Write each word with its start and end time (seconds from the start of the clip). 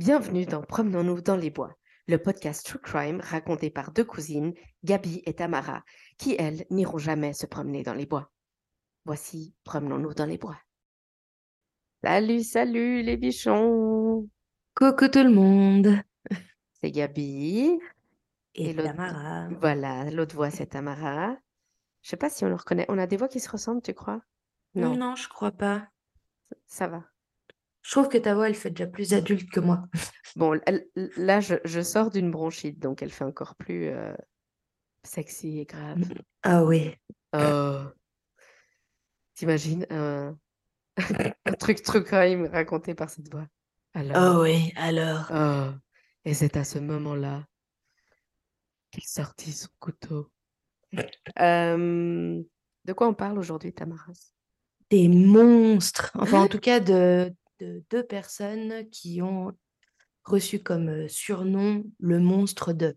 Bienvenue 0.00 0.46
dans 0.46 0.62
Promenons-nous 0.62 1.20
dans 1.20 1.36
les 1.36 1.50
bois, 1.50 1.76
le 2.08 2.16
podcast 2.16 2.64
True 2.64 2.78
Crime 2.78 3.20
raconté 3.20 3.68
par 3.68 3.92
deux 3.92 4.02
cousines, 4.02 4.54
Gabi 4.82 5.20
et 5.26 5.34
Tamara, 5.34 5.84
qui, 6.16 6.34
elles, 6.38 6.64
n'iront 6.70 6.96
jamais 6.96 7.34
se 7.34 7.44
promener 7.44 7.82
dans 7.82 7.92
les 7.92 8.06
bois. 8.06 8.32
Voici 9.04 9.54
Promenons-nous 9.62 10.14
dans 10.14 10.24
les 10.24 10.38
bois. 10.38 10.58
Salut, 12.02 12.42
salut 12.42 13.02
les 13.02 13.18
bichons 13.18 14.26
Coucou 14.74 15.08
tout 15.08 15.22
le 15.22 15.28
monde 15.34 15.88
C'est 16.80 16.90
Gabi. 16.90 17.78
et, 18.54 18.72
l'autre- 18.72 18.88
Tamara. 18.88 19.48
Voilà, 19.60 20.10
l'autre 20.10 20.34
voix 20.34 20.50
c'est 20.50 20.68
Tamara. 20.68 21.36
Je 22.00 22.08
sais 22.08 22.16
pas 22.16 22.30
si 22.30 22.42
on 22.46 22.48
le 22.48 22.54
reconnaît. 22.54 22.86
On 22.88 22.96
a 22.96 23.06
des 23.06 23.18
voix 23.18 23.28
qui 23.28 23.40
se 23.40 23.50
ressemblent, 23.50 23.82
tu 23.82 23.92
crois? 23.92 24.22
Non, 24.74 24.96
Non, 24.96 25.14
je 25.16 25.28
crois 25.28 25.52
pas. 25.52 25.88
ça 26.64 26.86
va. 26.88 27.04
Je 27.82 27.90
trouve 27.92 28.08
que 28.08 28.18
ta 28.18 28.34
voix, 28.34 28.48
elle 28.48 28.54
fait 28.54 28.70
déjà 28.70 28.86
plus 28.86 29.14
adulte 29.14 29.50
que 29.50 29.60
moi. 29.60 29.84
Bon, 30.36 30.56
là, 31.16 31.40
je, 31.40 31.56
je 31.64 31.80
sors 31.80 32.08
d'une 32.10 32.30
bronchite, 32.30 32.78
donc 32.78 33.02
elle 33.02 33.10
fait 33.10 33.24
encore 33.24 33.56
plus 33.56 33.88
euh, 33.88 34.14
sexy 35.02 35.58
et 35.58 35.64
grave. 35.64 36.04
Ah 36.44 36.62
oui. 36.62 36.94
Oh. 37.32 37.80
T'imagines 39.34 39.86
un, 39.90 40.36
un 41.46 41.52
truc 41.58 41.82
true 41.82 42.04
crime 42.04 42.46
raconté 42.46 42.94
par 42.94 43.10
cette 43.10 43.28
voix? 43.32 43.46
Alors, 43.94 44.16
Ah 44.16 44.40
oui, 44.40 44.72
alors? 44.76 45.26
oh. 45.34 45.76
Et 46.24 46.32
c'est 46.34 46.56
à 46.56 46.62
ce 46.62 46.78
moment-là 46.78 47.44
qu'il 48.92 49.04
sortit 49.04 49.52
son 49.52 49.68
couteau. 49.78 50.30
Euh, 51.40 52.42
de 52.84 52.92
quoi 52.92 53.08
on 53.08 53.14
parle 53.14 53.38
aujourd'hui, 53.38 53.72
Tamaras? 53.72 54.32
Des 54.90 55.08
monstres. 55.08 56.10
Enfin, 56.14 56.40
en 56.42 56.48
tout 56.48 56.58
cas, 56.58 56.80
de, 56.80 57.32
de 57.60 57.84
deux 57.90 58.02
personnes 58.04 58.88
qui 58.90 59.22
ont 59.22 59.52
reçu 60.24 60.62
comme 60.62 60.88
euh, 60.88 61.08
surnom 61.08 61.84
le 61.98 62.18
monstre 62.18 62.72
de 62.72 62.96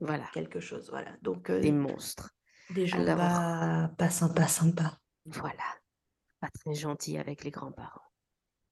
Voilà, 0.00 0.26
quelque 0.32 0.60
chose. 0.60 0.88
Voilà. 0.90 1.16
Donc, 1.22 1.50
euh, 1.50 1.60
des 1.60 1.72
monstres. 1.72 2.30
des 2.74 2.86
gens 2.86 2.98
Alors- 3.00 3.16
pas, 3.18 3.90
pas 3.98 4.10
sympas, 4.10 4.48
sympas. 4.48 4.98
Voilà, 5.26 5.64
pas 6.40 6.48
très 6.54 6.74
gentil 6.74 7.18
avec 7.18 7.44
les 7.44 7.50
grands-parents. 7.50 8.02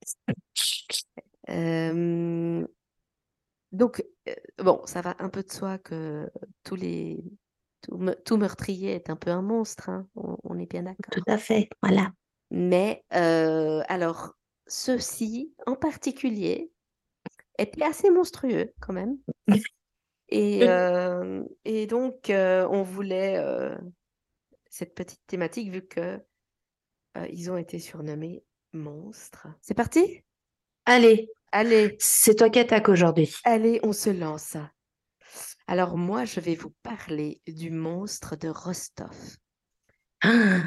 Euh, 1.51 2.67
donc, 3.73 4.03
euh, 4.29 4.35
bon, 4.63 4.81
ça 4.87 5.03
va 5.03 5.15
un 5.19 5.29
peu 5.29 5.43
de 5.43 5.53
soi 5.53 5.77
que 5.79 6.31
tous 6.63 6.75
les, 6.75 7.23
tout, 7.83 7.99
me- 7.99 8.15
tout 8.15 8.39
meurtrier 8.39 8.93
est 8.95 9.11
un 9.11 9.17
peu 9.17 9.31
un 9.31 9.43
monstre, 9.43 9.91
hein, 9.91 10.09
on, 10.15 10.39
on 10.45 10.59
est 10.59 10.65
bien 10.65 10.85
d'accord. 10.85 11.11
Tout 11.13 11.23
à 11.27 11.37
fait. 11.37 11.69
Voilà. 11.83 12.13
Mais 12.51 13.05
euh, 13.13 13.83
alors, 13.89 14.35
ceux-ci 14.67 15.53
en 15.67 15.77
particulier 15.77 16.71
étaient 17.59 17.85
assez 17.85 18.11
monstrueux 18.11 18.73
quand 18.81 18.93
même. 18.93 19.19
Et, 20.31 20.61
euh, 20.63 21.45
et 21.67 21.87
donc, 21.87 22.31
euh, 22.31 22.67
on 22.71 22.83
voulait 22.83 23.37
euh, 23.37 23.77
cette 24.71 24.95
petite 24.95 25.21
thématique 25.27 25.71
vu 25.71 25.87
que 25.87 26.19
euh, 27.19 27.27
ils 27.31 27.51
ont 27.51 27.59
été 27.59 27.79
surnommés 27.79 28.43
monstres. 28.73 29.47
C'est 29.61 29.75
parti? 29.75 30.25
Allez, 30.87 31.31
Allez, 31.53 31.95
c'est 32.01 32.35
toi 32.35 32.51
qui 32.51 32.59
attaques 32.59 32.89
aujourd'hui. 32.89 33.33
allez, 33.45 33.79
on 33.85 33.93
se 33.93 34.11
lance. 34.11 34.57
Alors 35.69 35.97
moi, 35.97 36.25
je 36.25 36.41
vais 36.41 36.57
vous 36.57 36.75
parler 36.83 37.41
du 37.47 37.71
monstre 37.71 38.35
de 38.35 38.49
Rostov. 38.49 39.17
Ah. 40.23 40.63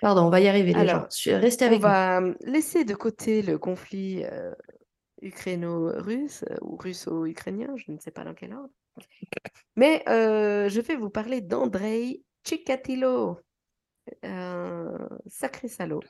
Pardon, 0.00 0.26
on 0.26 0.30
va 0.30 0.40
y 0.40 0.48
arriver 0.48 0.74
Alors, 0.74 1.02
gens. 1.02 1.06
Su- 1.10 1.34
Restez 1.34 1.64
On 1.64 1.68
avec 1.68 1.80
va 1.80 2.20
euh, 2.20 2.34
laisser 2.40 2.84
de 2.84 2.94
côté 2.94 3.42
le 3.42 3.58
conflit 3.58 4.24
euh, 4.24 4.52
ukraino-russe 5.22 6.44
euh, 6.50 6.56
ou 6.62 6.76
russo-ukrainien, 6.76 7.74
je 7.76 7.90
ne 7.92 7.98
sais 7.98 8.10
pas 8.10 8.24
dans 8.24 8.34
quel 8.34 8.54
ordre. 8.54 8.70
Mais 9.76 10.02
euh, 10.08 10.68
je 10.68 10.80
vais 10.80 10.96
vous 10.96 11.10
parler 11.10 11.40
d'Andrei 11.40 12.22
Chikatilo, 12.46 13.38
un 14.22 15.08
sacré 15.26 15.68
salaud. 15.68 16.02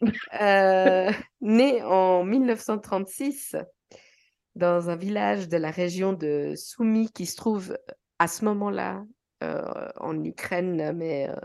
Né 1.40 1.82
en 1.82 2.24
1936 2.24 3.56
dans 4.54 4.90
un 4.90 4.96
village 4.96 5.48
de 5.48 5.56
la 5.56 5.70
région 5.72 6.12
de 6.12 6.54
Soumy 6.56 7.10
qui 7.10 7.26
se 7.26 7.36
trouve 7.36 7.76
à 8.18 8.28
ce 8.28 8.44
moment-là 8.44 9.04
euh, 9.42 9.88
en 9.96 10.22
Ukraine, 10.24 10.92
mais 10.92 11.28
euh, 11.28 11.36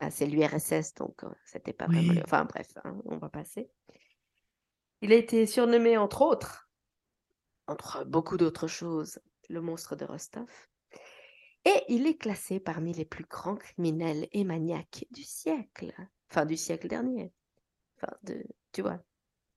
ah, 0.00 0.10
c'est 0.10 0.26
l'URSS, 0.26 0.94
donc 0.94 1.24
euh, 1.24 1.30
c'était 1.44 1.72
pas. 1.72 1.86
Oui. 1.88 2.20
Enfin 2.24 2.44
bref, 2.44 2.68
hein, 2.84 2.96
on 3.04 3.16
va 3.16 3.28
passer. 3.28 3.70
Il 5.02 5.12
a 5.12 5.16
été 5.16 5.46
surnommé, 5.46 5.96
entre 5.96 6.22
autres, 6.22 6.70
entre 7.66 8.04
beaucoup 8.04 8.36
d'autres 8.36 8.66
choses, 8.66 9.18
le 9.48 9.60
monstre 9.60 9.96
de 9.96 10.04
Rostov. 10.04 10.48
Et 11.64 11.84
il 11.88 12.06
est 12.06 12.16
classé 12.16 12.60
parmi 12.60 12.92
les 12.92 13.04
plus 13.04 13.24
grands 13.24 13.56
criminels 13.56 14.28
et 14.32 14.44
maniaques 14.44 15.06
du 15.10 15.22
siècle. 15.22 15.94
Enfin, 16.30 16.46
du 16.46 16.56
siècle 16.56 16.88
dernier. 16.88 17.32
Enfin, 17.96 18.14
de, 18.22 18.44
tu 18.72 18.82
vois. 18.82 19.02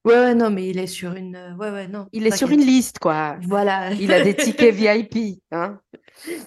Ouais, 0.06 0.16
ouais, 0.16 0.36
non, 0.36 0.50
mais 0.50 0.68
il 0.70 0.80
est 0.80 0.88
sur 0.88 1.14
une. 1.14 1.36
euh, 1.36 1.56
Ouais, 1.56 1.72
ouais, 1.72 1.88
non. 1.88 2.08
Il 2.12 2.28
est 2.28 2.32
sur 2.32 2.50
une 2.50 2.58
t'inquiète. 2.60 2.74
liste, 2.74 3.00
quoi. 3.00 3.38
Voilà. 3.44 3.94
Il 3.94 4.12
a 4.12 4.22
des 4.22 4.36
tickets 4.36 4.76
VIP. 4.76 5.42
Hein. 5.52 5.80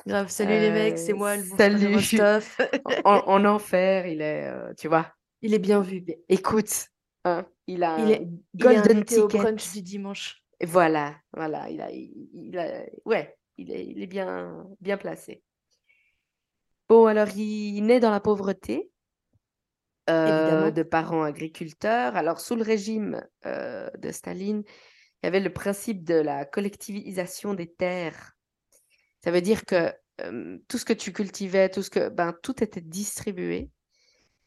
Grave. 0.07 0.29
Salut 0.29 0.51
les 0.61 0.71
mecs, 0.71 0.99
c'est 0.99 1.13
Euh, 1.13 1.17
moi, 1.17 1.37
le 1.37 1.45
monstre 1.45 1.69
de 1.79 1.79
salut. 1.79 1.95
Rostov. 1.95 2.57
En, 3.05 3.17
en 3.27 3.45
enfer, 3.47 4.07
il 4.07 4.21
est, 4.21 4.47
euh, 4.49 4.75
tu 4.75 4.89
vois. 4.89 5.11
Il 5.43 5.55
est 5.55 5.59
bien 5.59 5.81
vu. 5.81 6.05
Écoute, 6.29 6.89
hein, 7.25 7.47
il 7.67 7.83
a 7.83 7.99
Il 7.99 8.11
un 8.11 8.11
est, 8.13 8.29
il 8.55 8.69
est 8.69 8.75
golden 8.75 8.99
invité 8.99 9.19
au 9.21 9.29
ticket. 9.29 9.39
brunch 9.39 9.73
du 9.73 9.83
dimanche. 9.83 10.43
Voilà, 10.65 11.15
voilà, 11.35 11.69
il 11.71 11.81
a, 11.83 11.91
il, 11.91 12.29
il 12.33 12.59
a, 12.59 12.85
ouais, 13.05 13.37
il 13.59 13.71
est, 13.71 13.87
il 13.87 14.03
est 14.03 14.07
bien, 14.07 14.67
bien 14.81 14.97
placé. 14.97 15.43
Bon, 16.89 17.07
alors, 17.07 17.29
il 17.37 17.83
naît 17.83 18.01
dans 18.01 18.11
la 18.11 18.21
pauvreté, 18.21 18.91
euh, 20.09 20.71
de 20.71 20.83
parents 20.83 21.23
agriculteurs. 21.23 22.17
Alors, 22.17 22.41
sous 22.41 22.57
le 22.57 22.63
régime 22.63 23.25
euh, 23.45 23.91
de 23.99 24.11
Staline, 24.13 24.63
il 24.67 25.27
y 25.27 25.27
avait 25.27 25.41
le 25.41 25.53
principe 25.53 26.05
de 26.05 26.15
la 26.15 26.45
collectivisation 26.45 27.55
des 27.55 27.73
terres. 27.73 28.33
Ça 29.25 29.31
veut 29.31 29.41
dire 29.41 29.65
que 29.65 29.93
euh, 30.21 30.59
tout 30.69 30.79
ce 30.79 30.85
que 30.85 30.93
tu 30.93 31.13
cultivais, 31.13 31.69
tout 31.69 31.83
ce 31.83 31.91
que, 31.91 32.09
ben, 32.09 32.35
tout 32.43 32.63
était 32.63 32.81
distribué. 32.81 33.71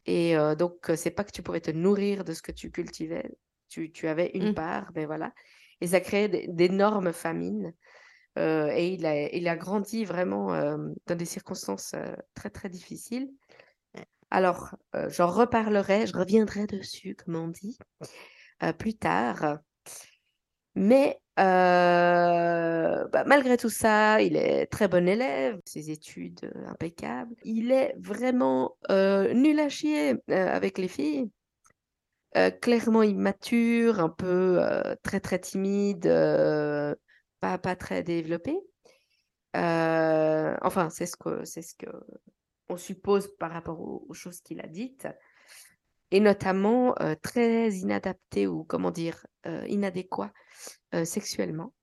Et 0.06 0.38
euh, 0.38 0.56
donc, 0.56 0.92
c'est 0.96 1.12
pas 1.12 1.24
que 1.24 1.32
tu 1.32 1.44
pouvais 1.44 1.62
te 1.62 1.72
nourrir 1.72 2.24
de 2.24 2.34
ce 2.34 2.42
que 2.42 2.52
tu 2.52 2.72
cultivais. 2.72 3.30
Tu, 3.68 3.92
tu 3.92 4.08
avais 4.08 4.32
une 4.34 4.52
Mm. 4.52 4.56
part, 4.56 4.92
ben 4.94 5.06
voilà. 5.06 5.34
Et 5.82 5.88
ça 5.88 6.00
créait 6.00 6.48
d'énormes 6.48 7.14
famines. 7.14 7.74
Euh, 8.38 8.72
et 8.74 8.94
il 8.94 9.06
a, 9.06 9.30
il 9.34 9.48
a 9.48 9.56
grandi 9.58 10.06
vraiment 10.06 10.48
dans 11.08 11.16
des 11.16 11.26
circonstances 11.26 11.94
très, 12.34 12.50
très 12.50 12.70
difficiles. 12.70 13.30
Alors, 14.32 14.76
euh, 14.96 15.10
j'en 15.10 15.28
reparlerai, 15.28 16.06
je 16.08 16.16
reviendrai 16.16 16.68
dessus, 16.68 17.16
comme 17.16 17.36
on 17.36 17.48
dit, 17.48 17.78
euh, 18.64 18.74
plus 18.74 18.94
tard. 18.96 19.60
Mais 20.76 21.20
euh, 21.40 23.08
bah, 23.08 23.24
malgré 23.26 23.58
tout 23.58 23.70
ça, 23.70 24.22
il 24.22 24.36
est 24.36 24.68
très 24.68 24.88
bon 24.88 25.08
élève, 25.08 25.60
ses 25.66 25.90
études 25.90 26.52
impeccables. 26.68 27.36
Il 27.44 27.72
est 27.72 27.96
vraiment 28.00 28.76
nul 28.90 29.60
à 29.60 29.70
chier 29.70 30.16
avec 30.30 30.78
les 30.78 30.88
filles. 30.88 31.32
Clairement 32.62 33.02
immature, 33.04 34.00
un 34.00 34.10
peu 34.10 34.62
très 35.04 35.20
très 35.20 35.40
timide, 35.40 36.08
pas, 37.40 37.58
pas 37.58 37.76
très 37.76 38.04
développé. 38.04 38.56
Enfin, 39.56 40.90
c'est 40.92 41.08
ce 41.08 41.16
c'est 41.46 41.64
ce 41.64 41.74
que 41.74 41.88
on 42.70 42.78
suppose 42.78 43.28
par 43.38 43.52
rapport 43.52 43.82
aux, 43.82 44.06
aux 44.08 44.14
choses 44.14 44.42
qu'il 44.42 44.62
a 44.62 44.68
dites. 44.68 45.08
Et 46.12 46.20
notamment 46.20 46.96
euh, 47.02 47.16
très 47.22 47.72
inadapté 47.72 48.48
ou 48.48 48.64
comment 48.64 48.92
dire 48.92 49.26
euh, 49.46 49.66
inadéquat 49.68 50.32
euh, 50.96 51.06
sexuellement. 51.06 51.74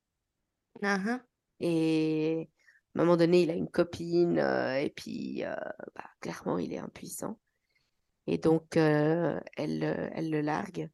Ah, 0.82 0.98
ah. 1.06 1.20
Et 1.60 2.50
à 2.94 3.00
un 3.00 3.04
moment 3.04 3.16
donné, 3.16 3.42
il 3.42 3.50
a 3.50 3.54
une 3.54 3.70
copine 3.70 4.38
et 4.38 4.92
puis 4.94 5.42
bah, 5.94 6.10
clairement, 6.20 6.58
il 6.58 6.72
est 6.72 6.78
impuissant. 6.78 7.38
Et 8.26 8.38
donc, 8.38 8.76
elle, 8.76 9.42
elle 9.56 10.30
le 10.30 10.40
largue. 10.40 10.90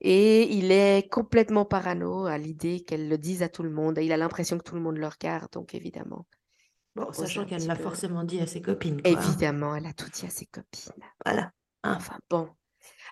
Et 0.00 0.54
il 0.54 0.70
est 0.70 1.10
complètement 1.10 1.64
parano 1.64 2.26
à 2.26 2.38
l'idée 2.38 2.84
qu'elle 2.84 3.08
le 3.08 3.18
dise 3.18 3.42
à 3.42 3.48
tout 3.48 3.62
le 3.62 3.70
monde. 3.70 3.98
Et 3.98 4.04
il 4.04 4.12
a 4.12 4.16
l'impression 4.16 4.58
que 4.58 4.62
tout 4.62 4.74
le 4.74 4.82
monde 4.82 4.96
le 4.96 5.08
regarde, 5.08 5.50
donc 5.52 5.74
évidemment. 5.74 6.26
Bon, 6.94 7.12
sachant 7.12 7.44
qu'elle 7.44 7.66
l'a 7.66 7.74
peu- 7.76 7.82
forcément 7.82 8.22
dit 8.24 8.40
à 8.40 8.46
ses 8.46 8.60
copines. 8.62 9.02
quoi. 9.02 9.10
Évidemment, 9.10 9.74
elle 9.74 9.86
a 9.86 9.92
tout 9.92 10.08
dit 10.10 10.26
à 10.26 10.30
ses 10.30 10.46
copines. 10.46 10.92
Voilà. 11.24 11.50
Hein. 11.82 11.94
Enfin 11.96 12.18
bon. 12.30 12.48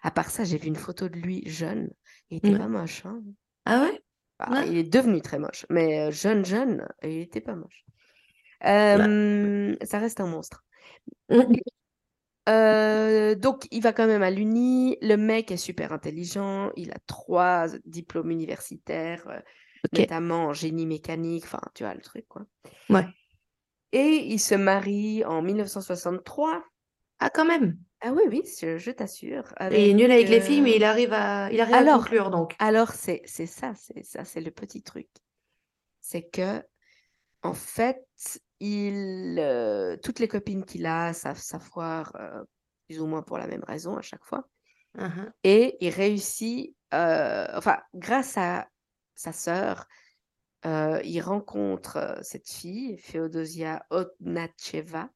À 0.02 0.10
part 0.10 0.30
ça, 0.30 0.44
j'ai 0.44 0.58
vu 0.58 0.68
une 0.68 0.76
photo 0.76 1.08
de 1.08 1.16
lui 1.16 1.42
jeune. 1.48 1.90
Il 2.30 2.38
était 2.38 2.52
Ouais. 2.52 2.58
pas 2.58 2.68
moche. 2.68 3.04
hein. 3.06 3.20
Ah 3.64 3.82
ouais? 3.82 4.00
Ah, 4.38 4.50
Ouais. 4.52 4.68
il 4.68 4.76
est 4.78 4.82
devenu 4.92 5.20
très 5.20 5.38
moche, 5.38 5.66
mais 5.70 6.00
euh, 6.00 6.10
jeune, 6.10 6.44
jeune, 6.44 6.86
il 7.02 7.18
était 7.20 7.40
pas 7.40 7.54
moche. 7.54 7.84
Euh, 8.64 9.76
Ça 9.82 9.98
reste 9.98 10.20
un 10.20 10.26
monstre. 10.26 10.64
Euh, 12.48 13.36
donc, 13.36 13.68
il 13.70 13.82
va 13.82 13.92
quand 13.92 14.08
même 14.08 14.24
à 14.24 14.30
l'Uni. 14.32 14.96
Le 15.00 15.14
mec 15.16 15.52
est 15.52 15.56
super 15.56 15.92
intelligent. 15.92 16.72
Il 16.76 16.90
a 16.90 16.96
trois 17.06 17.68
diplômes 17.84 18.32
universitaires, 18.32 19.22
euh, 19.28 19.38
notamment 19.96 20.46
en 20.46 20.52
génie 20.52 20.84
mécanique. 20.86 21.44
Enfin, 21.44 21.60
tu 21.72 21.84
vois 21.84 21.94
le 21.94 22.00
truc, 22.00 22.26
quoi. 22.28 22.42
Ouais. 22.90 23.06
Et 23.92 24.26
il 24.26 24.38
se 24.38 24.54
marie 24.54 25.24
en 25.24 25.42
1963. 25.42 26.64
Ah, 27.18 27.30
quand 27.30 27.44
même. 27.44 27.78
Ah 28.00 28.12
oui, 28.12 28.22
oui, 28.28 28.42
je, 28.60 28.78
je 28.78 28.90
t'assure. 28.90 29.54
Et 29.70 29.84
il 29.84 29.90
est 29.90 29.94
nul 29.94 30.10
avec 30.10 30.28
les 30.28 30.40
euh, 30.40 30.44
filles, 30.44 30.60
mais 30.60 30.74
il 30.74 30.82
arrive 30.84 31.12
à, 31.12 31.52
il 31.52 31.60
arrive 31.60 31.74
à 31.74 31.78
Alors, 31.78 31.98
conclure, 32.00 32.30
donc. 32.30 32.56
Alors, 32.58 32.90
c'est 32.92 33.22
c'est 33.26 33.46
ça, 33.46 33.74
c'est 33.76 34.04
ça, 34.04 34.24
c'est 34.24 34.40
le 34.40 34.50
petit 34.50 34.82
truc. 34.82 35.08
C'est 36.00 36.28
que, 36.28 36.62
en 37.42 37.54
fait, 37.54 38.04
il, 38.58 39.38
euh, 39.38 39.96
toutes 39.96 40.20
les 40.20 40.28
copines 40.28 40.64
qu'il 40.64 40.86
a 40.86 41.12
savent 41.12 41.38
s'avoir 41.38 42.14
euh, 42.16 42.44
plus 42.86 43.00
ou 43.00 43.06
moins 43.06 43.22
pour 43.22 43.38
la 43.38 43.46
même 43.46 43.64
raison 43.64 43.96
à 43.96 44.02
chaque 44.02 44.24
fois. 44.24 44.48
Mhm. 44.94 45.32
Et 45.42 45.76
il 45.80 45.90
réussit, 45.90 46.76
euh, 46.94 47.46
enfin, 47.54 47.78
grâce 47.94 48.36
à 48.36 48.68
sa 49.14 49.32
sœur, 49.32 49.86
euh, 50.66 51.00
il 51.04 51.20
rencontre 51.20 52.18
cette 52.22 52.48
fille, 52.48 52.96
Féodosia 52.98 53.84
Otnacheva, 53.90 55.10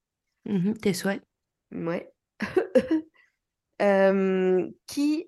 Mhm, 0.44 0.76
Tes 0.78 0.92
souhaits. 0.94 1.22
ouais, 1.72 2.12
euh, 3.82 4.68
qui, 4.86 5.26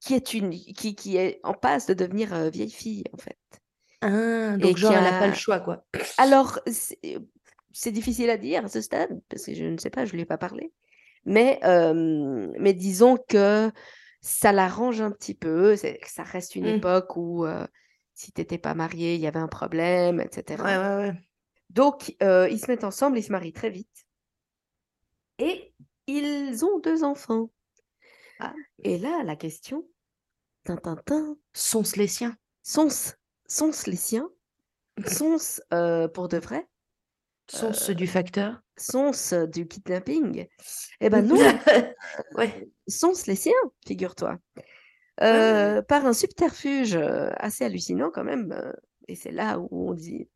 qui, 0.00 0.14
est 0.14 0.34
une, 0.34 0.50
qui, 0.50 0.94
qui 0.94 1.16
est 1.16 1.40
en 1.42 1.54
passe 1.54 1.86
de 1.86 1.94
devenir 1.94 2.32
euh, 2.34 2.50
vieille 2.50 2.70
fille, 2.70 3.04
en 3.12 3.18
fait. 3.18 3.38
Ah, 4.02 4.54
Et 4.54 4.58
donc 4.58 4.76
qui 4.76 4.80
genre, 4.80 4.92
elle 4.94 5.04
n'a 5.04 5.18
pas 5.18 5.26
le 5.26 5.34
choix, 5.34 5.60
quoi. 5.60 5.84
Alors, 6.18 6.60
c'est 7.72 7.92
difficile 7.92 8.30
à 8.30 8.36
dire 8.36 8.64
à 8.64 8.68
ce 8.68 8.80
stade, 8.80 9.20
parce 9.28 9.44
que 9.44 9.54
je 9.54 9.64
ne 9.64 9.76
sais 9.78 9.90
pas, 9.90 10.04
je 10.04 10.12
ne 10.12 10.16
lui 10.16 10.22
ai 10.22 10.26
pas 10.26 10.38
parlé. 10.38 10.72
Mais, 11.24 11.60
mais 12.58 12.72
disons 12.72 13.18
que 13.28 13.70
ça 14.22 14.52
l'arrange 14.52 15.00
un 15.00 15.10
petit 15.10 15.34
peu. 15.34 15.76
Ça 15.76 16.22
reste 16.22 16.56
une 16.56 16.64
Mm. 16.64 16.76
époque 16.76 17.16
où 17.16 17.44
si 18.20 18.32
tu 18.32 18.40
n'étais 18.42 18.58
pas 18.58 18.74
marié, 18.74 19.14
il 19.14 19.20
y 19.22 19.26
avait 19.26 19.38
un 19.38 19.48
problème, 19.48 20.20
etc. 20.20 20.62
Ouais, 20.62 20.76
ouais, 20.76 20.96
ouais. 21.08 21.14
Donc, 21.70 22.14
euh, 22.22 22.48
ils 22.50 22.60
se 22.60 22.70
mettent 22.70 22.84
ensemble, 22.84 23.16
ils 23.16 23.22
se 23.22 23.32
marient 23.32 23.54
très 23.54 23.70
vite. 23.70 24.06
Et 25.38 25.72
ils 26.06 26.62
ont 26.66 26.78
deux 26.80 27.02
enfants. 27.02 27.50
Ah. 28.38 28.52
Et 28.84 28.98
là, 28.98 29.22
la 29.24 29.36
question, 29.36 29.86
tintintin, 30.64 31.38
Sont-ce 31.54 31.96
les 31.98 32.08
siens? 32.08 32.36
sont-ce 32.62 33.88
les 33.88 33.96
siens? 33.96 34.28
Sont-ce 35.06 35.62
euh, 35.72 36.06
pour 36.06 36.28
de 36.28 36.36
vrai? 36.36 36.68
Sont-ce 37.48 37.92
du 37.92 38.06
facteur? 38.06 38.60
Sont-ce 38.76 39.46
du 39.46 39.66
kidnapping? 39.66 40.46
Eh 41.00 41.08
ben 41.08 41.22
non, 41.26 41.38
Ouais. 42.34 42.68
sont-ce 42.86 43.30
les 43.30 43.36
siens, 43.36 43.52
figure-toi. 43.86 44.38
Ouais. 45.20 45.28
Euh, 45.28 45.82
par 45.82 46.06
un 46.06 46.12
subterfuge 46.12 46.94
euh, 46.96 47.30
assez 47.36 47.64
hallucinant 47.64 48.10
quand 48.10 48.24
même, 48.24 48.52
euh, 48.52 48.72
et 49.08 49.14
c'est 49.14 49.32
là 49.32 49.58
où 49.58 49.90
on 49.90 49.94
dit, 49.94 50.28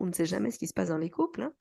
on- 0.00 0.06
ne 0.06 0.12
sait 0.12 0.26
jamais 0.26 0.50
ce 0.50 0.58
qui 0.58 0.66
se 0.68 0.74
passe 0.74 0.88
dans 0.88 0.98
les 0.98 1.10
couples, 1.10 1.42
hein, 1.42 1.52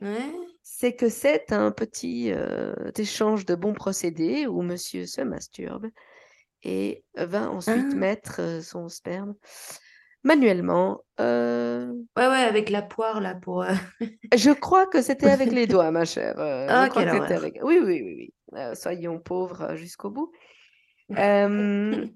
Ouais. 0.00 0.32
c'est 0.62 0.94
que 0.94 1.08
c'est 1.08 1.52
un 1.52 1.70
petit 1.70 2.32
euh, 2.32 2.74
échange 2.96 3.44
de 3.46 3.54
bons 3.54 3.74
procédés 3.74 4.46
où 4.46 4.62
monsieur 4.62 5.06
se 5.06 5.20
masturbe 5.22 5.86
et 6.64 7.04
va 7.16 7.50
ensuite 7.50 7.86
Ah. 7.92 7.96
mettre 7.96 8.60
son 8.62 8.88
sperme 8.88 9.34
manuellement. 10.24 11.00
euh, 11.20 11.86
Ouais, 12.16 12.26
ouais, 12.28 12.42
avec 12.42 12.70
la 12.70 12.82
poire, 12.82 13.20
là, 13.20 13.34
pour... 13.34 13.62
euh, 13.62 13.72
Je 14.36 14.50
crois 14.50 14.86
que 14.86 15.02
c'était 15.02 15.30
avec 15.30 15.52
les 15.52 15.66
doigts, 15.82 15.90
ma 15.90 16.04
chère. 16.04 16.38
euh, 16.38 16.66
je 16.68 16.72
Ah, 16.74 16.88
crois 16.88 17.04
que 17.04 17.32
avec... 17.32 17.58
Oui, 17.62 17.78
oui, 17.82 18.02
oui, 18.04 18.32
oui. 18.52 18.76
Soyons 18.76 19.18
pauvres 19.20 19.76
jusqu'au 19.76 20.10
bout. 20.10 20.32
Euh, 21.16 22.06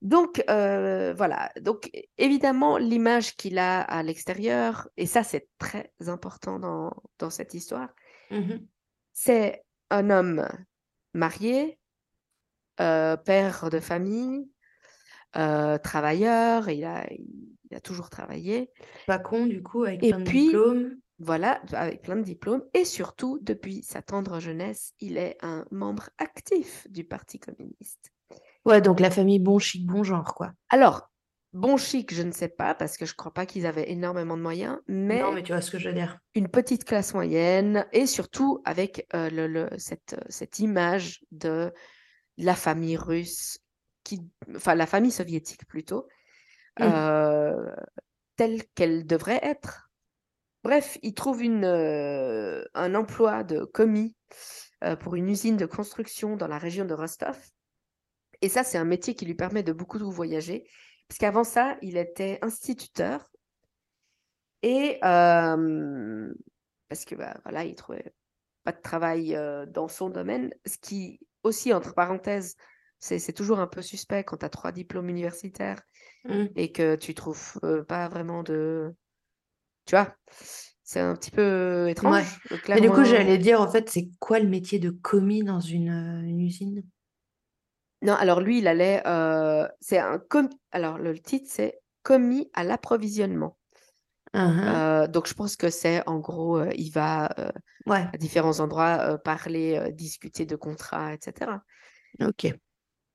donc, 0.00 0.42
euh, 0.50 1.14
voilà. 1.14 1.52
Donc, 1.60 1.90
évidemment, 2.18 2.76
l'image 2.78 3.36
qu'il 3.36 3.58
a 3.58 3.80
à 3.80 4.02
l'extérieur, 4.02 4.88
et 4.96 5.06
ça, 5.06 5.22
c'est 5.22 5.48
très 5.58 5.92
important 6.06 6.58
dans, 6.58 6.92
dans 7.18 7.30
cette 7.30 7.54
histoire, 7.54 7.88
Mhm. 8.30 8.66
c'est 9.12 9.62
un 9.90 10.08
homme 10.10 10.48
marié, 11.12 11.78
euh, 12.80 13.16
père 13.16 13.68
de 13.68 13.78
famille, 13.78 14.50
travailleur, 15.34 16.68
il 16.70 16.84
a, 16.84 17.06
il 17.12 17.76
a 17.76 17.80
toujours 17.80 18.10
travaillé. 18.10 18.70
Pas 19.06 19.18
con, 19.18 19.46
du 19.46 19.62
coup, 19.62 19.84
avec 19.84 20.02
Et 20.02 20.08
plein 20.10 20.18
de 20.20 20.24
puis, 20.24 20.44
diplômes. 20.44 20.96
Voilà, 21.18 21.62
avec 21.72 22.02
plein 22.02 22.16
de 22.16 22.22
diplômes. 22.22 22.64
Et 22.74 22.84
surtout, 22.84 23.38
depuis 23.42 23.82
sa 23.82 24.02
tendre 24.02 24.40
jeunesse, 24.40 24.92
il 25.00 25.16
est 25.16 25.36
un 25.42 25.64
membre 25.70 26.10
actif 26.18 26.86
du 26.90 27.04
Parti 27.04 27.38
communiste. 27.38 28.12
Ouais, 28.64 28.80
donc 28.80 29.00
la 29.00 29.10
famille 29.10 29.38
bon 29.38 29.58
chic, 29.58 29.86
bon 29.86 30.02
genre, 30.04 30.34
quoi. 30.34 30.52
Alors, 30.68 31.10
bon 31.52 31.76
chic, 31.76 32.14
je 32.14 32.22
ne 32.22 32.32
sais 32.32 32.48
pas, 32.48 32.74
parce 32.74 32.96
que 32.96 33.06
je 33.06 33.12
ne 33.12 33.16
crois 33.16 33.32
pas 33.34 33.46
qu'ils 33.46 33.66
avaient 33.66 33.90
énormément 33.90 34.36
de 34.36 34.42
moyens, 34.42 34.78
Non, 34.88 35.06
mais 35.06 35.22
mais 35.32 35.42
tu 35.42 35.52
vois 35.52 35.60
ce 35.60 35.70
que 35.70 35.78
je 35.78 35.88
veux 35.88 35.94
dire. 35.94 36.18
une 36.34 36.48
petite 36.48 36.84
classe 36.84 37.14
moyenne, 37.14 37.86
et 37.92 38.06
surtout 38.06 38.62
avec 38.64 39.06
euh, 39.14 39.30
le, 39.30 39.46
le- 39.46 39.68
cette, 39.78 40.16
cette 40.28 40.58
image 40.60 41.24
de 41.30 41.72
la 42.38 42.54
famille 42.54 42.96
russe, 42.96 43.58
qui, 44.04 44.22
enfin 44.56 44.74
la 44.74 44.86
famille 44.86 45.12
soviétique 45.12 45.66
plutôt, 45.66 46.08
euh, 46.80 47.74
telle 48.36 48.62
qu'elle 48.74 49.06
devrait 49.06 49.40
être. 49.42 49.91
Bref, 50.64 50.98
il 51.02 51.14
trouve 51.14 51.42
une, 51.42 51.64
euh, 51.64 52.64
un 52.74 52.94
emploi 52.94 53.44
de 53.44 53.64
commis 53.64 54.16
euh, 54.84 54.96
pour 54.96 55.16
une 55.16 55.28
usine 55.28 55.56
de 55.56 55.66
construction 55.66 56.36
dans 56.36 56.46
la 56.46 56.58
région 56.58 56.84
de 56.84 56.94
Rostov. 56.94 57.38
Et 58.40 58.48
ça, 58.48 58.64
c'est 58.64 58.78
un 58.78 58.84
métier 58.84 59.14
qui 59.14 59.24
lui 59.24 59.34
permet 59.34 59.62
de 59.62 59.72
beaucoup 59.72 59.98
voyager. 59.98 60.64
Parce 61.08 61.18
qu'avant 61.18 61.44
ça, 61.44 61.76
il 61.82 61.96
était 61.96 62.38
instituteur. 62.42 63.28
Et 64.62 64.98
euh, 65.04 66.32
parce 66.88 67.04
que 67.04 67.14
bah, 67.14 67.36
voilà, 67.44 67.64
il 67.64 67.74
trouvait 67.74 68.12
pas 68.64 68.72
de 68.72 68.80
travail 68.80 69.36
dans 69.68 69.88
son 69.88 70.10
domaine. 70.10 70.52
Ce 70.66 70.78
qui 70.78 71.20
aussi, 71.42 71.72
entre 71.72 71.94
parenthèses, 71.94 72.56
c'est 73.00 73.32
toujours 73.32 73.58
un 73.58 73.66
peu 73.66 73.82
suspect 73.82 74.22
quand 74.22 74.38
tu 74.38 74.46
as 74.46 74.48
trois 74.48 74.70
diplômes 74.70 75.08
universitaires 75.08 75.82
Mm. 76.24 76.46
et 76.54 76.70
que 76.70 76.94
tu 76.94 77.14
trouves 77.14 77.58
pas 77.88 78.08
vraiment 78.08 78.42
de... 78.42 78.94
Tu 79.86 79.94
vois, 79.94 80.14
c'est 80.82 81.00
un 81.00 81.14
petit 81.14 81.30
peu 81.30 81.88
étrange. 81.88 82.38
euh, 82.52 82.56
Mais 82.68 82.80
du 82.80 82.88
coup, 82.88 82.94
clairement. 82.94 83.04
j'allais 83.04 83.38
dire, 83.38 83.60
en 83.60 83.68
fait, 83.68 83.88
c'est 83.90 84.08
quoi 84.20 84.38
le 84.38 84.48
métier 84.48 84.78
de 84.78 84.90
commis 84.90 85.42
dans 85.42 85.60
une, 85.60 85.90
euh, 85.90 86.26
une 86.26 86.40
usine? 86.40 86.82
Non, 88.02 88.14
alors 88.14 88.40
lui, 88.40 88.58
il 88.58 88.68
allait... 88.68 89.02
euh, 89.06 89.66
c'est 89.80 89.98
un 89.98 90.18
com... 90.18 90.48
Alors, 90.72 90.98
le 90.98 91.18
titre, 91.18 91.46
c'est 91.48 91.80
commis 92.02 92.50
à 92.52 92.64
l'approvisionnement. 92.64 93.56
Euh, 94.34 95.06
donc, 95.08 95.28
je 95.28 95.34
pense 95.34 95.56
que 95.56 95.68
c'est, 95.70 96.02
en 96.08 96.18
gros, 96.18 96.58
euh, 96.58 96.70
il 96.74 96.90
va 96.90 97.28
euh, 97.38 97.52
Ouais, 97.86 98.06
à 98.12 98.16
différents 98.16 98.60
endroits 98.60 98.98
euh, 99.00 99.18
parler, 99.18 99.76
euh, 99.76 99.90
discuter 99.90 100.46
de 100.46 100.56
contrats, 100.56 101.12
etc. 101.12 101.62
ok. 102.20 102.54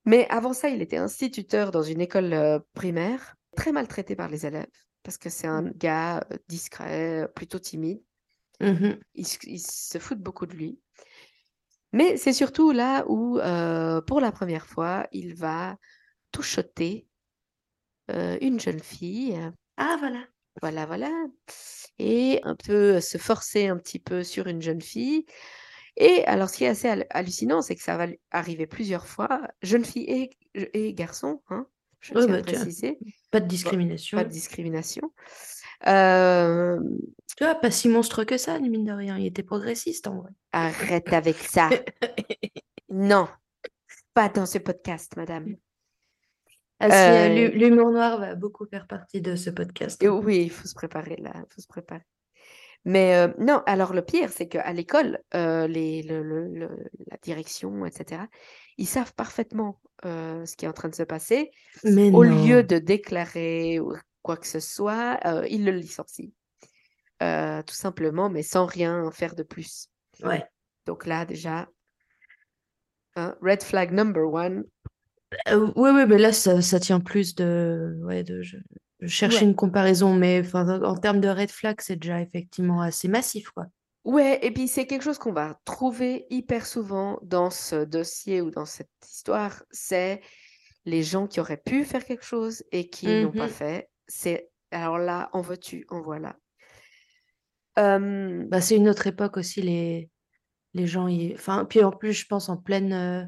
Mais 0.05 0.27
avant 0.29 0.53
ça, 0.53 0.69
il 0.69 0.81
était 0.81 0.97
instituteur 0.97 1.71
dans 1.71 1.81
une 1.81 2.01
école 2.01 2.33
euh, 2.33 2.59
primaire, 2.73 3.35
très 3.55 3.71
maltraité 3.71 4.15
par 4.15 4.29
les 4.29 4.45
élèves, 4.45 4.67
parce 5.07 5.17
que 5.17 5.29
c'est 5.29 5.47
un 5.47 5.63
gars 5.63 6.17
euh, 6.33 6.37
discret, 6.49 7.31
plutôt 7.33 7.59
timide. 7.59 8.01
Mhm. 8.59 8.99
Ils, 9.15 9.25
se- 9.25 9.99
foutent 9.99 10.19
beaucoup 10.19 10.45
de 10.45 10.53
lui. 10.53 10.81
Mais 11.93 12.17
c'est 12.17 12.33
surtout 12.33 12.71
là 12.73 13.05
où, 13.07 13.39
euh, 13.39 14.01
pour 14.01 14.19
la 14.19 14.33
première 14.33 14.65
fois, 14.67 15.07
il 15.13 15.33
va 15.33 15.77
touchoter 16.33 17.07
euh, 18.11 18.37
une 18.41 18.59
jeune 18.59 18.81
fille. 18.81 19.39
Ah, 19.77 19.95
voilà. 19.97 20.25
Voilà, 20.61 20.85
voilà. 20.85 21.09
Et 21.99 22.41
un 22.43 22.57
peu 22.57 22.99
se 22.99 23.17
forcer 23.17 23.67
un 23.67 23.77
petit 23.77 23.99
peu 23.99 24.25
sur 24.25 24.47
une 24.47 24.61
jeune 24.61 24.81
fille. 24.81 25.25
Et 25.95 26.25
alors, 26.25 26.49
ce 26.49 26.57
qui 26.57 26.65
est 26.65 26.69
assez 26.69 26.89
hal- 26.89 27.07
hallucinant, 27.11 27.61
c'est 27.61 27.75
que 27.75 27.83
ça 27.83 27.95
va 27.95 28.07
arriver 28.31 28.67
plusieurs 28.67 29.07
fois, 29.07 29.41
jeune 29.61 29.85
fille 29.85 30.03
et, 30.09 30.31
et 30.73 30.93
garçon, 30.93 31.41
hein, 31.49 31.65
je 32.01 32.13
tiens 32.15 32.35
à 32.35 32.37
bah, 32.39 32.43
tiens. 32.43 32.71
Pas 33.31 33.39
de 33.39 33.47
discrimination. 33.47 34.17
pas 34.17 34.23
de 34.23 34.29
discrimination. 34.29 35.11
Euh, 35.87 36.79
Tu 37.35 37.43
vois, 37.43 37.55
pas 37.55 37.69
si 37.71 37.87
monstre 37.89 38.23
que 38.23 38.37
ça, 38.37 38.59
mine 38.59 38.83
de 38.85 38.91
rien. 38.91 39.17
Il 39.17 39.25
était 39.25 39.43
progressiste, 39.43 40.07
en 40.07 40.21
vrai. 40.21 40.31
arrête 40.51 41.11
avec 41.13 41.35
ça. 41.37 41.69
Non, 42.89 43.27
pas 44.13 44.29
dans 44.29 44.45
ce 44.45 44.57
podcast, 44.59 45.17
madame. 45.17 45.57
Ah 46.79 46.89
si, 46.89 46.95
euh, 46.95 46.99
Euh, 46.99 47.27
l'hu- 47.49 47.57
l'humour 47.57 47.91
noir 47.91 48.17
va 48.19 48.33
beaucoup 48.33 48.65
faire 48.65 48.87
partie 48.87 49.19
de 49.19 49.35
ce 49.35 49.49
podcast. 49.49 50.01
Hein. 50.03 50.07
oui, 50.23 50.43
il 50.43 50.49
faut 50.49 50.67
se 50.67 50.73
préparer 50.73 51.17
là, 51.17 51.33
il 51.35 51.53
faut 51.53 51.61
se 51.61 51.67
préparer. 51.67 52.03
Mais 52.85 53.15
euh, 53.15 53.27
non, 53.39 53.61
alors 53.65 53.93
le 53.93 54.01
pire, 54.03 54.29
c'est 54.31 54.47
qu'à 54.47 54.71
l'école, 54.71 55.19
les, 55.33 56.01
le- 56.03 56.23
le- 56.23 56.47
le- 56.47 56.89
la 57.11 57.17
direction, 57.21 57.85
etc., 57.85 58.21
ils 58.77 58.87
savent 58.87 59.13
parfaitement 59.15 59.81
euh, 60.05 60.45
ce 60.45 60.55
qui 60.55 60.65
est 60.65 60.67
en 60.67 60.73
train 60.73 60.89
de 60.89 60.95
se 60.95 61.03
passer. 61.03 61.51
Mais 61.83 62.11
Au 62.11 62.25
non. 62.25 62.45
lieu 62.45 62.63
de 62.63 62.77
déclarer 62.77 63.79
quoi 64.21 64.37
que 64.37 64.47
ce 64.47 64.59
soit, 64.59 65.19
euh, 65.25 65.45
ils 65.49 65.65
le 65.65 65.71
licencient. 65.71 66.31
Euh, 67.23 67.63
tout 67.63 67.75
simplement, 67.75 68.29
mais 68.29 68.43
sans 68.43 68.65
rien 68.65 69.09
faire 69.11 69.35
de 69.35 69.43
plus. 69.43 69.89
Ouais. 70.23 70.45
Donc 70.85 71.05
là, 71.05 71.25
déjà, 71.25 71.67
Hein, 73.17 73.35
red 73.41 73.63
flag 73.63 73.91
number 73.91 74.31
one. 74.31 74.63
oui, 75.51 75.71
oui, 75.75 76.05
mais 76.07 76.19
là, 76.19 76.31
ça, 76.31 76.61
ça 76.61 76.79
tient 76.79 76.99
plus 76.99 77.33
de... 77.33 77.97
Ouais, 78.03 78.23
de 78.23 78.43
je, 78.43 78.57
chercher 79.07 79.43
une 79.43 79.55
comparaison, 79.55 80.13
mais 80.13 80.43
en 80.53 80.95
termes 80.95 81.19
de 81.19 81.27
red 81.27 81.49
flag, 81.49 81.77
c'est 81.81 81.95
déjà 81.95 82.21
effectivement 82.21 82.81
assez 82.81 83.07
massif, 83.07 83.49
quoi. 83.49 83.65
Ouais, 84.07 84.39
et 84.41 84.51
puis 84.51 84.69
c'est 84.69 84.87
quelque 84.87 85.01
chose 85.01 85.17
qu'on 85.17 85.33
va 85.33 85.59
trouver 85.65 86.27
hyper 86.29 86.65
souvent 86.65 87.19
dans 87.23 87.49
ce 87.49 87.83
dossier 87.83 88.39
ou 88.39 88.51
dans 88.51 88.63
cette 88.63 88.89
histoire, 89.05 89.63
c'est 89.69 90.21
les 90.85 91.03
gens 91.03 91.27
qui 91.27 91.41
auraient 91.41 91.61
pu 91.61 91.83
faire 91.83 92.05
quelque 92.05 92.23
chose 92.23 92.63
et 92.71 92.89
qui 92.89 93.07
n'ont 93.07 93.33
pas 93.33 93.47
mmh 93.47 93.49
fait. 93.49 93.89
C'est 94.07 94.49
alors 94.71 94.97
là, 94.97 95.29
en 95.33 95.41
veux-tu, 95.41 95.85
en 95.89 96.01
voilà. 96.01 96.37
Bah, 97.75 98.61
c'est 98.61 98.77
une 98.77 98.87
autre 98.87 99.07
époque 99.07 99.35
aussi, 99.35 99.61
les, 99.61 100.09
les 100.73 100.87
gens. 100.87 101.09
Enfin, 101.33 101.65
puis 101.65 101.83
en 101.83 101.91
plus, 101.91 102.13
je 102.13 102.27
pense 102.27 102.47
en 102.47 102.55
pleine, 102.55 102.93
euh, 102.93 103.25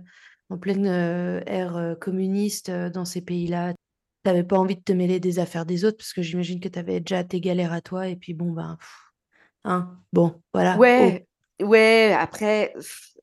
en 0.50 0.58
pleine 0.58 0.88
euh, 0.88 1.42
ère 1.46 1.76
euh, 1.76 1.96
communiste 1.96 2.72
dans 2.72 3.04
ces 3.04 3.22
pays-là, 3.22 3.74
tu 3.74 3.78
n'avais 4.26 4.46
pas 4.46 4.58
envie 4.58 4.78
de 4.78 4.82
te 4.82 4.94
mêler 4.94 5.20
des 5.20 5.40
affaires 5.40 5.66
des 5.66 5.84
autres 5.84 5.98
parce 5.98 6.14
que 6.14 6.22
j'imagine 6.22 6.62
que 6.62 6.70
tu 6.70 6.80
avais 6.80 7.02
déjà 7.02 7.26
tes 7.26 7.42
galères 7.42 7.74
à 7.74 7.82
toi 7.82 8.08
et 8.08 8.16
puis 8.16 8.34
bon, 8.34 8.54
ben. 8.54 8.78
Hein, 9.66 9.98
bon, 10.14 10.42
voilà. 10.54 10.78
Ouais, 10.78 11.28
ouais, 11.62 12.16
après, 12.18 12.74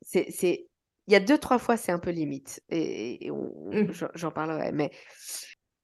c'est, 0.01 0.31
c'est, 0.31 0.67
il 1.07 1.13
y 1.13 1.15
a 1.15 1.19
deux, 1.19 1.37
trois 1.37 1.57
fois, 1.57 1.77
c'est 1.77 1.91
un 1.91 1.99
peu 1.99 2.11
limite. 2.11 2.61
Et, 2.69 3.31
mmh. 3.31 3.91
j'en 4.13 4.31
parlerai. 4.31 4.71
Mais 4.71 4.91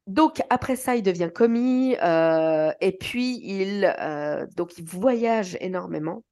donc, 0.05 0.41
après 0.49 0.75
ça, 0.75 0.95
il 0.95 1.03
devient 1.03 1.31
commis. 1.33 1.95
Euh, 2.03 2.71
et 2.81 2.91
puis, 2.91 3.39
il, 3.43 3.95
euh, 3.99 4.45
donc, 4.55 4.77
il 4.77 4.85
voyage 4.85 5.57
énormément 5.61 6.23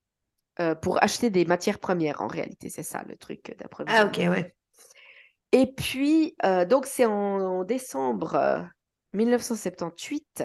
euh, 0.60 0.76
pour 0.76 1.02
acheter 1.02 1.30
des 1.30 1.46
matières 1.46 1.80
premières, 1.80 2.22
en 2.22 2.28
réalité. 2.28 2.70
C'est 2.70 2.84
ça 2.84 3.04
le 3.08 3.16
truc 3.16 3.56
Ah, 3.88 4.06
ok, 4.06 4.18
ouais. 4.18 4.54
Et 5.54 5.68
puis, 5.68 6.36
donc, 6.70 6.86
c'est 6.86 7.06
en, 7.06 7.64
décembre 7.64 8.68
1978 9.14 10.44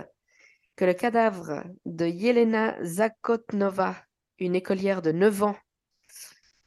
que 0.77 0.85
le 0.85 0.95
cadavre 0.95 1.65
de 1.85 2.07
Yelena 2.07 2.77
Zakotnova, 2.85 3.97
une 4.39 4.55
écolière 4.55 5.03
de 5.03 5.13
9 5.13 5.43
ans, 5.43 5.57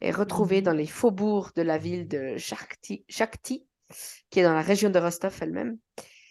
est 0.01 0.11
retrouvé 0.11 0.61
dans 0.61 0.73
les 0.73 0.87
faubourgs 0.87 1.51
de 1.55 1.61
la 1.61 1.77
ville 1.77 2.07
de 2.07 2.35
Shakti, 2.37 3.05
qui 4.29 4.39
est 4.39 4.43
dans 4.43 4.53
la 4.53 4.61
région 4.61 4.89
de 4.89 4.99
Rostov 4.99 5.37
elle-même. 5.41 5.77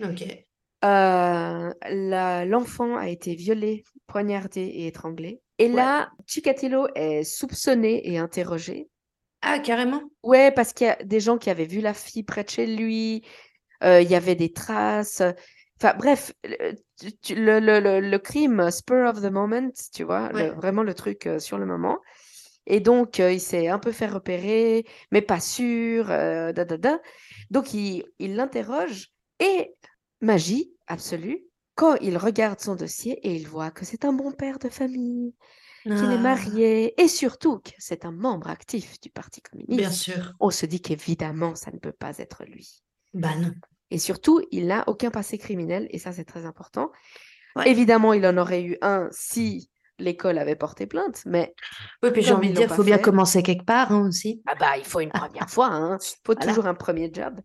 Ok. 0.02 0.24
Euh, 0.84 1.72
l'enfant 2.44 2.96
a 2.96 3.08
été 3.08 3.34
violé, 3.34 3.84
poignardé 4.06 4.60
et 4.60 4.86
étranglé. 4.86 5.40
Et 5.58 5.68
là, 5.68 6.10
Chikatilo 6.26 6.86
est 6.94 7.24
soupçonné 7.24 8.08
et 8.08 8.18
interrogé. 8.18 8.88
Ah, 9.42 9.58
carrément 9.58 10.02
Ouais, 10.22 10.52
parce 10.52 10.72
qu'il 10.72 10.86
y 10.86 10.90
a 10.90 10.98
des 11.04 11.20
gens 11.20 11.38
qui 11.38 11.50
avaient 11.50 11.64
vu 11.64 11.80
la 11.80 11.94
fille 11.94 12.22
près 12.22 12.44
de 12.44 12.50
chez 12.50 12.66
lui. 12.66 13.24
Euh, 13.82 14.00
il 14.00 14.10
y 14.10 14.14
avait 14.14 14.34
des 14.34 14.52
traces. 14.52 15.22
Enfin, 15.80 15.94
bref, 15.96 16.32
le, 16.44 17.60
le, 17.60 18.00
le, 18.00 18.18
crime, 18.18 18.70
spur 18.70 19.08
of 19.08 19.22
the 19.22 19.30
moment, 19.30 19.70
tu 19.94 20.02
vois, 20.02 20.28
vraiment 20.56 20.82
le 20.82 20.92
truc 20.94 21.26
euh, 21.26 21.38
sur 21.38 21.56
le 21.56 21.66
moment. 21.66 21.98
Et 22.66 22.80
donc, 22.80 23.20
euh, 23.20 23.32
il 23.32 23.40
s'est 23.40 23.68
un 23.68 23.78
peu 23.78 23.92
fait 23.92 24.08
repérer, 24.08 24.84
mais 25.12 25.22
pas 25.22 25.40
sûr, 25.40 26.10
euh, 26.10 26.52
da, 26.52 26.64
da, 26.64 26.76
da. 26.76 27.00
Donc, 27.50 27.74
il 27.74 28.04
l'interroge 28.18 29.12
et, 29.38 29.74
magie 30.20 30.72
absolue, 30.88 31.44
quand 31.76 31.94
il 32.00 32.18
regarde 32.18 32.58
son 32.58 32.74
dossier 32.74 33.12
et 33.26 33.36
il 33.36 33.46
voit 33.46 33.70
que 33.70 33.84
c'est 33.84 34.04
un 34.04 34.12
bon 34.12 34.32
père 34.32 34.58
de 34.58 34.68
famille, 34.68 35.32
qu'il 35.84 35.92
est 35.92 36.18
ah. 36.18 36.18
marié 36.18 37.00
et 37.00 37.06
surtout 37.06 37.60
que 37.60 37.70
c'est 37.78 38.04
un 38.04 38.10
membre 38.10 38.48
actif 38.48 39.00
du 39.00 39.10
Parti 39.10 39.40
communiste. 39.42 39.78
Bien 39.78 39.90
sûr. 39.90 40.34
On 40.40 40.50
se 40.50 40.66
dit 40.66 40.82
qu'évidemment, 40.82 41.54
ça 41.54 41.70
ne 41.70 41.78
peut 41.78 41.92
pas 41.92 42.18
être 42.18 42.44
lui. 42.44 42.82
Bah 43.14 43.36
non. 43.36 43.52
Et 43.90 43.98
surtout, 43.98 44.44
il 44.50 44.66
n'a 44.66 44.84
aucun 44.86 45.10
passé 45.10 45.38
criminel, 45.38 45.88
et 45.90 45.98
ça, 45.98 46.12
c'est 46.12 46.24
très 46.24 46.44
important. 46.44 46.92
Évidemment, 47.64 48.12
il 48.12 48.24
en 48.26 48.36
aurait 48.36 48.62
eu 48.62 48.76
un 48.82 49.08
si 49.10 49.70
l'école 49.98 50.38
avait 50.38 50.54
porté 50.54 50.86
plainte, 50.86 51.22
mais. 51.26 51.54
Oui, 52.02 52.10
puis 52.12 52.22
j'ai 52.22 52.32
envie 52.32 52.50
de 52.50 52.54
dire, 52.54 52.68
il 52.70 52.74
faut 52.74 52.84
bien 52.84 52.98
commencer 52.98 53.42
quelque 53.42 53.64
part 53.64 53.92
hein, 53.92 54.06
aussi. 54.06 54.42
Ah 54.46 54.54
bah, 54.54 54.76
il 54.76 54.84
faut 54.84 55.00
une 55.00 55.10
première 55.10 55.50
fois, 55.50 55.66
hein. 55.66 55.98
il 56.00 56.16
faut 56.24 56.34
toujours 56.34 56.66
un 56.66 56.74
premier 56.74 57.10
job. 57.12 57.40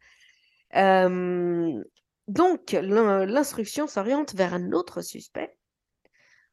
donc, 2.27 2.71
l'instruction 2.71 3.87
s'oriente 3.87 4.35
vers 4.35 4.53
un 4.53 4.71
autre 4.71 5.01
suspect, 5.01 5.57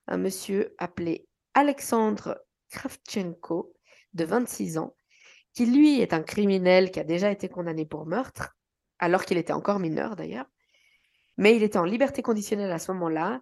un 0.06 0.16
monsieur 0.16 0.74
appelé 0.78 1.26
Alexandre 1.54 2.40
Kravchenko, 2.70 3.74
de 4.14 4.24
26 4.24 4.78
ans, 4.78 4.96
qui 5.52 5.66
lui 5.66 6.00
est 6.00 6.12
un 6.12 6.22
criminel 6.22 6.90
qui 6.90 7.00
a 7.00 7.04
déjà 7.04 7.30
été 7.30 7.48
condamné 7.48 7.84
pour 7.84 8.06
meurtre 8.06 8.56
alors 9.00 9.24
qu'il 9.24 9.38
était 9.38 9.52
encore 9.52 9.80
mineur 9.80 10.14
d'ailleurs. 10.14 10.46
Mais 11.36 11.56
il 11.56 11.62
était 11.62 11.78
en 11.78 11.84
liberté 11.84 12.22
conditionnelle 12.22 12.70
à 12.70 12.78
ce 12.78 12.92
moment-là. 12.92 13.40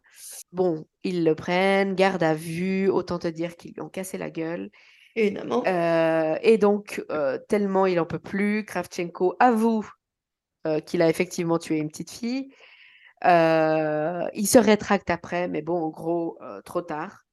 Bon, 0.53 0.87
ils 1.03 1.25
le 1.25 1.35
prennent, 1.35 1.95
garde 1.95 2.23
à 2.23 2.33
vue, 2.33 2.89
autant 2.89 3.19
te 3.19 3.27
dire 3.27 3.57
qu'ils 3.57 3.73
lui 3.75 3.81
ont 3.81 3.89
cassé 3.89 4.17
la 4.19 4.31
gueule. 4.31 4.71
Évidemment. 5.17 5.65
Euh, 5.67 6.37
et 6.43 6.59
donc, 6.59 7.05
euh, 7.11 7.39
tellement 7.49 7.87
il 7.87 7.97
n'en 7.97 8.07
peut 8.07 8.21
plus, 8.21 8.65
Kravchenko 8.65 9.35
avoue 9.41 9.85
euh, 10.67 10.79
qu'il 10.79 11.03
a 11.03 11.09
effectivement 11.09 11.59
tué 11.59 11.79
une 11.79 11.89
petite 11.89 12.13
fille. 12.13 12.53
il 13.25 14.47
se 14.47 14.59
rétracte 14.59 15.11
après, 15.11 15.49
mais 15.49 15.63
bon, 15.63 15.83
en 15.83 15.89
gros, 15.89 16.39
trop 16.65 16.83
tard. 16.83 17.25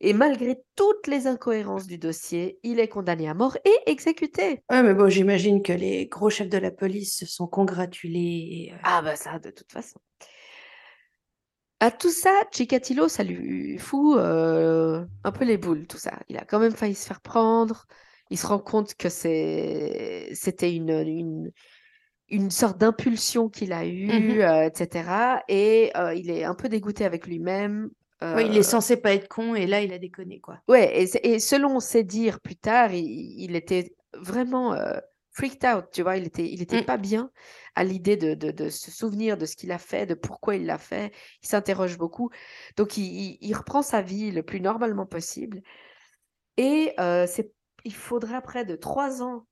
Et 0.00 0.12
malgré 0.12 0.62
toutes 0.74 1.06
les 1.06 1.26
incohérences 1.26 1.86
du 1.86 1.96
dossier, 1.96 2.58
il 2.62 2.80
est 2.80 2.88
condamné 2.88 3.28
à 3.28 3.34
mort 3.34 3.56
et 3.64 3.90
exécuté. 3.90 4.62
Ouais, 4.70 4.82
mais 4.82 4.92
bon, 4.92 5.08
j'imagine 5.08 5.62
que 5.62 5.72
les 5.72 6.06
gros 6.06 6.28
chefs 6.28 6.50
de 6.50 6.58
la 6.58 6.70
police 6.70 7.18
se 7.18 7.26
sont 7.26 7.46
congratulés. 7.46 8.72
Euh. 8.74 8.78
Ah 8.82 9.00
bah 9.00 9.16
ça, 9.16 9.38
de 9.38 9.50
toute 9.50 9.72
façon. 9.72 9.98
À 11.80 11.90
tout 11.90 12.10
ça, 12.10 12.30
Chikatilo, 12.52 13.08
ça 13.08 13.22
lui 13.22 13.78
fout 13.78 14.18
euh, 14.18 15.04
un 15.24 15.32
peu 15.32 15.44
les 15.44 15.56
boules, 15.56 15.86
tout 15.86 15.98
ça. 15.98 16.18
Il 16.28 16.36
a 16.36 16.44
quand 16.44 16.58
même 16.58 16.72
failli 16.72 16.94
se 16.94 17.06
faire 17.06 17.20
prendre. 17.20 17.86
Il 18.30 18.38
se 18.38 18.46
rend 18.46 18.58
compte 18.58 18.94
que 18.94 19.08
c'était 19.08 20.74
une, 20.74 20.90
une, 20.90 21.52
une, 22.28 22.50
sorte 22.50 22.78
d'impulsion 22.78 23.48
qu'il 23.48 23.72
a 23.72 23.86
eue, 23.86 24.06
mmh 24.06 24.40
euh, 24.40 24.62
etc. 24.64 25.42
Et 25.48 25.92
il 26.16 26.30
est 26.30 26.44
un 26.44 26.54
peu 26.54 26.68
dégoûté 26.68 27.04
avec 27.04 27.26
lui-même 27.26 27.90
il 28.22 28.56
est 28.56 28.62
censé 28.62 28.96
pas 28.96 29.12
être 29.12 29.28
con 29.28 29.54
et 29.54 29.66
là, 29.66 29.82
il 29.82 29.92
a 29.92 29.98
déconné, 29.98 30.40
quoi. 30.40 30.58
Ouais, 30.68 31.02
et, 31.22 31.38
selon 31.38 31.80
ses 31.80 32.04
dires 32.04 32.40
plus 32.40 32.56
tard, 32.56 32.92
il, 32.92 33.54
était 33.54 33.94
vraiment 34.14 34.76
freaked 35.32 35.64
out, 35.64 35.86
tu 35.92 36.02
vois. 36.02 36.16
Il 36.16 36.26
était, 36.26 36.48
il 36.50 36.62
était 36.62 36.80
mmh. 36.80 36.86
pas 36.86 36.96
bien 36.96 37.30
à 37.74 37.84
l'idée 37.84 38.16
de, 38.16 38.34
de, 38.34 38.68
se 38.70 38.90
souvenir 38.90 39.36
de 39.36 39.44
ce 39.44 39.54
qu'il 39.54 39.70
a 39.70 39.78
fait, 39.78 40.06
de 40.06 40.14
pourquoi 40.14 40.56
il 40.56 40.66
l'a 40.66 40.78
fait. 40.78 41.12
Il 41.42 41.48
s'interroge 41.48 41.98
beaucoup. 41.98 42.30
Donc, 42.76 42.96
il, 42.96 43.36
il, 43.40 43.54
reprend 43.54 43.82
sa 43.82 44.00
vie 44.00 44.30
le 44.30 44.42
plus 44.42 44.60
normalement 44.60 45.06
possible. 45.06 45.62
Et 46.56 46.94
c'est, 46.96 47.52
il 47.84 47.94
faudra 47.94 48.40
près 48.40 48.64
de 48.64 48.76
trois 48.76 49.22
ans 49.22 49.46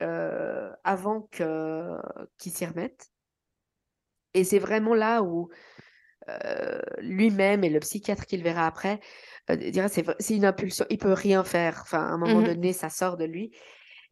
avant 0.00 1.28
que, 1.30 1.96
qu'il 2.38 2.52
s'y 2.52 2.66
remette. 2.66 3.10
Et 4.34 4.44
c'est 4.44 4.58
vraiment 4.58 4.94
là 4.94 5.22
où 5.22 5.50
euh, 5.50 5.54
lui-même 7.00 7.64
et 7.64 7.70
le 7.70 7.80
psychiatre 7.80 8.26
qu'il 8.26 8.42
verra 8.42 8.66
après 8.66 9.00
euh, 9.50 9.56
dira 9.56 9.88
c'est 9.88 10.04
c'est 10.18 10.36
une 10.36 10.44
impulsion, 10.44 10.84
il 10.90 10.98
peut 10.98 11.12
rien 11.12 11.44
faire. 11.44 11.80
Enfin, 11.82 11.98
à 11.98 12.10
un 12.10 12.18
moment 12.18 12.40
mmh 12.40 12.44
donné, 12.44 12.72
ça 12.72 12.90
sort 12.90 13.16
de 13.16 13.24
lui. 13.24 13.52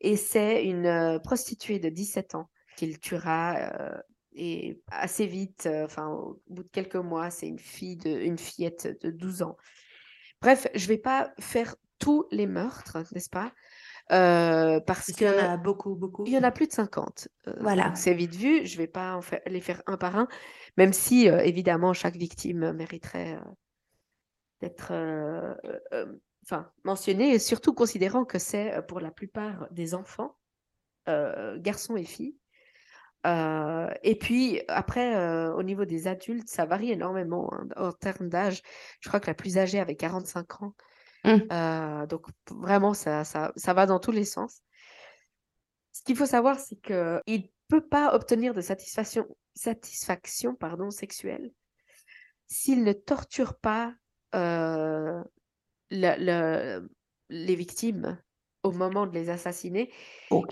Et 0.01 0.17
c'est 0.17 0.65
une 0.65 0.87
euh, 0.87 1.19
prostituée 1.19 1.79
de 1.79 1.89
17 1.89 2.35
ans 2.35 2.49
qu'il 2.77 2.99
tuera 3.01 3.73
et 4.39 4.81
assez 4.93 5.27
vite, 5.27 5.69
enfin 5.85 6.07
au 6.07 6.41
bout 6.49 6.63
de 6.63 6.69
quelques 6.69 6.95
mois, 6.95 7.29
c'est 7.31 7.49
une 7.49 7.59
fille 7.59 7.97
de, 7.97 8.11
une 8.11 8.39
fillette 8.39 8.97
de 9.03 9.11
12 9.11 9.43
ans. 9.43 9.57
Bref, 10.41 10.69
je 10.75 10.87
vais 10.87 10.99
pas 10.99 11.33
faire 11.41 11.75
tous 11.99 12.27
les 12.31 12.47
meurtres, 12.47 12.99
n'est-ce 13.13 13.31
pas? 13.31 13.53
Parce 14.09 15.12
qu'il 15.12 15.27
y 15.27 15.31
en 15.31 15.38
a 15.38 15.57
beaucoup, 15.57 15.95
beaucoup. 15.95 16.25
Il 16.27 16.33
y 16.33 16.38
en 16.38 16.43
a 16.43 16.50
plus 16.50 16.67
de 16.67 16.73
50. 16.73 17.29
voilà. 17.61 17.95
C'est 17.95 18.15
vite 18.15 18.35
vu. 18.35 18.67
Je 18.67 18.79
vais 18.79 18.87
pas 18.87 19.15
en 19.15 19.23
faire, 19.23 19.41
les 19.47 19.61
faire 19.61 19.83
un 19.87 19.97
par 19.97 20.17
un, 20.17 20.29
même 20.77 20.93
si 20.93 21.27
évidemment 21.27 21.93
chaque 21.93 22.17
victime 22.17 22.73
mériterait 22.73 23.38
d'être 24.61 24.93
enfin, 26.45 26.71
mentionnée, 26.85 27.35
et 27.35 27.38
surtout 27.38 27.75
considérant 27.75 28.25
que 28.25 28.38
c'est 28.38 28.81
pour 28.88 29.00
la 29.00 29.11
plupart 29.11 29.69
des 29.71 29.95
enfants, 29.95 30.37
garçons 31.07 31.97
et 31.97 32.05
filles. 32.05 32.37
et 33.25 34.19
puis 34.19 34.62
après, 34.69 35.49
au 35.50 35.62
niveau 35.62 35.85
des 35.85 36.07
adultes, 36.07 36.49
ça 36.49 36.65
varie 36.65 36.91
énormément 36.93 37.53
hein, 37.53 37.69
en 37.77 37.93
termes 37.93 38.29
d'âge. 38.29 38.62
Je 39.00 39.09
crois 39.09 39.21
que 39.21 39.27
la 39.27 39.35
plus 39.35 39.59
âgée 39.59 39.81
avait 39.81 39.97
45 39.97 40.62
ans. 40.62 40.75
Mmh. 41.29 42.07
donc 42.07 42.27
vraiment, 42.51 42.95
ça, 42.95 43.25
ça, 43.25 43.53
ça, 43.57 43.75
va 43.75 43.87
dans 43.87 44.01
tous 44.01 44.13
les 44.13 44.25
sens. 44.25 44.63
Ce 45.93 46.03
qu'il 46.03 46.17
faut 46.17 46.27
savoir, 46.27 46.59
c'est 46.59 46.77
qu'il 46.77 46.95
ne 46.97 47.49
peut 47.69 47.87
pas 47.87 48.15
obtenir 48.15 48.55
de 48.55 48.61
satisfaction, 48.61 49.27
satisfaction 49.55 50.55
pardon, 50.55 50.91
sexuelle 50.91 51.53
s'il 52.49 52.83
ne 52.83 52.93
torture 52.93 53.59
pas 53.59 53.95
le, 54.33 55.23
les 57.29 57.55
victimes 57.55 58.21
au 58.63 58.73
moment 58.73 59.07
de 59.07 59.15
les 59.15 59.31
assassiner. 59.31 59.93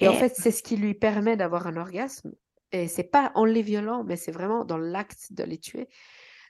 Et 0.00 0.08
en 0.08 0.12
fait, 0.12 0.34
c'est 0.36 0.52
ce 0.52 0.62
qui 0.62 0.76
lui 0.76 0.94
permet 0.94 1.36
d'avoir 1.36 1.66
un 1.66 1.76
orgasme. 1.76 2.32
Et 2.72 2.88
c'est 2.88 3.04
pas 3.04 3.32
en 3.34 3.44
les 3.44 3.62
violant, 3.62 4.04
mais 4.04 4.16
c'est 4.16 4.32
vraiment 4.32 4.64
dans 4.64 4.76
l'acte 4.78 5.32
de 5.32 5.42
les 5.44 5.58
tuer. 5.58 5.88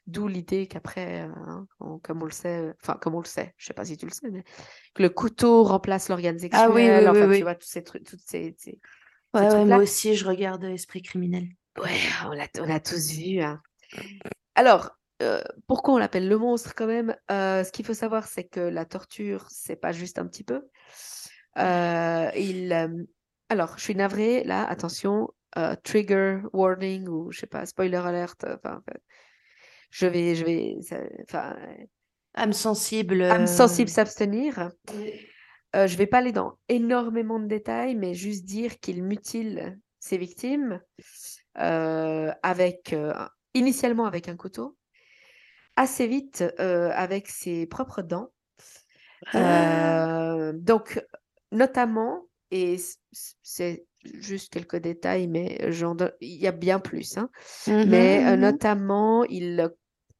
D'où 0.06 0.28
l'idée 0.28 0.68
qu'après, 0.68 1.22
euh, 1.22 1.32
hein, 1.48 1.66
comme 2.02 2.22
on 2.22 2.26
le 2.26 2.30
sait, 2.30 2.72
enfin, 2.80 2.94
comme 3.00 3.14
on 3.16 3.20
le 3.20 3.26
sait, 3.26 3.54
je 3.56 3.66
sais 3.66 3.74
pas 3.74 3.84
si 3.84 3.96
tu 3.96 4.06
le 4.06 4.12
sais, 4.12 4.30
mais 4.30 4.44
que 4.94 5.02
le 5.02 5.10
couteau 5.10 5.64
remplace 5.64 6.08
l'organe 6.08 6.38
sexuel. 6.38 6.62
Ah 6.64 6.70
oui, 6.70 6.88
oui, 6.88 7.06
enfin, 7.08 7.28
oui, 7.28 7.38
tu 7.38 7.42
vois, 7.42 7.54
tous 7.56 7.66
ces 7.66 7.82
trucs, 7.82 8.04
toutes 8.04 8.20
ces, 8.20 8.54
ces- 8.56 8.78
Ouais, 9.34 9.40
ouais, 9.42 9.48
trucs-là. 9.48 9.64
moi 9.64 9.82
aussi, 9.82 10.14
je 10.14 10.24
regarde 10.24 10.62
Esprit 10.64 11.02
criminel. 11.02 11.48
Ouais, 11.82 11.90
on 12.24 12.30
l'a, 12.30 12.46
on 12.60 12.70
a 12.70 12.80
tous 12.80 13.10
vu. 13.10 13.40
hein. 13.40 13.60
Alors, 14.54 14.90
euh, 15.22 15.42
pourquoi 15.66 15.94
on 15.94 15.98
l'appelle 15.98 16.28
le 16.28 16.38
monstre 16.38 16.74
quand 16.74 16.86
même? 16.86 17.14
Euh, 17.30 17.64
Ce 17.64 17.72
qu'il 17.72 17.84
faut 17.84 17.94
savoir, 17.94 18.26
c'est 18.26 18.44
que 18.44 18.60
la 18.60 18.84
torture, 18.84 19.46
c'est 19.50 19.76
pas 19.76 19.92
juste 19.92 20.18
un 20.18 20.26
petit 20.26 20.44
peu. 20.44 20.62
Euh, 21.58 22.30
il, 22.36 22.72
euh, 22.72 23.04
alors, 23.48 23.76
je 23.78 23.82
suis 23.82 23.94
navrée, 23.94 24.44
là, 24.44 24.66
attention, 24.68 25.28
euh, 25.58 25.74
trigger 25.84 26.40
warning 26.52 27.08
ou 27.08 27.32
je 27.32 27.40
sais 27.40 27.46
pas, 27.46 27.64
spoiler 27.66 27.96
alert. 27.96 28.44
Enfin, 28.44 28.82
euh, 28.90 28.94
je 29.90 30.06
vais, 30.06 30.34
je 30.34 30.44
vais, 30.44 30.76
enfin, 31.22 31.56
Âme 32.36 32.52
sensible. 32.52 33.22
âme 33.22 33.42
euh, 33.42 33.46
sensible 33.46 33.88
s'abstenir. 33.88 34.70
Euh, 35.74 35.86
je 35.86 35.96
vais 35.96 36.06
pas 36.06 36.18
aller 36.18 36.32
dans 36.32 36.58
énormément 36.68 37.40
de 37.40 37.46
détails, 37.46 37.96
mais 37.96 38.14
juste 38.14 38.44
dire 38.44 38.78
qu'il 38.78 39.02
mutile 39.02 39.78
ses 39.98 40.18
victimes 40.18 40.80
euh, 41.58 42.30
avec 42.42 42.92
euh, 42.92 43.12
initialement 43.54 44.04
avec 44.04 44.28
un 44.28 44.36
couteau, 44.36 44.76
assez 45.76 46.06
vite 46.06 46.44
euh, 46.60 46.90
avec 46.94 47.28
ses 47.28 47.66
propres 47.66 48.02
dents. 48.02 48.28
Ah. 49.32 50.34
Euh, 50.36 50.52
donc, 50.54 51.02
notamment, 51.52 52.26
et 52.50 52.76
c'est 53.42 53.86
juste 54.14 54.52
quelques 54.52 54.76
détails, 54.76 55.28
mais 55.28 55.58
il 56.20 56.36
y 56.36 56.46
a 56.46 56.52
bien 56.52 56.80
plus, 56.80 57.16
hein, 57.18 57.30
Mhm, 57.66 57.84
mais 57.84 58.24
euh, 58.26 58.36
mhm. 58.36 58.36
notamment, 58.36 59.24
il, 59.24 59.70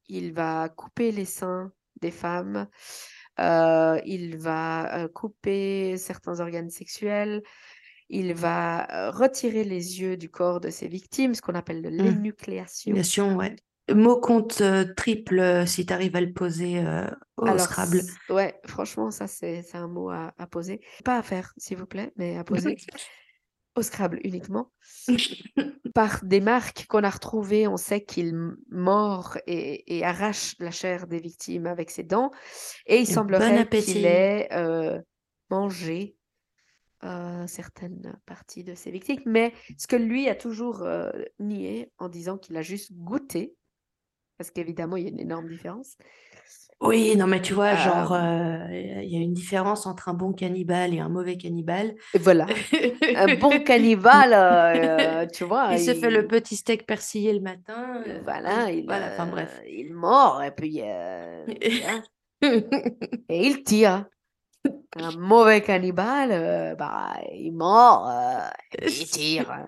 il 0.09 0.33
va 0.33 0.69
couper 0.71 1.13
les 1.13 1.25
seins 1.27 1.73
des 2.03 2.11
femmes, 2.13 2.69
euh, 3.41 4.01
il 4.07 4.37
va 4.39 5.05
euh, 5.05 5.09
couper 5.09 5.97
certains 5.99 6.41
organes 6.41 6.71
sexuels, 6.71 7.43
il 8.11 8.35
va 8.35 9.11
retirer 9.13 9.65
les 9.65 10.01
yeux 10.01 10.17
du 10.17 10.31
corps 10.31 10.61
de 10.61 10.71
ses 10.71 10.89
victimes, 10.89 11.35
ce 11.35 11.43
qu'on 11.43 11.55
appelle 11.55 11.83
de 11.83 11.89
l'énucléation. 11.91 12.97
Nation, 12.97 13.37
ouais. 13.37 13.57
Mot 13.95 14.21
compte 14.21 14.61
euh, 14.61 14.85
triple 14.97 15.65
si 15.67 15.87
tu 15.87 15.93
arrives 15.93 16.17
à 16.17 16.21
le 16.21 16.33
poser 16.33 16.79
euh, 16.85 17.07
au 17.37 17.57
Alors, 17.57 17.59
Scrabble. 17.59 18.07
ouais, 18.29 18.61
franchement, 18.67 19.11
ça, 19.11 19.27
c'est 19.29 19.63
c'est 19.63 19.77
un 19.79 19.89
mot 19.89 20.11
à, 20.11 20.35
à 20.39 20.47
poser. 20.47 20.81
Pas 21.05 21.19
à 21.19 21.23
faire, 21.23 21.53
s'il 21.57 21.77
vous 21.79 21.87
plaît, 21.87 22.13
mais 22.17 22.37
à 22.37 22.45
poser. 22.45 22.83
Au 23.77 23.83
Scrabble 23.83 24.21
uniquement. 24.25 24.73
Par 25.95 26.25
des 26.25 26.41
marques 26.41 26.87
qu'on 26.89 27.05
a 27.05 27.11
retrouvées, 27.11 27.69
on 27.69 27.77
sait 27.77 28.03
qu'il 28.03 28.35
mord 28.71 29.39
et, 29.47 29.99
et 29.99 30.05
arrache 30.05 30.57
la 30.59 30.71
chair 30.71 31.07
des 31.07 31.21
victimes 31.21 31.67
avec 31.67 31.91
ses 31.91 32.03
dents. 32.03 32.31
Et 32.87 32.97
il 32.97 33.03
Et 33.03 33.05
semblerait 33.13 33.69
qu'il 33.69 34.05
ait 34.05 34.49
euh, 34.53 35.01
mangé 35.51 36.17
euh, 37.05 37.47
certaines 37.47 38.19
parties 38.25 38.65
de 38.65 38.75
ses 38.75 38.91
victimes. 38.91 39.21
Mais 39.27 39.53
ce 39.77 39.87
que 39.87 39.97
lui 39.97 40.29
a 40.29 40.35
toujours 40.35 40.83
euh, 40.83 41.11
nié 41.39 41.93
en 41.99 42.09
disant 42.09 42.39
qu'il 42.39 42.57
a 42.57 42.63
juste 42.63 42.93
goûté, 42.95 43.55
parce 44.39 44.51
qu'évidemment, 44.51 44.97
il 44.97 45.05
y 45.05 45.07
a 45.07 45.11
une 45.11 45.21
énorme 45.21 45.49
différence. 45.49 45.97
Oui, 46.83 47.17
non, 47.17 47.27
mais 47.27 47.41
tu 47.41 47.55
vois, 47.55 47.75
genre, 47.75 48.13
Euh, 48.13 48.19
euh, 48.19 49.03
il 49.03 49.09
y 49.11 49.17
a 49.17 49.21
une 49.21 49.33
différence 49.33 49.87
entre 49.87 50.11
un 50.11 50.15
bon 50.15 50.33
cannibale 50.35 50.93
et 50.93 51.01
un 51.01 51.09
mauvais 51.09 51.39
cannibale. 51.39 51.95
et 52.15 52.19
voilà. 52.19 52.47
Un 53.17 53.35
bon 53.37 53.61
cannibale, 53.65 54.33
euh, 54.35 55.27
tu 55.27 55.45
vois, 55.45 55.69
Il 55.73 55.81
se 55.81 55.95
fait 55.95 56.11
le 56.11 56.27
petit 56.27 56.55
steak 56.57 56.87
persillé 56.87 57.33
le 57.33 57.41
matin. 57.41 58.03
euh, 58.07 58.21
voilà, 58.25 58.71
il, 58.71 58.85
voilà, 58.85 59.07
enfin 59.13 59.27
bref. 59.27 59.59
il 59.67 59.95
mord 59.95 60.43
et 60.43 60.51
puis 60.51 60.81
voilà. 60.81 62.03
et 63.31 63.47
il 63.47 63.63
tire. 63.65 64.05
Un 64.97 65.17
mauvais 65.17 65.63
cannibale, 65.63 66.77
bah, 66.77 67.15
il 67.33 67.53
mord 67.53 68.11
et 68.73 68.79
puis 68.85 69.01
il 69.01 69.07
tire. 69.07 69.67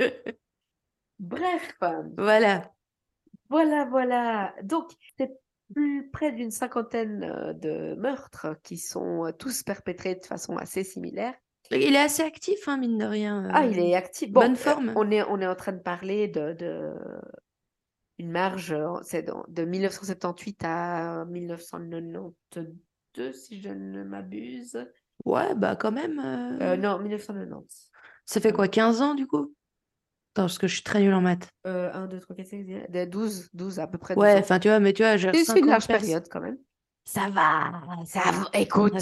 Bref, 1.18 1.74
Voilà. 2.16 2.70
voilà, 3.50 3.84
voilà. 3.86 4.54
Donc, 4.62 4.90
c'est 5.18 5.32
plus 5.74 6.08
près 6.10 6.32
d'une 6.32 6.50
cinquantaine 6.50 7.24
euh, 7.24 7.52
de 7.52 7.94
meurtres 7.96 8.56
qui 8.62 8.78
sont 8.78 9.26
euh, 9.26 9.32
tous 9.32 9.62
perpétrés 9.62 10.14
de 10.14 10.24
façon 10.24 10.56
assez 10.56 10.84
similaire. 10.84 11.34
Il 11.70 11.94
est 11.94 11.98
assez 11.98 12.22
actif, 12.22 12.66
hein, 12.66 12.78
mine 12.78 12.96
de 12.96 13.04
rien. 13.04 13.46
Ah, 13.52 13.66
il 13.66 13.78
euh, 13.78 13.82
est 13.82 13.94
actif. 13.94 14.30
Bon, 14.30 14.40
bonne 14.40 14.52
euh, 14.52 14.56
forme. 14.56 14.92
on 14.96 15.10
est, 15.10 15.22
on 15.24 15.38
est 15.40 15.46
en 15.46 15.54
train 15.54 15.72
de 15.72 15.82
parler 15.82 16.28
de, 16.28 16.54
de 16.54 16.94
une 18.18 18.30
marge, 18.30 18.72
euh, 18.72 18.94
c'est 19.02 19.30
de 19.48 19.64
1978 19.64 20.62
à 20.64 21.24
1992, 21.26 23.32
si 23.32 23.60
je 23.60 23.68
ne 23.68 24.02
m'abuse. 24.02 24.84
Ouais, 25.24 25.54
bah 25.54 25.76
quand 25.76 25.92
même. 25.92 26.18
Euh, 26.18 26.72
euh, 26.72 26.76
non, 26.76 26.98
1990. 26.98 27.90
Ça 28.24 28.40
fait 28.40 28.48
euh, 28.48 28.52
quoi, 28.52 28.68
15 28.68 29.02
ans 29.02 29.14
du 29.14 29.26
coup? 29.26 29.54
Attends, 30.34 30.44
parce 30.44 30.58
que 30.58 30.66
je 30.66 30.74
suis 30.74 30.82
très 30.82 31.00
nulle 31.00 31.14
en 31.14 31.20
maths. 31.20 31.48
Euh, 31.66 31.90
1, 31.92 32.06
2, 32.06 32.20
3, 32.20 32.36
4, 32.36 32.46
5, 32.48 32.64
6, 32.64 33.06
12, 33.06 33.48
12, 33.54 33.78
à 33.80 33.86
peu 33.86 33.98
près 33.98 34.14
12 34.14 34.24
Ouais, 34.24 34.34
enfin, 34.38 34.58
tu 34.58 34.68
vois, 34.68 34.78
mais 34.80 34.92
tu 34.92 35.02
vois, 35.02 35.16
j'ai 35.16 35.32
C'est 35.32 35.38
une 35.40 35.44
50 35.44 35.66
large 35.66 35.86
période 35.88 36.28
quand 36.30 36.40
même. 36.40 36.58
Ça 37.04 37.28
va, 37.30 37.72
ça 38.04 38.20
va. 38.20 38.50
écoute, 38.54 38.92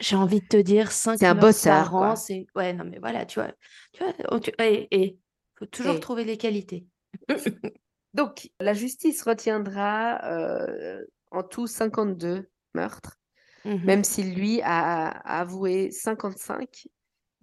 j'ai 0.00 0.16
envie 0.16 0.40
de 0.40 0.46
te 0.46 0.56
dire 0.56 0.92
5 0.92 1.18
c'est 1.18 1.26
un 1.26 1.34
par 1.34 1.94
an. 1.94 2.14
Ouais, 2.54 2.72
non, 2.72 2.84
mais 2.84 2.98
voilà, 2.98 3.26
tu 3.26 3.40
vois. 3.40 3.52
Tu 3.92 4.04
vois, 4.04 4.40
tu- 4.40 4.52
et, 4.60 4.88
et 4.90 5.18
faut 5.58 5.66
toujours 5.66 5.96
Et 5.96 6.00
trouver 6.00 6.24
les 6.24 6.36
qualités. 6.36 6.86
donc, 8.14 8.50
la 8.60 8.74
justice 8.74 9.22
retiendra 9.22 10.20
euh, 10.24 11.04
en 11.30 11.42
tout 11.42 11.66
52 11.66 12.48
meurtres, 12.74 13.18
Mhm. 13.64 13.86
même 13.86 14.04
si 14.04 14.22
lui 14.22 14.60
a, 14.62 15.08
a 15.08 15.40
avoué 15.40 15.90
55, 15.90 16.86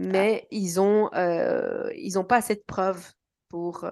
Ah. 0.03 0.07
mais 0.11 0.47
ils 0.51 0.79
ont, 0.79 1.09
euh, 1.13 1.89
ils 1.95 2.17
ont 2.19 2.23
pas 2.23 2.37
assez 2.37 2.55
de 2.55 2.63
preuves 2.65 3.11
pour, 3.49 3.83
euh, 3.83 3.89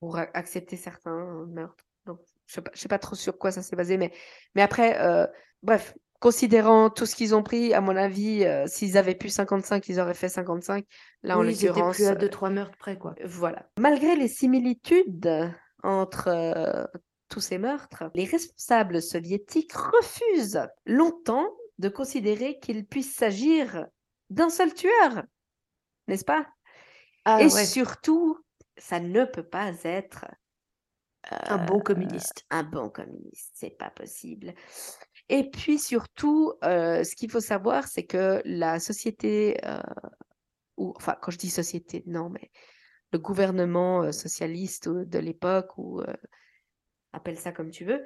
pour 0.00 0.18
accepter 0.18 0.76
certains 0.76 1.44
meurtres. 1.48 1.84
Donc, 2.06 2.20
je 2.46 2.54
sais 2.54 2.62
pas, 2.62 2.70
je 2.74 2.80
sais 2.80 2.88
pas 2.88 2.98
trop 2.98 3.14
sur 3.16 3.36
quoi 3.38 3.50
ça 3.50 3.62
s'est 3.62 3.76
basé, 3.76 3.96
mais, 3.96 4.12
mais 4.54 4.62
après, 4.62 5.00
euh, 5.00 5.26
bref, 5.62 5.94
considérant 6.20 6.90
tout 6.90 7.06
ce 7.06 7.16
qu'ils 7.16 7.34
ont 7.34 7.42
pris, 7.42 7.74
à 7.74 7.80
mon 7.80 7.96
avis, 7.96 8.46
s'ils 8.66 8.96
avaient 8.96 9.14
pu 9.14 9.28
55, 9.28 9.88
ils 9.88 10.00
auraient 10.00 10.14
fait 10.14 10.28
55. 10.28 10.84
Là, 11.22 11.36
en 11.36 11.42
Oui, 11.42 11.52
étaient 11.52 11.66
l'occurrence, 11.66 11.96
plus 11.96 12.06
à 12.06 12.12
euh, 12.12 12.14
2-3 12.14 12.50
meurtres 12.50 12.78
près, 12.78 12.96
quoi. 12.96 13.14
voilà. 13.24 13.68
Malgré 13.78 14.16
les 14.16 14.28
similitudes 14.28 15.52
entre 15.82 16.88
tous 17.28 17.40
ces 17.40 17.58
meurtres, 17.58 18.04
les 18.14 18.24
responsables 18.24 19.02
soviétiques 19.02 19.72
refusent 19.72 20.62
longtemps 20.86 21.48
de 21.78 21.88
considérer 21.88 22.58
qu'il 22.60 22.86
puisse 22.86 23.14
s'agir 23.14 23.86
d'un 24.30 24.50
seul 24.50 24.74
tueur, 24.74 25.24
n'est-ce 26.08 26.24
pas? 26.24 26.46
Ah 27.24 27.40
Et 27.40 27.48
ouais, 27.48 27.64
surtout, 27.66 28.38
ça 28.78 29.00
ne 29.00 29.24
peut 29.24 29.46
pas 29.46 29.72
être 29.84 30.26
un 31.30 31.64
bon 31.64 31.80
communiste. 31.80 32.44
un 32.50 32.62
bon 32.62 32.88
communiste, 32.88 33.52
c'est 33.54 33.76
pas 33.76 33.90
possible. 33.90 34.54
Et 35.28 35.50
puis 35.50 35.78
surtout, 35.78 36.54
euh, 36.62 37.02
ce 37.02 37.16
qu'il 37.16 37.30
faut 37.30 37.40
savoir, 37.40 37.88
c'est 37.88 38.04
que 38.04 38.40
la 38.44 38.78
société, 38.78 39.58
euh, 39.64 39.80
ou 40.76 40.92
enfin, 40.96 41.16
quand 41.20 41.30
je 41.30 41.38
dis 41.38 41.50
société, 41.50 42.02
non, 42.06 42.28
mais 42.30 42.50
le 43.12 43.18
gouvernement 43.18 44.02
euh, 44.02 44.12
socialiste 44.12 44.88
euh, 44.88 45.04
de 45.04 45.18
l'époque, 45.18 45.76
ou 45.78 46.00
euh, 46.00 46.14
appelle 47.12 47.38
ça 47.38 47.52
comme 47.52 47.70
tu 47.70 47.84
veux, 47.84 48.04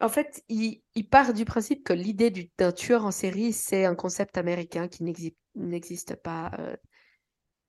en 0.00 0.08
fait, 0.08 0.42
il, 0.48 0.82
il 0.94 1.08
part 1.08 1.32
du 1.32 1.44
principe 1.44 1.84
que 1.84 1.92
l'idée 1.92 2.30
du- 2.30 2.50
d'un 2.58 2.72
tueur 2.72 3.04
en 3.04 3.10
série, 3.10 3.52
c'est 3.52 3.84
un 3.84 3.94
concept 3.94 4.36
américain 4.38 4.88
qui 4.88 5.02
n'exi- 5.04 5.36
n'existe 5.54 6.16
pas 6.16 6.50
euh, 6.58 6.76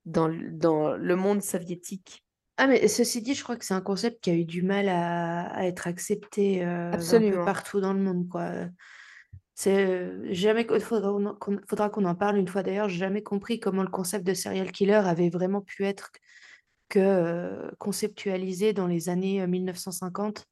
dans, 0.05 0.27
le- 0.27 0.51
dans 0.51 0.95
le 0.95 1.15
monde 1.15 1.41
soviétique. 1.41 2.23
Ah, 2.57 2.67
mais 2.67 2.87
ceci 2.87 3.21
dit, 3.21 3.35
je 3.35 3.43
crois 3.43 3.55
que 3.55 3.63
c'est 3.65 3.75
un 3.75 3.81
concept 3.81 4.21
qui 4.23 4.31
a 4.31 4.33
eu 4.33 4.43
du 4.45 4.61
mal 4.63 4.89
à, 4.89 5.47
à 5.47 5.65
être 5.65 5.87
accepté 5.87 6.65
euh, 6.65 6.91
un 6.91 6.97
peu 6.99 7.45
partout 7.45 7.79
dans 7.79 7.93
le 7.93 7.99
monde, 8.01 8.27
quoi. 8.27 8.51
C'est 9.53 9.85
euh, 9.87 10.27
jamais, 10.31 10.67
il 10.71 10.79
faudra 10.79 11.11
qu'on 11.39 11.59
faudra 11.67 11.89
qu'on 11.89 12.05
en 12.05 12.15
parle 12.15 12.37
une 12.37 12.47
fois 12.47 12.61
d'ailleurs. 12.63 12.89
J'ai 12.89 12.97
jamais 12.99 13.23
compris 13.23 13.59
comment 13.59 13.83
le 13.83 13.89
concept 13.89 14.25
de 14.25 14.33
serial 14.33 14.71
killer 14.71 14.93
avait 14.93 15.29
vraiment 15.29 15.61
pu 15.61 15.83
être 15.85 16.11
que 16.89 16.99
euh, 16.99 17.71
conceptualisé 17.79 18.73
dans 18.73 18.87
les 18.87 19.09
années 19.09 19.41
euh, 19.41 19.47
1950. 19.47 20.45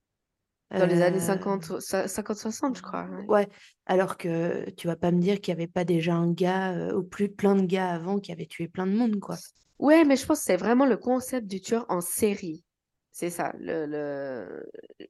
Dans 0.71 0.85
les 0.87 1.01
années 1.01 1.17
Euh, 1.17 1.19
50, 1.19 1.79
50-60, 1.79 2.77
je 2.77 2.81
crois. 2.81 3.05
ouais. 3.05 3.25
Ouais, 3.27 3.47
alors 3.85 4.17
que 4.17 4.69
tu 4.71 4.87
vas 4.87 4.95
pas 4.95 5.11
me 5.11 5.19
dire 5.19 5.39
qu'il 5.39 5.53
n'y 5.53 5.61
avait 5.61 5.71
pas 5.71 5.83
déjà 5.85 6.13
un 6.15 6.31
gars, 6.31 6.73
euh, 6.73 6.93
ou 6.97 7.03
plus 7.03 7.29
plein 7.29 7.55
de 7.55 7.65
gars 7.65 7.89
avant 7.91 8.19
qui 8.19 8.31
avaient 8.31 8.47
tué 8.47 8.67
plein 8.67 8.87
de 8.87 8.93
monde, 8.95 9.19
quoi. 9.19 9.35
Ouais, 9.79 10.03
mais 10.05 10.15
je 10.15 10.25
pense 10.25 10.39
que 10.39 10.45
c'est 10.45 10.57
vraiment 10.57 10.85
le 10.85 10.97
concept 10.97 11.47
du 11.47 11.61
tueur 11.61 11.85
en 11.89 12.01
série. 12.01 12.63
C'est 13.11 13.29
ça. 13.29 13.53
Le, 13.59 13.85
le... 13.85 14.65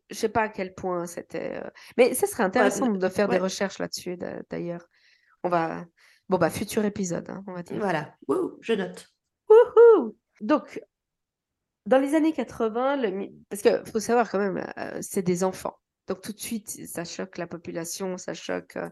Je 0.10 0.16
sais 0.16 0.30
pas 0.30 0.44
à 0.44 0.50
quel 0.50 0.74
point 0.76 1.06
c'était. 1.08 1.62
euh, 1.64 1.70
Mais 1.98 2.14
ça 2.14 2.28
serait 2.28 2.44
intéressant 2.44 2.88
de 2.92 3.10
faire 3.10 3.28
des 3.28 3.40
recherches 3.40 3.80
là-dessus, 3.80 4.18
d'a- 4.18 4.42
d'ailleurs. 4.50 4.86
On 5.44 5.50
va. 5.50 5.86
Bon, 6.30 6.38
bah, 6.38 6.50
futur 6.50 6.84
épisode, 6.86 7.30
hein, 7.30 7.44
on 7.48 7.54
va 7.54 7.64
dire. 7.64 7.78
Voilà, 7.80 8.14
Wouh, 8.28 8.58
je 8.62 8.74
note. 8.74 9.08
Wouhou 9.50 10.16
Donc, 10.42 10.82
dans 11.86 11.98
les 12.00 12.16
années 12.16 12.34
80, 12.34 12.98
le... 12.98 13.30
parce 13.50 13.62
qu'il 13.62 13.82
faut 13.92 14.00
savoir 14.00 14.30
quand 14.30 14.40
même, 14.40 14.66
euh, 14.78 14.98
c'est 15.02 15.22
des 15.22 15.44
enfants. 15.44 15.78
Donc, 16.08 16.22
tout 16.22 16.34
de 16.34 16.40
suite, 16.40 16.70
ça 16.88 17.04
choque 17.06 17.38
la 17.38 17.48
population, 17.48 18.18
ça 18.18 18.34
choque. 18.34 18.76
euh, 18.78 18.90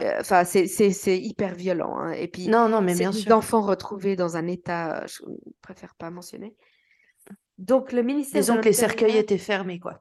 euh, 0.00 0.16
Enfin, 0.20 0.44
c'est 0.44 1.18
hyper 1.18 1.54
violent. 1.54 1.96
hein. 1.98 2.12
Et 2.12 2.28
puis, 2.28 2.48
Non, 2.48 2.68
non, 2.68 2.80
mais 2.80 2.92
c'est 2.94 3.00
bien 3.00 3.10
des 3.10 3.18
sûr. 3.20 3.32
enfants 3.36 3.60
retrouvés 3.62 4.16
dans 4.16 4.36
un 4.36 4.46
état, 4.46 5.04
je 5.06 5.22
préfère 5.62 5.94
pas 5.96 6.10
mentionner. 6.10 6.54
Donc, 7.58 7.92
le 7.92 8.02
ministère 8.02 8.40
Disons 8.40 8.56
que 8.58 8.64
les 8.64 8.72
cercueils 8.72 9.18
étaient 9.18 9.36
fermés, 9.36 9.78
quoi. 9.78 10.00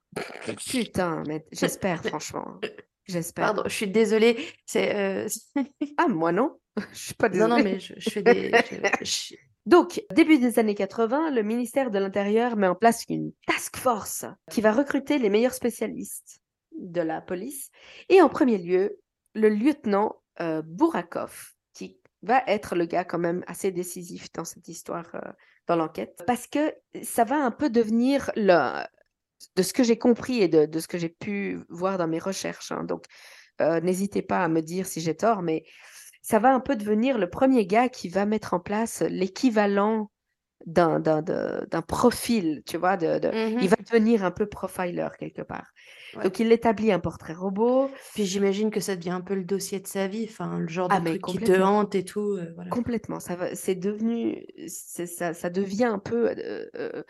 Putain, 0.68 1.24
mais 1.28 1.46
j'espère, 1.52 2.02
franchement. 2.06 2.46
hein. 2.48 2.60
J'espère. 3.06 3.46
Pardon, 3.48 3.64
je 3.66 3.74
suis 3.74 3.88
désolée. 3.88 4.38
C'est 4.66 4.96
euh, 4.96 5.28
Ah, 5.98 6.08
moi 6.08 6.32
non. 6.32 6.58
Je 6.94 6.98
suis 6.98 7.14
pas 7.16 7.28
non, 7.30 7.48
non, 7.50 7.56
désolée. 7.56 7.64
mais 7.74 7.80
je, 7.80 7.94
je 7.98 8.10
fais 8.10 8.22
des. 8.22 8.52
je- 9.02 9.06
je- 9.06 9.36
Donc, 9.70 10.02
début 10.16 10.40
des 10.40 10.58
années 10.58 10.74
80, 10.74 11.30
le 11.30 11.44
ministère 11.44 11.92
de 11.92 12.00
l'Intérieur 12.00 12.56
met 12.56 12.66
en 12.66 12.74
place 12.74 13.06
une 13.08 13.32
task 13.46 13.78
force 13.78 14.26
qui 14.50 14.62
va 14.62 14.72
recruter 14.72 15.20
les 15.20 15.30
meilleurs 15.30 15.54
spécialistes 15.54 16.42
de 16.76 17.02
la 17.02 17.22
police. 17.22 17.70
Et 18.10 18.20
en 18.20 18.30
premier 18.30 18.58
lieu, 18.58 18.98
le 19.36 19.48
lieutenant 19.50 20.24
euh, 20.42 20.64
Bourakov, 20.66 21.52
qui 21.76 22.00
va 22.24 22.42
être 22.48 22.76
le 22.76 22.86
gars 22.88 23.04
quand 23.04 23.20
même 23.20 23.44
assez 23.46 23.72
décisif 23.72 24.34
dans 24.34 24.44
cette 24.44 24.68
histoire, 24.68 25.06
euh, 25.14 25.20
dans 25.68 25.76
l'enquête, 25.76 26.24
parce 26.26 26.48
que 26.48 26.74
ça 27.04 27.24
va 27.24 27.36
un 27.36 27.52
peu 27.52 27.70
devenir 27.70 28.32
le, 28.36 28.84
de 29.56 29.62
ce 29.62 29.72
que 29.72 29.84
j'ai 29.84 30.00
compris 30.00 30.42
et 30.42 30.48
de, 30.48 30.66
de 30.66 30.80
ce 30.80 30.88
que 30.88 30.98
j'ai 30.98 31.10
pu 31.10 31.60
voir 31.70 32.00
dans 32.00 32.08
mes 32.08 32.18
recherches. 32.18 32.72
hein. 32.72 32.86
Donc, 32.86 33.06
euh, 33.62 33.82
n'hésitez 33.82 34.24
pas 34.24 34.44
à 34.44 34.48
me 34.48 34.64
dire 34.64 34.88
si 34.88 35.00
j'ai 35.00 35.16
tort, 35.16 35.44
mais 35.44 35.64
ça 36.30 36.40
va 36.40 36.54
un 36.54 36.60
peu 36.60 36.76
devenir 36.76 37.18
le 37.18 37.30
premier 37.30 37.66
gars 37.66 37.90
qui 37.90 38.08
va 38.10 38.26
mettre 38.26 38.54
en 38.54 38.60
place 38.60 39.02
l'équivalent 39.02 40.12
d'un, 40.66 41.00
d'un, 41.00 41.22
de- 41.22 41.66
d'un 41.72 41.82
profil, 41.82 42.62
tu 42.68 42.78
vois. 42.78 42.98
De, 42.98 43.18
de- 43.18 43.32
Mhm. 43.34 43.60
Il 43.62 43.70
va 43.70 43.78
devenir 43.78 44.24
un 44.24 44.32
peu 44.32 44.46
profiler 44.46 45.08
quelque 45.18 45.42
part. 45.42 45.72
Ouais. 46.16 46.24
Donc, 46.24 46.40
il 46.40 46.52
établit 46.52 46.92
un 46.92 47.00
portrait 47.00 47.34
robot 47.34 47.90
Puis 48.14 48.26
j'imagine 48.26 48.70
que 48.70 48.80
ça 48.80 48.96
devient 48.96 49.12
un 49.12 49.22
peu 49.22 49.36
le 49.36 49.44
dossier 49.44 49.80
de 49.80 49.88
sa 49.88 50.08
vie, 50.08 50.28
enfin, 50.30 50.60
le 50.60 50.68
genre 50.68 50.88
de 50.90 50.96
Ah, 50.96 51.02
truc 51.02 51.22
qui 51.24 51.40
te 51.40 51.62
hante 51.62 51.96
et 51.96 52.06
tout. 52.06 52.34
euh, 52.34 52.52
voilà. 52.56 52.70
complètement. 52.72 53.20
Ça, 53.20 53.36
va, 53.36 53.56
c'est 53.56 53.76
devenu, 53.76 54.46
c'est, 54.68 55.08
ça, 55.08 55.34
ça 55.34 55.50
devient 55.50 55.86
un 55.86 56.00
peu 56.00 56.30
euh, 56.30 56.66
euh, 56.76 57.04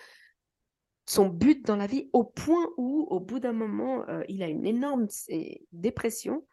son 1.08 1.28
but 1.28 1.66
dans 1.66 1.76
la 1.76 1.88
vie, 1.88 2.10
au 2.14 2.24
point 2.24 2.68
où, 2.78 3.08
au 3.10 3.20
bout 3.20 3.40
d'un 3.40 3.52
moment, 3.54 4.06
il 4.28 4.44
a 4.44 4.48
une 4.48 4.66
énorme 4.66 5.08
dépression 5.72 6.46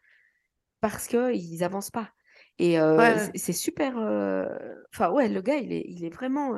parce 0.81 1.07
qu'ils 1.07 1.59
n'avancent 1.59 1.91
pas. 1.91 2.11
Et 2.59 2.79
euh, 2.79 2.97
Ouais, 2.97 3.31
c'est- 3.35 3.53
super. 3.53 3.95
Enfin, 4.93 5.11
ouais, 5.11 5.29
le 5.29 5.41
gars, 5.41 5.57
il 5.57 5.71
est, 5.73 5.83
il 5.87 6.03
est 6.05 6.09
vraiment. 6.09 6.55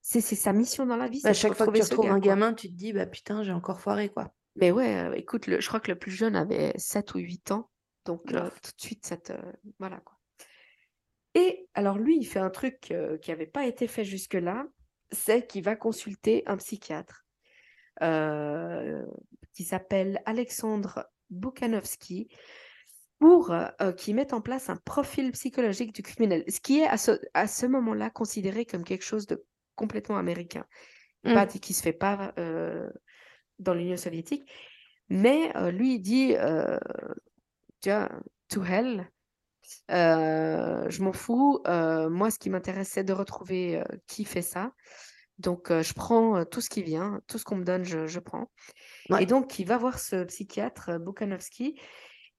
C'est 0.00 0.20
sa 0.20 0.52
mission 0.52 0.84
dans 0.84 0.96
la 0.96 1.08
vie. 1.08 1.20
Bah, 1.22 1.30
de 1.30 1.34
chaque 1.34 1.54
fois 1.54 1.66
que 1.68 1.72
tu 1.76 1.82
retrouves 1.82 2.06
gars, 2.06 2.12
un 2.14 2.20
quoi. 2.20 2.26
gamin, 2.28 2.54
tu 2.54 2.68
te 2.68 2.74
dis, 2.74 2.92
bah 2.92 3.06
putain, 3.06 3.42
j'ai 3.44 3.52
encore 3.52 3.80
foiré, 3.80 4.08
quoi. 4.08 4.34
Mais 4.56 4.70
ouais, 4.72 4.96
euh, 4.96 5.12
écoute, 5.14 5.46
le- 5.46 5.60
je 5.60 5.68
crois 5.68 5.78
que 5.80 5.90
le 5.92 5.98
plus 5.98 6.10
jeune 6.10 6.34
avait 6.34 6.72
7 6.76 7.14
ou 7.14 7.18
8 7.18 7.52
ans. 7.52 7.70
Donc, 8.04 8.24
tout 8.26 8.34
de 8.34 8.80
suite, 8.80 9.06
ça 9.06 9.16
te... 9.16 9.32
Voilà, 9.78 10.00
quoi. 10.00 10.18
Et 11.34 11.68
alors, 11.74 11.98
lui, 11.98 12.18
il 12.18 12.24
fait 12.24 12.40
un 12.40 12.50
truc 12.50 12.92
qui 13.22 13.30
n'avait 13.30 13.46
pas 13.46 13.64
été 13.64 13.86
fait 13.86 14.04
jusque-là, 14.04 14.66
c'est 15.12 15.46
qu'il 15.46 15.62
va 15.62 15.76
consulter 15.76 16.42
un 16.46 16.56
psychiatre 16.56 17.24
euh, 18.02 19.04
qui 19.54 19.62
s'appelle 19.64 20.20
Alexandre 20.26 21.06
Bukhanovsky 21.30 22.28
pour 23.22 23.52
euh, 23.52 23.66
euh, 23.80 23.92
qu'il 23.92 24.16
mette 24.16 24.32
en 24.32 24.40
place 24.40 24.68
un 24.68 24.74
profil 24.74 25.30
psychologique 25.30 25.94
du 25.94 26.02
criminel, 26.02 26.42
ce 26.48 26.58
qui 26.58 26.80
est 26.80 26.88
à 26.88 26.96
ce, 26.96 27.20
à 27.34 27.46
ce 27.46 27.66
moment-là 27.66 28.10
considéré 28.10 28.66
comme 28.66 28.82
quelque 28.82 29.04
chose 29.04 29.28
de 29.28 29.44
complètement 29.76 30.16
américain. 30.16 30.66
Mm. 31.22 31.34
Pas 31.34 31.46
qui 31.46 31.72
se 31.72 31.84
fait 31.84 31.92
pas 31.92 32.32
euh, 32.40 32.90
dans 33.60 33.74
l'Union 33.74 33.96
soviétique, 33.96 34.50
mais 35.08 35.56
euh, 35.56 35.70
lui 35.70 35.94
il 35.94 36.00
dit, 36.00 36.34
tu 37.80 37.90
vois, 37.90 38.08
to 38.48 38.64
hell, 38.64 39.08
je 39.88 41.02
m'en 41.02 41.12
fous. 41.12 41.62
moi, 41.64 42.28
ce 42.32 42.40
qui 42.40 42.50
m'intéresse, 42.50 42.88
c'est 42.88 43.04
de 43.04 43.12
retrouver 43.12 43.84
qui 44.08 44.24
fait 44.24 44.42
ça. 44.42 44.72
Donc, 45.38 45.68
je 45.70 45.92
prends 45.94 46.44
tout 46.44 46.60
ce 46.60 46.68
qui 46.68 46.82
vient, 46.82 47.20
tout 47.28 47.38
ce 47.38 47.44
qu'on 47.44 47.56
me 47.56 47.64
donne, 47.64 47.84
je, 47.84 48.08
je 48.08 48.18
prends. 48.18 48.50
Ouais. 49.10 49.22
Et 49.22 49.26
donc, 49.26 49.60
il 49.60 49.64
va 49.64 49.78
voir 49.78 50.00
ce 50.00 50.24
psychiatre, 50.24 50.98
Bukhanovsky, 50.98 51.76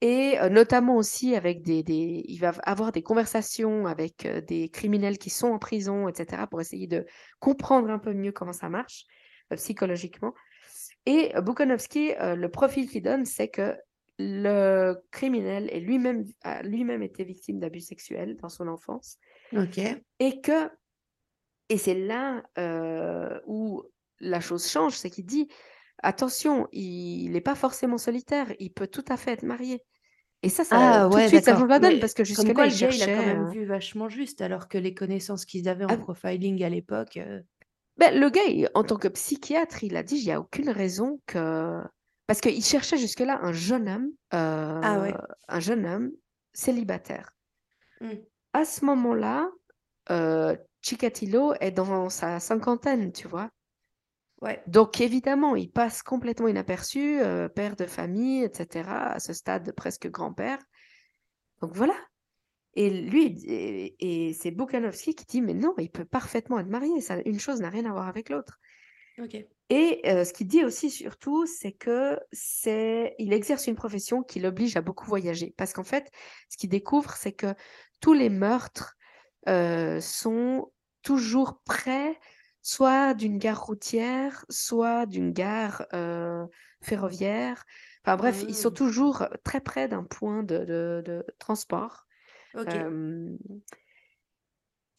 et 0.04 0.38
euh, 0.42 0.50
notamment 0.50 0.98
aussi 0.98 1.34
avec 1.34 1.62
des, 1.62 1.82
des- 1.82 2.26
Il 2.28 2.40
va 2.40 2.50
avoir 2.64 2.92
des 2.92 3.02
conversations 3.04 3.88
avec 3.88 4.26
euh, 4.26 4.42
des 4.42 4.68
criminels 4.70 5.18
qui 5.18 5.30
sont 5.30 5.48
en 5.48 5.60
prison, 5.60 6.10
etc., 6.10 6.44
pour 6.52 6.60
essayer 6.60 6.88
de 6.88 7.06
comprendre 7.40 7.90
un 7.90 8.00
peu 8.00 8.14
mieux 8.14 8.34
comment 8.34 8.52
ça 8.52 8.68
marche 8.68 9.06
euh, 9.52 9.56
psychologiquement. 9.56 10.34
Et 11.06 11.32
Bukhanovsky, 11.42 12.14
euh, 12.20 12.36
le 12.36 12.50
profil 12.50 12.90
qu'il 12.90 13.02
donne, 13.04 13.26
c'est 13.26 13.48
que 13.48 13.76
le 14.20 14.96
criminel 15.12 15.70
est 15.72 15.80
lui-même, 15.80 16.26
a 16.44 16.62
lui-même 16.64 17.02
été 17.02 17.24
victime 17.24 17.60
d'abus 17.60 17.80
sexuels 17.82 18.36
dans 18.42 18.50
son 18.50 18.68
enfance 18.68 19.18
Ok. 19.56 19.80
et 20.20 20.42
que, 20.42 20.70
et 21.70 21.78
c'est 21.78 21.96
là 21.96 22.44
euh, 22.58 23.40
où 23.48 23.84
la 24.20 24.42
chose 24.42 24.70
change, 24.70 24.96
c'est 24.98 25.10
qu'il 25.10 25.26
dit, 25.26 25.48
attention, 26.02 26.68
il 26.74 27.32
n'est 27.32 27.42
pas 27.42 27.56
forcément 27.56 27.98
solitaire, 27.98 28.54
il 28.60 28.72
peut 28.74 28.88
tout 28.88 29.06
à 29.08 29.16
fait 29.16 29.32
être 29.32 29.44
marié. 29.44 29.82
Et 30.44 30.50
ça, 30.50 30.64
ça 30.66 30.76
Ah 30.78 31.08
tout 31.10 31.16
ouais, 31.16 31.24
de 31.24 31.28
suite, 31.30 31.46
ça 31.46 31.58
change 31.58 31.70
la 31.70 31.80
donne, 31.80 32.00
parce 32.00 32.14
que 32.14 32.24
jusque-là, 32.24 32.54
quoi, 32.54 32.66
il 32.68 32.74
le 32.74 32.80
gars, 32.80 32.88
il 32.90 33.02
a 33.02 33.06
cherchait... 33.06 33.16
quand 33.16 33.26
même 33.26 33.46
euh, 33.46 33.50
vu 33.50 33.66
vachement 33.66 34.10
juste, 34.10 34.42
alors 34.42 34.68
que 34.68 34.78
les 34.78 34.94
connaissances 34.94 35.46
qu'ils 35.46 35.70
avaient 35.70 35.86
en 35.86 35.90
Ah. 35.90 35.98
profiling 35.98 36.62
à 36.64 36.70
l'époque. 36.70 37.18
euh, 37.18 37.42
Ben, 37.98 38.20
le 38.20 38.30
gars, 38.30 38.44
il- 38.48 38.70
en 38.74 38.84
tant 38.84 38.98
que 38.98 39.08
psychiatre, 39.08 39.84
il 39.84 39.96
a 39.96 40.04
dit, 40.04 40.18
il 40.18 40.26
n'y 40.26 40.32
a 40.32 40.40
aucune 40.40 40.70
raison 40.70 41.22
que... 41.28 41.82
Parce 42.28 42.42
qu'il 42.42 42.64
cherchait 42.64 42.98
jusque-là 42.98 43.40
un 43.42 43.54
jeune 43.54 43.88
homme, 43.90 44.10
Ah 44.32 45.00
ouais. 45.02 45.14
euh, 45.14 45.18
un 45.48 45.60
jeune 45.60 45.86
homme 45.86 46.12
célibataire. 46.54 47.32
Mm. 48.02 48.10
À 48.54 48.66
ce 48.66 48.84
moment-là, 48.86 49.50
euh, 50.12 50.56
Chikatilo 50.82 51.54
est 51.62 51.72
dans 51.72 52.10
sa 52.10 52.40
cinquantaine, 52.40 53.12
tu 53.14 53.28
vois. 53.28 53.50
Ouais. 54.44 54.62
Donc 54.68 55.00
évidemment, 55.00 55.56
il 55.56 55.72
passe 55.72 56.04
complètement 56.04 56.50
inaperçu, 56.50 57.22
euh, 57.22 57.48
père 57.48 57.76
de 57.76 57.86
famille, 57.86 58.44
etc., 58.44 58.90
à 58.90 59.20
ce 59.20 59.32
stade 59.32 59.72
presque 59.72 60.10
grand-père. 60.10 60.60
Donc 61.62 61.72
voilà. 61.74 61.96
Et 62.76 62.90
lui, 62.90 63.42
et, 63.46 64.28
et 64.28 64.34
c'est 64.34 64.52
Bukhanovsky 64.52 65.16
qui 65.16 65.26
dit, 65.26 65.42
mais 65.42 65.54
non, 65.54 65.74
il 65.78 65.90
peut 65.90 66.06
parfaitement 66.06 66.60
être 66.60 66.68
marié, 66.68 67.00
ça, 67.00 67.20
une 67.26 67.40
chose 67.40 67.62
n'a 67.62 67.70
rien 67.70 67.86
à 67.86 67.92
voir 67.92 68.08
avec 68.08 68.30
l'autre. 68.30 68.60
Ok. 69.18 69.38
Et 69.70 70.02
euh, 70.06 70.26
ce 70.26 70.34
qu'il 70.34 70.48
dit 70.48 70.66
aussi 70.66 70.92
surtout, 70.92 71.46
c'est 71.46 71.72
que 71.72 72.20
c'est, 72.32 73.16
il 73.20 73.32
exerce 73.32 73.68
une 73.68 73.76
profession 73.76 74.24
qui 74.24 74.40
l'oblige 74.40 74.76
à 74.76 74.82
beaucoup 74.82 75.06
voyager. 75.06 75.54
Parce 75.58 75.74
qu'en 75.74 75.84
fait, 75.84 76.12
ce 76.50 76.58
qu'il 76.58 76.70
découvre, 76.70 77.16
c'est 77.16 77.32
que 77.32 77.56
tous 78.02 78.14
les 78.14 78.30
meurtres 78.30 78.96
euh, 79.48 80.02
sont 80.02 80.72
toujours 81.02 81.62
près, 81.64 82.20
soit 82.64 83.14
d'une 83.14 83.38
gare 83.38 83.64
routière, 83.64 84.46
soit 84.50 85.06
d'une 85.06 85.32
gare 85.34 85.86
euh, 85.94 86.48
ferroviaire. 86.82 87.66
Enfin 88.06 88.18
bref, 88.18 88.44
ils 88.48 88.56
sont 88.56 88.72
Mm. 88.72 88.74
toujours 88.74 89.28
très 89.44 89.62
près 89.62 89.88
d'un 89.88 90.04
point 90.06 90.44
de, 90.44 90.60
de- 90.66 91.04
de 91.06 91.26
transport. 91.40 92.06
Euh, 92.58 93.38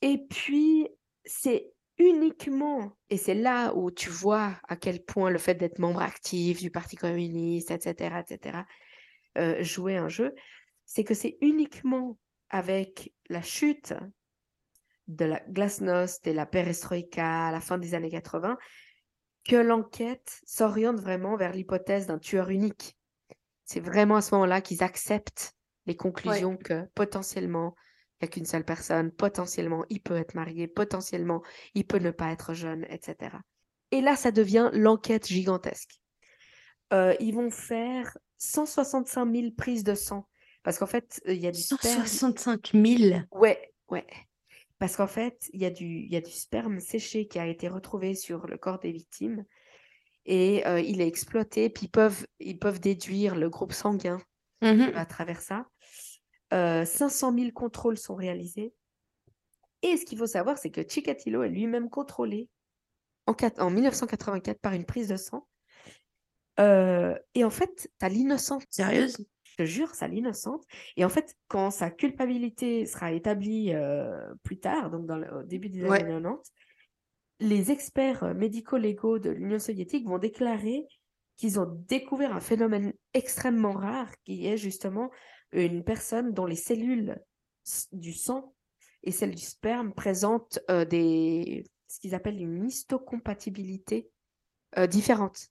et 0.03 0.19
puis, 0.29 0.89
c'est 1.25 1.73
uniquement, 1.99 2.93
et 3.11 3.17
c'est 3.17 3.35
là 3.35 3.73
où 3.75 3.91
tu 3.91 4.11
vois 4.11 4.59
à 4.69 4.77
quel 4.77 5.03
point 5.05 5.31
le 5.31 5.39
fait 5.39 5.55
d'être 5.55 5.79
membre 5.79 6.03
actif 6.03 6.61
du 6.61 6.71
Parti 6.71 6.97
communiste, 6.97 7.71
etc., 7.71 8.21
etc., 8.21 8.67
euh, 9.39 9.63
jouer 9.63 9.97
un 9.97 10.09
jeu, 10.09 10.35
c'est 10.85 11.05
que 11.05 11.15
c'est 11.15 11.39
uniquement 11.41 12.19
avec 12.51 13.15
la 13.29 13.43
chute 13.43 13.95
de 15.09 15.25
la 15.25 15.41
glasnost 15.49 16.27
et 16.27 16.33
la 16.33 16.47
perestroïka 16.47 17.49
à 17.49 17.53
la 17.53 17.61
fin 17.61 17.79
des 17.79 17.95
années 17.95 18.11
80 18.11 18.57
que 19.45 19.57
l'enquête 19.57 20.41
s'oriente 20.47 21.01
vraiment 21.01 21.37
vers 21.37 21.53
l'hypothèse 21.53 22.07
d'un 22.07 22.19
tueur 22.19 22.49
unique. 22.51 22.97
C'est 23.65 23.81
vraiment 23.81 24.17
à 24.17 24.23
ce 24.23 24.35
moment-là 24.35 24.61
qu'ils 24.61 24.83
acceptent 24.83 25.55
les 25.87 25.97
conclusions 25.97 26.57
que 26.57 26.87
potentiellement, 26.95 27.75
il 28.21 28.25
n'y 28.25 28.29
a 28.29 28.31
qu'une 28.31 28.47
seule 28.47 28.65
personne, 28.65 29.11
potentiellement, 29.11 29.85
il 29.91 30.01
peut 30.01 30.17
être 30.17 30.35
marié, 30.35 30.67
potentiellement, 30.67 31.43
il 31.75 31.87
peut 31.87 31.99
ne 31.99 32.11
pas 32.11 32.33
être 32.33 32.55
jeune, 32.55 32.87
etc. 32.89 33.37
Et 33.91 34.01
là, 34.01 34.17
ça 34.17 34.31
devient 34.31 34.71
l'enquête 34.73 35.27
gigantesque. 35.27 36.01
Euh, 36.93 37.15
ils 37.21 37.35
vont 37.35 37.51
faire 37.51 38.17
165 38.39 39.31
000 39.31 39.51
prises 39.57 39.85
de 39.85 39.95
sang. 39.95 40.27
Parce 40.63 40.79
qu'en 40.79 40.87
fait, 40.87 41.21
il 41.27 41.37
y 41.37 41.47
a 41.47 41.51
du 41.51 41.61
sperme. 41.61 42.07
165 42.07 42.73
000. 42.73 43.21
Ouais, 43.33 43.73
ouais. 43.91 44.07
Parce 44.79 44.97
qu'en 44.97 45.07
fait, 45.07 45.49
il 45.53 45.61
y 45.61 45.67
a 45.67 45.71
du, 45.71 46.01
il 46.01 46.13
y 46.13 46.17
a 46.17 46.21
du 46.21 46.31
sperme 46.31 46.81
séché 46.81 47.27
qui 47.27 47.39
a 47.39 47.47
été 47.47 47.69
retrouvé 47.69 48.15
sur 48.15 48.47
le 48.47 48.59
corps 48.59 48.81
des 48.81 48.93
victimes 48.93 49.45
et 50.27 50.67
euh, 50.67 50.81
il 50.81 51.01
est 51.01 51.07
exploité. 51.09 51.71
Puis 51.71 51.87
ils 51.87 51.91
peuvent, 51.91 52.27
ils 52.41 52.59
peuvent 52.59 52.81
déduire 52.81 53.37
le 53.37 53.49
groupe 53.51 53.73
sanguin 53.73 54.21
Mhm. 54.63 54.93
à 54.95 55.05
travers 55.05 55.43
ça. 55.43 55.67
Euh, 56.53 56.85
500 56.85 57.35
000 57.37 57.51
contrôles 57.53 57.99
sont 57.99 58.15
réalisés. 58.15 58.73
Et 59.83 59.97
ce 59.97 60.07
qu'il 60.07 60.17
faut 60.17 60.27
savoir, 60.27 60.57
c'est 60.57 60.71
que 60.71 60.81
Chikatilo 60.87 61.43
est 61.43 61.51
lui-même 61.51 61.91
contrôlé 61.91 62.49
en 63.27 63.71
1984 63.71 64.61
par 64.61 64.73
une 64.73 64.87
prise 64.87 65.09
de 65.09 65.17
sang. 65.17 65.47
Euh, 66.61 67.19
et 67.35 67.45
en 67.45 67.51
fait, 67.51 67.91
tu 67.99 68.07
as 68.07 68.09
l'innocente 68.09 68.65
Sérieuse 68.71 69.27
je 69.57 69.63
te 69.65 69.69
jure, 69.69 69.95
ça 69.95 70.09
l'innocente. 70.09 70.65
Et 70.97 71.05
en 71.05 71.09
fait, 71.09 71.37
quand 71.49 71.71
sa 71.71 71.91
culpabilité 71.91 72.87
sera 72.87 73.13
établie 73.13 73.73
euh, 73.73 74.35
plus 74.43 74.59
tard, 74.59 74.91
donc 74.91 75.07
dans 75.07 75.17
le, 75.17 75.33
au 75.33 75.43
début 75.43 75.69
des 75.69 75.85
Ouais. 75.85 76.03
années 76.03 76.21
90, 76.23 76.53
les 77.41 77.71
experts 77.71 78.25
euh, 78.25 78.35
médico-légaux 78.35 79.19
de 79.19 79.31
l'Union 79.31 79.59
soviétique 79.59 80.07
vont 80.07 80.19
déclarer 80.19 80.87
qu'ils 81.37 81.59
ont 81.61 81.67
découvert 81.89 82.35
un 82.35 82.41
phénomène 82.41 82.93
extrêmement 83.13 83.73
rare 83.73 84.11
qui 84.25 84.47
est 84.47 84.57
justement 84.57 85.11
une 85.53 85.85
personne 85.85 86.33
dont 86.33 86.47
les 86.47 86.57
cellules 86.57 87.21
du 87.93 88.13
sang 88.13 88.55
et 89.03 89.11
celles 89.13 89.35
du 89.35 89.43
sperme 89.43 89.93
présentent 89.93 90.59
euh, 90.71 90.85
des, 90.85 91.65
ce 91.89 92.01
qu'ils 92.01 92.15
appellent 92.15 92.41
une 92.41 92.67
histocompatibilité 92.67 94.09
euh, 94.79 94.87
différente. 94.87 95.49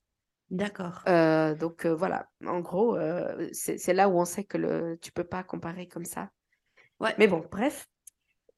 D'accord. 0.54 1.02
Euh, 1.08 1.56
donc 1.56 1.88
euh, 1.88 1.96
voilà, 1.96 2.30
en 2.46 2.60
gros, 2.60 2.96
euh, 2.96 3.50
c'est 3.54 3.80
c'est 3.80 3.94
là 3.94 4.08
où 4.08 4.20
on 4.20 4.26
sait 4.26 4.44
que 4.44 4.60
le, 4.60 5.00
tu 5.02 5.12
peux 5.12 5.24
pas 5.24 5.42
comparer 5.42 5.88
comme 5.88 6.06
ça. 6.06 6.30
Ouais. 7.00 7.16
Mais 7.18 7.28
bon, 7.28 7.44
bref. 7.52 7.88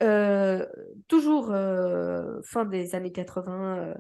Euh, 0.03 0.67
toujours 1.07 1.51
euh, 1.51 2.41
fin 2.43 2.65
des 2.65 2.95
années 2.95 3.13
80, 3.13 3.77
euh, 3.77 3.93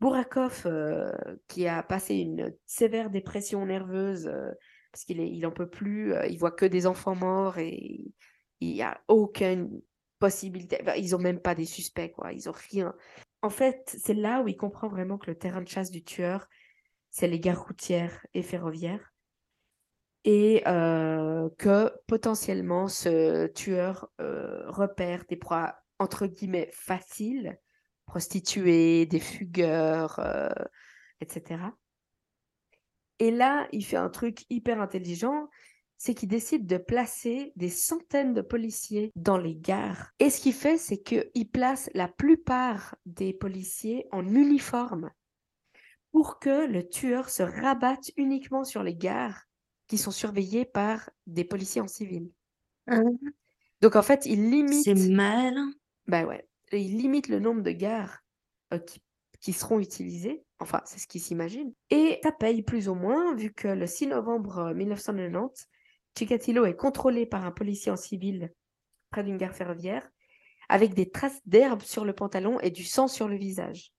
Bourakov, 0.00 0.62
euh, 0.64 1.12
qui 1.46 1.68
a 1.68 1.82
passé 1.82 2.14
une 2.14 2.54
sévère 2.64 3.10
dépression 3.10 3.66
nerveuse 3.66 4.28
euh, 4.28 4.50
parce 4.90 5.04
qu'il 5.04 5.20
est, 5.20 5.28
il 5.30 5.44
en 5.46 5.50
peut 5.50 5.68
plus, 5.68 6.14
euh, 6.14 6.26
il 6.26 6.38
voit 6.38 6.52
que 6.52 6.64
des 6.64 6.86
enfants 6.86 7.14
morts 7.14 7.58
et 7.58 8.06
il 8.60 8.72
n'y 8.72 8.82
a 8.82 8.98
aucune 9.08 9.82
possibilité. 10.18 10.78
enfin, 10.80 10.94
ils 10.94 11.14
ont 11.14 11.18
même 11.18 11.40
pas 11.40 11.54
des 11.54 11.66
suspects, 11.66 12.12
quoi. 12.12 12.32
Ils 12.32 12.48
ont 12.48 12.54
rien. 12.70 12.94
En 13.42 13.50
fait, 13.50 13.94
c'est 14.02 14.14
là 14.14 14.40
où 14.40 14.48
il 14.48 14.56
comprend 14.56 14.88
vraiment 14.88 15.18
que 15.18 15.30
le 15.30 15.36
terrain 15.36 15.60
de 15.60 15.68
chasse 15.68 15.90
du 15.90 16.02
tueur, 16.02 16.48
c'est 17.12 17.28
les 17.28 17.38
gares 17.38 17.64
routières 17.66 18.26
et 18.34 18.42
ferroviaires. 18.42 19.12
Et 20.24 20.62
euh, 20.66 21.48
que 21.58 21.92
potentiellement 22.06 22.88
ce 22.88 23.46
tueur 23.48 24.08
euh, 24.20 24.68
repère 24.70 25.24
des 25.28 25.36
proies 25.36 25.76
entre 25.98 26.26
guillemets 26.26 26.70
faciles, 26.72 27.58
prostituées, 28.06 29.06
des 29.06 29.20
fugueurs, 29.20 30.18
euh, 30.20 30.48
etc. 31.20 31.60
Et 33.18 33.30
là, 33.30 33.68
il 33.72 33.84
fait 33.84 33.96
un 33.96 34.08
truc 34.08 34.44
hyper 34.48 34.80
intelligent, 34.80 35.48
c'est 35.98 36.14
qu'il 36.14 36.28
décide 36.28 36.66
de 36.66 36.78
placer 36.78 37.52
des 37.56 37.68
centaines 37.68 38.34
de 38.34 38.40
policiers 38.42 39.12
dans 39.16 39.38
les 39.38 39.54
gares. 39.54 40.10
Et 40.18 40.30
ce 40.30 40.40
qu'il 40.40 40.54
fait, 40.54 40.78
c'est 40.78 41.02
qu'il 41.02 41.50
place 41.52 41.90
la 41.94 42.08
plupart 42.08 42.96
des 43.06 43.32
policiers 43.32 44.06
en 44.12 44.26
uniforme 44.26 45.10
pour 46.12 46.38
que 46.38 46.66
le 46.66 46.88
tueur 46.88 47.30
se 47.30 47.42
rabatte 47.42 48.10
uniquement 48.16 48.64
sur 48.64 48.82
les 48.82 48.94
gares 48.94 49.44
qui 49.88 49.98
sont 49.98 50.10
surveillées 50.10 50.64
par 50.64 51.10
des 51.26 51.44
policiers 51.44 51.80
en 51.80 51.88
civil. 51.88 52.30
Donc 53.80 53.96
en 53.96 54.02
fait, 54.02 54.26
il 54.26 54.50
limite, 54.50 54.84
C'est 54.84 54.94
malin. 54.94 55.72
bah 56.06 56.24
ouais, 56.24 56.46
il 56.72 56.96
limite 56.98 57.28
le 57.28 57.40
nombre 57.40 57.62
de 57.62 57.72
gares 57.72 58.18
euh, 58.72 58.78
qui, 58.78 59.02
qui 59.40 59.52
seront 59.52 59.80
utilisées. 59.80 60.44
Enfin, 60.60 60.80
c'est 60.84 60.98
ce 60.98 61.08
qu'il 61.08 61.20
s'imagine. 61.20 61.72
Et 61.90 62.20
ça 62.22 62.30
paye 62.30 62.62
plus 62.62 62.88
ou 62.88 62.94
moins, 62.94 63.34
vu 63.34 63.52
que 63.52 63.68
le 63.68 63.86
6 63.86 64.06
novembre 64.08 64.58
euh, 64.58 64.74
1990, 64.74 65.68
Chikatilo 66.16 66.64
est 66.66 66.76
contrôlé 66.76 67.26
par 67.26 67.44
un 67.44 67.50
policier 67.50 67.90
en 67.90 67.96
civil 67.96 68.52
près 69.10 69.24
d'une 69.24 69.36
gare 69.36 69.54
ferroviaire, 69.54 70.08
avec 70.68 70.94
des 70.94 71.10
traces 71.10 71.40
d'herbe 71.44 71.82
sur 71.82 72.04
le 72.04 72.14
pantalon 72.14 72.58
et 72.60 72.70
du 72.70 72.84
sang 72.84 73.08
sur 73.08 73.28
le 73.28 73.36
visage. 73.36 73.92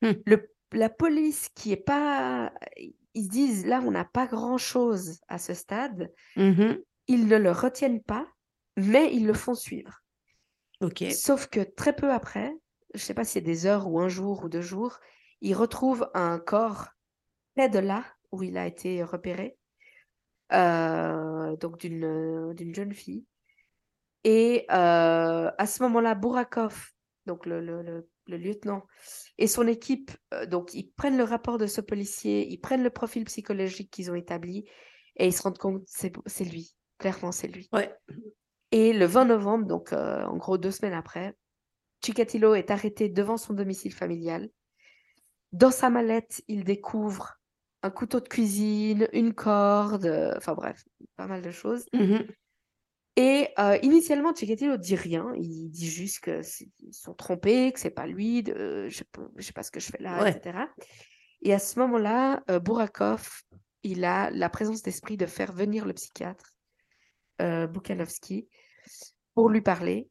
Le, 0.00 0.50
la 0.72 0.88
police 0.88 1.48
qui 1.54 1.72
est 1.72 1.76
pas... 1.76 2.52
Ils 3.14 3.24
se 3.24 3.28
disent, 3.28 3.66
là, 3.66 3.80
on 3.84 3.90
n'a 3.90 4.04
pas 4.04 4.26
grand-chose 4.26 5.20
à 5.28 5.38
ce 5.38 5.52
stade. 5.54 6.12
Mhm. 6.36 6.78
Ils 7.08 7.26
ne 7.26 7.36
le 7.36 7.50
retiennent 7.50 8.02
pas, 8.02 8.28
mais 8.76 9.12
ils 9.12 9.26
le 9.26 9.34
font 9.34 9.54
suivre. 9.54 10.00
Ok. 10.80 11.04
Sauf 11.10 11.48
que 11.48 11.60
très 11.60 11.94
peu 11.94 12.12
après, 12.12 12.54
je 12.94 13.00
sais 13.00 13.14
pas 13.14 13.24
si 13.24 13.32
c'est 13.32 13.40
des 13.40 13.66
heures 13.66 13.88
ou 13.90 14.00
un 14.00 14.08
jour 14.08 14.44
ou 14.44 14.48
deux 14.48 14.62
jours, 14.62 14.98
ils 15.40 15.54
retrouvent 15.54 16.08
un 16.14 16.38
corps 16.38 16.86
près 17.56 17.68
de 17.68 17.78
là 17.80 18.04
où 18.30 18.42
il 18.42 18.56
a 18.56 18.66
été 18.66 19.02
repéré, 19.02 19.58
euh, 20.52 21.56
donc 21.56 21.78
d'une 21.78 22.54
d'une 22.54 22.74
jeune 22.74 22.94
fille. 22.94 23.24
Et 24.24 24.66
euh, 24.70 25.50
à 25.56 25.66
ce 25.66 25.82
moment-là, 25.82 26.14
Bourakov, 26.14 26.92
donc 27.26 27.46
le, 27.46 27.60
le- 27.60 27.82
le- 27.82 28.08
le 28.30 28.38
lieutenant, 28.38 28.86
et 29.38 29.46
son 29.46 29.66
équipe, 29.66 30.10
euh, 30.32 30.46
donc 30.46 30.74
ils 30.74 30.90
prennent 30.90 31.18
le 31.18 31.24
rapport 31.24 31.58
de 31.58 31.66
ce 31.66 31.80
policier, 31.80 32.46
ils 32.48 32.58
prennent 32.58 32.82
le 32.82 32.90
profil 32.90 33.24
psychologique 33.24 33.90
qu'ils 33.90 34.10
ont 34.10 34.14
établi, 34.14 34.64
et 35.16 35.26
ils 35.26 35.32
se 35.32 35.42
rendent 35.42 35.58
compte 35.58 35.82
c'est 35.86 36.12
c'est 36.26 36.44
lui, 36.44 36.74
clairement 36.98 37.32
c'est 37.32 37.48
lui. 37.48 37.68
Ouais. 37.72 37.94
Et 38.72 38.92
le 38.92 39.04
20 39.04 39.26
novembre, 39.26 39.66
donc 39.66 39.92
euh, 39.92 40.24
en 40.24 40.36
gros 40.36 40.58
deux 40.58 40.70
semaines 40.70 40.94
après, 40.94 41.34
Chikatilo 42.04 42.54
est 42.54 42.70
arrêté 42.70 43.08
devant 43.08 43.36
son 43.36 43.52
domicile 43.52 43.92
familial. 43.92 44.48
Dans 45.52 45.70
sa 45.70 45.90
mallette, 45.90 46.42
il 46.48 46.64
découvre 46.64 47.40
un 47.82 47.90
couteau 47.90 48.20
de 48.20 48.28
cuisine, 48.28 49.08
une 49.12 49.34
corde, 49.34 50.06
euh, 50.06 50.34
enfin 50.36 50.54
bref, 50.54 50.84
pas 51.16 51.26
mal 51.26 51.42
de 51.42 51.50
choses. 51.50 51.86
Mhm. 51.92 52.26
Et 53.20 53.48
euh, 53.58 53.76
initialement, 53.82 54.32
Chikatilo 54.34 54.76
dit 54.78 54.96
rien. 54.96 55.26
Il 55.36 55.68
dit 55.70 55.90
juste 55.90 56.20
que 56.20 56.40
c'est- 56.42 56.70
ils 56.78 56.94
sont 56.94 57.12
trompés, 57.14 57.70
que 57.72 57.78
c'est 57.80 57.90
pas 57.90 58.06
lui, 58.06 58.42
de, 58.42 58.88
je 58.88 59.02
je 59.36 59.42
sais 59.46 59.52
pas 59.52 59.62
ce 59.62 59.70
que 59.70 59.80
je 59.80 59.88
fais 59.92 60.02
là, 60.02 60.22
Ouais. 60.22 60.30
etc. 60.30 60.58
Et 61.42 61.52
à 61.52 61.58
ce 61.58 61.78
moment-là, 61.80 62.42
euh, 62.50 62.58
Bourakov, 62.60 63.42
il 63.82 64.04
a 64.04 64.30
la 64.30 64.48
présence 64.48 64.82
d'esprit 64.82 65.16
de 65.16 65.26
faire 65.26 65.52
venir 65.52 65.84
le 65.84 65.92
psychiatre, 65.92 66.54
euh, 67.42 67.66
Bukhanovski, 67.66 68.48
pour 69.34 69.50
lui 69.50 69.60
parler. 69.60 70.08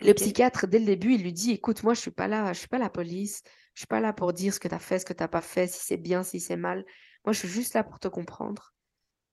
Le 0.00 0.12
psychiatre, 0.14 0.66
dès 0.66 0.78
le 0.78 0.86
début, 0.86 1.14
il 1.14 1.22
lui 1.22 1.32
dit, 1.32 1.50
écoute, 1.52 1.82
moi, 1.82 1.94
je 1.94 2.00
suis 2.00 2.10
pas 2.10 2.28
là, 2.28 2.52
je 2.52 2.58
suis 2.60 2.68
pas 2.68 2.78
la 2.78 2.90
police, 2.90 3.42
je 3.74 3.80
suis 3.80 3.86
pas 3.86 4.00
là 4.00 4.12
pour 4.12 4.32
dire 4.32 4.54
ce 4.54 4.60
que 4.60 4.68
tu 4.68 4.74
as 4.74 4.78
fait, 4.78 4.98
ce 4.98 5.04
que 5.04 5.12
tu 5.12 5.22
n'as 5.22 5.28
pas 5.28 5.42
fait, 5.42 5.66
si 5.66 5.80
c'est 5.84 5.98
bien, 5.98 6.22
si 6.22 6.38
c'est 6.40 6.56
mal. 6.56 6.84
Moi, 7.24 7.32
je 7.32 7.40
suis 7.40 7.48
juste 7.48 7.74
là 7.74 7.84
pour 7.84 7.98
te 7.98 8.08
comprendre. 8.08 8.72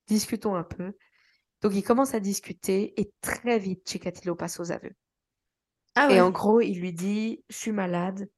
Discutons 0.08 0.56
un 0.56 0.64
peu. 0.64 0.94
Donc, 1.62 1.74
il 1.76 1.84
commence 1.84 2.14
à 2.14 2.20
discuter 2.20 2.94
et 3.00 3.12
très 3.22 3.60
vite, 3.60 3.88
Chikatilo 3.90 4.36
passe 4.36 4.60
aux 4.60 4.72
aveux. 4.72 4.92
Ah 5.96 6.08
Et 6.12 6.22
en 6.22 6.30
gros, 6.30 6.62
il 6.62 6.80
lui 6.80 6.94
dit, 6.94 7.44
je 7.50 7.56
suis 7.58 7.72
malade, 7.72 8.30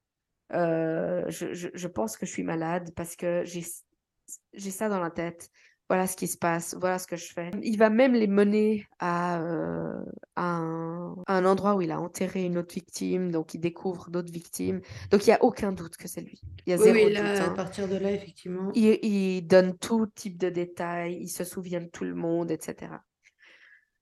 euh, 0.54 1.24
je, 1.28 1.54
je- 1.54 1.68
je 1.74 1.88
pense 1.88 2.16
que 2.18 2.26
je 2.26 2.32
suis 2.32 2.44
malade 2.44 2.92
parce 2.96 3.16
que 3.16 3.44
j'ai 3.46 4.72
ça 4.72 4.90
dans 4.90 5.00
la 5.00 5.12
tête. 5.12 5.50
Voilà 5.90 6.06
ce 6.06 6.16
qui 6.16 6.28
se 6.28 6.38
passe, 6.38 6.76
voilà 6.80 7.00
ce 7.00 7.08
que 7.08 7.16
je 7.18 7.34
fais. 7.34 7.50
Il 7.64 7.76
va 7.80 7.90
même 7.90 8.14
les 8.14 8.28
mener 8.28 8.86
à, 9.00 9.42
euh, 9.42 10.00
à 10.36 10.44
un, 10.58 11.16
à 11.26 11.34
un 11.36 11.46
endroit 11.46 11.74
où 11.76 11.82
il 11.82 11.90
a 11.92 12.00
enterré 12.00 12.44
une 12.46 12.60
autre 12.60 12.76
victime, 12.76 13.32
donc 13.32 13.56
il 13.56 13.60
découvre 13.60 14.12
d'autres 14.12 14.32
victimes. 14.32 14.82
Donc 15.10 15.26
il 15.26 15.32
n'y 15.32 15.34
a 15.34 15.44
aucun 15.44 15.72
doute 15.72 15.98
que 15.98 16.08
c'est 16.08 16.22
lui. 16.22 16.40
Il 16.68 16.70
y 16.70 16.74
a 16.74 16.78
Oui, 16.78 16.84
zéro 16.84 16.96
oui, 16.96 17.06
doute. 17.06 17.14
là, 17.16 17.44
à 17.44 17.48
hein. 17.48 17.54
partir 17.56 17.88
de 17.88 17.96
là, 17.98 18.12
effectivement. 18.12 18.72
Il, 18.76 19.00
il 19.04 19.42
donne 19.48 19.80
tout 19.80 20.06
type 20.06 20.38
de 20.38 20.50
détails, 20.50 21.18
il 21.22 21.28
se 21.30 21.44
souvient 21.44 21.82
de 21.82 21.88
tout 21.88 22.04
le 22.04 22.14
monde, 22.14 22.52
etc. 22.52 22.92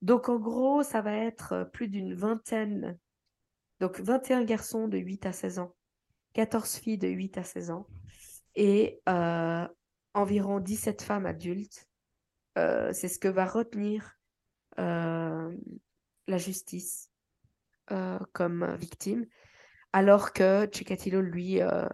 Donc 0.02 0.30
en 0.30 0.38
gros, 0.38 0.84
ça 0.84 1.02
va 1.02 1.14
être 1.14 1.54
euh, 1.54 1.66
plus 1.66 1.88
d'une 1.88 2.14
vingtaine, 2.14 2.98
donc 3.80 4.00
21 4.00 4.44
garçons 4.44 4.88
de 4.88 4.98
8 4.98 5.26
à 5.26 5.32
16 5.32 5.60
ans, 5.60 5.76
14 6.34 6.76
filles 6.76 6.98
de 6.98 7.08
8 7.08 7.38
à 7.40 7.44
16 7.44 7.72
ans 7.72 7.88
et 8.56 9.02
euh, 9.10 9.68
environ 10.14 10.60
17 10.60 11.02
femmes 11.02 11.26
adultes. 11.26 11.88
Euh, 12.58 12.92
c'est 12.94 13.08
ce 13.08 13.20
que 13.20 13.28
va 13.28 13.46
retenir 13.46 14.14
la 14.80 16.38
justice 16.38 17.10
comme 18.34 18.76
victime, 18.76 19.26
alors 19.92 20.34
que 20.34 20.70
Chikatilo, 20.72 21.20
lui, 21.20 21.62
a 21.62 21.90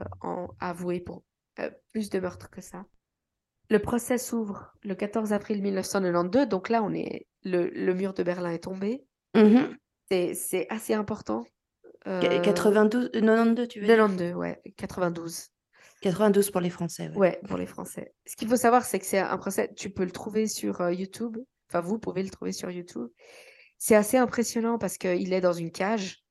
avoué 0.59 0.99
pour 0.99 1.23
plus 1.93 2.09
de 2.09 2.19
meurtres 2.19 2.49
que 2.49 2.59
ça. 2.59 2.83
Le 3.69 3.79
procès 3.79 4.17
s'ouvre 4.17 4.73
le 4.83 4.95
14 4.95 5.33
avril 5.33 5.61
1992, 5.61 6.47
donc 6.47 6.69
là, 6.69 6.83
on 6.83 6.93
est 6.93 7.27
le, 7.43 7.69
le 7.69 7.93
mur 7.93 8.13
de 8.13 8.23
Berlin 8.23 8.51
est 8.51 8.63
tombé. 8.63 9.03
Mhm. 9.35 9.75
C'est 10.09 10.33
c'est 10.33 10.67
assez 10.69 10.93
important. 10.93 11.43
Qu- 11.43 12.09
Euh, 12.09 12.41
92, 12.41 13.05
euh, 13.15 13.21
92, 13.21 13.67
tu 13.67 13.79
veux 13.79 13.85
dire? 13.85 13.95
92, 13.95 14.35
ouais, 14.35 14.61
92. 14.77 15.49
92 16.01 16.51
pour 16.51 16.59
les 16.61 16.69
Français, 16.69 17.09
ouais. 17.09 17.17
Ouais, 17.17 17.39
pour 17.47 17.57
les 17.57 17.65
Français. 17.65 18.13
Ce 18.25 18.35
qu'il 18.35 18.49
faut 18.49 18.57
savoir, 18.57 18.83
c'est 18.83 18.99
que 18.99 19.05
c'est 19.05 19.19
un 19.19 19.37
procès, 19.37 19.71
tu 19.75 19.89
peux 19.89 20.03
le 20.03 20.11
trouver 20.11 20.47
sur 20.47 20.81
euh, 20.81 20.91
YouTube. 20.91 21.37
Enfin, 21.69 21.79
vous 21.79 21.97
pouvez 21.97 22.21
le 22.23 22.29
trouver 22.29 22.51
sur 22.51 22.69
YouTube. 22.69 23.07
C'est 23.77 23.95
assez 23.95 24.17
impressionnant 24.17 24.77
parce 24.77 24.97
qu'il 24.97 25.31
est 25.33 25.41
dans 25.41 25.53
une 25.53 25.71
cage 25.71 26.23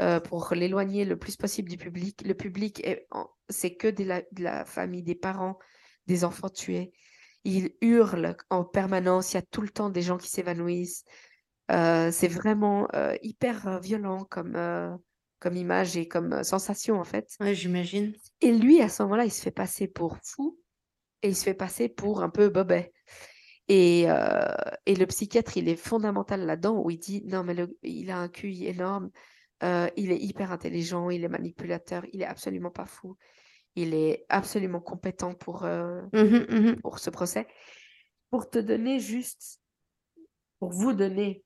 euh, 0.00 0.20
pour 0.20 0.52
l'éloigner 0.54 1.04
le 1.04 1.18
plus 1.18 1.36
possible 1.36 1.68
du 1.68 1.76
public. 1.76 2.22
Le 2.26 2.34
public, 2.34 2.82
c'est 3.50 3.74
que 3.76 3.88
de 3.88 4.04
la, 4.04 4.22
de 4.32 4.42
la 4.42 4.64
famille, 4.64 5.02
des 5.02 5.14
parents, 5.14 5.58
des 6.06 6.24
enfants 6.24 6.48
tués. 6.48 6.92
Il 7.44 7.72
hurle 7.80 8.36
en 8.50 8.64
permanence. 8.64 9.32
Il 9.32 9.36
y 9.36 9.38
a 9.38 9.42
tout 9.42 9.60
le 9.60 9.68
temps 9.68 9.90
des 9.90 10.02
gens 10.02 10.16
qui 10.16 10.28
s'évanouissent. 10.28 11.04
Euh, 11.70 12.10
c'est 12.10 12.28
vraiment 12.28 12.88
euh, 12.94 13.16
hyper 13.22 13.66
euh, 13.68 13.78
violent 13.78 14.24
comme, 14.24 14.54
euh, 14.56 14.94
comme 15.40 15.56
image 15.56 15.96
et 15.96 16.06
comme 16.08 16.42
sensation, 16.42 17.00
en 17.00 17.04
fait. 17.04 17.36
Ouais, 17.40 17.54
j'imagine. 17.54 18.14
Et 18.40 18.52
lui, 18.52 18.80
à 18.80 18.88
ce 18.88 19.02
moment-là, 19.02 19.24
il 19.24 19.32
se 19.32 19.42
fait 19.42 19.50
passer 19.50 19.88
pour 19.88 20.18
fou 20.22 20.58
et 21.22 21.28
il 21.28 21.36
se 21.36 21.44
fait 21.44 21.54
passer 21.54 21.88
pour 21.88 22.22
un 22.22 22.30
peu 22.30 22.48
bobet. 22.48 22.92
Et, 23.68 24.02
et 24.02 24.94
le 24.94 25.06
psychiatre, 25.06 25.56
il 25.56 25.70
est 25.70 25.76
fondamental 25.76 26.44
là-dedans 26.44 26.82
où 26.82 26.90
il 26.90 26.98
dit 26.98 27.22
non, 27.24 27.44
mais 27.44 27.54
le- 27.54 27.78
il 27.82 28.10
a 28.10 28.18
un 28.18 28.28
QI 28.28 28.66
énorme, 28.66 29.10
il 29.62 30.12
est 30.12 30.18
hyper 30.18 30.52
intelligent, 30.52 31.08
il 31.08 31.24
est 31.24 31.28
manipulateur, 31.28 32.04
il 32.12 32.20
est 32.20 32.26
absolument 32.26 32.70
pas 32.70 32.84
fou, 32.84 33.16
il 33.76 33.94
est 33.94 34.24
absolument 34.28 34.80
compétent 34.80 35.34
pour, 35.34 35.64
euh, 35.64 36.02
Mhm, 36.12 36.46
mhm. 36.48 36.80
pour 36.80 36.98
ce 36.98 37.10
procès. 37.10 37.46
Pour 38.30 38.50
te 38.50 38.58
donner 38.58 39.00
juste, 39.00 39.60
pour 40.58 40.70
vous 40.70 40.92
donner 40.92 41.44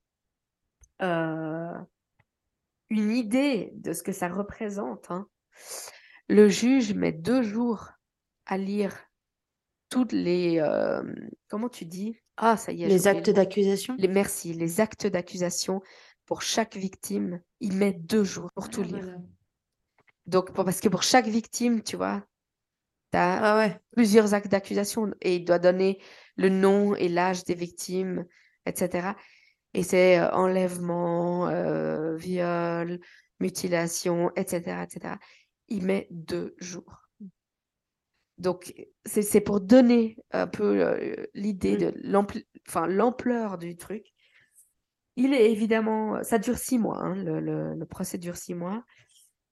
euh, 1.02 1.72
une 2.90 3.10
idée 3.12 3.70
de 3.74 3.92
ce 3.92 4.02
que 4.02 4.12
ça 4.12 4.28
représente, 4.28 5.10
hein, 5.10 5.26
le 6.28 6.48
juge 6.48 6.94
met 6.94 7.12
deux 7.12 7.42
jours 7.42 7.90
à 8.46 8.58
lire 8.58 8.96
toutes 9.90 10.12
les... 10.12 10.58
euh, 10.60 11.02
comment 11.48 11.68
tu 11.68 11.84
dis? 11.84 12.18
Ah, 12.36 12.56
ça 12.56 12.72
y 12.72 12.82
est, 12.82 12.88
Les 12.88 13.06
actes 13.06 13.30
d'accusation? 13.30 13.96
Les, 13.98 14.08
merci, 14.08 14.52
les 14.52 14.80
actes 14.80 15.06
d'accusation 15.06 15.80
pour 16.26 16.42
chaque 16.42 16.76
victime, 16.76 17.40
il 17.60 17.74
met 17.74 17.92
deux 17.92 18.22
jours 18.24 18.50
pour 18.54 18.68
tout 18.68 18.82
Ah, 18.84 18.86
lire. 18.86 19.18
Donc, 20.28 20.52
parce 20.52 20.80
que 20.80 20.88
pour 20.88 21.02
chaque 21.02 21.26
victime, 21.26 21.82
tu 21.82 21.96
vois, 21.96 22.22
tu 23.12 23.18
as 23.18 23.40
Ah 23.42 23.58
ouais. 23.58 23.80
plusieurs 23.92 24.34
actes 24.34 24.48
d'accusation 24.48 25.12
et 25.22 25.36
il 25.36 25.44
doit 25.44 25.58
donner 25.58 26.00
le 26.36 26.50
nom 26.50 26.94
et 26.94 27.08
l'âge 27.08 27.44
des 27.44 27.54
victimes, 27.54 28.26
etc. 28.66 29.16
Et 29.74 29.82
c'est 29.82 30.18
euh, 30.20 30.30
enlèvement, 30.32 31.48
euh, 31.48 32.14
viol, 32.16 33.00
mutilation, 33.40 34.30
etc., 34.36 34.84
etc. 34.84 35.18
Il 35.68 35.84
met 35.84 36.06
deux 36.10 36.54
jours. 36.58 37.02
Donc, 38.36 38.72
c'est 39.04 39.40
pour 39.40 39.60
donner 39.60 40.16
un 40.30 40.46
peu 40.46 40.84
euh, 40.84 41.26
l'idée 41.34 41.74
Mm. 41.74 41.78
de 41.78 41.94
l'ampleur 42.86 43.58
du 43.58 43.76
truc. 43.76 44.06
Il 45.16 45.34
est 45.34 45.50
évidemment, 45.50 46.22
ça 46.22 46.38
dure 46.38 46.58
six 46.58 46.78
mois, 46.78 46.98
hein, 46.98 47.14
le, 47.16 47.40
le- 47.40 47.74
le 47.74 47.86
procès 47.86 48.18
dure 48.18 48.36
six 48.36 48.54
mois. 48.54 48.84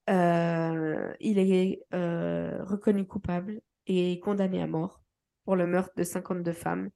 Euh, 0.08 1.12
il 1.20 1.38
est 1.38 1.82
euh, 1.94 2.62
reconnu 2.64 3.06
coupable 3.06 3.60
et 3.86 4.20
condamné 4.20 4.62
à 4.62 4.66
mort 4.66 5.00
pour 5.44 5.56
le 5.56 5.66
meurtre 5.66 5.94
de 5.96 6.04
52 6.04 6.52
femmes, 6.52 6.90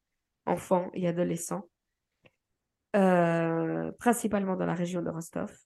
enfants 0.46 0.90
et 0.94 1.08
adolescents, 1.08 1.68
euh, 2.96 3.92
principalement 3.98 4.56
dans 4.56 4.66
la 4.66 4.74
région 4.74 5.02
de 5.02 5.10
Rostov. 5.10 5.56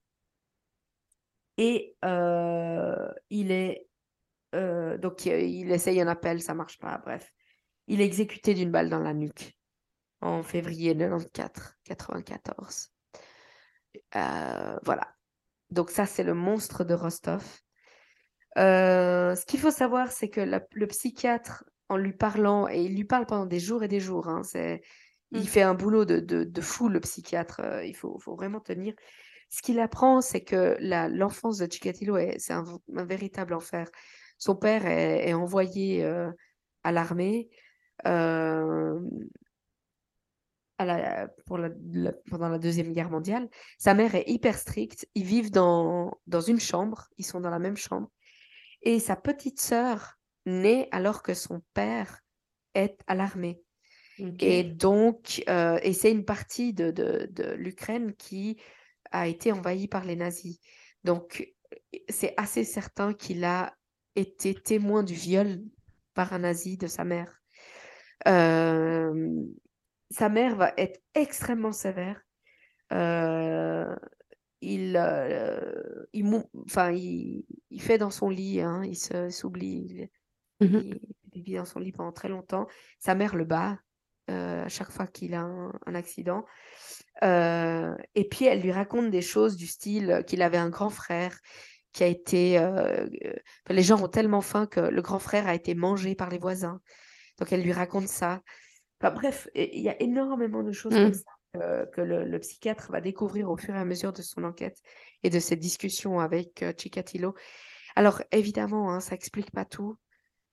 Et 1.56 1.96
il 3.30 3.52
est 3.52 3.86
donc 4.52 5.26
il, 5.26 5.70
essaye 5.72 6.00
un 6.00 6.08
appel, 6.08 6.40
ça 6.40 6.54
marche 6.54 6.78
pas, 6.78 6.98
bref. 6.98 7.32
Il 7.86 8.00
est 8.00 8.04
exécuté 8.04 8.54
d'une 8.54 8.70
balle 8.70 8.88
dans 8.88 9.00
la 9.00 9.14
nuque 9.14 9.56
en 10.20 10.42
février 10.42 10.96
94, 10.96 11.74
94. 11.84 12.90
Euh, 14.16 14.78
voilà. 14.84 15.13
Donc 15.74 15.90
ça, 15.90 16.06
c'est 16.06 16.22
le 16.22 16.34
monstre 16.34 16.84
de 16.84 16.94
Rostov. 16.94 17.44
Euh, 18.56 19.34
ce 19.34 19.44
qu'il 19.44 19.58
faut 19.58 19.72
savoir, 19.72 20.12
c'est 20.12 20.28
que 20.30 20.40
la- 20.40 20.62
le 20.72 20.86
psychiatre, 20.86 21.64
en 21.88 21.96
lui 21.96 22.12
parlant, 22.12 22.68
et 22.68 22.82
il 22.84 22.94
lui 22.96 23.04
parle 23.04 23.26
pendant 23.26 23.46
des 23.46 23.58
jours 23.58 23.82
et 23.82 23.88
des 23.88 24.00
jours, 24.00 24.28
hein, 24.28 24.42
c'est, 24.44 24.80
il 25.32 25.42
Mm. 25.42 25.46
fait 25.46 25.62
un 25.62 25.74
boulot 25.74 26.04
de, 26.04 26.20
de, 26.20 26.44
de 26.44 26.60
fou, 26.60 26.88
le 26.88 27.00
psychiatre, 27.00 27.60
euh, 27.60 27.84
il 27.84 27.94
faut, 27.96 28.18
faut 28.20 28.36
vraiment 28.36 28.60
tenir. 28.60 28.94
Ce 29.50 29.62
qu'il 29.62 29.80
apprend, 29.80 30.20
c'est 30.20 30.42
que 30.44 30.76
la- 30.78 31.08
l'enfance 31.08 31.58
de 31.58 31.66
Chikatilo, 31.70 32.16
est- 32.16 32.38
c'est 32.38 32.52
un, 32.52 32.64
un 32.96 33.04
véritable 33.04 33.52
enfer. 33.54 33.88
Son 34.38 34.54
père 34.56 34.86
est, 34.86 35.28
est 35.28 35.34
envoyé 35.34 36.04
euh, 36.04 36.30
à 36.84 36.92
l'armée 36.92 37.50
à 40.90 40.98
la- 40.98 41.28
pour 41.46 41.58
la- 41.58 41.70
la- 41.92 42.12
pendant 42.30 42.48
la 42.48 42.58
Deuxième 42.58 42.92
Guerre 42.92 43.10
mondiale. 43.10 43.48
Sa 43.78 43.94
mère 43.94 44.14
est 44.14 44.28
hyper 44.28 44.56
stricte. 44.58 45.08
Ils 45.14 45.24
vivent 45.24 45.50
dans, 45.50 46.18
dans 46.26 46.40
une 46.40 46.60
chambre. 46.60 47.08
Ils 47.18 47.26
sont 47.26 47.40
dans 47.40 47.50
la 47.50 47.58
même 47.58 47.76
chambre. 47.76 48.10
Et 48.82 49.00
sa 49.00 49.16
petite 49.16 49.60
sœur 49.60 50.14
naît 50.46 50.88
alors 50.92 51.22
que 51.22 51.34
son 51.34 51.62
père 51.72 52.20
est 52.74 52.98
à 53.06 53.14
l'armée. 53.14 53.60
Et 54.38 54.62
donc, 54.62 55.42
euh, 55.48 55.78
et 55.82 55.92
c'est 55.92 56.12
une 56.12 56.24
partie 56.24 56.72
de, 56.72 56.92
de, 56.92 57.28
de 57.32 57.52
l'Ukraine 57.54 58.14
qui 58.14 58.60
a 59.10 59.26
été 59.26 59.50
envahie 59.50 59.88
par 59.88 60.04
les 60.04 60.14
nazis. 60.14 60.60
Donc, 61.02 61.52
c'est 62.08 62.34
assez 62.36 62.62
certain 62.62 63.12
qu'il 63.12 63.42
a 63.44 63.74
été 64.14 64.54
témoin 64.54 65.02
du 65.02 65.14
viol 65.14 65.60
par 66.14 66.32
un 66.32 66.40
nazi 66.40 66.76
de 66.76 66.86
sa 66.86 67.04
mère. 67.04 67.42
Euh, 68.28 69.42
sa 70.10 70.28
mère 70.28 70.56
va 70.56 70.72
être 70.76 71.00
extrêmement 71.14 71.72
sévère. 71.72 72.20
Euh, 72.92 73.94
il, 74.60 74.96
euh, 74.96 76.04
il, 76.12 76.42
enfin, 76.66 76.92
il, 76.92 77.44
il 77.70 77.82
fait 77.82 77.98
dans 77.98 78.10
son 78.10 78.28
lit, 78.28 78.60
hein, 78.60 78.82
il 78.84 78.96
s'oublie, 79.32 79.86
il, 79.88 80.08
Mhm. 80.60 80.98
il 81.32 81.42
vit 81.42 81.54
dans 81.56 81.64
son 81.64 81.80
lit 81.80 81.90
pendant 81.92 82.12
très 82.12 82.28
longtemps. 82.28 82.68
Sa 83.00 83.14
mère 83.16 83.34
le 83.34 83.44
bat 83.44 83.78
euh, 84.30 84.64
à 84.64 84.68
chaque 84.68 84.90
fois 84.90 85.06
qu'il 85.06 85.34
a 85.34 85.40
un, 85.42 85.72
un 85.86 85.94
accident. 85.94 86.44
Et 87.22 88.28
puis 88.30 88.44
elle 88.44 88.60
lui 88.60 88.72
raconte 88.72 89.10
des 89.10 89.22
choses 89.22 89.56
du 89.56 89.66
style 89.66 90.22
qu'il 90.26 90.42
avait 90.42 90.58
un 90.58 90.70
grand 90.70 90.90
frère 90.90 91.38
qui 91.92 92.04
a 92.04 92.06
été... 92.06 92.58
les 93.68 93.82
gens 93.82 94.02
ont 94.02 94.08
tellement 94.08 94.40
faim 94.42 94.66
que 94.66 94.80
le 94.80 95.02
grand 95.02 95.18
frère 95.18 95.46
a 95.48 95.54
été 95.54 95.74
mangé 95.74 96.14
par 96.14 96.30
les 96.30 96.38
voisins. 96.38 96.80
Donc 97.38 97.52
elle 97.52 97.62
lui 97.62 97.72
raconte 97.72 98.08
ça. 98.08 98.42
Enfin, 99.04 99.14
bref, 99.14 99.48
il 99.54 99.80
y 99.80 99.90
a 99.90 100.00
énormément 100.00 100.62
de 100.62 100.72
choses 100.72 100.94
comme 100.94 101.10
Mm. 101.10 101.14
ça 101.14 101.30
euh, 101.56 101.86
que 101.86 102.00
le, 102.00 102.24
le 102.24 102.38
psychiatre 102.38 102.90
va 102.90 103.00
découvrir 103.02 103.50
au 103.50 103.56
fur 103.56 103.74
et 103.74 103.78
à 103.78 103.84
mesure 103.84 104.12
de 104.14 104.22
son 104.22 104.44
enquête 104.44 104.80
et 105.22 105.30
de 105.30 105.38
ses 105.38 105.56
discussions 105.56 106.20
avec 106.20 106.62
euh, 106.62 106.72
Chikatilo. 106.76 107.34
Alors 107.96 108.22
évidemment, 108.32 108.90
hein, 108.90 109.00
ça 109.00 109.14
explique 109.14 109.50
pas 109.50 109.66
tout 109.66 109.96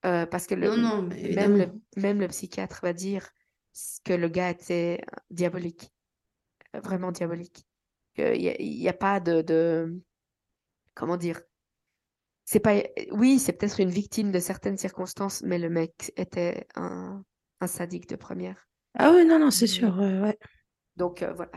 euh, 0.06 0.26
parce 0.26 0.48
que 0.48 0.56
le, 0.56 0.68
Non, 0.70 0.78
non, 0.78 1.02
mais 1.04 1.16
même, 1.34 1.52
le, 1.54 1.62
évidemment. 1.62 1.82
même 1.96 2.20
le 2.20 2.28
psychiatre 2.28 2.80
va 2.84 2.92
dire 2.94 3.30
que 4.04 4.14
le 4.14 4.28
gars 4.28 4.50
était 4.50 5.00
euh, 5.02 5.16
diabolique, 5.30 5.92
vraiment 6.74 7.12
diabolique. 7.12 7.66
Il 8.18 8.56
n'y 8.60 8.90
a 8.90 8.94
pas 8.94 9.22
de, 9.22 9.42
de- 9.42 10.02
Comment 10.94 11.16
dire? 11.16 11.42
C'est 12.44 12.60
pas... 12.60 12.84
Oui, 13.12 13.40
c'est 13.40 13.54
peut-être 13.54 13.80
une 13.80 13.90
victime 13.90 14.32
de 14.34 14.40
certaines 14.40 14.78
circonstances, 14.78 15.42
mais 15.42 15.58
le 15.58 15.70
mec 15.70 16.12
était 16.18 16.68
un, 16.76 17.24
un 17.62 17.68
sadique 17.68 18.10
de 18.10 18.16
première. 18.16 18.68
Ah 18.98 19.12
ouais, 19.12 19.24
non, 19.24 19.40
non, 19.40 19.52
c'est 19.52 19.68
sûr. 19.68 20.00
euh, 20.02 20.22
ouais. 20.22 20.38
Donc 20.98 21.24
euh, 21.24 21.34
voilà. 21.34 21.52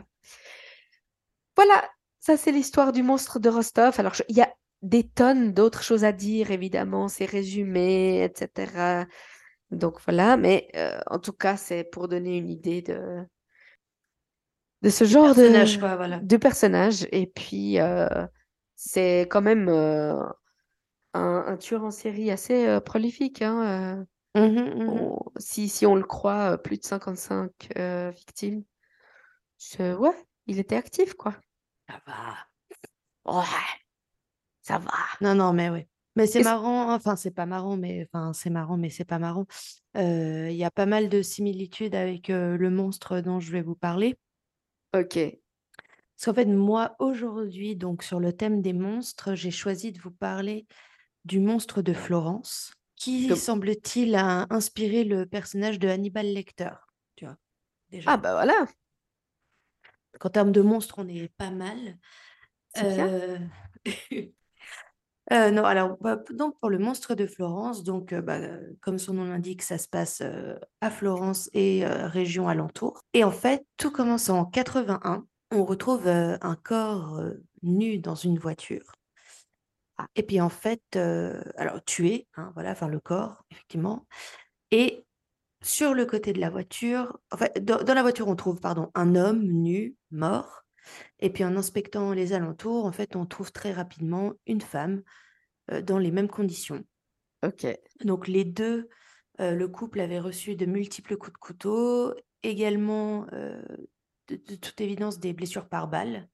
Voilà, 1.56 1.88
ça 2.20 2.36
c'est 2.36 2.52
l'histoire 2.52 2.92
du 2.92 3.02
monstre 3.02 3.38
de 3.38 3.48
Rostov. 3.48 3.94
Alors 3.98 4.14
il 4.28 4.36
y 4.36 4.42
a 4.42 4.52
des 4.82 5.02
tonnes 5.04 5.52
d'autres 5.52 5.82
choses 5.82 6.04
à 6.04 6.12
dire, 6.12 6.50
évidemment, 6.50 7.08
c'est 7.08 7.24
résumé, 7.24 8.22
etc. 8.24 9.06
Donc 9.70 9.98
voilà, 10.06 10.36
mais 10.36 10.68
euh, 10.76 10.98
en 11.06 11.18
tout 11.18 11.32
cas, 11.32 11.56
c'est 11.56 11.84
pour 11.84 12.06
donner 12.08 12.36
une 12.36 12.50
idée 12.50 12.82
de, 12.82 13.24
de 14.82 14.90
ce 14.90 15.04
genre 15.04 15.34
Personnage, 15.34 15.76
de, 15.76 15.80
quoi, 15.80 15.96
voilà. 15.96 16.18
de 16.20 16.36
personnage. 16.36 17.08
Et 17.12 17.26
puis, 17.26 17.80
euh, 17.80 18.26
c'est 18.76 19.22
quand 19.30 19.42
même 19.42 19.68
un, 19.68 20.34
un 21.14 21.56
tueur 21.56 21.84
en 21.84 21.90
série 21.90 22.30
assez 22.30 22.78
prolifique. 22.84 23.42
hein, 23.42 24.04
mhm. 24.34 24.88
on- 24.88 25.18
si, 25.36 25.68
si 25.68 25.86
on 25.86 25.94
le 25.94 26.04
croit, 26.04 26.52
euh, 26.52 26.56
plus 26.56 26.78
de 26.78 26.84
55 26.84 27.50
euh, 27.76 28.10
victimes. 28.10 28.64
Ouais, 29.78 30.14
il 30.46 30.58
était 30.58 30.76
actif, 30.76 31.14
quoi. 31.14 31.34
Ça 31.88 32.00
va. 32.06 32.36
Ouais, 33.40 33.44
ça 34.62 34.78
va. 34.78 34.92
Non, 35.20 35.34
non, 35.34 35.52
mais 35.52 35.70
ouais. 35.70 35.88
Mais 36.16 36.26
c'est 36.26 36.40
Est-ce- 36.40 36.48
marrant, 36.48 36.92
enfin, 36.94 37.16
c'est 37.16 37.30
pas 37.32 37.46
marrant, 37.46 37.76
mais 37.76 38.06
enfin, 38.12 38.32
c'est 38.32 38.50
marrant, 38.50 38.76
mais 38.76 38.90
c'est 38.90 39.04
pas 39.04 39.18
marrant. 39.18 39.46
Euh, 39.96 40.48
Il 40.50 40.56
y 40.56 40.64
a 40.64 40.70
pas 40.70 40.86
mal 40.86 41.08
de 41.08 41.22
similitudes 41.22 41.94
avec 41.94 42.30
euh, 42.30 42.56
le 42.56 42.70
monstre 42.70 43.20
dont 43.20 43.40
je 43.40 43.50
vais 43.50 43.62
vous 43.62 43.74
parler. 43.74 44.16
Ok. 44.94 45.14
Parce 45.16 46.26
qu'en 46.26 46.34
fait, 46.34 46.44
moi, 46.46 46.94
aujourd'hui, 47.00 47.74
donc 47.74 48.02
sur 48.04 48.20
le 48.20 48.32
thème 48.32 48.62
des 48.62 48.72
monstres, 48.72 49.34
j'ai 49.34 49.50
choisi 49.50 49.90
de 49.90 50.00
vous 50.00 50.12
parler 50.12 50.66
du 51.24 51.40
monstre 51.40 51.82
de 51.82 51.92
Florence, 51.92 52.74
qui, 52.96 53.28
Le- 53.30 53.36
semble-t-il, 53.36 54.14
a 54.14 54.46
inspiré 54.50 55.04
le 55.04 55.26
personnage 55.26 55.78
de 55.78 55.88
Hannibal 55.88 56.26
Lecter. 56.26 56.70
Tu 57.16 57.24
vois, 57.24 57.36
déjà? 57.90 58.10
Ah 58.10 58.16
bah 58.16 58.32
voilà, 58.32 58.66
En 60.22 60.30
termes 60.30 60.52
de 60.52 60.62
monstres, 60.62 60.96
on 60.98 61.08
est 61.08 61.28
pas 61.36 61.50
mal. 61.50 61.98
Euh, 62.78 63.38
euh, 65.32 65.50
non, 65.50 65.64
alors, 65.64 65.96
bah, 66.00 66.18
donc 66.32 66.58
pour 66.60 66.70
le 66.70 66.78
monstre 66.78 67.14
de 67.14 67.26
Florence, 67.26 67.84
donc, 67.84 68.12
euh, 68.12 68.20
bah, 68.20 68.38
comme 68.80 68.98
son 68.98 69.14
nom 69.14 69.24
l'indique, 69.24 69.62
ça 69.62 69.78
se 69.78 69.88
passe 69.88 70.22
à 70.80 70.90
Florence 70.90 71.50
et 71.52 71.84
région 71.86 72.48
alentour. 72.48 73.00
Et 73.12 73.24
en 73.24 73.30
fait, 73.30 73.66
tout 73.76 73.90
commence 73.90 74.28
en 74.28 74.44
81. 74.44 75.26
on 75.50 75.64
retrouve, 75.64 76.08
un 76.08 76.56
corps, 76.62 77.20
nu 77.62 77.98
dans 77.98 78.14
une 78.14 78.38
voiture. 78.38 78.92
Ah. 79.98 80.08
Et 80.16 80.22
puis 80.24 80.40
en 80.40 80.48
fait, 80.48 80.82
heu, 80.96 81.40
alors 81.56 81.82
tué, 81.84 82.26
hein, 82.36 82.50
voilà, 82.54 82.72
enfin 82.72 82.88
le 82.88 82.98
corps 83.00 83.44
effectivement 83.50 84.06
et 84.72 85.06
sur 85.62 85.94
le 85.94 86.06
côté 86.06 86.32
de 86.34 86.40
la 86.40 86.50
voiture, 86.50 87.18
en 87.32 87.36
fait, 87.38 87.64
dans 87.64 87.82
dans 87.84 87.94
la 87.94 88.02
voiture, 88.02 88.28
on 88.28 88.36
trouve, 88.36 88.60
pardon, 88.60 88.90
un 88.94 89.16
homme 89.16 89.42
nu, 89.44 89.96
mort 90.12 90.64
et 91.20 91.30
puis 91.30 91.44
en 91.44 91.56
inspectant 91.56 92.12
les 92.12 92.32
alentours, 92.34 92.86
en 92.86 92.92
fait, 92.92 93.16
on 93.16 93.26
trouve 93.26 93.52
très 93.52 93.72
rapidement 93.72 94.34
une 94.46 94.60
femme, 94.62 95.02
dans 95.84 95.98
les 95.98 96.10
mêmes 96.12 96.28
conditions. 96.28 96.84
OK. 97.44 97.66
Donc 98.04 98.28
les 98.28 98.44
2, 98.44 98.88
heu, 99.40 99.54
le 99.56 99.68
couple 99.68 100.00
avait 100.00 100.20
reçu 100.20 100.56
de 100.56 100.66
multiples 100.66 101.16
coups 101.16 101.32
de 101.34 101.38
couteau, 101.38 102.14
également, 102.44 103.26
de 103.32 104.36
de 104.36 104.56
toute 104.56 104.80
évidence 104.80 105.20
des 105.20 105.32
blessures 105.34 105.68
par 105.68 105.88
balle, 105.88 106.28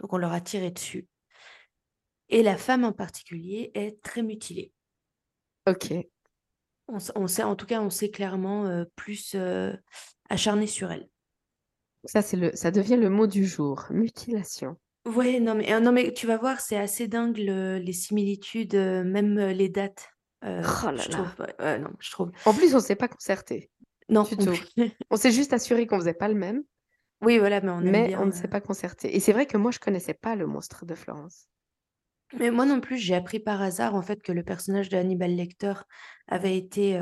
donc 0.00 0.12
on 0.12 0.18
leur 0.18 0.32
a 0.32 0.40
tiré 0.40 0.70
dessus 0.72 1.08
et 2.28 2.42
la 2.42 2.56
femme 2.56 2.84
en 2.84 2.92
particulier 2.92 3.70
est 3.74 4.02
très 4.02 4.22
mutilée. 4.22 4.72
OK. 5.66 6.10
On 6.88 7.26
sait 7.28 7.42
en 7.44 7.56
tout 7.56 7.64
cas, 7.66 7.80
on 7.80 7.88
sait 7.90 8.10
clairement, 8.10 8.66
heu, 8.66 8.90
plus, 8.96 9.34
heu, 9.34 9.78
acharné 10.28 10.66
sur 10.66 10.90
elle. 10.92 11.08
Ça, 12.06 12.22
c'est 12.22 12.36
le 12.36 12.56
ça 12.56 12.72
devient 12.72 12.96
le 12.96 13.08
mot 13.08 13.28
du 13.28 13.46
jour, 13.46 13.86
mutilation. 13.90 14.78
Ouais, 15.06 15.40
non 15.40 15.54
mais, 15.54 15.72
heu, 15.72 15.80
non 15.80 15.90
mais 15.92 16.12
tu 16.12 16.26
vas 16.26 16.36
voir, 16.36 16.60
c'est 16.60 16.76
assez 16.76 17.08
dingue 17.08 17.38
le 17.38 17.78
les 17.78 17.92
similitudes, 17.92 18.74
heu, 18.74 19.02
même, 19.04 19.38
les 19.38 19.68
dates, 19.68 20.10
Oh 20.62 20.90
là 20.92 21.04
je 21.04 21.08
là. 21.08 21.38
non, 21.78 21.90
je 22.00 22.10
trouve. 22.10 22.32
En 22.44 22.52
plus, 22.54 22.74
on 22.74 22.80
s'est 22.80 22.96
pas 22.96 23.06
concerté 23.08 23.70
Non, 24.08 24.30
du 24.30 24.38
on 24.38 24.44
tout. 24.44 24.60
On 25.10 25.16
s'est 25.16 25.32
juste 25.32 25.52
assuré 25.54 25.86
qu'on 25.86 25.98
faisait 26.00 26.14
pas 26.14 26.28
le 26.28 26.34
même, 26.34 26.64
oui, 27.20 27.38
voilà, 27.38 27.60
mais 27.60 27.70
on 27.70 27.80
mais 27.80 28.16
on 28.16 28.26
ne 28.26 28.30
s'est 28.30 28.46
pas 28.48 28.60
concerté 28.60 29.16
et 29.16 29.20
c'est 29.20 29.32
vrai 29.32 29.46
que 29.46 29.56
moi, 29.56 29.70
je 29.72 29.78
connaissais 29.80 30.14
pas 30.14 30.36
le 30.36 30.46
monstre 30.46 30.84
de 30.86 30.94
Florence. 30.94 31.48
Mais 32.34 32.50
moi 32.50 32.66
non 32.66 32.80
plus, 32.80 32.98
j'ai 32.98 33.14
appris 33.14 33.40
par 33.40 33.62
hasard, 33.62 33.94
en 33.94 34.02
fait, 34.02 34.22
que 34.22 34.32
le 34.32 34.42
personnage 34.44 34.88
de 34.88 34.96
Hannibal 34.96 35.34
Lecter 35.34 35.74
avait 36.28 36.56
été, 36.56 36.98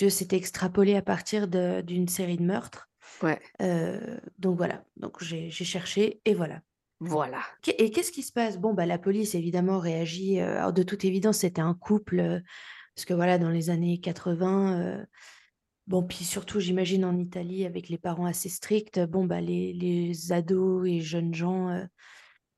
veux, 0.00 0.10
c'était 0.10 0.36
extrapolé 0.36 0.94
à 0.96 1.02
partir 1.02 1.48
d'une 1.48 2.08
série 2.08 2.36
de 2.38 2.44
meurtres, 2.44 2.90
Ouais, 3.22 3.40
heu, 3.62 4.20
donc 4.38 4.56
voilà, 4.58 4.84
donc 4.96 5.22
j'ai 5.24 5.50
cherché 5.50 6.22
et 6.26 6.34
voilà. 6.34 6.62
voilà. 7.00 7.44
Et 7.78 7.90
qu'est-ce 7.90 8.12
qui 8.12 8.22
se 8.22 8.32
passe? 8.32 8.58
Bon, 8.58 8.72
bah, 8.74 8.86
la 8.86 8.98
police 8.98 9.34
évidemment 9.34 9.78
réagit, 9.78 10.38
alors 10.40 10.72
de 10.72 10.82
toute 10.82 11.04
évidence, 11.04 11.38
c'était 11.38 11.60
un 11.60 11.74
couple, 11.74 12.20
heu, 12.20 12.42
parce 12.94 13.04
que 13.06 13.14
voilà, 13.14 13.38
dans 13.38 13.50
les 13.50 13.70
années 13.70 14.00
80, 14.00 14.80
heu, 15.02 15.06
bon, 15.86 16.04
puis 16.04 16.24
surtout 16.24 16.60
j'imagine 16.60 17.04
en 17.04 17.16
Italie 17.18 17.66
avec 17.66 17.88
les 17.88 17.98
parents 17.98 18.26
assez 18.26 18.48
stricts, 18.50 19.00
bon, 19.00 19.26
bah, 19.26 19.40
les 19.40 19.72
les 19.74 20.32
ados 20.32 20.88
et 20.88 21.00
jeunes 21.00 21.34
gens, 21.34 21.70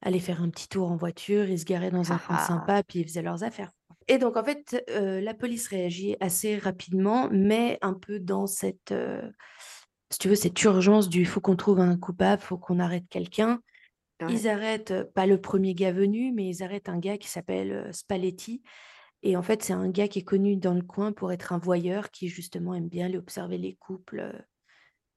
allaient 0.03 0.19
faire 0.21 0.43
un 0.43 0.51
petit 0.51 0.69
tour 0.69 0.91
en 0.91 0.97
voiture, 0.97 1.49
ils 1.49 1.59
se 1.61 1.65
garaient 1.65 1.91
dans 1.91 2.13
un 2.13 2.19
coin 2.19 2.37
ah. 2.37 2.47
sympa, 2.47 2.83
puis 2.83 3.01
ils 3.01 3.05
faisaient 3.09 3.23
leurs 3.23 3.45
affaires. 3.45 3.71
Et 4.09 4.19
donc 4.19 4.37
en 4.37 4.45
fait, 4.45 4.85
heu, 4.91 5.21
la 5.21 5.35
police 5.35 5.69
réagit 5.69 6.17
assez 6.21 6.59
rapidement, 6.59 7.29
mais 7.31 7.79
un 7.83 7.95
peu 7.95 8.19
dans 8.19 8.47
cette, 8.47 8.93
heu, 8.93 9.33
si 10.11 10.19
tu 10.19 10.29
veux, 10.29 10.35
cette 10.35 10.63
urgence 10.63 11.09
du: 11.09 11.25
«Faut 11.27 11.41
qu'on 11.41 11.57
trouve 11.57 11.81
un 11.81 11.97
coupable, 11.97 12.43
faut 12.43 12.59
qu'on 12.59 12.79
arrête 12.81 13.07
quelqu'un». 13.09 13.61
Ouais. 14.21 14.41
Ils 14.41 14.49
arrêtent, 14.49 14.93
heu, 14.93 15.11
pas 15.15 15.27
le 15.27 15.41
premier 15.41 15.75
gars 15.75 15.93
venu, 15.93 16.33
mais 16.33 16.49
ils 16.49 16.63
arrêtent 16.63 16.89
un 16.91 16.99
gars 16.99 17.19
qui 17.19 17.29
s'appelle, 17.29 17.91
Spalletti 17.95 18.63
et 19.23 19.37
en 19.37 19.43
fait, 19.43 19.63
c'est 19.63 19.73
un 19.75 19.89
gars 19.91 20.09
qui 20.09 20.21
est 20.21 20.25
connu 20.25 20.57
dans 20.57 20.75
le 20.75 20.83
coin 20.83 21.13
pour 21.13 21.33
être 21.33 21.53
un 21.53 21.59
voyeur 21.59 22.11
qui 22.11 22.29
justement 22.29 22.75
aime 22.75 22.89
bien 22.89 23.07
aller 23.07 23.19
observer 23.19 23.59
les 23.59 23.75
couples, 23.77 24.45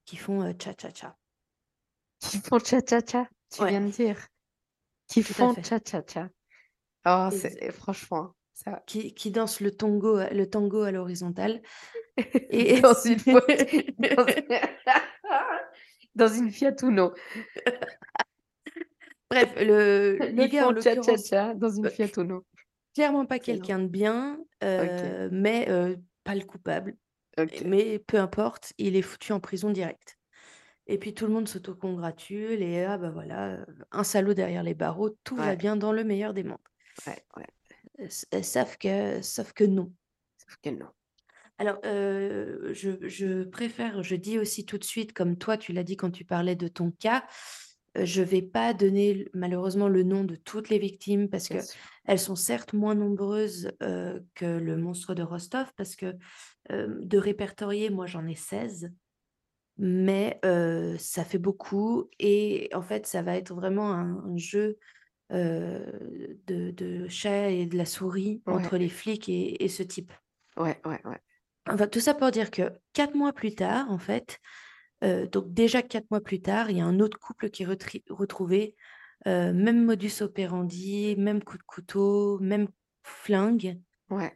qui 0.05 0.17
font, 0.17 0.51
tcha. 0.53 0.73
Qui 2.19 2.39
font 2.39 2.57
tcha-tcha-tcha, 2.59 3.29
tu 3.51 3.63
Ouais, 3.63 3.69
viens 3.69 3.81
de 3.81 3.89
dire. 3.91 4.17
Qui 5.14 5.22
tout 5.22 5.34
font 5.34 5.53
fait. 5.53 5.61
tcha-tcha-tcha. 5.61 6.30
Oh, 7.05 7.30
c'est 7.32 7.72
franchement, 7.72 8.34
ça 8.53 8.82
qui 8.88 9.14
qui 9.14 9.30
dansent 9.30 9.59
le 9.59 9.72
tango 9.72 10.16
à 10.18 10.30
le 10.32 10.49
tango 10.49 10.82
à 10.82 10.91
l'horizontale 10.91 11.61
et 12.49 12.82
dans 12.82 12.93
une 13.05 13.18
dans 13.99 14.26
dans 16.16 16.28
une 16.28 16.49
Fiat 16.51 16.76
Uno. 16.82 17.14
bref, 19.30 19.53
le 19.57 20.18
le 20.34 20.47
gars 20.47 20.68
en 20.70 20.74
dans 20.74 21.70
une 21.70 21.89
Fiat 21.89 22.11
Uno. 22.18 22.43
clairement 22.95 23.26
pas 23.26 23.39
quelqu'un 23.39 23.80
de 23.80 23.88
bien, 23.88 24.39
heu, 24.64 25.30
mais 25.32 25.68
heu, 25.70 25.97
pas 26.24 26.36
le 26.36 26.45
coupable, 26.45 26.95
mais 27.66 27.99
peu 27.99 28.18
importe, 28.18 28.74
il 28.78 28.95
est 28.95 29.01
foutu 29.01 29.32
en 29.34 29.39
prison 29.39 29.70
direct. 29.70 30.18
Et 30.88 30.97
puis 30.97 31.13
tout 31.13 31.25
le 31.25 31.34
monde 31.34 31.47
s'autocongratule 31.47 32.61
et 32.61 32.84
ah 32.84 32.97
bah 32.97 33.09
voilà, 33.09 33.65
un 33.91 34.03
salaud 34.03 34.34
derrière 34.34 34.63
les 34.63 34.73
barreaux, 34.73 35.17
tout 35.23 35.36
va 35.36 35.55
bien 35.55 35.75
dans 35.75 35.93
le 35.93 36.03
meilleur 36.03 36.34
des 36.34 36.43
mondes. 36.43 36.57
ouais, 37.07 37.23
ouais. 37.38 38.09
Sauf 38.43 38.77
que 38.77 39.21
sauf 39.21 39.53
que 39.53 39.63
non. 39.63 39.93
Sauf 40.38 40.57
que 40.61 40.69
non. 40.69 40.88
Alors, 41.57 41.79
je 41.84 43.07
je 43.07 43.43
préfère 43.43 44.03
je 44.03 44.15
dis 44.15 44.39
aussi 44.39 44.65
tout 44.65 44.77
de 44.77 44.84
suite, 44.84 45.13
comme 45.13 45.38
toi 45.38 45.57
tu 45.57 45.71
l'as 45.71 45.84
dit 45.84 45.95
quand 45.95 46.11
tu 46.11 46.25
parlais 46.25 46.55
de 46.55 46.67
ton 46.67 46.91
cas, 46.91 47.23
je 47.95 48.21
vais 48.21 48.41
pas 48.41 48.73
donner 48.73 49.29
malheureusement 49.34 49.88
le 49.88 50.03
nom 50.03 50.23
de 50.23 50.36
toutes 50.36 50.69
les 50.69 50.79
victimes 50.79 51.29
parce 51.29 51.47
Bien 51.47 51.59
que 51.59 51.65
sûr. 51.65 51.79
elles 52.05 52.19
sont 52.19 52.36
certes 52.36 52.73
moins 52.73 52.95
nombreuses, 52.95 53.71
que 53.79 54.45
le 54.45 54.77
monstre 54.77 55.13
de 55.13 55.23
Rostov 55.23 55.71
parce 55.77 55.95
que, 55.95 56.13
de 56.69 57.17
répertoriés, 57.17 57.89
moi 57.89 58.07
j'en 58.07 58.27
ai 58.27 58.36
16. 58.36 58.91
Mais 59.78 60.39
ça 60.99 61.26
fait 61.26 61.39
beaucoup 61.39 62.09
et 62.19 62.69
en 62.74 62.82
fait, 62.82 63.07
ça 63.07 63.21
va 63.24 63.36
être 63.38 63.53
vraiment 63.55 63.91
un 63.93 64.24
un 64.26 64.38
jeu, 64.38 64.78
de 65.32 66.71
de 66.71 67.07
chat 67.09 67.49
et 67.51 67.65
de 67.67 67.78
la 67.78 67.86
souris 67.86 68.43
Ouais, 68.45 68.55
entre 68.57 68.78
les 68.78 68.89
flics 68.89 69.30
et 69.30 69.63
et 69.63 69.67
ce 69.69 69.84
type. 69.84 70.13
ouais, 70.57 70.80
ouais, 70.86 71.01
ouais. 71.05 71.19
Enfin, 71.69 71.88
tout 71.88 71.99
ça 71.99 72.13
pour 72.13 72.32
dire 72.32 72.51
que 72.51 72.71
4 72.93 73.15
mois 73.15 73.34
plus 73.34 73.55
tard, 73.55 73.89
en 73.91 73.97
fait, 73.97 74.39
donc 75.03 75.53
déjà 75.53 75.82
4 75.84 76.09
mois 76.11 76.21
plus 76.21 76.41
tard, 76.41 76.71
il 76.71 76.78
y 76.78 76.82
a 76.82 76.86
un 76.86 76.99
autre 76.99 77.19
couple 77.19 77.49
qui 77.51 77.63
est 77.63 77.67
retrouvé, 78.09 78.76
même 79.26 79.86
modus 79.86 80.21
operandi, 80.21 81.15
même 81.17 81.43
coup 81.43 81.57
de 81.57 81.63
couteau, 81.63 82.39
même 82.39 82.69
flingue, 83.03 83.82
Ouais, 84.09 84.34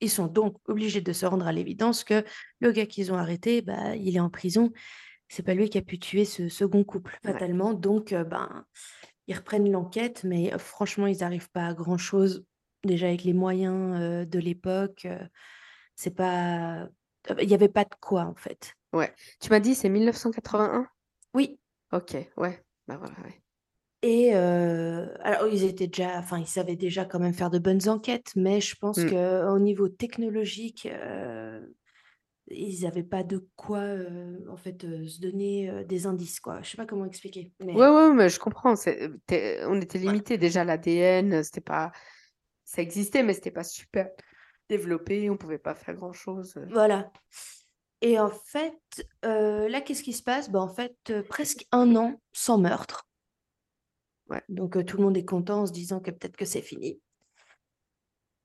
ils 0.00 0.10
sont 0.10 0.26
donc 0.26 0.56
obligés 0.66 1.00
de 1.00 1.12
se 1.12 1.26
rendre 1.26 1.46
à 1.46 1.52
l'évidence 1.52 2.04
que 2.04 2.24
le 2.60 2.72
gars 2.72 2.86
qu'ils 2.86 3.12
ont 3.12 3.16
arrêté, 3.16 3.62
bah, 3.62 3.96
il 3.96 4.16
est 4.16 4.20
en 4.20 4.30
prison. 4.30 4.72
C'est 5.28 5.42
pas 5.42 5.54
lui 5.54 5.68
qui 5.68 5.78
a 5.78 5.82
pu 5.82 5.98
tuer 5.98 6.24
ce 6.24 6.48
second 6.48 6.84
couple, 6.84 7.18
ouais. 7.24 7.32
fatalement. 7.32 7.74
Donc, 7.74 8.12
heu, 8.12 8.24
ben, 8.24 8.64
ils 9.26 9.36
reprennent 9.36 9.70
l'enquête, 9.70 10.24
mais 10.24 10.54
euh, 10.54 10.58
franchement, 10.58 11.06
ils 11.06 11.22
arrivent 11.22 11.50
pas 11.50 11.66
à 11.66 11.74
grand-chose. 11.74 12.44
Déjà 12.84 13.08
avec 13.08 13.24
les 13.24 13.34
moyens, 13.34 13.98
heu, 14.00 14.26
de 14.26 14.38
l'époque, 14.38 15.06
c'est 15.96 16.14
pas 16.14 16.88
il 17.40 17.48
y 17.48 17.54
avait 17.54 17.68
pas 17.68 17.84
de 17.84 17.94
quoi, 18.00 18.22
en 18.22 18.34
fait. 18.34 18.74
Ouais. 18.92 19.12
Tu 19.40 19.50
m'as 19.50 19.60
dit 19.60 19.74
c'est 19.74 19.88
1981? 19.88 20.86
Oui 21.34 21.58
OK, 21.92 22.16
ouais. 22.36 22.62
Bah, 22.86 22.96
voilà, 22.96 23.14
ouais. 23.24 23.42
Et 24.02 24.32
alors 24.34 25.48
ils 25.52 25.64
étaient 25.64 25.88
déjà 25.88 26.18
enfin, 26.18 26.38
ils 26.38 26.46
savaient 26.46 26.76
déjà 26.76 27.04
quand 27.04 27.18
même 27.18 27.34
faire 27.34 27.50
de 27.50 27.58
bonnes 27.58 27.88
enquêtes, 27.88 28.32
mais 28.36 28.60
je 28.60 28.76
pense 28.76 29.02
Mmh. 29.02 29.04
qu'au 29.04 29.58
niveau 29.58 29.88
technologique, 29.88 30.88
Ils 32.50 32.86
avaient 32.86 33.02
pas 33.04 33.22
de 33.24 33.46
quoi, 33.56 33.82
en 34.48 34.56
fait, 34.56 34.82
se 35.06 35.20
donner, 35.20 35.84
des 35.84 36.06
indices, 36.06 36.40
quoi. 36.40 36.62
Je 36.62 36.70
sais 36.70 36.76
pas 36.76 36.86
comment 36.86 37.04
expliquer, 37.04 37.52
Ouais, 37.74 37.86
mais 37.86 37.88
ouais, 37.88 38.12
mais 38.14 38.28
je 38.30 38.38
comprends, 38.40 38.76
c'est, 38.76 39.10
on 39.66 39.80
était 39.80 39.98
ouais, 40.04 40.14
limité 40.14 40.38
déjà 40.38 40.64
l'ADN, 40.64 41.42
c'était 41.44 41.60
pas 41.60 41.92
ça 42.64 42.82
existait, 42.82 43.22
mais 43.22 43.34
c'était 43.34 43.50
pas 43.52 43.64
super 43.64 44.10
développé, 44.70 45.30
on 45.30 45.36
pouvait 45.38 45.58
pas 45.58 45.74
faire 45.74 45.94
grand-chose, 45.96 46.54
voilà 46.68 47.10
et 48.02 48.20
en 48.20 48.30
fait, 48.30 48.78
là, 49.24 49.80
qu'est-ce 49.80 50.04
qui 50.04 50.12
se 50.12 50.22
passe? 50.22 50.50
Bah, 50.50 50.60
en 50.60 50.68
fait, 50.68 51.12
presque 51.28 51.66
un 51.72 51.96
an 51.96 52.20
sans 52.32 52.58
meurtre, 52.58 53.07
Ouais, 54.28 54.42
donc 54.48 54.76
heu, 54.76 54.84
tout 54.84 54.96
le 54.96 55.02
monde 55.04 55.16
est 55.18 55.24
content 55.26 55.62
en 55.62 55.66
se 55.66 55.72
disant 55.72 56.00
que 56.00 56.10
peut-être 56.10 56.36
que 56.36 56.44
c'est 56.46 56.62
fini. 56.62 57.00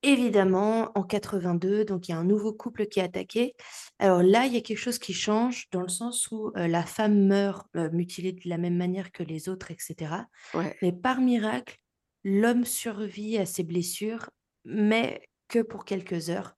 Évidemment, 0.05 0.91
en 0.95 1.03
82, 1.03 1.85
donc 1.85 2.09
il 2.09 2.11
y 2.11 2.13
a 2.13 2.17
un 2.17 2.25
nouveau 2.25 2.51
couple 2.53 2.87
qui 2.87 2.99
est 2.99 3.03
attaqué. 3.03 3.53
Alors 3.99 4.21
là, 4.21 4.45
il 4.45 4.53
y 4.53 4.57
a 4.57 4.61
quelque 4.61 4.77
chose 4.77 4.99
qui 4.99 5.13
change 5.13 5.69
dans 5.71 5.81
le 5.81 5.87
sens 5.87 6.29
où, 6.29 6.49
heu, 6.57 6.67
la 6.67 6.83
femme 6.85 7.25
meurt, 7.25 7.67
heu, 7.77 7.89
mutilée 7.89 8.33
de 8.33 8.41
la 8.49 8.57
même 8.57 8.75
manière 8.75 9.13
que 9.13 9.23
les 9.23 9.47
autres 9.47 9.71
et 9.71 9.77
cetera. 9.79 10.27
ouais, 10.53 10.79
Mais 10.81 10.93
par 10.93 11.21
miracle, 11.21 11.77
l'homme 12.23 12.65
survit 12.65 13.37
à 13.37 13.45
ses 13.45 13.63
blessures, 13.65 14.29
mais 14.65 15.21
que 15.49 15.59
pour 15.61 15.85
quelques 15.85 16.29
heures. 16.31 16.55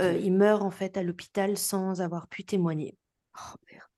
Il 0.00 0.32
meurt 0.34 0.62
en 0.62 0.70
fait 0.72 0.96
à 0.96 1.02
l'hôpital 1.04 1.58
sans 1.58 2.00
avoir 2.02 2.28
pu 2.28 2.44
témoigner. 2.44 2.98
Oh 3.36 3.54
merde. 3.70 3.88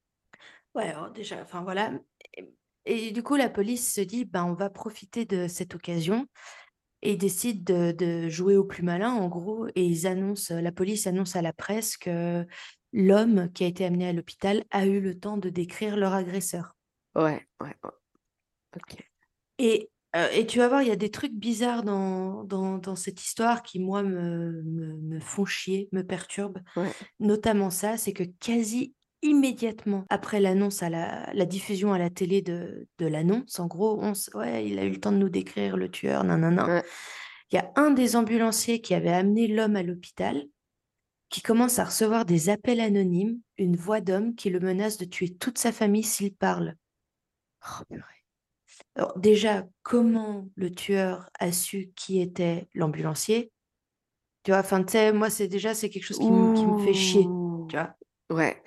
Ouais, 0.75 0.89
alors 0.91 1.11
déjà, 1.13 1.43
enfin 1.43 1.63
voilà 1.63 1.93
et 2.87 3.11
du 3.13 3.23
coup 3.23 3.37
la 3.37 3.51
police 3.51 3.95
se 3.95 4.01
dit: 4.01 4.25
«Ben, 4.25 4.45
on 4.45 4.55
va 4.55 4.71
profiter 4.71 5.25
de 5.25 5.49
cette 5.49 5.75
occasion» 5.75 6.27
et 7.03 7.13
ils 7.13 7.19
décident 7.19 7.63
de 7.75 7.93
de 7.93 8.29
jouer 8.29 8.57
au 8.57 8.65
plus 8.65 8.83
malin 8.83 9.13
en 9.13 9.29
gros 9.29 9.67
et 9.75 9.85
ils 9.85 10.07
annoncent, 10.07 10.55
la 10.55 10.73
police 10.73 11.07
annonce 11.07 11.37
à 11.37 11.43
la 11.43 11.53
presse 11.53 11.97
que 11.97 12.47
l'homme 12.93 13.51
qui 13.53 13.65
a 13.65 13.67
été 13.69 13.85
amené 13.85 14.09
à 14.09 14.13
l'hôpital 14.13 14.65
a 14.71 14.87
eu 14.87 15.01
le 15.01 15.19
temps 15.19 15.37
de 15.39 15.49
décrire 15.49 15.97
leur 15.97 16.13
agresseur. 16.13 16.77
Ouais, 17.15 17.47
ouais, 17.61 17.75
ouais. 17.85 17.91
OK. 18.77 18.97
Et 19.59 19.91
euh, 20.17 20.29
et 20.33 20.45
tu 20.45 20.59
vas 20.59 20.67
voir, 20.67 20.83
il 20.83 20.89
y 20.89 20.93
a 20.93 20.97
des 20.97 21.13
trucs 21.13 21.35
bizarres 21.35 21.85
dans, 21.85 22.43
dans, 22.43 22.79
dans 22.79 22.97
cette 22.97 23.23
histoire 23.23 23.63
qui, 23.63 23.79
moi, 23.79 24.03
me, 24.03 24.63
me, 24.65 24.97
me 24.97 25.21
font 25.21 25.45
chier, 25.45 25.89
me 25.93 26.03
perturbent. 26.03 26.63
Ouais. 26.77 26.93
Notamment 27.21 27.71
ça, 27.71 27.97
c'est 27.97 28.13
que 28.13 28.25
quasi 28.25 28.95
immédiatement 29.23 30.05
après 30.09 30.41
l'annonce 30.41 30.83
à 30.83 30.91
la, 30.91 31.33
la 31.33 31.47
diffusion 31.47 31.93
à 31.93 31.99
la 31.99 32.11
télé 32.11 32.43
de, 32.43 32.89
de 32.99 33.07
l'annonce, 33.07 33.59
en 33.61 33.67
gros, 33.67 33.99
on, 34.03 34.13
ouais, 34.35 34.67
il 34.67 34.79
a 34.79 34.85
eu 34.85 34.91
le 34.91 35.01
temps 35.01 35.13
de 35.13 35.19
nous 35.19 35.29
décrire 35.29 35.77
le 35.77 35.91
tueur, 35.91 36.25
nanana. 36.25 36.67
Ouais. 36.67 36.85
Il 37.51 37.57
y 37.57 37.59
a 37.59 37.73
un 37.77 37.91
des 37.91 38.17
ambulanciers 38.17 38.81
qui 38.81 38.95
avait 38.95 39.13
amené 39.13 39.49
l'homme 39.49 39.77
à 39.77 39.83
l'hôpital 39.83 40.45
qui 41.29 41.43
commence 41.43 41.79
à 41.79 41.85
recevoir 41.85 42.25
des 42.25 42.49
appels 42.49 42.81
anonymes, 42.81 43.41
une 43.57 43.77
voix 43.77 44.01
d'homme 44.01 44.35
qui 44.35 44.51
le 44.51 44.61
menace 44.61 44.99
de 44.99 45.05
tuer 45.05 45.35
toute 45.35 45.59
sa 45.59 45.73
famille 45.73 46.03
s'il 46.03 46.35
parle. 46.35 46.75
Oh, 47.65 47.85
purée. 47.89 48.03
Alors 48.97 49.19
déjà, 49.19 49.67
comment 49.83 50.49
le 50.57 50.71
tueur 50.71 51.31
a 51.39 51.53
su 51.53 51.93
qui 51.95 52.21
était 52.21 52.69
l'ambulancier? 52.75 53.53
Tu 54.43 54.51
vois, 54.51 54.61
enfin, 54.61 54.83
tu 54.83 54.93
sais, 54.93 55.13
moi, 55.13 55.31
c'est 55.31 55.49
déjà, 55.49 55.75
c'est 55.75 55.91
quelque 55.91 56.05
chose 56.05 56.19
qui, 56.19 56.33
me- 56.33 56.77
fait 56.79 56.95
chier, 56.95 57.35
tu 57.69 57.77
vois? 57.77 57.95
Ouais. 58.31 58.63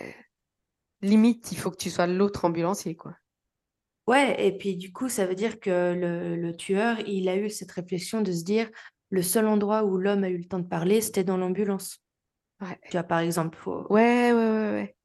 Limite, 1.04 1.52
il 1.52 1.58
faut 1.58 1.70
que 1.70 1.78
tu 1.78 1.90
sois 1.92 2.08
l'autre 2.08 2.46
ambulancier, 2.46 2.96
quoi. 2.96 3.16
Ouais, 4.08 4.46
et 4.46 4.58
puis 4.58 4.76
du 4.76 4.92
coup, 4.92 5.08
ça 5.08 5.26
veut 5.26 5.36
dire 5.36 5.60
que 5.60 5.94
le, 5.94 6.36
le 6.36 6.56
tueur, 6.56 7.00
il 7.08 7.30
a 7.30 7.38
eu 7.38 7.50
cette 7.50 7.72
réflexion 7.72 8.22
de 8.22 8.32
se 8.32 8.44
dire, 8.44 8.70
le 9.12 9.22
seul 9.22 9.48
endroit 9.48 9.84
où 9.84 9.98
l'homme 9.98 10.24
a 10.24 10.30
eu 10.30 10.38
le 10.38 10.46
temps 10.46 10.60
de 10.60 10.68
parler, 10.68 11.00
c'était 11.00 11.24
dans 11.24 11.38
l'ambulance. 11.38 12.00
Ouais. 12.62 12.78
Tu 12.86 12.92
vois, 12.94 13.04
par 13.04 13.20
exemple. 13.20 13.58
faut- 13.58 13.86
Ouais, 13.90 14.32
ouais, 14.34 14.34
ouais, 14.34 14.72
ouais. 14.72 14.96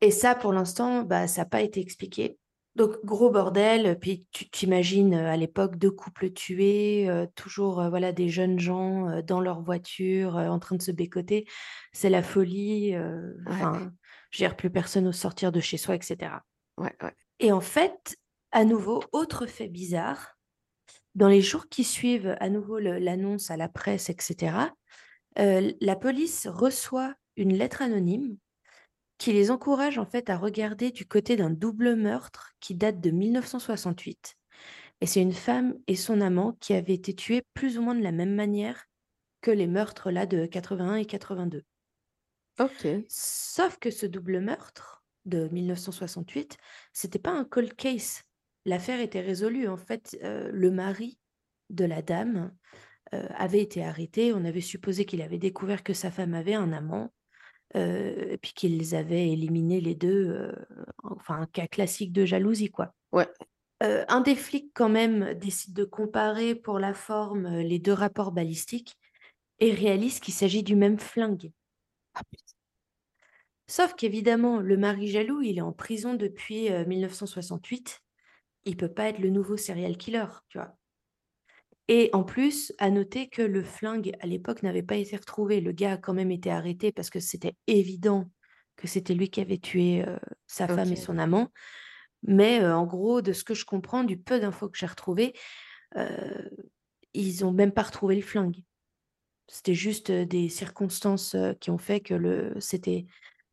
Et 0.00 0.10
ça, 0.10 0.34
pour 0.34 0.52
l'instant, 0.52 1.02
bah, 1.02 1.26
ça 1.26 1.42
n'a 1.42 1.46
pas 1.46 1.62
été 1.62 1.80
expliqué. 1.80 2.38
Donc, 2.76 2.92
gros 3.04 3.30
bordel. 3.30 3.98
Puis, 3.98 4.26
tu 4.32 4.48
t'imagines 4.50 5.14
euh, 5.14 5.30
à 5.32 5.36
l'époque 5.36 5.76
deux 5.76 5.90
couples 5.90 6.30
tués, 6.32 7.08
euh, 7.08 7.26
toujours 7.34 7.80
euh, 7.80 7.88
voilà, 7.90 8.12
des 8.12 8.28
jeunes 8.28 8.58
gens 8.60 9.08
euh, 9.08 9.22
dans 9.22 9.40
leur 9.40 9.62
voiture 9.62 10.36
en 10.36 10.58
train 10.58 10.76
de 10.76 10.82
se 10.82 10.92
bécoter. 10.92 11.46
C'est 11.92 12.10
la 12.10 12.22
folie. 12.22 12.94
Ouais. 12.96 13.88
Dire, 14.36 14.56
plus 14.56 14.70
personne 14.70 15.06
au 15.06 15.12
sortir 15.12 15.52
de 15.52 15.60
chez 15.60 15.78
soi, 15.78 15.94
etc. 15.94 16.32
Ouais, 16.78 16.94
ouais. 17.02 17.14
Et 17.40 17.52
en 17.52 17.60
fait, 17.60 18.16
à 18.52 18.64
nouveau, 18.64 19.02
autre 19.12 19.46
fait 19.46 19.68
bizarre, 19.68 20.36
dans 21.14 21.28
les 21.28 21.40
jours 21.40 21.68
qui 21.68 21.84
suivent 21.84 22.36
à 22.40 22.50
nouveau 22.50 22.78
l'annonce 22.78 23.50
à 23.50 23.56
la 23.56 23.68
presse, 23.68 24.10
etc., 24.10 24.56
euh, 25.38 25.72
la 25.80 25.96
police 25.96 26.46
reçoit 26.46 27.14
une 27.36 27.56
lettre 27.56 27.82
anonyme 27.82 28.36
qui 29.18 29.32
les 29.32 29.50
encourage 29.50 29.98
en 29.98 30.06
fait 30.06 30.28
à 30.30 30.36
regarder 30.36 30.90
du 30.90 31.06
côté 31.06 31.36
d'un 31.36 31.50
double 31.50 31.94
meurtre 31.96 32.52
qui 32.60 32.74
date 32.74 33.00
de 33.00 33.10
1968. 33.10 34.34
Et 35.00 35.06
c'est 35.06 35.20
une 35.20 35.32
femme 35.32 35.74
et 35.86 35.96
son 35.96 36.20
amant 36.20 36.52
qui 36.60 36.74
avaient 36.74 36.94
été 36.94 37.14
tués 37.14 37.42
plus 37.54 37.78
ou 37.78 37.82
moins 37.82 37.94
de 37.94 38.02
la 38.02 38.12
même 38.12 38.34
manière 38.34 38.86
que 39.40 39.50
les 39.50 39.66
meurtres 39.66 40.10
là 40.10 40.26
de 40.26 40.46
81 40.46 40.96
et 40.96 41.06
82. 41.06 41.62
Ok. 42.58 42.86
Sauf 43.08 43.78
que 43.78 43.90
ce 43.90 44.06
double 44.06 44.40
meurtre 44.40 45.04
de 45.26 45.48
1968, 45.48 46.56
c'était 46.92 47.18
pas 47.18 47.32
un 47.32 47.44
cold 47.44 47.74
case. 47.74 48.22
L'affaire 48.64 49.00
était 49.00 49.20
résolue. 49.20 49.68
En 49.68 49.76
fait, 49.76 50.18
euh, 50.22 50.50
le 50.52 50.70
mari 50.70 51.18
de 51.68 51.84
la 51.84 52.00
dame 52.00 52.52
euh, 53.12 53.28
avait 53.36 53.60
été 53.60 53.84
arrêté. 53.84 54.32
On 54.32 54.44
avait 54.44 54.60
supposé 54.60 55.04
qu'il 55.04 55.20
avait 55.20 55.38
découvert 55.38 55.82
que 55.82 55.92
sa 55.92 56.10
femme 56.10 56.34
avait 56.34 56.54
un 56.54 56.72
amant, 56.72 57.12
euh, 57.76 58.32
et 58.32 58.38
puis 58.38 58.52
qu'ils 58.54 58.94
avaient 58.94 59.30
éliminé 59.30 59.80
les 59.80 59.94
deux. 59.94 60.52
enfin, 61.02 61.42
un 61.42 61.46
cas 61.46 61.66
classique 61.66 62.12
de 62.12 62.24
jalousie, 62.24 62.70
quoi. 62.70 62.94
Ouais. 63.12 63.28
Un 63.82 64.22
des 64.22 64.34
flics, 64.34 64.70
quand 64.72 64.88
même, 64.88 65.34
décide 65.34 65.74
de 65.74 65.84
comparer 65.84 66.54
pour 66.54 66.78
la 66.78 66.94
forme 66.94 67.58
les 67.58 67.78
deux 67.78 67.92
rapports 67.92 68.32
balistiques 68.32 68.96
et 69.58 69.72
réalise 69.72 70.18
qu'il 70.18 70.32
s'agit 70.32 70.62
du 70.62 70.76
même 70.76 70.98
flingue. 70.98 71.52
Ah. 72.14 72.22
Sauf 73.68 73.94
qu'évidemment, 73.94 74.60
le 74.60 74.76
mari 74.76 75.08
jaloux, 75.08 75.42
il 75.42 75.58
est 75.58 75.62
en 75.62 75.72
prison 75.72 76.14
depuis 76.14 76.70
euh, 76.70 76.84
1968. 76.86 78.00
Il 78.64 78.76
peut 78.76 78.92
pas 78.92 79.08
être 79.08 79.18
le 79.18 79.30
nouveau 79.30 79.56
serial 79.56 79.96
killer, 79.96 80.26
tu 80.48 80.58
vois. 80.58 80.76
Et 81.88 82.10
en 82.12 82.24
plus, 82.24 82.72
à 82.78 82.90
noter 82.90 83.28
que 83.28 83.42
le 83.42 83.62
flingue, 83.62 84.12
à 84.20 84.26
l'époque, 84.26 84.62
n'avait 84.62 84.82
pas 84.82 84.96
été 84.96 85.16
retrouvé. 85.16 85.60
Le 85.60 85.72
gars 85.72 85.92
a 85.92 85.96
quand 85.96 86.14
même 86.14 86.32
été 86.32 86.50
arrêté 86.50 86.90
parce 86.90 87.10
que 87.10 87.20
c'était 87.20 87.54
évident 87.66 88.28
que 88.76 88.88
c'était 88.88 89.14
lui 89.14 89.30
qui 89.30 89.40
avait 89.40 89.58
tué 89.58 90.04
euh, 90.06 90.18
sa 90.46 90.66
femme 90.66 90.92
et 90.92 90.96
son 90.96 91.18
amant. 91.18 91.52
Mais 92.22 92.60
euh, 92.60 92.76
en 92.76 92.86
gros, 92.86 93.22
de 93.22 93.32
ce 93.32 93.44
que 93.44 93.54
je 93.54 93.64
comprends, 93.64 94.04
du 94.04 94.18
peu 94.18 94.40
d'infos 94.40 94.68
que 94.68 94.78
j'ai 94.78 94.86
retrouvées, 94.86 95.32
euh, 95.96 96.48
ils 97.14 97.44
ont 97.44 97.52
même 97.52 97.72
pas 97.72 97.82
retrouvé 97.82 98.16
le 98.16 98.22
flingue. 98.22 98.62
C'était 99.48 99.74
juste 99.74 100.10
euh, 100.10 100.24
des 100.24 100.48
circonstances 100.48 101.34
euh, 101.34 101.54
qui 101.54 101.70
ont 101.70 101.78
fait 101.78 102.00
que 102.00 102.14
le 102.14 102.54
c'était 102.60 103.06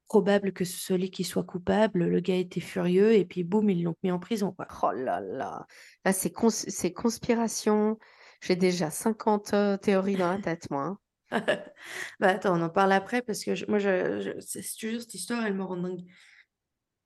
probable 0.08 0.54
que 0.54 0.66
ce 0.66 0.78
soit 0.78 0.98
lui 0.98 1.12
qui 1.12 1.24
soit 1.24 1.44
coupable. 1.44 2.06
Le 2.06 2.20
gars 2.20 2.36
était 2.38 2.60
furieux 2.62 3.14
et 3.14 3.26
puis 3.26 3.44
boum, 3.44 3.70
ils 3.70 3.84
l'ont 3.84 3.96
mis 4.04 4.12
en 4.12 4.20
prison, 4.20 4.52
quoi. 4.52 4.68
Oh 4.84 4.92
là 4.92 5.20
là. 5.22 5.66
Là, 6.06 6.14
c'est 6.14 6.32
cons 6.32 6.50
c'est 6.50 6.94
conspiration. 6.94 7.98
J'ai 8.42 8.56
déjà 8.56 8.90
50 8.92 9.54
euh, 9.54 9.78
théories 9.78 10.18
dans 10.18 10.32
la 10.32 10.38
tête, 10.40 10.70
moi. 10.70 10.84
hein. 10.84 10.98
Bah 12.20 12.30
attends, 12.30 12.60
on 12.60 12.62
en 12.62 12.70
parle 12.70 12.92
après 12.92 13.22
parce 13.22 13.44
que 13.44 13.56
je- 13.56 13.66
moi, 13.68 13.80
je, 13.80 14.20
je- 14.22 14.40
c'est 14.40 14.62
toujours 14.80 15.02
cette 15.02 15.14
histoire, 15.16 15.46
elle 15.46 15.54
me 15.56 15.64
rend 15.64 15.78
dingue. 15.78 16.04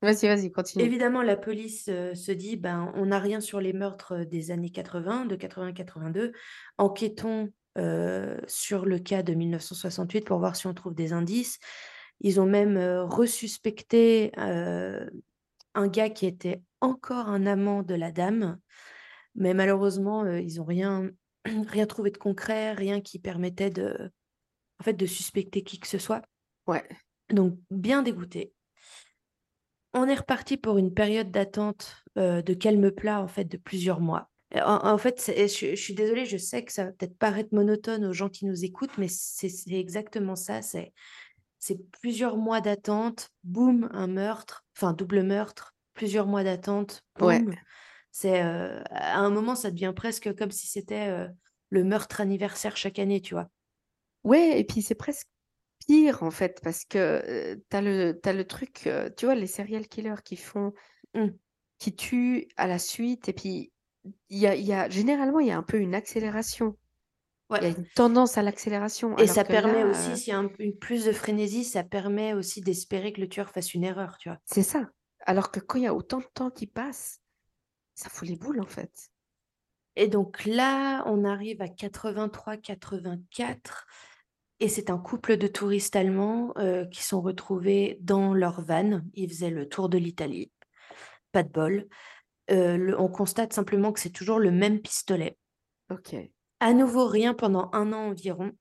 Vas-y, 0.02 0.28
vas-y, 0.28 0.52
continue. 0.52 0.86
Évidemment, 0.86 1.24
la 1.24 1.38
police 1.38 1.88
euh, 1.90 2.14
se 2.14 2.32
dit, 2.32 2.56
ben, 2.56 2.92
on 2.96 3.08
n'a 3.08 3.20
rien 3.20 3.40
sur 3.42 3.60
les 3.60 3.74
meurtres 3.74 4.14
euh, 4.14 4.26
des 4.26 4.52
années 4.52 4.70
80, 4.70 5.26
de 5.26 5.36
80-82. 5.36 6.34
Enquêtons 6.78 7.50
euh, 7.80 8.38
sur 8.48 8.86
le 8.86 9.00
cas 9.00 9.24
de 9.24 9.34
1968 9.34 10.26
pour 10.26 10.38
voir 10.40 10.56
si 10.56 10.68
on 10.68 10.74
trouve 10.76 10.94
des 10.94 11.14
indices. 11.14 11.60
Ils 12.20 12.42
ont 12.42 12.46
même 12.46 12.78
resuspecté 12.78 14.32
un 14.38 15.88
gars 15.88 16.10
qui 16.10 16.26
était 16.26 16.62
encore 16.82 17.28
un 17.28 17.46
amant 17.46 17.84
de 17.84 17.94
la 17.94 18.12
dame, 18.12 18.60
mais 19.36 19.54
malheureusement, 19.54 20.26
ils 20.26 20.58
n'ont 20.58 20.66
rien, 20.66 21.10
rien 21.46 21.86
trouvé 21.86 22.12
de 22.12 22.18
concret, 22.18 22.74
rien 22.74 23.02
qui 23.02 23.20
permettait 23.20 23.70
de, 23.70 24.12
en 24.80 24.84
fait, 24.84 24.94
de 24.94 25.06
suspecter 25.06 25.64
qui 25.64 25.80
que 25.80 25.88
ce 25.88 26.00
soit. 26.00 26.24
Ouais. 26.66 26.84
Donc, 27.30 27.58
bien 27.70 28.02
dégoûté. 28.02 28.54
On 29.94 30.08
est 30.08 30.16
reparti 30.16 30.58
pour 30.58 30.78
une 30.78 30.94
période 30.94 31.32
d'attente 31.32 32.04
euh, 32.18 32.42
de 32.42 32.54
calme 32.54 32.92
plat, 32.92 33.22
en 33.22 33.28
fait, 33.28 33.46
de 33.46 33.58
plusieurs 33.58 34.00
mois. 34.00 34.30
En, 34.56 34.88
en 34.88 34.98
fait, 34.98 35.22
je, 35.28 35.72
je 35.72 35.82
suis 35.82 35.94
désolée, 35.94 36.26
je 36.26 36.38
sais 36.38 36.64
que 36.64 36.72
ça 36.72 36.86
va 36.86 36.92
peut-être 36.92 37.18
paraître 37.18 37.54
monotone 37.54 38.06
aux 38.06 38.14
gens 38.14 38.30
qui 38.30 38.46
nous 38.46 38.64
écoutent, 38.64 38.98
mais 38.98 39.10
c'est 39.10 39.50
c'est 39.50 39.74
exactement 39.74 40.36
ça. 40.36 40.62
C'est 40.62 40.94
c'est 41.60 41.78
plusieurs 42.02 42.38
mois 42.38 42.62
d'attente, 42.62 43.30
boum, 43.44 43.90
un 43.94 44.08
meurtre, 44.08 44.66
enfin 44.78 44.94
double 44.94 45.24
meurtre, 45.24 45.76
plusieurs 45.94 46.28
mois 46.28 46.44
d'attente, 46.44 47.04
Ouais. 47.20 47.44
boum. 47.44 47.58
C'est 48.12 48.44
euh, 48.44 48.82
à 48.92 49.20
un 49.20 49.30
moment, 49.32 49.56
ça 49.56 49.72
devient 49.72 49.94
presque 49.96 50.36
comme 50.36 50.52
si 50.52 50.68
c'était 50.68 51.08
euh, 51.10 51.28
le 51.70 51.84
meurtre 51.84 52.22
anniversaire 52.22 52.78
chaque 52.78 53.00
année, 53.00 53.22
tu 53.22 53.34
vois. 53.36 53.50
Ouais, 54.24 54.60
et 54.60 54.64
puis 54.66 54.82
c'est 54.82 54.96
presque 54.96 55.28
pire 55.88 56.24
en 56.24 56.32
fait, 56.32 56.60
parce 56.64 56.86
que 56.86 56.98
euh, 56.98 57.58
t'as 57.70 57.82
le, 57.82 58.20
t'as 58.22 58.34
le 58.34 58.46
truc, 58.48 58.90
tu 59.18 59.26
vois, 59.26 59.36
les 59.36 59.48
serial 59.48 59.88
killers 59.88 60.22
qui 60.26 60.38
font, 60.38 60.74
Mm. 61.14 61.38
qui 61.80 61.96
tuent 61.96 62.48
à 62.58 62.68
la 62.68 62.78
suite, 62.80 63.30
et 63.30 63.34
puis 63.34 63.72
il 64.30 64.38
y 64.40 64.48
a, 64.48 64.56
y 64.56 64.74
a, 64.74 64.90
généralement, 64.90 65.40
il 65.40 65.48
y 65.48 65.52
a 65.52 65.58
un 65.58 65.64
peu 65.64 65.80
une 65.80 65.96
accélération. 65.96 66.78
Il 67.50 67.64
y 67.64 67.66
a 67.66 67.70
une 67.70 67.88
tendance 67.96 68.38
à 68.38 68.42
l'accélération. 68.42 69.16
Et 69.18 69.28
ça 69.28 69.44
permet 69.46 69.84
là, 69.84 69.90
aussi, 69.90 70.12
euh, 70.12 70.16
s'il 70.16 70.34
y 70.34 70.36
a 70.36 70.40
un- 70.40 70.52
une 70.60 70.76
plus 70.78 71.06
de 71.06 71.12
frénésie, 71.14 71.64
ça 71.64 71.84
permet 71.84 72.34
aussi 72.34 72.60
d'espérer 72.62 73.14
que 73.14 73.22
le 73.22 73.30
tueur 73.30 73.50
fasse 73.50 73.74
une 73.74 73.84
erreur, 73.86 74.18
tu 74.18 74.28
vois. 74.30 74.38
c'est 74.46 74.64
ça. 74.64 74.90
Alors 75.26 75.52
que 75.52 75.60
quand 75.62 75.78
il 75.78 75.84
y 75.84 75.88
a 75.88 75.94
autant 75.94 76.20
de 76.20 76.26
temps 76.34 76.50
qui 76.50 76.68
passe, 76.68 77.22
ça 77.96 78.10
fout 78.10 78.28
les 78.28 78.36
boules 78.36 78.60
en 78.62 78.66
fait. 78.68 78.92
Et 79.96 80.08
donc 80.08 80.46
là, 80.46 81.04
on 81.08 81.24
arrive 81.26 81.62
à 81.62 81.68
83-84 81.68 83.86
et 84.60 84.68
c'est 84.70 84.90
un 84.90 84.98
couple 84.98 85.38
de 85.38 85.48
touristes 85.48 85.96
allemands 85.96 86.54
euh, 86.58 86.86
qui 86.86 87.04
sont 87.04 87.22
retrouvés 87.22 87.98
dans 88.02 88.34
leur 88.34 88.62
van. 88.62 89.02
Ils 89.14 89.30
faisaient 89.30 89.50
le 89.50 89.68
tour 89.70 89.90
de 89.90 89.98
l'Italie. 89.98 90.52
Pas 91.32 91.44
de 91.44 91.50
bol. 91.50 91.88
Euh, 92.52 92.78
le- 92.78 93.00
on 93.00 93.10
constate 93.10 93.54
simplement 93.54 93.92
que 93.92 94.00
c'est 94.00 94.10
toujours 94.12 94.40
le 94.40 94.52
même 94.52 94.80
pistolet. 94.80 95.38
Ok. 95.90 96.16
À 96.60 96.74
nouveau, 96.74 97.08
rien 97.08 97.34
pendant 97.34 97.70
un 97.74 97.94
an 97.94 98.10
environ. 98.10 98.52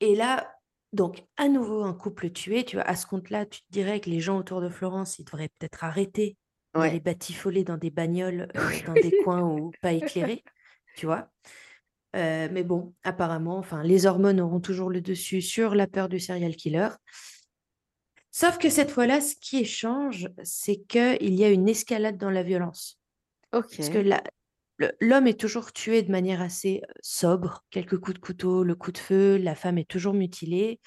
Et 0.00 0.14
là, 0.14 0.54
donc, 0.92 1.24
à 1.36 1.48
nouveau, 1.48 1.82
un 1.82 1.92
couple 1.92 2.30
tué. 2.30 2.64
Tu 2.64 2.76
vois, 2.76 2.84
à 2.84 2.96
ce 2.96 3.06
compte-là, 3.06 3.46
tu 3.46 3.60
te 3.60 3.66
dirais 3.70 4.00
que 4.00 4.10
les 4.10 4.20
gens 4.20 4.38
autour 4.38 4.60
de 4.60 4.68
Florence, 4.68 5.18
ils 5.18 5.24
devraient 5.24 5.50
peut-être 5.58 5.84
arrêter 5.84 6.36
Ouais. 6.74 7.00
batifoler 7.00 7.64
dans 7.64 7.76
des 7.76 7.90
bagnoles, 7.90 8.48
euh, 8.56 8.86
dans 8.86 8.94
des 8.94 9.10
coins 9.24 9.42
où 9.42 9.72
pas 9.82 9.92
éclairés, 9.92 10.44
tu 10.96 11.06
vois. 11.06 11.28
Euh, 12.14 12.48
mais 12.52 12.62
bon, 12.62 12.94
apparemment, 13.02 13.58
enfin, 13.58 13.82
les 13.82 14.06
hormones 14.06 14.40
auront 14.40 14.60
toujours 14.60 14.90
le 14.90 15.00
dessus 15.00 15.42
sur 15.42 15.74
la 15.74 15.86
peur 15.86 16.08
du 16.08 16.20
serial 16.20 16.56
killer. 16.56 16.88
Sauf 18.30 18.58
que 18.58 18.70
cette 18.70 18.90
fois-là, 18.90 19.20
ce 19.20 19.34
qui 19.34 19.64
change, 19.64 20.28
c'est 20.42 20.76
qu'il 20.82 21.34
y 21.34 21.44
a 21.44 21.50
une 21.50 21.68
escalade 21.68 22.16
dans 22.16 22.30
la 22.30 22.42
violence. 22.42 23.00
Parce 23.50 23.88
que 23.88 23.98
la 23.98 24.22
l'homme 25.00 25.26
est 25.26 25.38
toujours 25.38 25.72
tué 25.72 26.02
de 26.02 26.10
manière 26.10 26.40
assez, 26.40 26.82
sobre, 27.00 27.64
quelques 27.70 27.98
coups 27.98 28.14
de 28.14 28.20
couteau, 28.20 28.62
le 28.62 28.74
coup 28.74 28.92
de 28.92 28.98
feu, 28.98 29.36
la 29.36 29.54
femme 29.54 29.78
est 29.78 29.88
toujours 29.88 30.14
mutilée, 30.14 30.80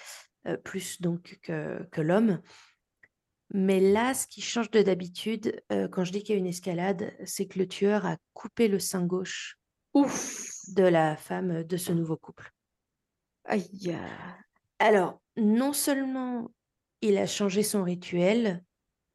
plus 0.63 1.01
donc 1.01 1.39
que 1.41 1.83
que 1.91 2.01
l'homme. 2.01 2.41
Mais 3.53 3.79
là, 3.81 4.13
ce 4.13 4.27
qui 4.27 4.41
change 4.41 4.71
de 4.71 4.81
d'habitude, 4.81 5.61
quand 5.91 6.05
je 6.05 6.11
dis 6.11 6.23
qu'il 6.23 6.35
y 6.35 6.37
a 6.37 6.39
une 6.39 6.47
escalade, 6.47 7.13
c'est 7.25 7.47
que 7.47 7.59
le 7.59 7.67
tueur 7.67 8.05
a 8.05 8.17
coupé 8.33 8.67
le 8.67 8.79
sein 8.79 9.05
gauche 9.05 9.57
Ouf! 9.93 10.47
de 10.69 10.83
la 10.83 11.17
femme, 11.17 11.63
de 11.63 11.77
ce 11.77 11.91
nouveau 11.91 12.15
couple. 12.15 12.51
Aïe! 13.45 13.97
Alors, 14.79 15.21
non 15.35 15.73
seulement 15.73 16.51
il 17.01 17.17
a 17.17 17.27
changé 17.27 17.61
son 17.61 17.83
rituel, 17.83 18.63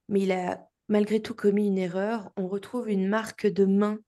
mais 0.08 0.20
il 0.20 0.32
a 0.32 0.68
malgré 0.88 1.20
tout 1.20 1.34
commis 1.34 1.68
une 1.68 1.78
erreur. 1.78 2.30
On 2.36 2.46
retrouve 2.46 2.90
une 2.90 3.08
marque 3.08 3.46
de 3.46 3.64
main 3.64 3.98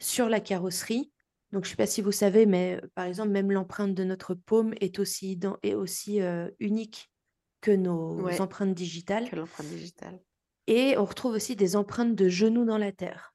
sur 0.00 0.28
la 0.28 0.40
carrosserie. 0.40 1.12
Donc, 1.52 1.64
je 1.64 1.68
ne 1.68 1.72
sais 1.72 1.76
pas 1.76 1.86
si 1.86 2.02
vous 2.02 2.12
savez, 2.12 2.46
mais 2.46 2.80
par 2.94 3.06
exemple, 3.06 3.30
même 3.30 3.50
l'empreinte 3.52 3.94
de 3.94 4.04
notre 4.04 4.34
paume 4.34 4.74
est 4.80 4.98
aussi, 4.98 5.36
ident- 5.36 5.58
est 5.62 5.74
aussi 5.74 6.20
euh, 6.20 6.50
unique 6.60 7.10
que 7.60 7.70
nos 7.70 8.22
Ouais, 8.22 8.40
empreintes 8.40 8.74
digitales. 8.74 9.30
que 9.30 9.36
l'empreinte 9.36 9.68
digitale. 9.68 10.20
Et 10.66 10.96
on 10.98 11.04
retrouve 11.04 11.32
aussi 11.34 11.56
des 11.56 11.76
empreintes 11.76 12.14
de 12.14 12.28
genoux 12.28 12.64
dans 12.64 12.78
la 12.78 12.92
terre. 12.92 13.34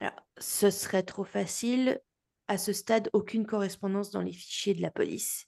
Alors, 0.00 0.26
ce 0.38 0.70
serait 0.70 1.02
trop 1.02 1.24
facile. 1.24 2.00
À 2.48 2.58
ce 2.58 2.72
stade, 2.72 3.10
aucune 3.12 3.46
correspondance 3.46 4.10
dans 4.10 4.22
les 4.22 4.32
fichiers 4.32 4.74
de 4.74 4.82
la 4.82 4.90
police. 4.90 5.46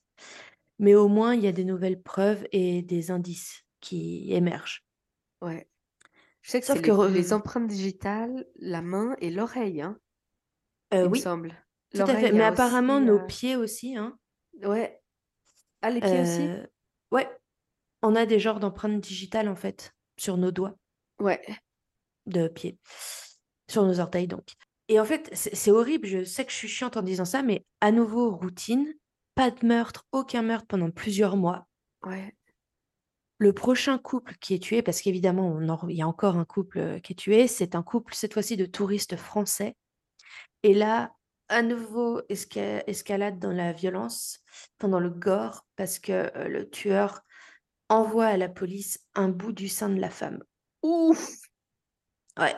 Mais 0.79 0.95
au 0.95 1.09
moins, 1.09 1.35
il 1.35 1.43
y 1.43 1.49
a 1.49 1.53
des 1.53 1.65
nouvelles 1.65 2.03
preuves 2.03 2.47
et 2.53 2.83
des 2.83 3.11
indices 3.11 3.65
qui 3.81 4.33
émergent. 4.33 4.85
Ouais. 5.43 5.69
Je 6.43 6.51
sais 6.53 6.61
que 6.61 6.67
Sauf 6.67 6.81
que, 6.81 6.91
les 6.91 6.97
les 7.09 7.33
re- 7.33 7.35
empreintes 7.35 7.69
digitales, 7.69 8.47
la 8.57 8.83
main 8.83 9.17
et 9.21 9.31
l'oreille, 9.31 9.81
hein, 9.83 9.99
euh, 10.93 11.03
il 11.03 11.05
me 11.05 11.09
oui, 11.09 11.21
semble. 11.21 11.55
tout 11.95 12.01
à 12.03 12.07
fait. 12.07 12.33
Mais 12.33 12.45
apparemment, 12.45 12.97
aussi, 12.97 13.05
nos 13.07 13.27
pieds 13.27 13.57
aussi, 13.57 13.97
hein. 13.97 14.19
ouais. 14.65 15.01
Ah, 15.83 15.91
les 15.91 16.01
pieds 16.01 16.21
aussi? 16.21 16.43
Euh, 16.43 16.67
ouais, 17.11 17.29
on 18.03 18.15
a 18.15 18.27
des 18.27 18.39
genres 18.39 18.61
d'empreintes 18.61 19.01
digitales 19.01 19.49
en 19.49 19.57
fait 19.57 19.93
sur 20.17 20.37
nos 20.37 20.51
doigts 20.51 20.77
Ouais. 21.21 21.41
de 22.27 22.49
pied, 22.49 22.79
sur 23.69 23.85
nos 23.85 24.01
orteils 24.01 24.29
donc. 24.29 24.53
Et 24.89 25.01
en 25.01 25.05
fait, 25.05 25.31
c'est 25.33 25.71
horrible. 25.71 26.07
Je 26.07 26.25
sais 26.25 26.45
que 26.45 26.51
je 26.53 26.57
suis 26.57 26.69
chiante 26.69 26.97
en 26.97 27.03
disant 27.03 27.25
ça, 27.25 27.43
mais 27.43 27.65
à 27.81 27.93
nouveau 27.93 28.31
routine, 28.31 28.93
pas 29.35 29.51
de 29.51 29.65
meurtre, 29.65 30.05
aucun 30.13 30.43
meurtre 30.43 30.67
pendant 30.67 30.91
plusieurs 30.91 31.37
mois. 31.37 31.67
Ouais. 32.05 32.35
Le 33.39 33.53
prochain 33.53 33.99
couple 33.99 34.35
qui 34.41 34.55
est 34.55 34.59
tué, 34.63 34.83
parce 34.83 35.01
qu'évidemment, 35.01 35.59
il 35.89 35.97
y 35.97 36.03
a 36.03 36.07
encore 36.07 36.37
un 36.37 36.45
couple 36.45 36.79
euh, 36.79 36.99
qui 36.99 37.13
est 37.13 37.17
tué, 37.17 37.49
c'est 37.49 37.75
un 37.75 37.83
couple 37.83 38.15
cette 38.15 38.35
fois-ci 38.35 38.57
de 38.57 38.67
touristes 38.67 39.17
français. 39.17 39.75
Et 40.63 40.75
là, 40.75 41.13
à 41.49 41.63
nouveau, 41.63 42.21
esca- 42.31 42.83
escalade 42.87 43.39
dans 43.39 43.53
la 43.53 43.73
violence, 43.73 44.41
dans 44.81 45.01
le 45.01 45.11
gore, 45.11 45.67
parce 45.77 45.99
que 45.99 46.13
euh, 46.37 46.49
le 46.49 46.69
tueur 46.71 47.23
envoie 47.91 48.27
à 48.27 48.37
la 48.39 48.49
police 48.51 49.01
un 49.15 49.29
bout 49.31 49.53
du 49.53 49.69
sein 49.69 49.91
de 49.91 50.01
la 50.01 50.11
femme. 50.11 50.45
Ouf! 50.83 51.39
Ouais, 52.39 52.55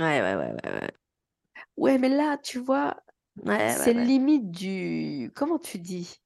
ouais, 0.00 0.22
ouais, 0.22 0.36
ouais, 0.36 0.52
ouais, 0.64 0.72
ouais. 0.82 0.90
Ouais, 1.76 1.98
mais 1.98 2.08
là, 2.10 2.38
tu 2.38 2.58
vois, 2.60 3.02
Ouais, 3.44 3.76
c'est 3.76 3.92
ouais, 3.94 3.94
limite 3.94 4.50
du 4.50 5.30
comment 5.34 5.58
tu 5.58 5.78
dis? 5.78 6.22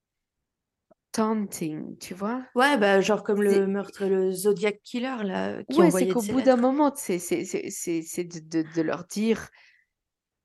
Taunting, 1.11 1.99
tu 1.99 2.15
vois? 2.15 2.47
Ouais, 2.57 2.77
bah, 2.79 3.01
genre 3.01 3.23
comme 3.23 3.43
le 3.43 3.67
meurtre, 3.69 4.05
le 4.07 4.33
Zodiac 4.33 4.81
Killer, 4.83 5.23
là, 5.25 5.63
qui 5.65 5.83
ouais, 5.83 5.91
c'est 5.91 6.07
qu'au 6.09 6.23
bout 6.23 6.43
d'un 6.43 6.57
moment, 6.57 6.93
c'est 6.97 7.19
de 7.19 8.83
leur 8.83 9.05
dire: 9.07 9.49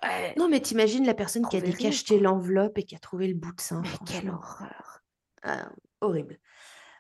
«Ouais, 0.04 0.34
Non, 0.38 0.50
mais 0.50 0.60
t'imagines 0.60 1.06
la 1.06 1.14
personne 1.14 1.48
qui 1.48 1.58
a 1.58 1.62
décacheté 1.62 2.16
quoi». 2.16 2.24
l'enveloppe 2.24 2.78
et 2.78 2.84
qui 2.84 2.96
a 2.96 3.00
trouvé 3.00 3.28
le 3.28 3.36
bout 3.36 3.54
de 3.54 3.62
sein, 3.62 3.82
Mais 3.82 3.90
quelle 4.08 4.30
horreur! 4.30 5.02
Ah, 5.44 5.70
horrible. 6.02 6.40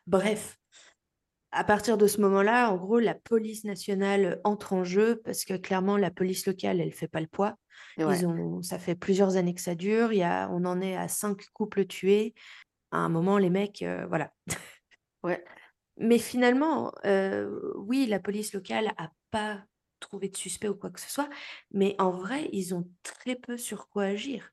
Bref, 0.07 0.57
à 1.51 1.63
partir 1.63 1.97
de 1.97 2.07
ce 2.07 2.21
moment-là, 2.21 2.71
en 2.71 2.77
gros, 2.77 2.99
la 2.99 3.13
police 3.13 3.65
nationale 3.65 4.39
entre 4.43 4.73
en 4.73 4.83
jeu 4.83 5.21
parce 5.23 5.45
que 5.45 5.55
clairement, 5.55 5.97
la 5.97 6.11
police 6.11 6.45
locale, 6.47 6.79
elle 6.79 6.93
fait 6.93 7.07
pas 7.07 7.21
le 7.21 7.27
poids. 7.27 7.55
Ouais, 7.97 8.17
Ils 8.17 8.25
ont, 8.25 8.61
ça 8.61 8.79
fait 8.79 8.95
plusieurs 8.95 9.35
années 9.35 9.53
que 9.53 9.61
ça 9.61 9.75
dure. 9.75 10.13
Il 10.13 10.19
y 10.19 10.23
a, 10.23 10.49
on 10.51 10.65
en 10.65 10.81
est 10.81 10.95
à 10.95 11.07
cinq 11.07 11.45
couples 11.53 11.85
tués. 11.85 12.33
À 12.91 12.97
un 12.97 13.09
moment, 13.09 13.37
les 13.37 13.49
mecs, 13.49 13.81
euh, 13.81 14.05
voilà. 14.07 14.31
ouais, 15.23 15.43
Mais 15.97 16.19
finalement, 16.19 16.91
euh, 17.05 17.73
oui, 17.75 18.05
la 18.05 18.19
police 18.19 18.53
locale 18.53 18.93
a 18.97 19.11
pas 19.29 19.63
trouvé 20.01 20.27
de 20.27 20.35
suspect 20.35 20.67
ou 20.67 20.75
quoi 20.75 20.89
que 20.89 20.99
ce 20.99 21.09
soit, 21.09 21.29
mais 21.71 21.95
en 21.99 22.11
vrai, 22.11 22.49
ils 22.51 22.75
ont 22.75 22.89
très 23.03 23.35
peu 23.37 23.57
sur 23.57 23.87
quoi 23.87 24.03
agir. 24.03 24.51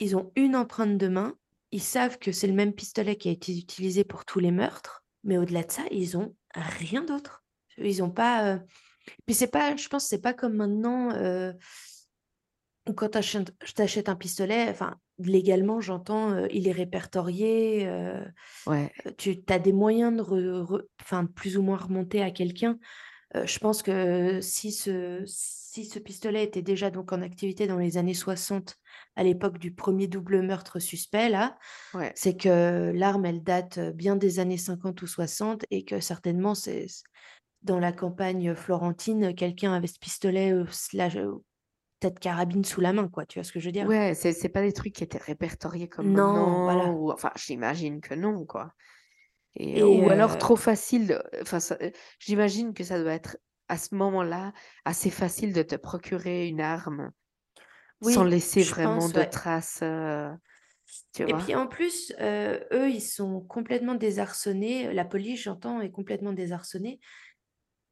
Ils 0.00 0.16
ont 0.16 0.32
une 0.34 0.56
empreinte 0.56 0.98
de 0.98 1.08
main, 1.08 1.36
ils 1.70 1.82
savent 1.82 2.18
que 2.18 2.32
c'est 2.32 2.48
le 2.48 2.52
même 2.52 2.72
pistolet 2.72 3.16
qui 3.16 3.28
a 3.28 3.32
été 3.32 3.56
utilisé 3.56 4.02
pour 4.02 4.24
tous 4.24 4.40
les 4.40 4.50
meurtres, 4.50 5.04
mais 5.22 5.38
au-delà 5.38 5.62
de 5.62 5.70
ça, 5.70 5.82
ils 5.90 6.16
ont 6.16 6.34
rien 6.54 7.02
d'autre. 7.04 7.44
Ils 7.78 8.02
ont 8.02 8.10
pas. 8.10 8.54
euh, 8.54 8.58
Puis 9.26 9.34
c'est 9.34 9.46
pas, 9.50 9.76
je 9.76 9.88
pense, 9.88 10.04
que 10.04 10.08
c'est 10.08 10.20
pas 10.22 10.34
comme 10.34 10.54
maintenant. 10.54 11.12
euh, 11.12 11.52
quand 12.94 13.10
t'achètes- 13.10 13.54
je 13.64 13.72
t'achète 13.72 14.08
un 14.08 14.16
pistolet, 14.16 14.68
enfin, 14.70 14.96
légalement, 15.18 15.80
j'entends, 15.80 16.32
euh, 16.32 16.46
il 16.52 16.68
est 16.68 16.72
répertorié, 16.72 17.86
euh, 17.88 18.24
ouais, 18.66 18.92
euh, 19.06 19.10
tu 19.18 19.42
as 19.48 19.58
des 19.58 19.72
moyens 19.72 20.16
de 20.16 20.22
re- 20.22 20.64
re- 20.64 20.86
enfin, 21.00 21.24
de 21.24 21.28
plus 21.28 21.56
ou 21.58 21.62
moins 21.62 21.78
remonter 21.78 22.22
à 22.22 22.30
quelqu'un. 22.30 22.78
Euh, 23.36 23.46
je 23.46 23.58
pense 23.58 23.82
que 23.82 24.40
si 24.40 24.72
ce, 24.72 25.22
si 25.26 25.84
ce 25.84 25.98
pistolet 25.98 26.44
était 26.44 26.62
déjà 26.62 26.90
donc 26.90 27.12
en 27.12 27.22
activité 27.22 27.66
dans 27.66 27.78
les 27.78 27.98
années 27.98 28.14
60, 28.14 28.76
à 29.16 29.22
l'époque 29.22 29.58
du 29.58 29.72
premier 29.72 30.06
double 30.06 30.42
meurtre 30.42 30.78
suspect, 30.78 31.28
là, 31.28 31.58
ouais. 31.94 32.12
c'est 32.14 32.36
que 32.36 32.92
l'arme, 32.94 33.26
elle 33.26 33.42
date 33.42 33.78
bien 33.94 34.16
des 34.16 34.38
années 34.38 34.58
50 34.58 35.00
ou 35.02 35.06
60 35.06 35.64
et 35.70 35.84
que 35.84 36.00
certainement, 36.00 36.54
c'est 36.54 36.86
dans 37.62 37.78
la 37.78 37.92
campagne 37.92 38.54
florentine, 38.54 39.34
quelqu'un 39.34 39.72
avait 39.72 39.86
ce 39.86 39.98
pistolet, 39.98 40.52
euh, 40.52 40.66
slash, 40.70 41.16
euh, 41.16 41.32
peut-être 42.00 42.20
carabine 42.20 42.64
sous 42.64 42.80
la 42.80 42.92
main, 42.92 43.08
quoi. 43.08 43.26
Tu 43.26 43.38
vois 43.38 43.44
ce 43.44 43.52
que 43.52 43.60
je 43.60 43.66
veux 43.66 43.72
dire? 43.72 43.86
Ouais, 43.86 44.14
c'est 44.14 44.32
c'est 44.32 44.48
pas 44.48 44.62
des 44.62 44.72
trucs 44.72 44.92
qui 44.92 45.04
étaient 45.04 45.18
répertoriés 45.18 45.88
comme 45.88 46.12
Non, 46.12 46.32
maintenant 46.32 46.62
voilà. 46.64 46.90
ou 46.90 47.10
enfin, 47.10 47.30
j'imagine 47.36 48.00
que 48.00 48.14
non, 48.14 48.44
quoi 48.44 48.72
et 49.56 49.82
Et 49.82 49.84
ou 49.84 50.08
alors 50.10 50.36
euh, 50.36 50.38
trop 50.38 50.56
facile 50.56 51.22
enfin 51.42 51.58
heu, 51.80 51.92
j'imagine 52.20 52.74
que 52.74 52.84
ça 52.84 53.00
doit 53.02 53.12
être 53.14 53.38
à 53.68 53.78
ce 53.78 53.94
moment-là 53.94 54.52
assez 54.84 55.10
facile 55.10 55.52
de 55.52 55.62
te 55.62 55.74
procurer 55.76 56.48
une 56.48 56.60
arme 56.60 57.12
sans 58.00 58.24
laisser 58.24 58.64
vraiment 58.64 59.08
pense, 59.08 59.10
de 59.10 59.22
ouais. 59.22 59.30
traces, 59.30 59.80
heu, 59.82 60.30
tu 61.14 61.24
Et 61.24 61.34
vois? 61.34 61.36
puis 61.36 61.54
en 61.54 61.66
plus, 61.66 62.12
euh, 62.20 62.60
eux, 62.72 62.88
ils 62.90 63.00
sont 63.02 63.40
complètement 63.40 63.94
désarçonnés. 63.94 64.92
La 64.92 65.04
police, 65.04 65.42
j'entends, 65.42 65.80
est 65.80 65.90
complètement 65.90 66.32
désarçonnée 66.32 67.00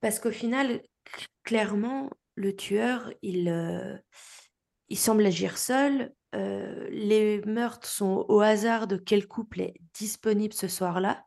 parce 0.00 0.20
qu'au 0.20 0.32
final, 0.32 0.82
cl- 1.06 1.28
clairement, 1.44 2.10
le 2.36 2.56
tueur, 2.56 3.12
il, 3.22 3.48
euh, 3.48 3.96
il 4.88 4.98
semble 4.98 5.26
agir 5.26 5.58
seul. 5.58 6.14
Euh, 6.34 6.88
les 6.90 7.42
meurtres 7.42 7.88
sont 7.88 8.26
au 8.28 8.40
hasard 8.40 8.86
de 8.88 8.96
quel 8.96 9.28
couple 9.28 9.62
est 9.62 9.74
disponible 9.94 10.54
ce 10.54 10.68
soir-là. 10.68 11.26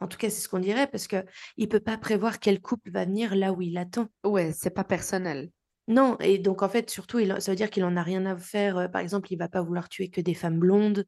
En 0.00 0.08
tout 0.08 0.18
cas, 0.18 0.30
c'est 0.30 0.40
ce 0.40 0.48
qu'on 0.48 0.58
dirait 0.60 0.86
parce 0.88 1.06
que 1.08 1.24
il 1.56 1.68
peut 1.68 1.80
pas 1.80 1.98
prévoir 1.98 2.40
quel 2.40 2.60
couple 2.60 2.90
va 2.90 3.04
venir 3.04 3.34
là 3.36 3.52
où 3.52 3.62
il 3.62 3.76
attend. 3.78 4.08
Ouais, 4.24 4.52
c'est 4.54 4.70
pas 4.70 4.82
personnel. 4.84 5.50
Non, 5.88 6.16
et 6.20 6.38
donc 6.38 6.62
en 6.62 6.68
fait, 6.68 6.88
surtout, 6.90 7.18
il, 7.18 7.34
ça 7.40 7.50
veut 7.52 7.56
dire 7.56 7.70
qu'il 7.70 7.84
en 7.84 7.96
a 7.96 8.02
rien 8.02 8.24
à 8.26 8.36
faire. 8.36 8.78
euh, 8.78 8.88
Par 8.88 9.00
exemple, 9.00 9.32
il 9.32 9.36
va 9.36 9.48
pas 9.48 9.62
vouloir 9.62 9.88
tuer 9.88 10.08
que 10.08 10.20
des 10.20 10.34
femmes 10.34 10.58
blondes 10.58 11.06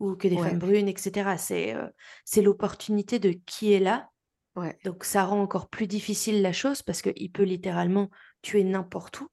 ou 0.00 0.16
que 0.16 0.28
des 0.28 0.36
Ouais, 0.36 0.50
femmes 0.50 0.58
brunes, 0.60 0.88
etc. 0.88 1.38
C'est 1.38 1.74
euh, 1.74 1.88
c'est 2.24 2.42
l'opportunité 2.42 3.18
de 3.20 3.32
qui 3.46 3.72
est 3.72 3.80
là. 3.80 4.08
ouais. 4.56 4.80
Donc 4.84 5.04
ça 5.04 5.24
rend 5.24 5.40
encore 5.42 5.68
plus 5.70 5.86
difficile 5.86 6.42
la 6.42 6.52
chose 6.52 6.82
parce 6.82 7.02
qu'il 7.02 7.32
peut 7.32 7.44
littéralement 7.44 8.10
tuer 8.42 8.64
n'importe 8.64 9.20
où. 9.22 9.28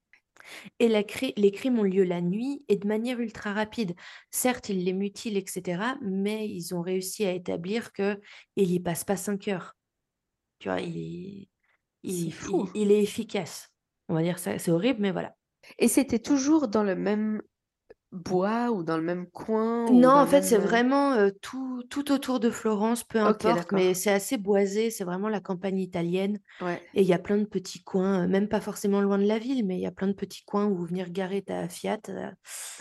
Et 0.80 0.88
la 0.88 1.04
cri- 1.04 1.34
les 1.38 1.52
crimes 1.52 1.80
ont 1.80 1.84
lieu 1.84 2.04
la 2.04 2.22
nuit 2.22 2.64
et 2.68 2.78
de 2.78 2.88
manière 2.88 3.20
ultra 3.20 3.54
rapide. 3.54 3.96
Certes, 4.32 4.70
ils 4.70 4.84
les 4.84 4.94
mutilent, 4.94 5.38
etc. 5.38 5.98
Mais 6.02 6.48
ils 6.50 6.74
ont 6.76 6.82
réussi 6.82 7.26
à 7.26 7.32
établir 7.34 7.94
que 7.94 8.20
il 8.56 8.72
y 8.72 8.80
passe 8.80 9.04
pas 9.04 9.18
cinq 9.18 9.48
heures. 9.48 9.76
Tu 10.60 10.70
vois, 10.70 10.82
il, 10.82 11.48
il, 12.04 12.34
fou 12.34 12.70
il- 12.74 12.84
il 12.84 12.92
est 12.92 13.04
efficace. 13.04 13.70
On 14.10 14.14
va 14.16 14.24
dire 14.24 14.40
ça, 14.40 14.58
c'est 14.60 14.72
horrible, 14.72 15.02
mais 15.02 15.12
voilà. 15.12 15.36
et 15.80 15.88
c'était 15.88 16.20
toujours 16.20 16.68
dans 16.68 16.84
le 16.84 16.96
même 16.96 17.42
bois 18.12 18.72
ou 18.72 18.84
dans 18.84 18.98
le 18.98 19.04
même 19.04 19.30
coin 19.30 19.90
Non, 19.90 20.10
en 20.10 20.28
fait, 20.28 20.42
c'est 20.44 20.58
même, 20.58 20.66
heu 20.66 20.82
vraiment 20.82 21.14
euh, 21.14 21.30
tout, 21.42 21.82
tout 21.90 22.12
autour 22.12 22.42
de 22.42 22.50
Florence, 22.50 23.06
peu 23.06 23.20
importe, 23.20 23.72
mais 23.72 23.94
c'est 23.94 24.12
assez 24.12 24.38
boisé, 24.38 24.92
c'est 24.92 25.06
vraiment 25.06 25.30
la 25.30 25.40
campagne 25.40 25.80
italienne. 25.80 26.40
Ouais, 26.60 26.88
Et 26.94 27.02
il 27.04 27.08
y 27.08 27.14
a 27.14 27.20
plein 27.20 27.38
de 27.38 27.46
petits 27.46 27.84
coins, 27.84 28.24
euh, 28.26 28.28
même 28.30 28.50
pas 28.50 28.62
forcément 28.62 29.02
loin 29.02 29.18
de 29.20 29.26
la 29.28 29.40
ville, 29.40 29.66
mais 29.66 29.78
il 29.78 29.82
y 29.82 29.86
a 29.88 29.92
plein 29.92 30.08
de 30.08 30.14
petits 30.14 30.44
coins 30.46 30.68
où 30.68 30.86
venir 30.86 31.10
garer 31.12 31.42
ta 31.44 31.70
Fiat. 31.70 32.00
euh, 32.10 32.32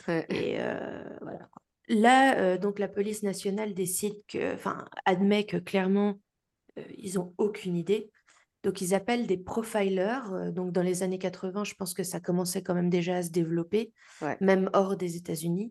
ouais, 0.09 0.29
et 0.29 0.57
euh, 0.61 1.05
voilà. 1.23 1.49
Là, 1.89 2.39
euh, 2.41 2.59
donc 2.59 2.79
la 2.81 2.89
police 2.89 3.23
nationale 3.23 3.75
décide 3.75 4.17
que, 4.29 4.55
enfin, 4.55 4.87
admet 5.05 5.47
que 5.47 5.57
clairement, 5.59 6.21
euh, 6.79 6.85
ils 6.99 7.19
ont 7.21 7.35
aucune 7.39 7.77
idée. 7.77 8.11
Donc, 8.67 8.81
ils 8.81 8.95
appellent 8.97 9.29
des 9.29 9.37
profilers. 9.39 10.33
euh, 10.33 10.51
Donc, 10.51 10.73
dans 10.73 10.83
les 10.83 11.05
années 11.05 11.19
80, 11.21 11.63
je 11.63 11.75
pense 11.75 11.95
que 11.95 12.03
ça 12.03 12.19
commençait 12.19 12.63
quand 12.65 12.75
même 12.75 12.91
déjà 12.91 13.17
à 13.19 13.23
se 13.23 13.31
développer, 13.31 13.93
Ouais. 14.21 14.37
même 14.41 14.69
hors 14.73 14.97
des 14.97 15.15
États-Unis. 15.17 15.71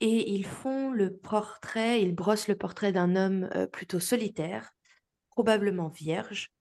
Et 0.00 0.30
ils 0.34 0.44
font 0.44 0.90
le 0.90 1.16
portrait, 1.16 2.02
ils 2.02 2.14
brossent 2.14 2.48
le 2.48 2.56
portrait 2.56 2.92
d'un 2.92 3.16
homme 3.16 3.48
euh, 3.54 3.66
plutôt 3.66 4.00
solitaire, 4.00 4.72
probablement 5.30 5.88
vierge, 5.88 6.52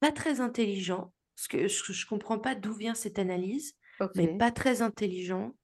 pas 0.00 0.10
très 0.12 0.40
intelligent, 0.40 1.12
parce 1.36 1.48
que 1.48 1.68
je, 1.68 1.92
je 1.92 2.06
comprends 2.06 2.38
pas 2.38 2.54
d'où 2.54 2.72
vient 2.72 2.94
cette 2.94 3.18
analyse, 3.18 3.74
mais 4.16 4.28
pas 4.38 4.50
très 4.50 4.80
intelligent, 4.80 5.54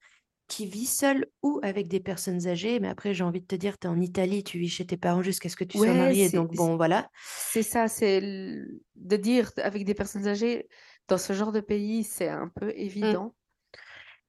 qui 0.51 0.67
vit 0.67 0.87
seul 0.87 1.29
ou 1.43 1.61
avec 1.65 1.89
des 1.89 2.01
personnes 2.01 2.47
âgées. 2.49 2.81
Mais 2.81 2.89
après, 2.89 3.15
j'ai 3.15 3.25
envie 3.25 3.41
de 3.43 3.47
te 3.47 3.57
dire, 3.57 3.79
tu 3.79 3.87
es 3.89 3.91
en 3.91 4.01
Italie, 4.03 4.45
tu 4.45 4.59
vis 4.59 4.69
chez 4.71 4.87
tes 4.87 4.99
parents 4.99 5.23
jusqu'à 5.23 5.49
ce 5.49 5.57
que 5.57 5.65
tu 5.65 5.79
sois 5.79 5.95
Ouais, 5.95 5.95
marié. 5.95 6.29
c'est 6.29 6.31
Donc, 6.31 6.53
bon, 6.55 6.77
voilà. 6.77 7.11
c'est 7.15 7.63
ça, 7.63 7.89
c'est 7.89 8.21
de 8.21 9.17
dire 9.17 9.51
avec 9.59 9.85
des 9.85 9.95
personnes 9.95 10.27
âgées 10.27 10.69
dans 11.09 11.19
ce 11.19 11.33
genre 11.33 11.53
de 11.53 11.61
pays, 11.61 12.05
c'est 12.05 12.29
un 12.29 12.49
peu 12.49 12.73
Mm. 13.03 13.17
évident. 13.17 13.35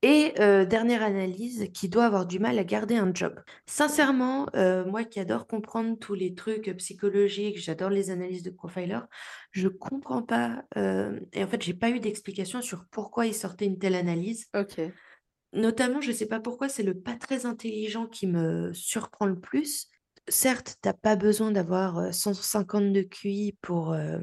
Et 0.03 0.33
euh, 0.39 0.65
dernière 0.65 1.03
analyse, 1.03 1.69
qui 1.75 1.87
doit 1.87 2.05
avoir 2.05 2.25
du 2.25 2.39
mal 2.39 2.57
à 2.57 2.63
garder 2.63 2.95
un 2.95 3.13
job. 3.13 3.39
Sincèrement, 3.67 4.47
euh, 4.55 4.83
moi 4.85 5.03
qui 5.03 5.19
adore 5.19 5.45
comprendre 5.45 5.97
tous 5.99 6.15
les 6.15 6.33
trucs 6.33 6.75
psychologiques, 6.77 7.59
j'adore 7.59 7.91
les 7.91 8.09
analyses 8.09 8.41
de 8.41 8.49
profiler, 8.49 8.99
je 9.51 9.67
comprends 9.67 10.23
pas. 10.23 10.63
euh, 10.77 11.19
et 11.33 11.43
en 11.43 11.47
fait, 11.47 11.61
j'ai 11.61 11.75
pas 11.75 11.91
eu 11.91 11.99
d'explication 11.99 12.61
sur 12.63 12.85
pourquoi 12.89 13.27
ils 13.27 13.35
sortaient 13.35 13.67
une 13.67 13.77
telle 13.77 13.95
analyse. 13.95 14.47
Ok. 14.53 14.93
Notamment, 15.53 15.99
je 15.99 16.11
sais 16.11 16.27
pas 16.27 16.39
pourquoi, 16.39 16.69
c'est 16.69 16.83
le 16.83 16.93
pas 16.93 17.15
très 17.15 17.45
intelligent 17.45 18.07
qui 18.07 18.25
me 18.25 18.71
surprend 18.73 19.25
le 19.25 19.39
plus. 19.39 19.87
Certes, 20.27 20.77
t'as 20.81 20.93
pas 20.93 21.15
besoin 21.15 21.51
d'avoir 21.51 21.97
euh, 21.97 22.11
150 22.11 22.93
de 22.93 23.01
QI 23.01 23.57
pour, 23.61 23.91
euh, 23.91 24.19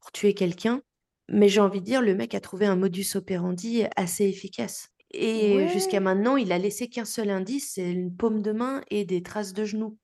pour 0.00 0.10
tuer 0.10 0.34
quelqu'un, 0.34 0.82
mais 1.28 1.48
j'ai 1.48 1.60
envie 1.60 1.80
de 1.80 1.86
dire, 1.86 2.02
le 2.02 2.16
mec 2.16 2.34
a 2.34 2.40
trouvé 2.40 2.66
un 2.66 2.74
modus 2.74 3.14
operandi 3.14 3.84
assez 3.96 4.24
efficace. 4.24 4.88
Et 5.14 5.68
jusqu'à 5.68 6.00
maintenant, 6.00 6.36
il 6.38 6.52
a 6.52 6.58
laissé 6.58 6.88
qu'un 6.88 7.04
seul 7.04 7.28
indice, 7.28 7.72
c'est 7.74 7.90
une 7.90 8.16
paume 8.16 8.40
de 8.40 8.52
main 8.52 8.80
et 8.90 9.04
des 9.04 9.22
traces 9.22 9.52
de 9.52 9.66
genoux. 9.66 9.98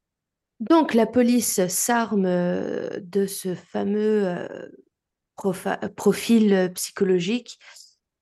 Donc 0.60 0.92
la 0.92 1.06
police 1.06 1.66
s'arme 1.68 2.24
de 2.26 3.26
ce 3.26 3.54
fameux 3.54 4.26
euh, 4.26 5.88
profil 5.96 6.70
psychologique 6.74 7.58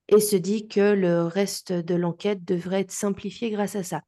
et 0.09 0.21
se 0.21 0.37
dit 0.37 0.69
que 0.69 0.93
le 0.93 1.23
reste 1.23 1.73
de 1.73 1.95
l'enquête 1.95 2.45
devrait 2.45 2.81
être 2.81 2.93
simplifié 2.93 3.51
grâce 3.51 3.77
à 3.77 3.83
ça. 3.83 4.03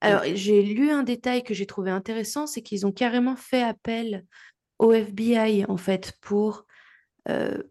Alors, 0.00 0.22
j'ai 0.34 0.62
lu 0.62 0.90
un 0.90 1.04
détail 1.04 1.44
que 1.44 1.54
j'ai 1.54 1.66
trouvé 1.66 1.90
intéressant, 1.90 2.48
c'est 2.48 2.60
qu'ils 2.60 2.86
ont 2.86 2.92
carrément 2.92 3.36
fait 3.36 3.62
appel 3.62 4.26
au 4.80 4.92
FBI, 4.92 5.64
en 5.68 5.76
fait, 5.76 6.18
pour 6.20 6.66
euh, 7.28 7.62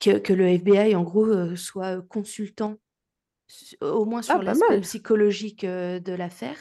que, 0.00 0.18
que 0.18 0.32
le 0.32 0.48
FBI, 0.48 0.96
en 0.96 1.04
gros, 1.04 1.26
euh, 1.26 1.54
soit 1.54 2.02
consultant, 2.08 2.74
au 3.80 4.04
moins 4.04 4.18
Ah, 4.20 4.22
sur 4.24 4.38
pas 4.38 4.42
l'aspect 4.42 4.80
psychologique 4.80 5.62
euh, 5.62 6.00
de 6.00 6.12
l'affaire. 6.12 6.60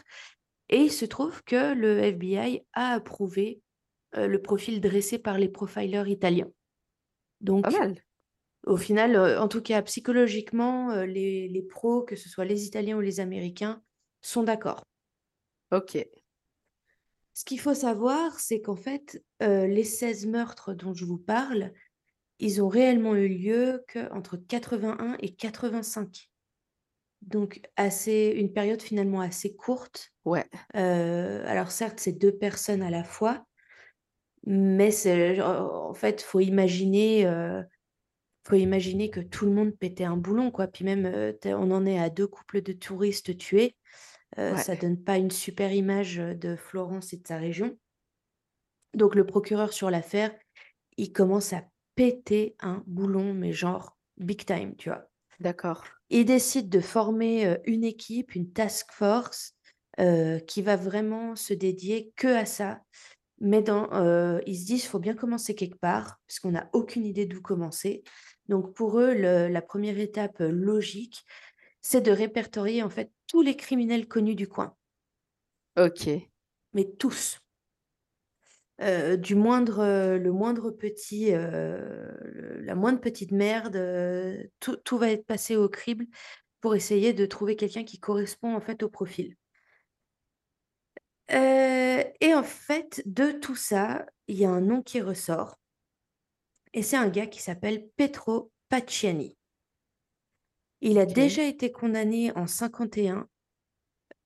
Et 0.70 0.78
il 0.78 0.91
se 0.91 1.06
trouve 1.06 1.43
que 1.43 1.74
le 1.74 1.97
FBI 1.99 2.64
a 2.74 2.93
approuvé 2.93 3.62
le 4.18 4.38
profil 4.41 4.80
dressé 4.80 5.20
par 5.20 5.38
les 5.38 5.49
profilers 5.49 6.10
italiens. 6.10 6.45
Pas 6.45 6.51
Donc, 7.41 7.72
mal. 7.72 7.95
Au 8.66 8.78
final, 8.78 9.16
euh, 9.16 9.39
en 9.39 9.47
tout 9.47 9.61
cas, 9.61 9.82
psychologiquement, 9.84 10.91
euh, 10.91 11.05
les, 11.05 11.47
les 11.47 11.61
pros, 11.61 12.03
que 12.03 12.16
ce 12.16 12.30
soit 12.30 12.45
les 12.45 12.66
Italiens 12.66 12.97
ou 12.97 13.01
les 13.01 13.20
Américains, 13.20 13.82
sont 14.22 14.43
d'accord. 14.43 14.84
Ok. 15.72 15.97
Ce 17.34 17.43
qu'il 17.43 17.59
faut 17.59 17.74
savoir, 17.74 18.39
c'est 18.39 18.61
qu'en 18.61 18.78
fait, 18.78 19.22
euh, 19.43 19.68
les 19.68 19.84
16 19.84 20.26
meurtres 20.28 20.74
dont 20.74 20.93
je 20.93 21.05
vous 21.05 21.18
parle, 21.18 21.74
ils 22.39 22.63
ont 22.63 22.70
réellement 22.70 23.16
eu 23.16 23.28
lieu 23.28 23.84
qu'entre 23.91 24.38
81 24.38 25.18
et 25.20 25.36
85. 25.36 26.30
Donc, 27.22 27.61
assez, 27.76 28.34
une 28.38 28.53
période 28.53 28.82
finalement 28.82 29.20
assez 29.20 29.53
courte. 29.55 30.13
Ouais. 30.24 30.45
Euh, 30.76 31.43
alors, 31.45 31.72
certes, 31.72 31.99
c'est 31.99 32.13
deux 32.13 32.32
personnes 32.32 32.84
à 32.84 32.89
la 32.89 33.03
fois, 33.03 33.45
mais 34.45 34.91
c'est, 34.91 35.41
en 35.41 35.93
fait, 35.93 36.22
faut 36.22 36.39
imaginer, 36.39 37.26
euh, 37.26 37.63
faut 38.47 38.55
imaginer 38.55 39.09
que 39.09 39.19
tout 39.19 39.45
le 39.45 39.51
monde 39.51 39.75
pétait 39.77 40.03
un 40.03 40.17
boulon, 40.17 40.51
quoi. 40.51 40.67
Puis 40.67 40.85
même, 40.85 41.05
euh, 41.05 41.33
on 41.45 41.71
en 41.71 41.85
est 41.85 41.99
à 41.99 42.09
deux 42.09 42.27
couples 42.27 42.61
de 42.61 42.73
touristes 42.73 43.37
tués. 43.37 43.75
Euh, 44.37 44.53
Ouais. 44.53 44.61
ça 44.61 44.75
donne 44.75 45.01
pas 45.01 45.17
une 45.17 45.31
super 45.31 45.71
image 45.71 46.17
de 46.17 46.55
Florence 46.55 47.13
et 47.13 47.17
de 47.17 47.27
sa 47.27 47.37
région. 47.37 47.77
Donc, 48.93 49.15
le 49.15 49.25
procureur 49.25 49.73
sur 49.73 49.89
l'affaire, 49.89 50.33
il 50.97 51.11
commence 51.11 51.53
à 51.53 51.63
péter 51.95 52.55
un 52.59 52.83
boulon, 52.87 53.33
mais 53.33 53.51
genre 53.51 53.97
big 54.17 54.45
time, 54.45 54.75
tu 54.75 54.89
vois. 54.89 55.09
D'accord. 55.39 55.83
Il 56.09 56.25
décide 56.25 56.69
de 56.69 56.79
former 56.79 57.57
une 57.65 57.83
équipe, 57.83 58.35
une 58.35 58.51
task 58.51 58.91
force, 58.91 59.53
euh, 59.99 60.39
qui 60.39 60.61
va 60.61 60.75
vraiment 60.75 61.35
se 61.35 61.53
dédier 61.53 62.11
que 62.15 62.27
à 62.27 62.45
ça. 62.45 62.81
Mais 63.39 63.61
dans, 63.61 63.91
euh, 63.93 64.39
ils 64.45 64.57
se 64.57 64.65
disent, 64.65 64.83
il 64.85 64.87
faut 64.87 64.99
bien 64.99 65.13
commencer 65.15 65.55
quelque 65.55 65.79
part, 65.79 66.19
parce 66.27 66.39
qu'on 66.39 66.51
n'a 66.51 66.69
aucune 66.73 67.05
idée 67.05 67.25
d'où 67.25 67.41
commencer. 67.41 68.03
Donc 68.49 68.73
pour 68.73 68.99
eux, 68.99 69.13
le- 69.13 69.47
la 69.47 69.61
première 69.61 69.99
étape 69.99 70.41
euh, 70.41 70.49
logique, 70.51 71.25
c'est 71.81 72.01
de 72.01 72.11
répertorier 72.11 72.83
en 72.83 72.89
fait 72.89 73.11
tous 73.27 73.41
les 73.41 73.55
criminels 73.57 74.07
connus 74.07 74.35
du 74.35 74.47
coin, 74.47 74.75
Ok. 75.75 76.07
mais 76.73 76.85
tous. 76.97 77.39
Euh, 78.81 79.15
du 79.15 79.35
moindre, 79.35 79.79
euh, 79.79 80.17
le 80.17 80.31
moindre 80.33 80.69
petit, 80.69 81.33
euh, 81.33 82.11
la 82.61 82.75
moindre 82.75 82.99
petite 82.99 83.31
merde, 83.31 83.77
tout, 84.59 84.75
tout 84.77 84.97
va 84.97 85.11
être 85.11 85.25
passé 85.25 85.55
au 85.55 85.69
crible 85.69 86.05
pour 86.61 86.75
essayer 86.75 87.13
de 87.13 87.25
trouver 87.25 87.55
quelqu'un 87.55 87.85
qui 87.85 87.99
correspond 87.99 88.55
en 88.55 88.61
fait 88.61 88.83
au 88.83 88.89
profil. 88.89 89.35
Euh, 91.31 92.03
et 92.21 92.33
en 92.33 92.43
fait, 92.43 93.01
de 93.05 93.31
tout 93.31 93.55
ça, 93.55 94.05
il 94.27 94.37
y 94.37 94.45
a 94.45 94.49
un 94.49 94.61
nom 94.61 94.81
qui 94.81 95.01
ressort. 95.01 95.57
Et 96.76 96.84
c'est 96.84 96.97
un 96.97 97.09
gars 97.09 97.26
qui 97.26 97.41
s'appelle 97.41 97.89
Petro 97.97 98.51
Pacciani. 98.69 99.38
Il 100.82 100.99
a 100.99 101.07
déjà 101.07 101.43
été 101.43 101.71
condamné 101.71 102.32
en 102.38 102.45
51 102.45 103.28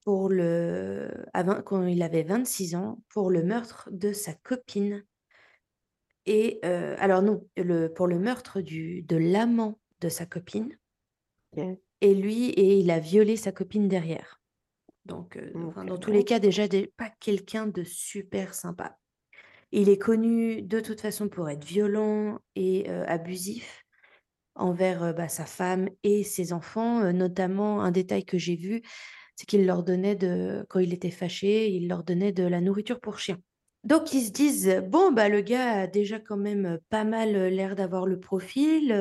pour 0.03 0.29
le, 0.29 1.09
à 1.33 1.43
20 1.43 1.61
quand 1.61 1.85
il 1.85 2.01
avait 2.03 2.23
26 2.23 2.75
ans 2.75 3.01
pour 3.09 3.29
le 3.31 3.43
meurtre 3.43 3.87
de 3.91 4.11
sa 4.11 4.33
copine. 4.33 5.05
Et 6.25 6.59
euh, 6.65 6.95
alors 6.99 7.21
non, 7.21 7.47
le, 7.55 7.87
pour 7.87 8.07
le 8.07 8.19
meurtre 8.19 8.61
du, 8.61 9.03
de 9.03 9.15
l'amant 9.15 9.79
de 10.01 10.09
sa 10.09 10.25
copine. 10.25 10.75
Et 12.01 12.13
lui, 12.13 12.49
et 12.49 12.79
il 12.79 12.91
a 12.91 12.99
violé 12.99 13.37
sa 13.37 13.51
copine 13.51 13.87
derrière. 13.87 14.41
Donc, 15.05 15.37
euh, 15.37 15.51
dans 15.85 15.97
tous 15.97 16.11
les 16.11 16.23
cas, 16.25 16.39
déjà, 16.39 16.67
des- 16.67 16.93
pas 16.97 17.09
quelqu'un 17.19 17.67
de 17.67 17.83
super 17.83 18.53
sympa. 18.53 18.98
Il 19.71 19.89
est 19.89 19.97
connu 19.97 20.61
de 20.61 20.79
toute 20.79 21.01
façon 21.01 21.29
pour 21.29 21.49
être 21.49 21.63
violent 21.63 22.39
et 22.55 22.89
euh, 22.89 23.05
abusif 23.07 23.85
envers 24.55 25.03
euh, 25.03 25.13
bah, 25.13 25.27
sa 25.27 25.45
femme 25.45 25.89
et 26.03 26.23
ses 26.23 26.53
enfants. 26.53 27.01
Euh, 27.01 27.11
notamment, 27.11 27.81
un 27.81 27.91
détail 27.91 28.25
que 28.25 28.37
j'ai 28.37 28.55
vu, 28.55 28.81
c'est 29.35 29.45
qu'il 29.45 29.65
leur 29.65 29.83
donnait 29.83 30.15
de, 30.15 30.65
quand 30.69 30.79
il 30.79 30.93
était 30.93 31.11
fâché, 31.11 31.69
il 31.69 31.87
leur 31.87 32.03
donnait 32.03 32.31
de 32.31 32.43
la 32.43 32.61
nourriture 32.61 32.99
pour 32.99 33.19
chien. 33.19 33.37
Donc 33.85 34.13
ils 34.13 34.25
se 34.25 34.31
disent, 34.31 34.83
bon, 34.87 35.11
bah, 35.11 35.29
le 35.29 35.41
gars 35.41 35.81
a 35.81 35.87
déjà 35.87 36.19
quand 36.19 36.37
même 36.37 36.79
pas 36.89 37.05
mal 37.05 37.31
l'air 37.31 37.75
d'avoir 37.75 38.05
le 38.05 38.19
profil, 38.19 38.91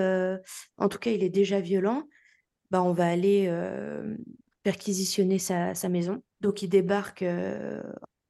en 0.76 0.88
tout 0.88 0.98
cas 0.98 1.10
il 1.10 1.24
est 1.24 1.30
déjà 1.30 1.58
violent, 1.58 2.04
bah, 2.70 2.84
on 2.84 2.92
va 2.92 3.08
aller 3.08 3.48
perquisitionner 4.68 5.38
sa, 5.38 5.88
maison. 5.88 6.22
Donc 6.42 6.60
ils 6.60 6.68
débarquent 6.68 7.22
euh, 7.22 7.82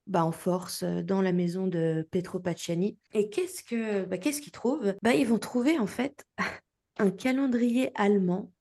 bah, 0.09 0.25
en 0.25 0.33
force 0.33 0.83
dans 0.85 1.23
la 1.23 1.33
maison 1.33 1.67
de 1.67 2.07
Petro 2.11 2.41
Pacciani. 2.41 2.99
Et 3.13 3.31
qu'est-ce 3.31 3.63
que, 3.63 4.05
bah, 4.05 4.19
qu'est-ce 4.19 4.41
qu'ils 4.43 4.53
trouvent? 4.53 4.95
Bah, 5.03 5.15
Ils 5.15 5.27
vont 5.27 5.39
trouver 5.39 5.79
en 5.79 5.87
fait 5.87 6.25
un 6.99 7.11
calendrier 7.11 7.91
allemand 7.95 8.53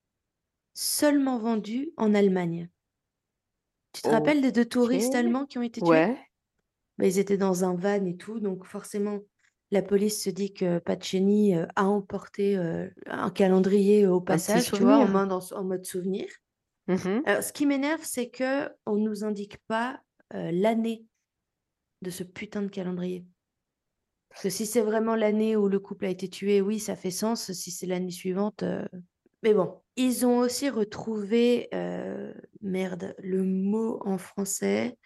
seulement 0.74 1.38
vendu 1.38 1.92
en 1.96 2.14
Allemagne. 2.14 2.70
Tu 3.92 4.02
te 4.02 4.08
rappelles 4.08 4.40
des 4.40 4.52
deux 4.52 4.64
touristes 4.64 5.14
allemands 5.14 5.44
qui 5.46 5.58
ont 5.58 5.62
été 5.62 5.82
tués? 5.82 5.96
Ouais. 5.96 6.18
Bah, 6.98 7.06
Ils 7.06 7.18
étaient 7.18 7.36
dans 7.38 7.64
un 7.64 7.74
van 7.74 8.04
et 8.06 8.16
tout, 8.16 8.40
donc 8.40 8.64
forcément, 8.64 9.20
la 9.70 9.82
police 9.82 10.22
se 10.22 10.30
dit 10.30 10.52
que 10.52 10.78
Pacciani 10.78 11.54
euh, 11.56 11.66
a 11.76 11.86
emporté 11.86 12.56
euh, 12.56 12.88
un 13.06 13.30
calendrier 13.30 14.06
au 14.06 14.20
passage, 14.20 14.72
tu 14.72 14.82
vois, 14.82 14.98
en 14.98 15.08
mode, 15.08 15.32
en, 15.32 15.40
en 15.52 15.64
mode 15.64 15.84
souvenir. 15.84 16.26
Alors, 17.24 17.42
ce 17.42 17.52
qui 17.52 17.66
m'énerve, 17.66 18.02
c'est 18.04 18.30
que 18.30 18.70
on 18.86 18.96
nous 18.96 19.24
indique 19.24 19.58
pas 19.68 20.00
euh, 20.34 20.50
l'année 20.52 21.06
de 22.02 22.10
ce 22.10 22.22
putain 22.22 22.62
de 22.62 22.68
calendrier. 22.68 23.26
Parce 24.30 24.42
que 24.42 24.50
si 24.50 24.66
c'est 24.66 24.82
vraiment 24.82 25.16
l'année 25.16 25.56
où 25.56 25.68
le 25.68 25.80
couple 25.80 26.04
a 26.06 26.10
été 26.10 26.28
tué, 26.28 26.60
oui, 26.60 26.78
ça 26.78 26.96
fait 26.96 27.10
sens. 27.10 27.50
Si 27.52 27.70
c'est 27.70 27.86
l'année 27.86 28.10
suivante, 28.10 28.62
euh, 28.62 28.84
mais 29.42 29.54
bon. 29.54 29.80
Ils 29.96 30.24
ont 30.26 30.38
aussi 30.38 30.68
retrouvé, 30.70 31.68
euh, 31.74 32.32
merde, 32.60 33.14
le 33.18 33.42
mot 33.42 34.00
en 34.04 34.16
français, 34.18 34.96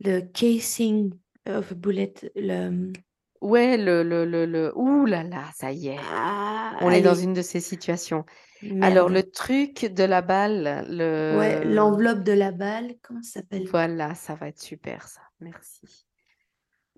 le 0.00 0.20
casing 0.20 1.12
of 1.46 1.72
a 1.72 1.74
bullet, 1.74 2.14
le, 2.36 2.92
Ouais, 3.40 3.76
le 3.76 4.02
le 4.02 4.24
le 4.24 4.46
le 4.46 4.72
ouh 4.76 5.04
là 5.06 5.22
là, 5.22 5.50
ça 5.54 5.70
y 5.72 5.88
est, 5.88 5.98
Ah, 5.98 6.78
on 6.80 6.90
est 6.92 7.02
dans 7.02 7.14
une 7.14 7.34
de 7.34 7.42
ces 7.42 7.60
situations. 7.60 8.24
Alors 8.80 9.08
le 9.10 9.30
truc 9.30 9.86
de 9.86 10.04
la 10.04 10.22
balle, 10.22 10.86
Ouais, 11.28 11.62
le 11.64 11.66
l'enveloppe 11.66 12.22
de 12.24 12.32
la 12.32 12.50
balle, 12.50 12.94
comment 13.02 13.22
ça 13.22 13.40
s'appelle? 13.40 13.68
voilà, 13.70 14.14
ça 14.14 14.34
va 14.34 14.48
être 14.48 14.60
super 14.60 15.08
ça, 15.08 15.22
merci. 15.40 16.06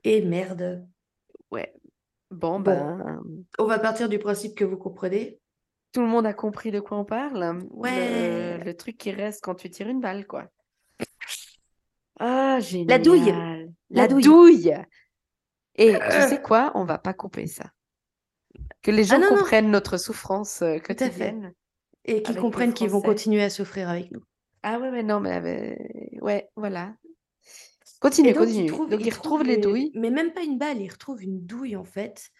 Et 0.06 0.22
merde. 0.22 0.86
Ouais, 1.50 1.74
bon 2.30 2.60
ben, 2.60 3.20
on 3.58 3.64
va 3.66 3.78
partir 3.80 4.08
du 4.08 4.18
principe 4.20 4.54
que 4.56 4.64
vous 4.64 4.76
comprenez. 4.76 5.40
tout 5.92 6.00
le 6.00 6.06
monde 6.06 6.26
a 6.26 6.32
compris 6.32 6.70
de 6.70 6.78
quoi 6.80 6.96
on 6.98 7.04
parle? 7.04 7.58
Le 7.58 7.64
Ouais. 7.70 8.64
le 8.64 8.76
truc 8.76 8.96
qui 8.98 9.10
reste 9.10 9.42
quand 9.42 9.56
tu 9.56 9.68
tires 9.68 9.88
une 9.88 10.00
balle, 10.00 10.26
quoi. 10.26 10.48
Ah 12.20 12.58
La 12.86 12.98
douille, 12.98 13.24
génial! 13.24 13.72
la 13.90 14.02
La 14.02 14.08
douille. 14.08 14.22
douille! 14.24 14.74
Et 15.76 15.92
tu 16.10 16.22
sais 16.28 16.40
quoi? 16.40 16.70
On 16.74 16.84
va 16.84 16.98
pas 16.98 17.12
couper 17.12 17.46
ça. 17.46 17.64
Que 18.82 18.90
les 18.90 19.12
Ah 19.12 19.16
gens 19.16 19.20
non. 19.20 19.36
comprennent 19.36 19.70
notre 19.70 19.96
souffrance, 19.96 20.62
à 20.62 20.74
fait. 20.74 20.80
quotidienne 20.80 21.52
Et 22.04 22.22
qu'ils 22.22 22.36
comprennent 22.36 22.72
qu'ils 22.74 22.90
vont 22.90 23.00
continuer 23.00 23.42
à 23.42 23.50
souffrir 23.50 23.88
avec 23.88 24.10
nous. 24.12 24.22
Ah 24.62 24.78
ouais, 24.78 24.90
ouais, 24.90 25.02
non, 25.02 25.20
mais 25.20 25.40
mais 25.40 26.18
ouais, 26.22 26.48
voilà. 26.56 26.94
Continue, 28.06 28.32
donc 28.32 28.48
il 28.54 28.64
continue. 28.64 28.66
trouve 28.66 28.88
Donc 28.90 29.00
il 29.00 29.06
il 29.06 29.12
trouve 29.12 29.42
retrouve 29.42 29.42
les 29.42 29.56
les 29.56 29.56
douilles? 29.56 29.90
mais 29.94 30.10
même 30.10 30.32
pas 30.32 30.42
une 30.42 30.58
balle, 30.58 30.80
il 30.80 30.90
retrouve 30.90 31.22
une 31.22 31.44
douille 31.44 31.76
en 31.76 31.84
fait 31.84 32.30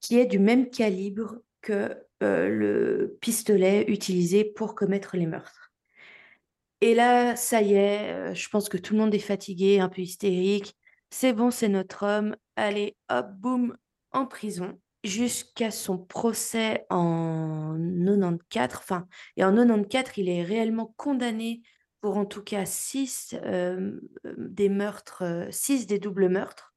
qui 0.00 0.18
est 0.18 0.26
du 0.26 0.38
même 0.38 0.70
calibre 0.70 1.36
que, 1.60 2.04
heu, 2.22 2.48
le 2.48 3.18
pistolet 3.20 3.84
utilisé 3.88 4.44
pour 4.44 4.74
commettre 4.74 5.16
les 5.16 5.26
meurtres. 5.26 5.72
Et 6.80 6.94
là, 6.94 7.36
ça 7.36 7.60
y 7.60 7.74
est, 7.74 8.30
heu, 8.30 8.34
je 8.34 8.48
pense 8.48 8.68
que 8.68 8.78
tout 8.78 8.94
le 8.94 9.00
monde 9.00 9.14
est 9.14 9.18
fatigué, 9.18 9.80
un 9.80 9.88
peu 9.88 10.00
hystérique. 10.02 10.76
C'est 11.10 11.32
bon, 11.32 11.50
c'est 11.50 11.68
notre 11.68 12.06
homme. 12.06 12.36
Allez, 12.56 12.96
hop, 13.10 13.26
boum, 13.38 13.76
en 14.12 14.26
prison 14.26 14.78
jusqu'à 15.02 15.70
son 15.70 15.98
procès 15.98 16.86
en 16.90 17.76
94. 17.78 18.80
Enfin 18.82 19.06
et 19.36 19.44
en 19.44 19.54
94, 19.54 20.18
il 20.18 20.28
est 20.28 20.42
réellement 20.42 20.94
condamné 20.96 21.62
pour 22.00 22.16
en 22.18 22.26
tout 22.26 22.42
cas 22.42 22.66
6, 22.66 23.34
hem, 23.42 24.00
des 24.38 24.68
meurtres, 24.70 25.24
heu, 25.24 25.48
6 25.52 25.86
des 25.86 25.98
doubles 25.98 26.28
meurtres 26.28 26.74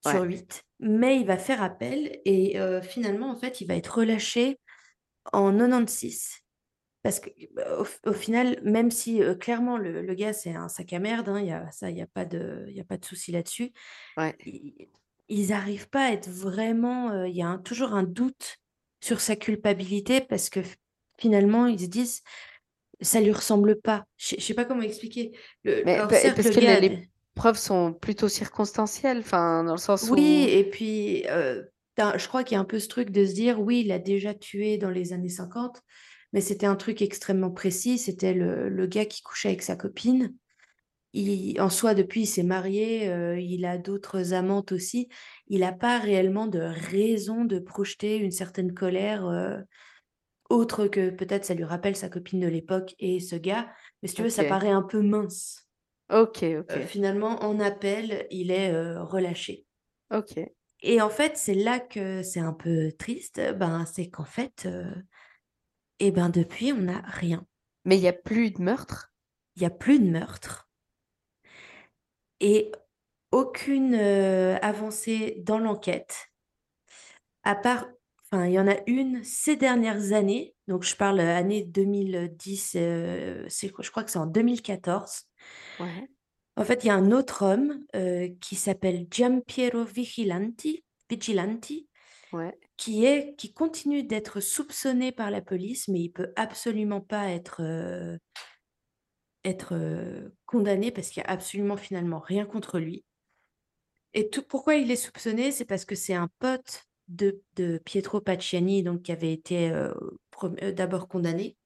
sur. 0.00 0.24
8. 0.24 0.64
Mais 0.80 1.20
il 1.20 1.26
va 1.26 1.38
faire 1.38 1.62
appel 1.62 2.20
et 2.26 2.58
finalement, 2.82 3.30
en 3.30 3.36
fait, 3.36 3.60
il 3.62 3.66
va 3.68 3.76
être 3.76 3.98
relâché 3.98 4.58
en 5.32 5.58
96. 5.60 6.40
Parce 7.04 7.20
que, 7.20 7.30
bah, 7.54 7.82
au 8.06 8.12
final, 8.14 8.60
même 8.64 8.90
si, 8.92 9.20
clairement 9.40 9.78
le 9.78 10.02
le 10.02 10.14
gars 10.14 10.32
c'est 10.34 10.54
un 10.54 10.68
sac 10.68 10.92
à 10.94 11.00
merde, 11.00 11.28
hein, 11.30 11.40
il 11.40 11.46
y 11.48 11.52
a 11.52 11.70
ça, 11.72 11.90
il 11.90 11.98
y 11.98 12.02
a 12.02 12.06
pas 12.08 12.24
de 12.26 12.66
il 12.68 12.74
y 12.76 12.80
a 12.80 12.84
pas 12.84 12.98
de 12.98 13.04
souci 13.06 13.32
là-dessus. 13.32 13.72
Ouais. 14.16 14.42
Ils 15.28 15.52
arrivent 15.52 15.88
pas 15.90 16.06
à 16.06 16.12
être 16.12 16.28
vraiment, 16.30 17.24
il 17.24 17.34
y 17.36 17.42
a 17.42 17.48
un 17.48 17.58
toujours 17.58 17.92
un 17.94 18.02
doute 18.04 18.58
sur 19.02 19.20
sa 19.20 19.36
culpabilité 19.36 20.20
parce 20.22 20.50
que 20.50 20.60
finalement 21.18 21.66
ils 21.66 21.80
se 21.80 21.86
disent: 21.86 22.22
«Ça 23.02 23.20
lui 23.20 23.32
ressemble 23.32 23.80
pas». 23.80 24.04
Je 24.16 24.28
sais 24.28 24.36
je 24.38 24.44
sais 24.44 24.54
pas 24.54 24.64
comment 24.64 24.82
expliquer. 24.82 25.32
Le 25.64 25.84
Mais 25.84 25.98
parce 26.08 26.50
que 26.50 26.60
les 26.60 27.08
preuves 27.34 27.58
sont 27.58 27.92
plutôt 27.92 28.28
circonstancielles, 28.28 29.18
enfin 29.18 29.64
dans 29.64 29.72
le 29.72 29.78
sens 29.78 30.10
Oui 30.10 30.46
où 30.50 30.50
et 30.50 30.64
puis, 30.68 31.24
as 31.28 32.18
je 32.18 32.26
crois 32.28 32.42
qu'il 32.44 32.54
y 32.56 32.58
a 32.58 32.60
un 32.60 32.64
peu 32.64 32.78
ce 32.80 32.88
truc 32.88 33.10
de 33.10 33.24
se 33.24 33.34
dire: 33.34 33.60
«Oui, 33.60 33.82
il 33.84 33.92
a 33.92 33.98
déjà 34.00 34.34
tué 34.34 34.78
dans 34.78 34.90
les 34.90 35.12
années 35.12 35.28
50», 35.28 35.82
mais 36.32 36.40
c'était 36.40 36.66
un 36.66 36.76
truc 36.76 37.02
extrêmement 37.02 37.50
précis. 37.50 37.98
C'était 37.98 38.34
le 38.34 38.68
le 38.68 38.86
gars 38.86 39.04
qui 39.04 39.22
couchait 39.22 39.48
avec 39.48 39.62
sa 39.62 39.76
copine. 39.76 40.34
Il 41.14 41.60
en 41.60 41.70
soi, 41.70 41.94
depuis, 41.94 42.22
il 42.22 42.26
s'est 42.26 42.42
marié, 42.44 43.08
heu, 43.10 43.40
il 43.40 43.64
a 43.66 43.78
d'autres 43.78 44.34
amantes 44.34 44.72
aussi. 44.72 45.08
Il 45.48 45.64
a 45.64 45.72
pas 45.72 45.98
réellement 46.00 46.46
de 46.48 46.60
raison 46.60 47.44
de 47.46 47.58
projeter 47.60 48.16
une 48.18 48.32
certaine 48.32 48.74
colère, 48.74 49.26
heu, 49.28 49.58
autre 50.52 50.86
que 50.86 51.10
peut-être 51.10 51.44
ça 51.44 51.54
lui 51.54 51.64
rappelle 51.64 51.96
sa 51.96 52.08
copine 52.08 52.40
de 52.40 52.46
l'époque 52.48 52.94
et 52.98 53.20
ce 53.20 53.36
gars. 53.36 53.72
Mais 54.02 54.08
si 54.08 54.14
tu 54.16 54.22
veux, 54.22 54.30
ça 54.30 54.44
paraît 54.44 54.70
un 54.70 54.82
peu 54.82 55.02
mince. 55.02 55.68
OK, 56.10 56.42
OK. 56.60 56.76
finalement, 56.86 57.42
en 57.42 57.60
appel, 57.60 58.26
il 58.30 58.50
est, 58.50 58.72
heu, 58.72 59.00
relâché. 59.02 59.66
OK. 60.10 60.54
Et 60.82 61.00
en 61.00 61.08
fait, 61.10 61.36
c'est 61.38 61.54
là 61.54 61.80
que 61.80 62.22
c'est 62.22 62.40
un 62.40 62.52
peu 62.52 62.92
triste, 62.92 63.40
ben, 63.56 63.86
c'est 63.86 64.10
qu'en 64.10 64.24
fait, 64.24 64.66
heu 64.66 64.84
et 66.00 66.10
ben, 66.10 66.28
depuis, 66.28 66.70
on 66.72 66.80
n'a 66.80 67.00
rien. 67.06 67.46
Mais 67.86 67.96
il 67.96 68.02
y 68.02 68.08
a 68.08 68.12
plus 68.12 68.50
de 68.50 68.60
meurtre? 68.60 69.14
Il 69.56 69.62
y 69.62 69.64
a 69.64 69.70
plus 69.70 69.98
de 69.98 70.04
meurtre. 70.10 70.68
Et 72.40 72.72
aucune, 73.32 73.94
heu, 73.94 74.56
avancée 74.62 75.42
dans 75.46 75.58
l'enquête. 75.58 76.30
À 77.44 77.54
part 77.54 77.86
enfin, 78.32 78.46
il 78.46 78.52
y 78.54 78.58
en 78.60 78.68
a 78.68 78.76
une 78.86 79.22
ces 79.24 79.56
dernières 79.56 80.12
années, 80.12 80.54
donc 80.68 80.84
je 80.84 80.96
parle, 80.96 81.20
heu, 81.20 81.28
années 81.28 81.64
2010, 81.64 82.74
heu, 82.76 83.46
c'est 83.48 83.72
je 83.80 83.90
crois 83.90 84.04
que 84.04 84.10
c'est 84.10 84.18
en 84.18 84.26
2014. 84.26 85.24
Ouais. 85.78 86.08
En 86.56 86.64
fait, 86.64 86.84
il 86.84 86.88
y 86.88 86.90
a 86.90 86.94
un 86.94 87.12
autre 87.12 87.44
homme, 87.44 87.84
heu, 87.96 88.28
qui 88.40 88.56
s'appelle 88.56 89.06
Giampiero 89.10 89.84
Vigilanti 89.84 90.84
Vigilanti, 91.10 91.88
Ouais. 92.32 92.58
qui 92.78 93.04
est 93.06 93.36
qui 93.36 93.52
continue 93.54 94.04
d'être 94.04 94.40
soupçonné 94.40 95.12
par 95.12 95.30
la 95.30 95.42
police, 95.42 95.88
mais 95.88 96.00
il 96.02 96.10
peut 96.10 96.32
absolument 96.36 97.00
pas 97.02 97.30
être, 97.30 97.62
heu 97.62 98.18
être, 99.44 99.74
condamné 100.46 100.90
parce 100.92 101.08
qu'il 101.10 101.22
y 101.22 101.26
a 101.26 101.30
absolument 101.30 101.76
finalement 101.76 102.18
rien 102.20 102.44
contre 102.46 102.78
lui. 102.80 103.04
Et 104.14 104.30
tout 104.30 104.42
pourquoi 104.42 104.76
il 104.76 104.90
est 104.90 104.96
soupçonné? 104.96 105.52
C'est 105.52 105.64
parce 105.64 105.84
que 105.84 105.94
c'est 105.94 106.14
un 106.14 106.28
pote 106.38 106.84
de 107.14 107.42
de 107.56 107.78
Pietro 107.78 108.20
Pacciani, 108.20 108.82
donc 108.82 109.02
qui 109.02 109.12
avait 109.12 109.32
été, 109.32 109.70
prem 110.30 110.56
heu, 110.62 110.72
d'abord 110.72 111.08
condamné 111.08 111.56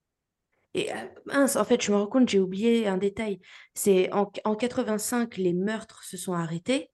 et 0.76 0.92
ah 0.92 1.08
mince, 1.24 1.56
en 1.56 1.64
fait, 1.64 1.80
je 1.82 1.90
me 1.90 1.96
rends 1.96 2.06
compte, 2.06 2.28
j'ai 2.28 2.38
oublié 2.38 2.86
un 2.86 2.98
détail. 2.98 3.40
C'est 3.72 4.12
en 4.12 4.30
en 4.44 4.54
85, 4.54 5.38
les 5.38 5.54
meurtres 5.54 6.04
se 6.04 6.18
sont 6.18 6.34
arrêtés. 6.34 6.90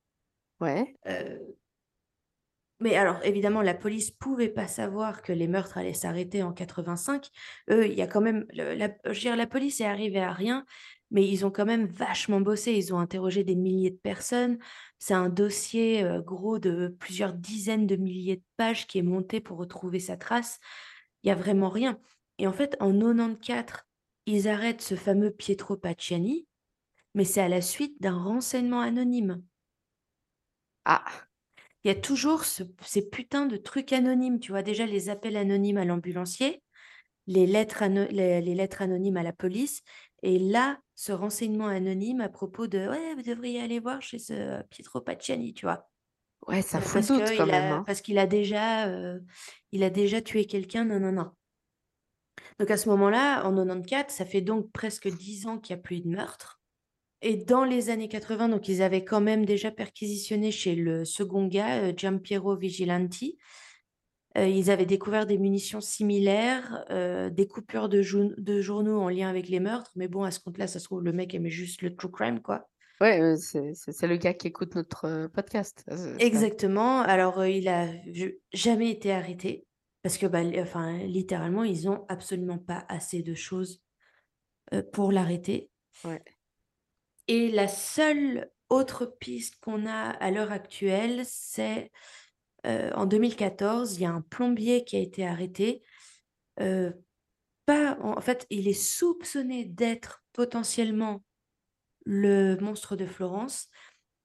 Ouais. 0.61 0.95
Heu 1.09 1.57
mais 2.81 2.97
alors 2.97 3.21
évidemment, 3.23 3.63
la 3.63 3.75
police 3.75 4.11
pouvait 4.11 4.49
pas 4.49 4.67
savoir 4.67 5.23
que 5.23 5.33
les 5.33 5.47
meurtres 5.47 5.79
allaient 5.79 5.95
s'arrêter 5.95 6.43
en 6.43 6.53
85. 6.53 7.29
Eux, 7.71 7.87
il 7.87 7.95
y 7.95 8.03
a 8.03 8.09
quand 8.09 8.21
même 8.21 8.45
le 8.53 8.75
la 8.75 8.89
je 9.05 9.11
veux 9.11 9.21
dire 9.21 9.37
la 9.37 9.47
police 9.47 9.81
est 9.81 9.87
arrivée 9.87 10.21
à 10.21 10.33
rien, 10.33 10.65
mais 11.13 11.29
ils 11.29 11.47
ont 11.47 11.53
quand 11.53 11.67
même 11.67 11.87
vachement 11.87 12.41
bossé. 12.43 12.73
Ils 12.75 12.95
ont 12.95 12.99
interrogé 13.01 13.45
des 13.45 13.57
milliers 13.57 13.91
de 13.93 13.99
personnes. 13.99 14.59
C'est 14.99 15.15
un 15.15 15.31
dossier, 15.31 16.05
heu, 16.05 16.23
gros 16.23 16.59
de 16.59 16.97
plusieurs 17.01 17.35
dizaines 17.35 17.87
de 17.89 17.97
milliers 17.97 18.39
de 18.39 18.45
pages 18.59 18.89
qui 18.89 18.99
est 18.99 19.03
monté 19.03 19.41
pour 19.41 19.59
retrouver 19.59 20.01
sa 20.01 20.17
trace. 20.19 20.61
Il 21.25 21.29
y 21.29 21.31
a 21.31 21.35
vraiment 21.37 21.69
rien 21.71 22.01
et 22.39 22.47
en 22.49 22.53
fait, 22.53 22.77
en 22.81 22.93
94, 22.93 23.85
ils 24.27 24.49
arrêtent 24.49 24.83
ce 24.83 24.95
fameux 24.97 25.31
Pietro 25.31 25.77
Pacciani, 25.77 26.47
mais 27.15 27.25
c'est 27.25 27.43
à 27.43 27.49
la 27.49 27.63
suite 27.63 28.01
d'un 28.01 28.19
renseignement 28.19 28.81
anonyme. 28.81 29.43
Ah! 30.85 31.05
Il 31.85 31.89
y 31.89 31.91
a 31.93 31.95
toujours 32.01 32.45
ce 32.45 32.65
ces 32.85 33.09
putains 33.09 33.47
de 33.47 33.57
trucs 33.57 33.93
anonymes, 33.93 34.41
tu 34.41 34.53
vois? 34.53 34.63
Déjà 34.63 34.87
les 34.87 35.11
appels 35.11 35.37
anonymes 35.37 35.79
à 35.79 35.85
l'ambulancier, 35.85 36.63
les 37.27 37.47
lettres 37.47 37.83
ano 37.83 38.07
les 38.11 38.41
les 38.43 38.55
lettres 38.55 38.83
anonymes 38.83 39.17
à 39.19 39.23
la 39.25 39.33
police 39.35 39.83
et 40.23 40.39
là, 40.39 40.81
ce 40.95 41.13
renseignement 41.13 41.67
anonyme 41.69 42.21
à 42.21 42.29
propos 42.29 42.67
de: 42.67 42.89
«Ouais, 42.89 43.15
vous 43.15 43.23
devriez 43.23 43.61
aller 43.61 43.81
voir 43.81 44.03
chez 44.03 44.19
ce 44.19 44.63
Pietro 44.71 45.01
Pacciani», 45.01 45.55
tu 45.55 45.67
vois? 45.67 45.91
Ouais, 46.47 46.63
ça 46.63 46.81
Heu, 46.81 46.81
fout 46.81 47.05
doute 47.07 47.33
quand 47.37 47.47
qu'il 47.47 47.49
même, 47.49 47.73
a 47.73 47.73
hein. 47.73 47.87
parce 47.87 48.01
qu'il 48.03 48.19
a 48.19 48.27
déjà, 48.27 48.89
heu, 48.91 49.25
il 49.73 49.83
a 49.85 49.91
déjà 49.91 50.23
tué 50.23 50.47
quelqu'un, 50.47 50.85
non, 50.85 51.01
non, 51.01 51.13
non. 51.13 51.33
Donc 52.59 52.71
à 52.71 52.77
ce 52.77 52.89
moment-là, 52.89 53.45
en 53.47 53.55
94, 53.55 54.13
ça 54.15 54.25
fait 54.25 54.41
donc 54.41 54.73
presque 54.73 55.09
10 55.09 55.47
ans 55.47 55.59
qu'il 55.59 55.77
y 55.77 55.79
a 55.79 55.83
plus 55.83 55.97
eu 55.97 56.01
de 56.01 56.09
meurtre 56.09 56.61
et 57.23 57.37
dans 57.37 57.65
les 57.65 57.91
années 57.91 58.09
80, 58.09 58.49
donc 58.49 58.69
ils 58.69 58.83
avaient 58.83 59.05
quand 59.05 59.21
même 59.23 59.47
déjà 59.47 59.73
perquisitionné 59.73 60.53
chez 60.53 60.77
le 60.77 61.05
second 61.05 61.47
gars, 61.49 61.95
Giampiero 61.97 62.57
Vigilanti. 62.57 63.39
Heu, 64.37 64.49
ils 64.49 64.71
avaient 64.71 64.87
découvert 64.87 65.27
des 65.27 65.39
munitions 65.39 65.81
similaires, 65.81 66.85
heu, 66.91 67.31
des 67.31 67.47
coupures 67.47 67.89
de 67.89 68.03
journaux 68.03 69.01
en 69.01 69.09
lien 69.09 69.29
avec 69.29 69.49
les 69.49 69.61
meurtres, 69.61 69.91
mais 69.97 70.09
bon, 70.09 70.23
à 70.25 70.31
ce 70.31 70.41
compte-là, 70.41 70.67
ça 70.67 70.79
se 70.79 70.85
trouve, 70.85 71.03
le 71.03 71.13
mec 71.13 71.35
aimait 71.35 71.51
juste 71.51 71.83
le 71.83 71.95
true 71.95 72.11
crime, 72.11 72.41
quoi. 72.41 72.69
Ouais, 73.01 73.21
heu, 73.21 73.37
c'est 73.37 74.07
le 74.07 74.17
gars 74.17 74.35
qui 74.35 74.47
écoute 74.49 74.75
notre, 74.77 75.27
podcast. 75.35 75.85
Exactement. 76.19 77.01
Alors, 77.01 77.45
il 77.45 77.69
a 77.69 77.89
jamais 78.53 78.91
été 78.91 79.13
arrêté 79.13 79.67
parce 80.03 80.19
que, 80.19 80.27
bah, 80.27 80.43
enfin, 80.59 80.99
littéralement, 80.99 81.65
ils 81.65 81.89
ont 81.89 82.05
absolument 82.09 82.59
pas 82.59 82.85
assez 82.89 83.23
de 83.23 83.35
choses, 83.35 83.83
pour 84.93 85.13
l'arrêter 85.13 85.71
Ouais. 86.05 86.23
et 87.29 87.51
la 87.51 87.69
seule 87.69 88.51
autre 88.69 89.07
piste 89.07 89.57
qu'on 89.61 89.87
a 89.87 90.11
à 90.11 90.31
l'heure 90.31 90.51
actuelle, 90.53 91.23
c'est, 91.25 91.91
heu, 92.67 92.91
en 92.95 93.07
2014, 93.07 93.97
il 93.99 94.03
y 94.03 94.07
a 94.07 94.13
un 94.13 94.21
plombier 94.23 94.85
qui 94.85 94.97
a 94.97 95.01
été 95.01 95.27
arrêté, 95.27 95.83
heu, 96.61 96.95
pas 97.67 97.99
en 98.03 98.19
en 98.19 98.21
fait, 98.23 98.47
il 98.51 98.69
est 98.69 98.73
soupçonné 98.75 99.65
d'être 99.67 100.25
potentiellement 100.33 101.25
le 102.05 102.57
monstre 102.61 102.97
de 102.97 103.07
Florence, 103.07 103.69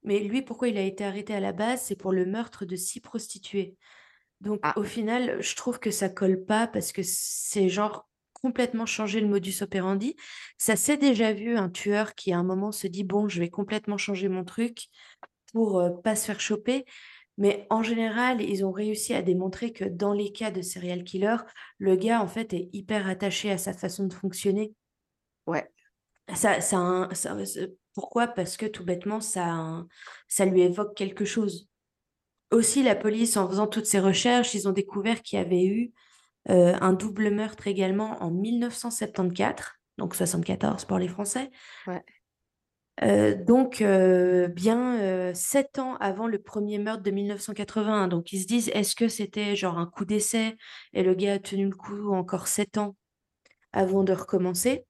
Mais 0.03 0.19
lui, 0.21 0.41
pourquoi 0.43 0.69
il 0.69 0.77
a 0.77 0.83
été 0.83 1.05
arrêté 1.05 1.33
à 1.35 1.39
la 1.41 1.53
base? 1.53 1.81
C'est 1.83 1.95
pour 1.97 2.13
le 2.13 2.25
meurtre 2.25 2.65
de 2.65 2.75
six 2.77 3.01
prostituées. 3.01 3.77
Donc 4.41 4.61
Ah. 4.61 4.77
au 4.77 4.83
final, 4.83 5.41
je 5.41 5.55
trouve 5.55 5.79
que 5.79 5.91
ça 5.91 6.09
colle 6.09 6.45
pas 6.45 6.67
parce 6.67 6.91
que 6.93 7.01
c'est 7.03 7.69
genre 7.69 8.09
complètement 8.33 8.85
changer 8.87 9.21
le 9.21 9.27
modus 9.27 9.61
operandi. 9.63 10.15
Ça 10.59 10.75
s'est 10.77 10.97
déjà 10.97 11.33
vu 11.33 11.57
un 11.57 11.69
tueur 11.69 12.15
qui 12.15 12.33
à 12.33 12.39
un 12.39 12.43
moment 12.43 12.71
se 12.73 12.87
dit: 12.87 13.03
«Bon, 13.05 13.29
je 13.29 13.39
vais 13.39 13.49
complètement 13.49 13.97
changer 13.97 14.29
mon 14.29 14.45
truc 14.45 14.87
pour, 15.53 15.81
heu, 15.81 16.01
pas 16.03 16.15
se 16.15 16.25
faire 16.27 16.39
choper». 16.41 16.85
Mais 17.37 17.67
en 17.69 17.83
général, 17.83 18.41
ils 18.41 18.65
ont 18.65 18.71
réussi 18.71 19.13
à 19.13 19.21
démontrer 19.21 19.71
que 19.71 19.85
dans 19.85 20.13
les 20.13 20.31
cas 20.31 20.51
de 20.51 20.61
serial 20.61 21.03
killer, 21.03 21.37
le 21.77 21.95
gars 21.95 22.21
en 22.21 22.27
fait 22.27 22.53
est 22.53 22.69
hyper 22.73 23.07
attaché 23.07 23.51
à 23.51 23.57
sa 23.57 23.73
façon 23.73 24.07
de 24.07 24.13
fonctionner. 24.13 24.73
Ouais. 25.45 25.69
Ça 26.35 26.59
ça 26.61 26.77
un 26.77 27.13
ça 27.13 27.35
pourquoi? 27.93 28.27
Parce 28.27 28.57
que 28.57 28.65
tout 28.65 28.83
bêtement, 28.83 29.21
ça 29.21 29.45
un 29.45 29.87
ça 30.27 30.45
lui 30.45 30.61
évoque 30.61 30.95
quelque 30.95 31.25
chose. 31.25 31.67
Aussi, 32.51 32.81
la 32.83 32.95
police, 32.95 33.37
en 33.37 33.47
faisant 33.49 33.67
toutes 33.67 33.85
ces 33.85 33.99
recherches, 33.99 34.53
ils 34.53 34.67
ont 34.67 34.71
découvert 34.71 35.21
qu'il 35.21 35.37
y 35.37 35.41
avait 35.41 35.65
eu, 35.65 35.91
heu, 36.49 36.73
un 36.81 36.93
double 36.93 37.31
meurtre 37.31 37.67
également 37.67 38.21
en 38.23 38.31
1974, 38.31 39.69
donc 39.97 40.15
74 40.15 40.85
pour 40.85 40.97
les 40.99 41.09
Français. 41.09 41.51
Ouais. 41.87 42.03
Heu, 43.03 43.35
donc 43.35 43.81
heu, 43.81 44.47
bien, 44.47 44.99
heu, 45.31 45.33
7 45.35 45.77
ans 45.79 45.95
avant 45.97 46.27
le 46.27 46.39
premier 46.41 46.79
meurtre 46.79 47.03
de 47.03 47.11
1981. 47.11 48.07
Donc 48.07 48.33
ils 48.33 48.41
se 48.41 48.47
disent: 48.47 48.69
«Est-ce 48.73 48.95
que 48.95 49.07
c'était 49.07 49.55
genre 49.55 49.77
un 49.77 49.85
coup 49.85 50.05
d'essai? 50.05 50.55
Et 50.93 51.03
le 51.03 51.13
gars 51.13 51.33
a 51.33 51.39
tenu 51.39 51.65
le 51.69 51.75
coup 51.75 52.11
encore 52.13 52.47
7 52.47 52.77
ans 52.77 52.95
avant 53.73 54.03
de 54.03 54.13
recommencer?» 54.13 54.85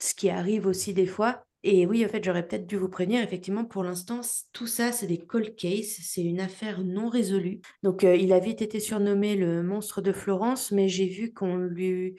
ce 0.00 0.14
qui 0.14 0.30
arrive 0.30 0.66
aussi 0.66 0.94
des 0.94 1.06
fois 1.06 1.44
et 1.64 1.86
oui, 1.86 2.04
en 2.06 2.08
fait, 2.08 2.24
j'aurais 2.24 2.46
peut-être 2.48 2.66
dû 2.66 2.76
vous 2.76 2.88
prévenir. 2.88 3.22
Effectivement, 3.22 3.64
pour 3.66 3.84
l'instant, 3.84 4.20
tout 4.52 4.66
ça, 4.66 4.92
c'est 4.92 5.06
des 5.06 5.18
cold 5.18 5.56
cases, 5.56 5.98
c'est 6.02 6.22
une 6.24 6.40
affaire 6.40 6.82
non 6.84 7.08
résolue. 7.08 7.60
Donc 7.82 8.02
il 8.04 8.32
a 8.32 8.38
vite 8.40 8.62
été 8.62 8.80
surnommé 8.80 9.36
le 9.36 9.62
monstre 9.62 10.00
de 10.02 10.12
Florence, 10.12 10.72
mais 10.72 10.88
j'ai 10.88 11.06
vu 11.08 11.32
qu'on 11.34 11.56
lui 11.58 12.16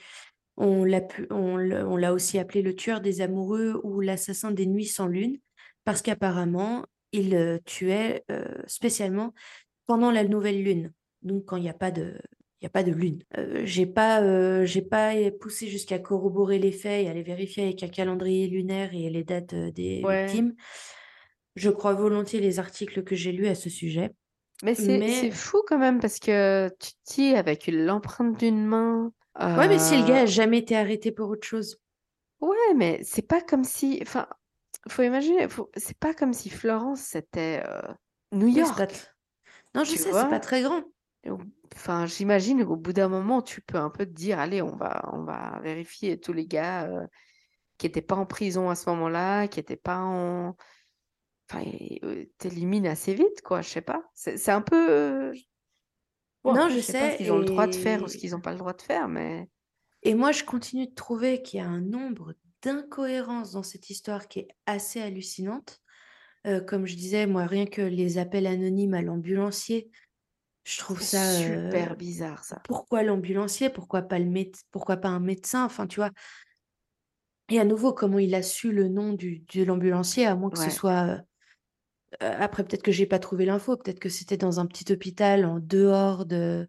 on 0.57 0.83
l'a 0.85 1.01
pu 1.01 1.27
on 1.31 1.57
le 1.57 1.85
on 1.87 1.97
l'a 1.97 2.13
aussi 2.13 2.39
appelé 2.39 2.61
le 2.61 2.75
tueur 2.75 3.01
des 3.01 3.21
amoureux 3.21 3.79
ou 3.83 4.01
l'assassin 4.01 4.51
des 4.51 4.65
nuits 4.67 4.85
sans 4.85 5.07
lune 5.07 5.37
parce 5.85 6.01
qu'apparemment, 6.03 6.85
il, 7.11 7.33
heu, 7.35 7.59
tuait, 7.65 8.23
heu, 8.31 8.45
spécialement 8.67 9.33
pendant 9.87 10.11
la 10.11 10.23
nouvelle 10.25 10.63
lune, 10.63 10.93
donc 11.23 11.45
quand 11.45 11.57
il 11.57 11.65
y 11.65 11.69
a 11.69 11.73
pas 11.75 11.91
de 11.91 12.19
il 12.61 12.67
a 12.67 12.69
pas 12.69 12.83
de 12.83 12.91
lune. 12.93 13.23
Heu, 13.37 13.65
j'ai 13.65 13.85
pas, 13.87 14.23
heu, 14.23 14.65
j'ai 14.65 14.81
pas 14.83 15.13
poussé 15.39 15.67
jusqu'à 15.67 15.99
corroborer 15.99 16.59
les 16.59 16.71
faits 16.71 17.05
et 17.05 17.09
aller 17.09 17.23
vérifier 17.23 17.63
avec 17.65 17.83
un 17.83 17.87
calendrier 17.89 18.47
lunaire 18.47 18.93
et 18.95 19.09
les 19.09 19.23
dates, 19.23 19.55
des 19.55 20.03
Ouais. 20.03 20.45
victimes. 20.45 20.55
Je 21.55 21.69
crois 21.69 21.93
volontiers 21.93 22.39
les 22.41 22.59
articles 22.59 23.03
que 23.05 23.15
j'ai 23.15 23.31
lus 23.31 23.47
à 23.47 23.55
ce 23.55 23.69
sujet, 23.69 24.11
Mais 24.63 24.75
c'est 24.75 25.03
c'est 25.07 25.29
mais 25.29 25.31
fou 25.31 25.61
quand 25.67 25.77
même 25.79 25.99
parce 25.99 26.19
que 26.19 26.69
tu 26.79 26.91
te 26.93 27.13
dis 27.13 27.35
avec 27.35 27.67
l'empreinte 27.67 28.37
d'une 28.39 28.63
main, 28.65 29.11
ouais, 29.55 29.67
mais 29.69 29.79
si 29.79 29.95
le 29.97 30.03
gars 30.03 30.21
a 30.21 30.25
jamais 30.25 30.57
été 30.59 30.75
arrêté 30.75 31.11
pour 31.13 31.29
autre 31.29 31.47
chose. 31.47 31.77
ouais, 32.41 32.73
mais 32.75 33.03
c'est 33.03 33.21
pas 33.27 33.41
comme 33.41 33.63
si 33.63 33.99
enfin, 34.01 34.27
faut 34.89 35.03
imaginer, 35.03 35.47
faut 35.49 35.71
c'est 35.77 35.97
pas 35.99 36.13
comme 36.13 36.33
si 36.33 36.49
Florence 36.49 37.01
c'était, 37.01 37.63
heu, 37.65 37.95
New 38.33 38.47
Oui, 38.53 38.71
pas 38.73 38.87
York, 38.87 39.13
non, 39.75 39.83
je 39.85 39.91
tu 39.91 39.97
sais, 39.97 40.13
c'est 40.13 40.27
pas 40.27 40.39
très 40.39 40.61
grand. 40.63 40.83
Enfin, 41.75 42.05
j'imagine 42.05 42.65
qu'au 42.65 42.75
bout 42.75 42.93
d'un 42.93 43.07
moment, 43.07 43.41
tu 43.41 43.61
peux 43.61 43.77
un 43.77 43.89
peu 43.89 44.05
te 44.05 44.11
dire: 44.11 44.39
«Allez, 44.39 44.61
on 44.61 44.75
va 44.75 45.09
on 45.13 45.23
va 45.23 45.59
vérifier 45.63 46.19
tous 46.19 46.33
les 46.33 46.45
gars, 46.47 46.87
heu, 46.89 47.07
qui 47.79 47.87
étaient 47.87 48.01
pas 48.03 48.15
en 48.15 48.25
prison 48.27 48.69
à 48.69 48.75
ce 48.75 48.89
moment-là, 48.91 49.47
qui 49.49 49.59
étaient 49.61 49.77
pas 49.77 49.99
en» 49.99 50.55
enfin 51.51 51.63
tu 52.39 52.87
assez 52.87 53.13
vite 53.13 53.41
quoi, 53.43 53.61
je 53.61 53.69
sais 53.69 53.81
pas. 53.81 54.03
C'est 54.15 54.49
un 54.51 54.61
peu, 54.61 55.33
bon 56.43 56.57
Non, 56.57 56.69
je 56.69 56.77
je 56.77 56.79
sais 56.79 56.93
pas 56.95 57.09
qu'ils 57.09 57.31
ont 57.31 57.39
le 57.39 57.45
droit 57.45 57.65
de 57.67 57.73
faire 57.75 58.03
ou 58.03 58.07
ce 58.07 58.15
qu'ils 58.17 58.35
ont 58.35 58.41
pas 58.41 58.51
le 58.51 58.57
droit 58.59 58.73
de 58.73 58.81
faire, 58.83 59.07
mais 59.07 59.49
et 60.03 60.15
moi, 60.15 60.31
je 60.31 60.43
continue 60.43 60.87
de 60.87 60.93
trouver 60.95 61.41
qu'il 61.41 61.59
y 61.59 61.63
a 61.63 61.67
un 61.67 61.81
nombre 61.81 62.33
d'incohérences 62.63 63.51
dans 63.51 63.63
cette 63.63 63.89
histoire 63.89 64.27
qui 64.27 64.39
est 64.39 64.47
assez 64.65 64.99
hallucinante. 65.01 65.79
Heu, 66.47 66.61
comme 66.61 66.87
je 66.87 66.95
disais, 66.95 67.27
moi, 67.27 67.45
rien 67.47 67.65
que 67.67 67.81
les 67.83 68.17
appels 68.19 68.47
anonymes 68.47 68.95
à 68.95 69.01
l'ambulancier, 69.03 69.91
je 70.65 70.79
trouve 70.79 71.01
ça, 71.01 71.41
super 71.41 71.95
heu, 71.95 71.97
bizarre 71.97 72.43
ça. 72.43 72.63
pourquoi 72.63 73.03
l'ambulancier? 73.03 73.69
Pourquoi 73.71 74.03
pas 74.03 74.19
le 74.19 74.25
méde 74.25 74.55
pourquoi 74.71 74.97
pas 74.97 75.09
un 75.09 75.19
médecin? 75.21 75.65
Enfin, 75.65 75.87
tu 75.87 75.97
vois? 76.01 76.11
Et 77.49 77.59
à 77.59 77.65
nouveau, 77.65 77.93
comment 77.93 78.17
il 78.19 78.33
a 78.35 78.41
su 78.43 78.71
le 78.71 78.87
nom 78.87 79.13
du 79.13 79.39
de 79.53 79.63
l'ambulancier 79.63 80.25
à 80.25 80.35
moins 80.35 80.49
que 80.51 80.57
ce 80.59 80.71
soit, 80.71 81.05
Heu, 81.07 81.21
après 82.19 82.63
peut-être 82.63 82.83
que 82.83 82.91
j'ai 82.91 83.05
pas 83.05 83.19
trouvé 83.19 83.45
l'info, 83.45 83.77
peut-être 83.77 83.99
que 83.99 84.09
c'était 84.09 84.37
dans 84.37 84.59
un 84.59 84.65
petit 84.65 84.91
hôpital 84.91 85.45
en 85.45 85.59
dehors 85.59 86.25
de 86.25 86.67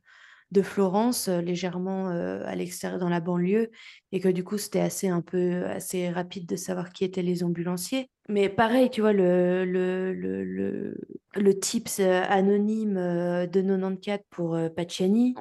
de 0.52 0.60
Florence, 0.62 1.28
heu, 1.28 1.38
légèrement, 1.40 2.10
heu, 2.12 2.42
à 2.46 2.54
l'extérieur 2.54 2.98
dans 3.00 3.08
la 3.08 3.20
banlieue 3.20 3.70
et 4.12 4.20
que 4.20 4.28
du 4.28 4.44
coup, 4.44 4.58
c'était 4.58 4.80
assez 4.80 5.08
un 5.08 5.22
peu 5.22 5.64
assez 5.66 6.10
rapide 6.10 6.46
de 6.46 6.56
savoir 6.56 6.92
qui 6.92 7.04
étaient 7.04 7.22
les 7.22 7.42
ambulanciers. 7.42 8.10
Mais 8.28 8.48
pareil, 8.50 8.90
tu 8.90 9.00
vois, 9.00 9.14
le 9.14 9.64
le 9.64 10.12
le 10.12 10.44
le 10.44 10.96
le 11.34 11.58
tips, 11.58 12.00
heu, 12.00 12.04
anonyme, 12.28 12.94
de 12.94 13.60
94 13.62 14.20
pour, 14.30 14.56
heu, 14.56 14.68
Pacciani, 14.70 15.34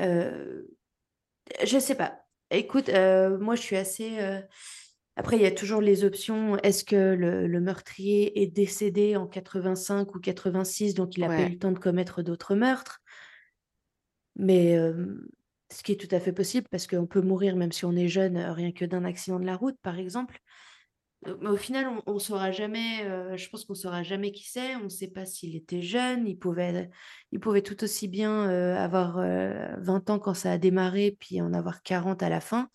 heu, 0.00 0.68
je 1.64 1.78
sais 1.78 1.94
pas. 1.96 2.20
Écoute, 2.50 2.88
moi 3.40 3.54
je 3.56 3.62
suis 3.62 3.76
assez, 3.76 4.18
après, 5.18 5.36
il 5.36 5.42
y 5.42 5.46
a 5.46 5.50
toujours 5.52 5.80
les 5.82 6.04
options. 6.04 6.56
Est-ce 6.58 6.84
que 6.84 6.96
le 7.14 7.46
le 7.48 7.60
meurtrier 7.60 8.40
est 8.42 8.46
décédé 8.46 9.16
en 9.16 9.26
85 9.26 10.14
ou 10.14 10.20
86, 10.20 10.94
donc 10.94 11.16
il 11.18 11.24
a 11.24 11.30
pas 11.30 11.42
eu 11.42 11.50
le 11.50 11.58
temps 11.58 11.72
de 11.72 11.78
commettre 11.80 12.22
d'autres 12.22 12.54
meurtres? 12.54 13.00
Mais, 14.36 14.76
ce 15.70 15.82
qui 15.82 15.92
est 15.92 15.96
tout 16.00 16.14
à 16.14 16.20
fait 16.20 16.32
possible 16.32 16.66
parce 16.70 16.86
qu'on 16.86 17.06
peut 17.06 17.20
mourir 17.20 17.54
même 17.56 17.72
si 17.72 17.84
on 17.84 17.92
est 17.96 18.08
jeune, 18.08 18.36
heu, 18.38 18.50
rien 18.52 18.72
que 18.72 18.84
d'un 18.86 19.04
accident 19.04 19.38
de 19.40 19.44
la 19.46 19.56
route, 19.56 19.76
par 19.82 19.98
exemple. 19.98 20.38
Heu, 21.26 21.38
mais 21.42 21.50
au 21.50 21.56
final, 21.58 21.88
on 21.88 22.02
on 22.14 22.18
saura 22.20 22.52
jamais, 22.52 23.04
heu, 23.06 23.36
je 23.38 23.48
pense 23.50 23.64
qu'on 23.66 23.74
saura 23.76 24.02
jamais 24.04 24.32
qui 24.32 24.44
c'est. 24.48 24.76
On 24.76 24.84
ne 24.84 24.88
sait 24.90 25.08
pas 25.10 25.26
s'il 25.26 25.56
était 25.56 25.82
jeune, 25.82 26.28
il 26.28 26.38
pouvait 26.38 26.90
il 27.32 27.40
pouvait 27.40 27.62
tout 27.62 27.82
aussi 27.84 28.08
bien, 28.08 28.44
avoir, 28.76 29.18
heu, 29.20 29.54
20 29.80 30.10
ans 30.10 30.18
quand 30.20 30.34
ça 30.34 30.52
a 30.52 30.58
démarré, 30.58 31.16
puis 31.20 31.42
en 31.42 31.52
avoir 31.54 31.82
40 31.82 32.22
à 32.24 32.30
la 32.30 32.40
fin. 32.40 32.70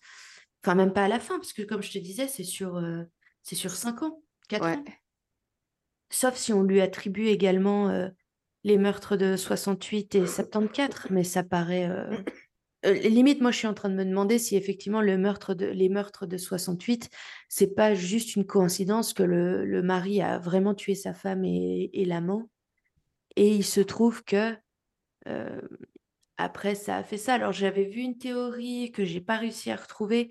Enfin, 0.64 0.74
même 0.74 0.94
pas 0.94 1.04
à 1.04 1.08
la 1.08 1.20
fin, 1.20 1.36
parce 1.36 1.52
que 1.52 1.60
comme 1.62 1.82
je 1.82 1.92
te 1.92 1.98
disais, 1.98 2.26
c'est 2.26 2.42
sur, 2.44 2.82
c'est 3.42 3.54
sur 3.54 3.72
5 3.72 4.02
ans, 4.02 4.22
quatre 4.48 4.64
Ouais. 4.64 4.76
ans. 4.76 4.84
Sauf 6.10 6.36
si 6.36 6.52
on 6.52 6.62
lui 6.62 6.80
attribue 6.80 7.26
également, 7.26 7.90
heu, 7.90 8.10
les 8.62 8.78
meurtres 8.78 9.16
de 9.16 9.36
68 9.36 10.14
et 10.14 10.26
74, 10.26 11.10
mais 11.10 11.22
ça 11.24 11.42
paraît, 11.44 11.86
heu, 11.88 12.24
limite, 12.94 13.42
moi, 13.42 13.50
je 13.50 13.58
suis 13.58 13.66
en 13.66 13.74
train 13.74 13.90
de 13.90 13.94
me 13.94 14.04
demander 14.04 14.38
si 14.38 14.56
effectivement 14.56 15.02
le 15.02 15.18
meurtre 15.18 15.52
de 15.52 15.66
les 15.66 15.88
meurtres 15.90 16.24
de 16.26 16.38
68, 16.38 17.10
c'est 17.48 17.74
pas 17.74 17.94
juste 17.94 18.36
une 18.36 18.46
coïncidence 18.46 19.12
que 19.12 19.22
le 19.22 19.66
le 19.66 19.82
mari 19.82 20.22
a 20.22 20.38
vraiment 20.38 20.74
tué 20.74 20.94
sa 20.94 21.12
femme 21.12 21.44
et 21.44 21.90
et 21.92 22.04
l'amant 22.06 22.48
et 23.36 23.54
il 23.54 23.64
se 23.64 23.80
trouve 23.80 24.24
que, 24.24 24.56
après 26.36 26.74
ça 26.74 26.96
a 26.96 27.02
fait 27.04 27.16
ça. 27.18 27.34
Alors 27.34 27.52
j'avais 27.52 27.84
vu 27.84 28.00
une 28.00 28.18
théorie 28.18 28.92
que 28.92 29.04
j'ai 29.04 29.20
pas 29.20 29.36
réussi 29.36 29.70
à 29.70 29.76
retrouver, 29.76 30.30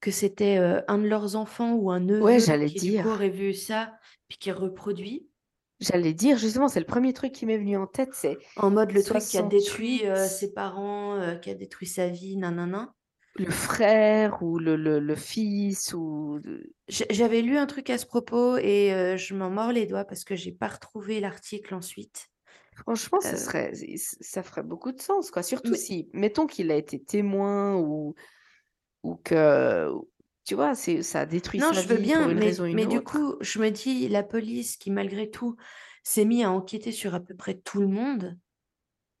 que 0.00 0.10
c'était, 0.10 0.56
un 0.88 0.98
de 0.98 1.06
leurs 1.08 1.36
enfants 1.36 1.74
ou 1.74 1.90
un 1.90 2.00
Ouais, 2.20 2.38
neveu 2.38 2.40
j'allais 2.40 2.66
qui 2.66 2.80
du 2.80 2.92
coup 2.92 2.92
dire. 2.92 3.04
aurait 3.08 3.30
vu 3.30 3.54
ça, 3.54 3.94
puis 4.28 4.38
qui 4.38 4.52
reproduit. 4.52 5.28
J'allais 5.80 6.12
dire 6.12 6.38
justement, 6.38 6.68
c'est 6.68 6.80
le 6.80 6.86
premier 6.86 7.12
truc 7.12 7.32
qui 7.32 7.46
m'est 7.46 7.58
venu 7.58 7.76
en 7.76 7.86
tête, 7.86 8.10
c'est 8.12 8.36
En 8.56 8.70
mode 8.70 8.92
le 8.92 9.02
truc 9.02 9.22
qui 9.28 9.38
a 9.38 9.42
détruit, 9.42 10.00
68, 10.00 10.04
heu, 10.04 10.28
ses 10.28 10.52
parents, 10.52 11.38
qui 11.40 11.50
a 11.50 11.54
détruit 11.54 11.86
sa 11.86 12.08
vie, 12.08 12.36
nin. 12.36 12.92
le 13.36 13.50
frère 13.50 14.42
ou 14.42 14.58
le 14.58 14.74
le 14.76 14.98
le 14.98 15.14
fils 15.14 15.94
ou 15.94 16.40
j'avais 16.88 17.42
lu 17.42 17.56
un 17.56 17.66
truc 17.66 17.90
à 17.90 17.98
ce 17.98 18.06
propos 18.06 18.56
et 18.56 19.16
je 19.16 19.34
m'en 19.34 19.50
mords 19.50 19.72
les 19.72 19.86
doigts 19.86 20.04
parce 20.04 20.24
que 20.24 20.34
j'ai 20.34 20.52
pas 20.52 20.68
retrouvé 20.68 21.20
l'article 21.20 21.74
ensuite. 21.74 22.28
Franchement, 22.82 23.20
serait 23.20 23.72
ç 23.74 24.16
ça 24.20 24.42
ferait 24.42 24.62
beaucoup 24.62 24.92
de 24.92 25.00
sens, 25.00 25.30
quoi. 25.30 25.42
Surtout 25.42 25.74
mais 25.74 25.76
si, 25.76 26.10
mettons 26.12 26.46
qu'il 26.46 26.70
a 26.70 26.76
été 26.76 27.02
témoin 27.02 27.76
ou 27.76 28.14
ou 29.04 29.16
que 29.16 29.90
tu 30.46 30.54
vois, 30.56 30.74
c'est 30.76 31.02
ça 31.02 31.20
a 31.22 31.26
détruit 31.26 31.60
non, 31.60 31.72
sa 31.72 31.74
je 31.74 31.86
veux 31.88 31.98
pour 31.98 31.98
bien, 31.98 32.28
raison 32.28 32.34
mais 32.34 32.62
ou 32.64 32.66
une 32.68 32.72
mais 32.72 32.86
du 32.86 33.02
coup, 33.02 33.36
je 33.40 33.58
me 33.58 33.70
dis 33.70 34.08
la 34.08 34.22
police 34.22 34.76
qui 34.76 34.90
malgré 34.90 35.30
tout 35.30 35.56
s'est 36.04 36.24
mis 36.24 36.44
à 36.44 36.50
enquêter 36.52 36.92
sur 36.92 37.14
à 37.14 37.20
peu 37.20 37.34
près 37.34 37.54
tout 37.58 37.80
le 37.80 37.88
monde, 37.88 38.38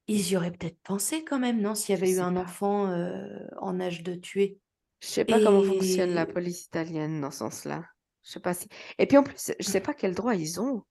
ils 0.08 0.30
y 0.32 0.36
auraient 0.36 0.52
peut-être 0.52 0.80
pensé 0.82 1.24
quand 1.24 1.40
même, 1.40 1.60
non? 1.62 1.74
S'il 1.76 1.94
y 1.94 1.98
Je 2.00 2.04
avait 2.04 2.10
eu 2.12 2.20
un 2.20 2.36
pas. 2.36 2.36
enfant, 2.36 2.88
heu, 2.92 3.48
en 3.58 3.80
âge 3.80 4.02
de 4.04 4.14
tuer 4.16 4.60
Je 5.02 5.08
sais 5.08 5.24
pas 5.24 5.40
comment 5.40 5.62
fonctionne 5.62 6.10
la 6.14 6.26
police 6.26 6.64
italienne 6.66 7.20
dans 7.20 7.30
ce 7.30 7.38
sens-là. 7.38 7.84
Je 8.22 8.32
sais 8.32 8.40
pas 8.40 8.54
si 8.54 8.68
et 8.98 9.06
puis 9.06 9.16
en 9.16 9.22
plus, 9.22 9.52
je 9.58 9.64
sais 9.64 9.80
pas 9.80 9.94
quel 9.94 10.14
droit 10.14 10.34
ils 10.34 10.60
ont. 10.60 10.82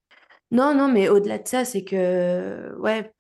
Non, 0.52 0.74
non, 0.76 0.88
mais 0.92 1.10
au-delà 1.10 1.40
de 1.40 1.48
ça, 1.48 1.66
c'est 1.66 1.84
que 1.84 2.74
ouais, 2.80 3.12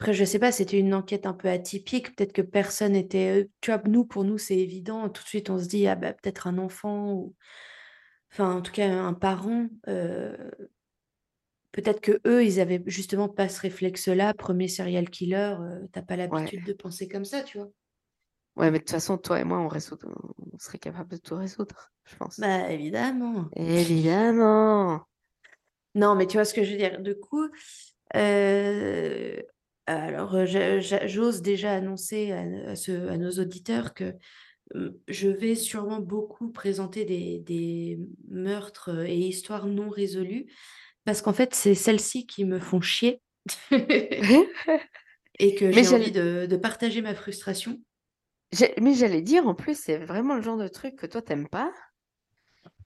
Après, 0.00 0.14
je 0.14 0.24
sais 0.24 0.38
pas, 0.40 0.52
c'était 0.52 0.78
une 0.80 0.94
enquête 0.94 1.26
un 1.26 1.34
peu 1.34 1.48
atypique. 1.48 2.16
Peut-être 2.16 2.32
que 2.34 2.42
personne 2.42 2.96
était, 2.96 3.42
heu, 3.44 3.50
tu 3.62 3.72
vois? 3.72 3.82
Nous, 3.86 4.04
pour 4.06 4.24
nous, 4.24 4.38
c'est 4.38 4.58
évident. 4.58 5.08
Tout 5.10 5.22
de 5.24 5.28
suite, 5.28 5.50
on 5.50 5.58
se 5.58 5.66
dit: 5.68 5.86
«Ah 5.88 5.96
bah, 5.96 6.12
peut-être 6.14 6.46
un 6.48 6.58
enfant 6.58 7.12
ou» 7.14 7.36
enfin, 8.32 8.54
en 8.56 8.62
tout 8.62 8.72
cas, 8.72 8.88
un 8.92 9.14
parent, 9.14 9.68
heu, 9.88 10.36
peut-être 11.72 12.00
que 12.00 12.20
eux, 12.26 12.44
ils 12.44 12.58
avaient 12.60 12.82
justement 12.86 13.28
pas 13.28 13.48
ce 13.48 13.60
réflexe-là. 13.60 14.34
Premier 14.34 14.66
serial 14.68 15.08
killer, 15.10 15.54
euh, 15.60 15.86
t'as 15.92 16.02
pas 16.02 16.16
Ouais. 16.30 16.50
l'habitude 16.50 16.64
de 16.64 16.72
penser 16.72 17.06
comme 17.08 17.24
ça, 17.24 17.42
tu 17.42 17.58
vois. 17.58 17.70
Ouais, 18.56 18.70
mais 18.70 18.78
de 18.78 18.84
toute 18.84 18.90
façon, 18.90 19.18
toi 19.18 19.38
et 19.40 19.44
moi, 19.44 19.58
on, 19.58 19.68
résout- 19.68 19.98
on 20.52 20.58
serait 20.58 20.78
capable 20.78 21.10
de 21.10 21.16
tout 21.18 21.36
résoudre, 21.36 21.92
je 22.04 22.16
pense. 22.16 22.42
Bah, 22.42 22.70
évidemment. 22.72 23.50
Évidemment. 23.56 25.04
Non, 25.96 26.14
mais 26.14 26.26
tu 26.26 26.36
vois 26.36 26.44
ce 26.44 26.54
que 26.54 26.62
je 26.62 26.72
veux 26.72 26.76
dire. 26.78 27.00
Du 27.00 27.16
coup, 27.16 27.48
euh, 28.14 29.42
alors 29.86 30.34
euh, 30.36 30.80
j'ose 31.06 31.42
déjà 31.42 31.72
annoncer 31.72 32.32
à, 32.32 32.70
à 32.70 32.76
ce- 32.76 33.08
à 33.08 33.16
nos 33.16 33.30
auditeurs 33.32 33.94
que 33.94 34.14
euh, 34.74 34.90
je 35.08 35.28
vais 35.28 35.54
sûrement 35.54 36.00
beaucoup 36.00 36.50
présenter 36.50 37.04
des, 37.04 37.40
des 37.40 37.98
meurtres 38.28 39.06
et 39.06 39.16
histoires 39.18 39.66
non 39.66 39.88
résolues, 39.88 40.46
parce 41.04 41.22
qu'en 41.22 41.32
fait, 41.32 41.54
c'est 41.54 41.74
celles-ci 41.74 42.26
qui 42.26 42.44
me 42.44 42.58
font 42.60 42.80
chier 42.80 43.22
et 45.38 45.54
que 45.54 45.70
j'ai 45.72 45.88
envie 45.88 46.12
de, 46.12 46.46
de 46.46 46.56
partager 46.56 47.00
ma 47.02 47.14
frustration. 47.14 47.80
Mais 48.80 48.94
j'allais 48.94 49.22
dire, 49.22 49.46
en 49.46 49.54
plus, 49.54 49.78
c'est 49.78 49.98
vraiment 49.98 50.34
le 50.34 50.42
genre 50.42 50.56
de 50.58 50.68
truc 50.68 50.96
que 50.96 51.06
toi, 51.06 51.22
t'aimes 51.22 51.48
pas. 51.48 51.72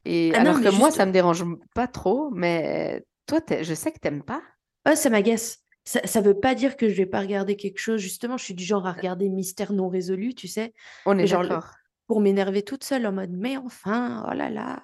Et 0.05 0.33
Ah 0.35 0.41
alors 0.41 0.61
que 0.61 0.69
moi, 0.71 0.89
juste- 0.89 0.99
ça 0.99 1.07
me 1.07 1.13
dérange 1.13 1.45
pas 1.75 1.87
trop, 1.87 2.31
mais 2.31 3.05
toi, 3.27 3.41
t'es- 3.41 3.65
je 3.65 3.75
sais 3.75 3.93
que 3.93 3.99
t'aimes 3.99 4.23
pas. 4.23 4.43
Ouais, 4.87 4.97
ça 4.97 5.11
m'agace. 5.11 5.59
Ça, 5.85 6.01
ça 6.07 6.21
veut 6.21 6.39
pas 6.39 6.55
dire 6.55 6.77
que 6.77 6.89
je 6.89 6.95
vais 6.95 7.07
pas 7.07 7.21
regarder 7.21 7.57
quelque 7.57 7.79
chose. 7.79 8.01
Justement, 8.01 8.37
je 8.37 8.45
suis 8.45 8.55
du 8.55 8.65
genre 8.65 8.87
à 8.87 8.93
regarder 8.93 9.29
Mystère 9.29 9.73
non 9.73 9.89
résolu, 9.89 10.35
tu 10.35 10.47
sais. 10.49 10.73
On 11.07 11.19
est 11.19 11.27
genre, 11.27 11.43
d'accord. 11.43 11.69
pour 12.07 12.21
m'énerver 12.21 12.63
toute 12.63 12.85
seule 12.85 13.07
en 13.07 13.13
mode 13.13 13.31
mais 13.33 13.57
enfin, 13.57 14.27
oh 14.31 14.35
là 14.35 14.51
là. 14.51 14.83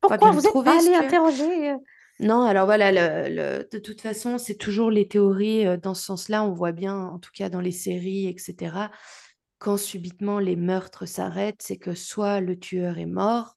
Pourquoi 0.00 0.30
vous 0.32 0.46
êtes 0.46 0.52
pas 0.64 0.78
allé 0.78 0.94
interroger 0.94 1.70
euh? 1.70 1.76
Non, 2.20 2.42
alors 2.42 2.66
voilà, 2.66 2.92
le, 2.92 3.34
le- 3.34 3.68
de 3.70 3.78
toute 3.78 4.00
façon, 4.00 4.38
c'est 4.38 4.54
toujours 4.54 4.90
les 4.90 5.08
théories 5.08 5.66
euh, 5.66 5.76
dans 5.76 5.94
ce 5.94 6.04
sens-là. 6.04 6.44
On 6.44 6.52
voit 6.52 6.72
bien, 6.72 6.96
en 6.96 7.18
tout 7.18 7.30
cas 7.34 7.48
dans 7.48 7.60
les 7.60 7.72
séries, 7.72 8.26
etc. 8.28 8.90
Quand 9.58 9.76
subitement 9.76 10.38
les 10.38 10.56
meurtres 10.56 11.06
s'arrêtent, 11.06 11.62
c'est 11.62 11.78
que 11.78 11.94
soit 11.94 12.40
le 12.40 12.58
tueur 12.58 12.98
est 12.98 13.06
mort, 13.06 13.56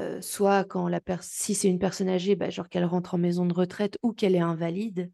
euh, 0.00 0.20
soit 0.20 0.64
quand 0.64 0.88
la 0.88 1.00
si 1.20 1.54
c'est 1.54 1.68
une 1.68 1.78
personne 1.78 2.08
âgée, 2.08 2.36
bah, 2.36 2.50
genre 2.50 2.68
qu'elle 2.68 2.84
rentre 2.84 3.14
en 3.14 3.18
maison 3.18 3.46
de 3.46 3.54
retraite 3.54 3.98
ou 4.02 4.12
qu'elle 4.12 4.34
est 4.34 4.40
invalide. 4.40 5.10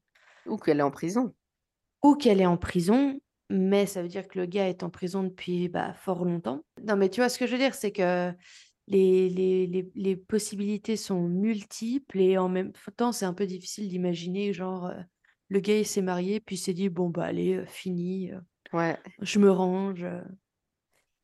ou 0.46 0.56
qu'elle 0.56 0.78
est 0.80 0.82
en 0.82 0.90
prison. 0.90 1.34
ou 2.02 2.14
qu'elle 2.14 2.40
est 2.40 2.46
en 2.46 2.56
prison, 2.56 3.20
mais 3.50 3.86
ça 3.86 4.02
veut 4.02 4.08
dire 4.08 4.28
que 4.28 4.38
le 4.38 4.46
gars 4.46 4.68
est 4.68 4.82
en 4.82 4.90
prison 4.90 5.22
depuis 5.24 5.68
bah, 5.68 5.94
fort 5.94 6.24
longtemps. 6.24 6.62
Non, 6.84 6.96
mais 6.96 7.08
tu 7.08 7.20
vois 7.20 7.28
ce 7.28 7.38
que 7.38 7.46
je 7.46 7.52
veux 7.52 7.58
dire, 7.58 7.74
c'est 7.74 7.92
que 7.92 8.32
les, 8.88 9.28
les, 9.28 9.66
les, 9.66 9.90
les 9.94 10.16
possibilités 10.16 10.96
sont 10.96 11.22
multiples 11.22 12.20
et 12.20 12.38
en 12.38 12.48
même 12.48 12.72
temps, 12.96 13.12
c'est 13.12 13.24
un 13.24 13.34
peu 13.34 13.46
difficile 13.46 13.88
d'imaginer, 13.88 14.52
genre, 14.52 14.86
euh, 14.86 15.00
le 15.48 15.60
gars 15.60 15.78
il 15.78 15.86
s'est 15.86 16.02
marié, 16.02 16.40
puis 16.40 16.56
s'est 16.56 16.74
dit, 16.74 16.88
bon, 16.88 17.08
bah 17.10 17.24
allez, 17.24 17.54
euh, 17.54 17.66
fini, 17.66 18.30
Ouais. 18.72 18.96
je 19.20 19.38
me 19.38 19.50
range. 19.50 20.06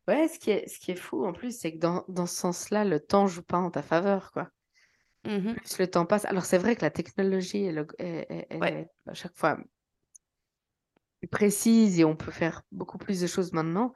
Ouais, 0.09 0.29
ce 0.29 0.39
qui 0.39 0.51
est, 0.51 0.69
ce 0.69 0.79
qui 0.81 0.91
est 0.91 0.97
fou 0.97 1.25
en 1.25 1.33
plus, 1.33 1.57
c'est 1.59 1.73
que 1.75 1.79
dans, 1.79 2.05
dans 2.09 2.27
ce 2.27 2.35
sens-là, 2.35 2.85
le 2.85 2.99
temps 3.01 3.27
joue 3.27 3.43
pas 3.43 3.59
en 3.59 3.71
ta 3.71 3.83
faveur, 3.83 4.33
quoi. 4.33 4.49
Mhm. 5.25 5.55
Plus 5.55 5.79
le 5.79 5.87
temps 5.89 6.07
passe. 6.07 6.25
Alors, 6.25 6.45
c'est 6.45 6.59
vrai 6.59 6.75
que 6.75 6.83
la 6.83 6.91
technologie, 6.91 7.65
est, 7.65 7.77
est- 7.99 8.47
est- 8.51 8.57
Ouais. 8.61 8.73
est 9.07 9.11
à 9.11 9.15
chaque 9.15 9.37
fois 9.37 9.59
plus 11.21 11.29
précise 11.29 12.01
et 12.01 12.05
on 12.05 12.17
peut 12.17 12.33
faire 12.33 12.63
beaucoup 12.73 12.99
plus 12.99 13.21
de 13.21 13.27
choses 13.27 13.53
maintenant. 13.53 13.93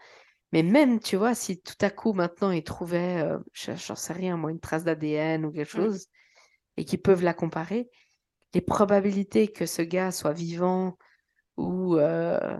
Mais 0.52 0.62
même, 0.62 1.00
tu 1.00 1.16
vois, 1.16 1.34
si 1.34 1.60
tout 1.60 1.74
à 1.80 1.90
coup, 1.90 2.12
maintenant, 2.12 2.52
ils 2.52 2.64
trouvaient, 2.64 3.22
euh, 3.22 3.38
je- 3.52 3.74
j'en 3.76 3.96
sais 3.96 4.12
rien, 4.12 4.36
moi, 4.36 4.50
une 4.52 4.60
trace 4.60 4.84
d'ADN 4.84 5.44
ou 5.44 5.52
quelque 5.52 5.70
chose, 5.70 6.06
et 6.76 6.84
qu'ils 6.84 7.02
peuvent 7.02 7.22
la 7.24 7.34
comparer, 7.34 7.90
les 8.54 8.60
probabilités 8.62 9.48
que 9.48 9.66
ce 9.66 9.82
gars 9.82 10.12
soit 10.12 10.32
vivant 10.32 10.96
ou, 11.56 11.96
euh, 11.96 12.58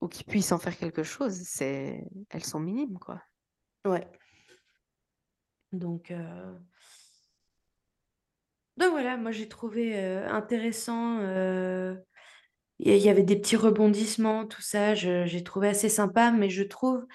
ou 0.00 0.08
qu'il 0.08 0.26
puisse 0.26 0.52
en 0.52 0.58
faire 0.58 0.76
quelque 0.76 1.02
chose, 1.02 1.34
c'est, 1.44 2.04
elles 2.30 2.44
sont 2.44 2.60
minimes, 2.60 2.98
quoi. 2.98 3.22
Ouais. 3.86 4.06
Donc, 5.72 6.10
euh, 6.10 6.54
donc 8.76 8.90
voilà, 8.90 9.16
moi 9.16 9.30
j'ai 9.30 9.48
trouvé 9.48 9.96
euh, 9.96 10.28
intéressant. 10.30 11.18
euh, 11.20 11.94
Il 12.78 12.96
y 12.96 13.08
avait 13.10 13.22
des 13.22 13.36
petits 13.36 13.56
rebondissements, 13.56 14.46
tout 14.46 14.62
ça, 14.62 14.94
j'ai 14.94 15.44
trouvé 15.44 15.68
assez 15.68 15.88
sympa, 15.90 16.30
mais 16.32 16.48
je 16.48 16.62
trouve, 16.62 17.06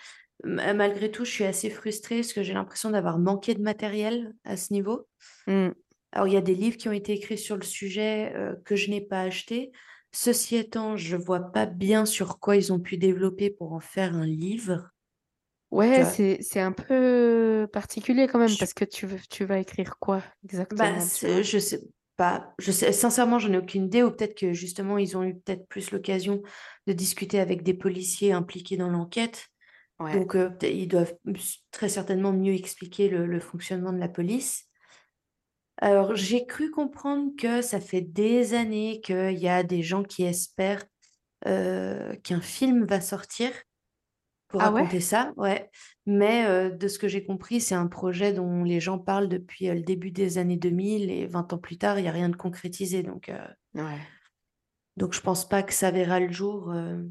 ma- 0.44 0.74
malgré 0.74 1.10
tout, 1.10 1.26
je 1.26 1.32
suis 1.32 1.44
assez 1.44 1.70
frustrée 1.72 2.18
parce 2.18 2.34
que 2.34 2.44
j'ai 2.44 2.54
l'impression 2.54 2.92
d'avoir 2.92 3.18
manqué 3.18 3.56
de 3.56 3.62
matériel 3.62 4.36
à 4.44 4.58
ce 4.58 4.74
niveau. 4.74 5.08
Mm. 5.48 5.70
Alors, 6.12 6.28
il 6.28 6.34
y 6.34 6.38
a 6.38 6.42
des 6.42 6.56
livres 6.56 6.78
qui 6.78 6.88
ont 6.88 6.94
été 6.94 7.14
écrits 7.14 7.38
sur 7.38 7.58
le 7.58 7.64
sujet 7.64 8.32
euh, 8.36 8.56
que 8.64 8.76
je 8.76 8.90
n'ai 8.90 9.02
pas 9.02 9.22
achetés. 9.22 9.72
Ceci 10.16 10.55
étant, 10.55 10.97
je 10.97 11.16
vois 11.16 11.51
pas 11.51 11.68
bien 11.68 12.07
sur 12.07 12.39
quoi 12.39 12.55
ils 12.55 12.74
ont 12.74 12.80
pu 12.80 12.97
développer 12.97 13.51
pour 13.51 13.74
en 13.74 13.80
faire 13.80 14.16
un 14.16 14.26
livre. 14.26 14.89
Ouais, 15.72 16.05
c'est, 16.05 16.41
c'est 16.41 16.59
un 16.61 16.72
peu 16.72 17.68
particulier 17.72 18.28
quand 18.28 18.39
même, 18.39 18.57
Je- 18.57 18.57
parce 18.57 18.74
que 18.74 18.86
tu, 18.86 19.05
veux- 19.07 19.20
tu 19.30 19.45
vas 19.45 19.59
écrire 19.59 19.97
quoi 19.99 20.24
Bah, 20.72 20.91
exactement, 20.91 21.05
vois? 21.22 21.43
je 21.43 21.57
sais 21.59 21.82
pas. 22.18 22.53
Je 22.59 22.72
sais, 22.72 22.91
sincèrement, 22.91 23.39
j'en 23.39 23.53
ai 23.53 23.57
aucune 23.57 23.86
idée. 23.86 24.03
Ou 24.03 24.11
peut-être 24.11 24.36
que 24.38 24.53
justement, 24.53 24.97
ils 24.97 25.18
ont 25.18 25.24
eu 25.24 25.36
peut-être 25.39 25.68
plus 25.68 25.91
l'occasion 25.91 26.41
de 26.88 26.93
discuter 26.93 27.39
avec 27.39 27.63
des 27.63 27.74
policiers 27.74 28.32
impliqués 28.34 28.78
dans 28.78 28.89
l'enquête. 28.89 29.47
Ouais. 29.99 30.26
Donc, 30.26 30.36
euh, 30.36 30.51
ils 30.63 30.88
doivent 30.88 31.16
très 31.72 31.89
certainement 31.89 32.34
mieux 32.34 32.53
expliquer 32.55 33.09
le, 33.09 33.28
le 33.28 33.39
fonctionnement 33.41 33.93
de 33.93 33.99
la 33.99 34.09
police. 34.09 34.64
Alors, 35.78 36.16
j'ai 36.16 36.46
cru 36.46 36.72
comprendre 36.72 37.32
que 37.38 37.62
ça 37.62 37.80
fait 37.82 38.02
des 38.02 38.54
années 38.54 39.02
qu'il 39.02 39.38
y 39.38 39.48
a 39.50 39.64
des 39.64 39.84
gens 39.84 40.04
qui 40.04 40.24
espèrent 40.24 40.86
euh, 41.48 42.16
qu'un 42.24 42.42
film 42.42 42.86
va 42.86 43.02
sortir 43.02 43.52
pour 44.48 44.62
Ah 44.62 44.72
ouais? 44.72 44.86
raconter 44.86 45.02
ça, 45.02 45.34
ouais. 45.38 45.70
Mais 46.06 46.46
euh, 46.48 46.70
de 46.72 46.88
ce 46.88 47.00
que 47.00 47.08
j'ai 47.08 47.26
compris, 47.26 47.62
c'est 47.62 47.76
un 47.76 47.88
projet 47.88 48.34
dont 48.34 48.64
les 48.64 48.80
gens 48.80 49.00
parlent 49.00 49.30
depuis 49.30 49.70
euh, 49.70 49.76
le 49.76 49.82
début 49.84 50.12
des 50.12 50.38
années 50.38 50.58
2000 50.58 51.12
et 51.12 51.28
20 51.28 51.54
ans 51.54 51.58
plus 51.60 51.78
tard, 51.78 52.00
il 52.00 52.04
n'y 52.04 52.08
a 52.10 52.12
rien 52.14 52.30
de 52.30 52.36
concrétisé. 52.38 53.04
Donc, 53.04 53.30
euh, 53.30 53.38
Ouais. 53.76 54.08
donc 54.98 55.14
je 55.14 55.22
pense 55.22 55.48
pas 55.48 55.64
que 55.64 55.74
ça 55.74 55.90
verra 55.92 56.20
le 56.20 56.32
jour. 56.32 56.72
euh. 56.72 57.02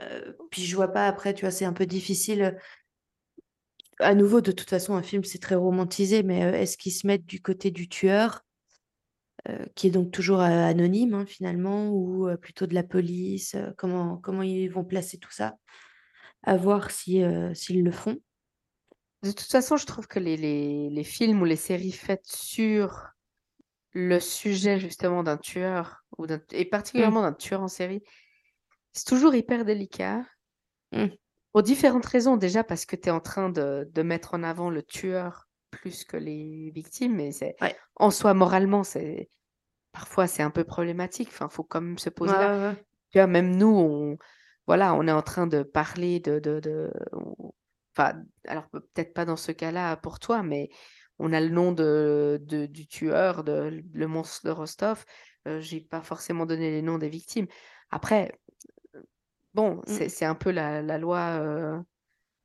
Euh, 0.00 0.32
puis 0.50 0.62
je 0.64 0.76
vois 0.76 0.88
pas 0.88 1.06
après, 1.06 1.34
tu 1.34 1.42
vois, 1.42 1.50
c'est 1.50 1.64
un 1.64 1.72
peu 1.72 1.86
difficile. 1.86 2.58
À 3.98 4.14
nouveau, 4.14 4.40
de 4.40 4.52
toute 4.52 4.68
façon, 4.68 4.94
un 4.94 5.02
film, 5.02 5.24
c'est 5.24 5.38
très 5.38 5.54
romantisé, 5.54 6.22
mais 6.22 6.44
euh, 6.44 6.52
est-ce 6.52 6.76
qu'ils 6.76 6.92
se 6.92 7.06
mettent 7.06 7.24
du 7.26 7.40
côté 7.40 7.70
du 7.70 7.88
tueur, 7.88 8.42
euh, 9.48 9.64
qui 9.74 9.86
est 9.86 9.90
donc 9.90 10.10
toujours 10.10 10.40
euh, 10.40 10.44
anonyme 10.44 11.14
hein, 11.14 11.26
finalement, 11.26 11.88
ou 11.88 12.28
euh, 12.28 12.36
plutôt 12.36 12.66
de 12.66 12.74
la 12.74 12.82
police 12.82 13.56
comment, 13.76 14.18
comment 14.18 14.42
ils 14.42 14.68
vont 14.68 14.84
placer 14.84 15.18
tout 15.18 15.30
ça 15.30 15.54
À 16.42 16.56
voir 16.56 16.90
si, 16.90 17.22
s'ils 17.54 17.82
le 17.82 17.90
font? 17.90 18.18
De 19.22 19.30
toute 19.30 19.50
façon, 19.50 19.76
je 19.76 19.86
trouve 19.86 20.06
que 20.06 20.18
les, 20.18 20.36
les, 20.36 20.90
les 20.90 21.04
films 21.04 21.40
ou 21.40 21.44
les 21.44 21.56
séries 21.56 21.92
faites 21.92 22.26
sur 22.26 23.08
le 23.92 24.20
sujet 24.20 24.78
justement 24.78 25.22
d'un 25.22 25.38
tueur, 25.38 26.04
ou 26.18 26.26
d'un- 26.26 26.40
et 26.52 26.66
particulièrement 26.66 27.22
d'un 27.22 27.32
tueur 27.32 27.62
en 27.62 27.68
série, 27.68 28.02
c'est 28.92 29.06
toujours 29.06 29.34
hyper 29.34 29.64
délicat. 29.64 30.24
Mm. 30.92 31.16
Pour 31.56 31.62
différentes 31.62 32.04
raisons. 32.04 32.36
Déjà 32.36 32.64
parce 32.64 32.84
que 32.84 32.96
tu 32.96 33.08
es 33.08 33.10
en 33.10 33.20
train 33.20 33.48
de, 33.48 33.90
de 33.90 34.02
mettre 34.02 34.34
en 34.34 34.42
avant 34.42 34.68
le 34.68 34.82
tueur 34.82 35.48
plus 35.70 36.04
que 36.04 36.18
les 36.18 36.70
victimes, 36.74 37.16
mais 37.16 37.32
c'est 37.32 37.56
Ouais. 37.62 37.74
en 37.94 38.10
soi, 38.10 38.34
moralement, 38.34 38.84
c'est 38.84 39.30
parfois 39.90 40.26
c'est 40.26 40.42
un 40.42 40.50
peu 40.50 40.64
problématique. 40.64 41.28
Enfin, 41.28 41.48
faut 41.48 41.64
quand 41.64 41.80
même 41.80 41.96
se 41.96 42.10
poser 42.10 42.34
Ouais, 42.34 42.38
là. 42.40 42.72
ouais. 42.72 42.84
Tu 43.10 43.16
vois, 43.16 43.26
même 43.26 43.56
nous, 43.56 43.68
on, 43.74 44.18
voilà, 44.66 44.92
on 44.92 45.08
est 45.08 45.12
en 45.12 45.22
train 45.22 45.46
de 45.46 45.62
parler 45.62 46.20
de, 46.20 46.40
de, 46.40 46.60
de- 46.60 46.92
enfin, 47.96 48.22
alors 48.46 48.68
pe- 48.68 48.80
peut-être 48.80 49.14
pas 49.14 49.24
dans 49.24 49.38
ce 49.38 49.50
cas-là 49.50 49.96
pour 49.96 50.18
toi, 50.18 50.42
mais 50.42 50.68
on 51.18 51.32
a 51.32 51.40
le 51.40 51.48
nom 51.48 51.72
de, 51.72 52.38
de- 52.42 52.66
du 52.66 52.86
tueur, 52.86 53.44
de 53.44 53.82
le 53.94 54.06
monstre 54.06 54.44
de 54.44 54.50
Rostov. 54.50 55.06
Euh, 55.48 55.58
j'ai 55.62 55.80
pas 55.80 56.02
forcément 56.02 56.44
donné 56.44 56.70
les 56.70 56.82
noms 56.82 56.98
des 56.98 57.08
victimes. 57.08 57.46
Après, 57.90 58.38
bon, 59.56 59.82
Mm. 59.86 60.08
c'est 60.08 60.24
un 60.24 60.34
peu 60.36 60.50
la, 60.52 60.82
la 60.82 60.98
loi 60.98 61.40
euh, 61.40 61.80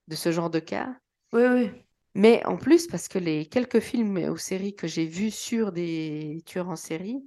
de 0.08 0.16
ce 0.16 0.32
genre 0.32 0.50
de 0.50 0.60
cas. 0.60 0.96
Oui, 1.34 1.44
oui. 1.48 1.72
Mais 2.16 2.46
en 2.46 2.58
plus, 2.58 2.88
parce 2.88 3.08
que 3.08 3.20
les 3.20 3.46
quelques 3.48 3.80
films 3.80 4.18
ou 4.18 4.38
séries 4.38 4.76
que 4.76 4.88
j'ai 4.88 5.06
vus 5.06 5.32
sur 5.32 5.72
des 5.72 6.42
tueurs 6.46 6.70
en 6.70 6.76
série, 6.76 7.24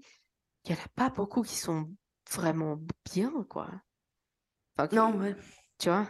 il 0.67 0.73
n'y 0.73 0.79
en 0.79 0.83
a 0.85 0.89
pas 0.95 1.11
beaucoup 1.11 1.43
qui 1.43 1.57
sont 1.57 1.91
vraiment 2.33 2.79
bien, 3.13 3.33
quoi. 3.49 3.71
Enfin, 4.77 4.89
Non, 4.95 5.17
ouais. 5.19 5.37
tu 5.79 5.89
vois? 5.89 6.09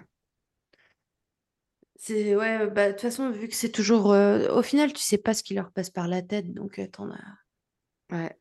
C'est, 1.97 2.37
ouais, 2.37 2.67
bah, 2.69 2.89
de 2.89 2.93
toute 2.93 3.01
façon, 3.03 3.31
vu 3.31 3.49
que 3.49 3.55
c'est 3.55 3.71
toujours. 3.71 4.13
euh, 4.13 4.49
au 4.57 4.63
final, 4.63 4.93
tu 4.93 5.01
sais 5.03 5.19
pas 5.19 5.35
ce 5.35 5.43
qui 5.43 5.55
leur 5.55 5.71
passe 5.73 5.91
par 5.91 6.09
la 6.09 6.23
tête, 6.23 6.53
donc 6.53 6.79
euh, 6.79 6.87
t'en 6.89 7.11
as. 7.11 7.23
Ouais. 8.11 8.37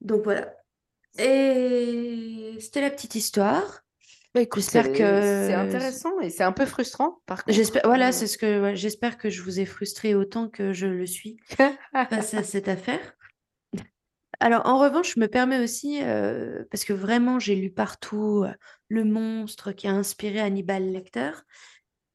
Donc 0.00 0.24
voilà. 0.24 0.54
Et 1.18 2.56
c'était 2.60 2.80
la 2.82 2.90
petite 2.90 3.14
histoire. 3.16 3.81
Bah, 4.34 4.40
J'espère 4.54 4.84
c'est 4.86 4.92
que- 4.92 5.46
c'est 5.46 5.54
intéressant 5.54 6.18
et 6.20 6.30
c'est 6.30 6.42
un 6.42 6.52
peu 6.52 6.64
frustrant, 6.64 7.18
par. 7.26 7.42
J'espère, 7.48 7.82
voilà, 7.84 8.08
euh, 8.08 8.12
c'est 8.12 8.26
ce 8.26 8.38
que, 8.38 8.62
ouais, 8.62 8.76
j'espère 8.76 9.18
que 9.18 9.28
je 9.28 9.42
vous 9.42 9.60
ai 9.60 9.66
frustré 9.66 10.14
autant 10.14 10.48
que 10.48 10.72
je 10.72 10.86
le 10.86 11.06
suis 11.06 11.36
face 11.92 12.34
à 12.34 12.42
cette 12.42 12.68
affaire. 12.68 13.14
Alors, 14.40 14.66
en 14.66 14.78
revanche, 14.78 15.14
je 15.14 15.20
me 15.20 15.28
permets 15.28 15.62
aussi, 15.62 16.02
euh, 16.02 16.64
parce 16.70 16.84
que 16.84 16.92
vraiment, 16.92 17.38
j'ai 17.38 17.54
lu 17.54 17.70
partout 17.70 18.42
euh, 18.44 18.52
Le 18.88 19.04
monstre 19.04 19.72
qui 19.72 19.86
a 19.86 19.92
inspiré 19.92 20.40
Hannibal 20.40 20.90
Lecter. 20.90 21.30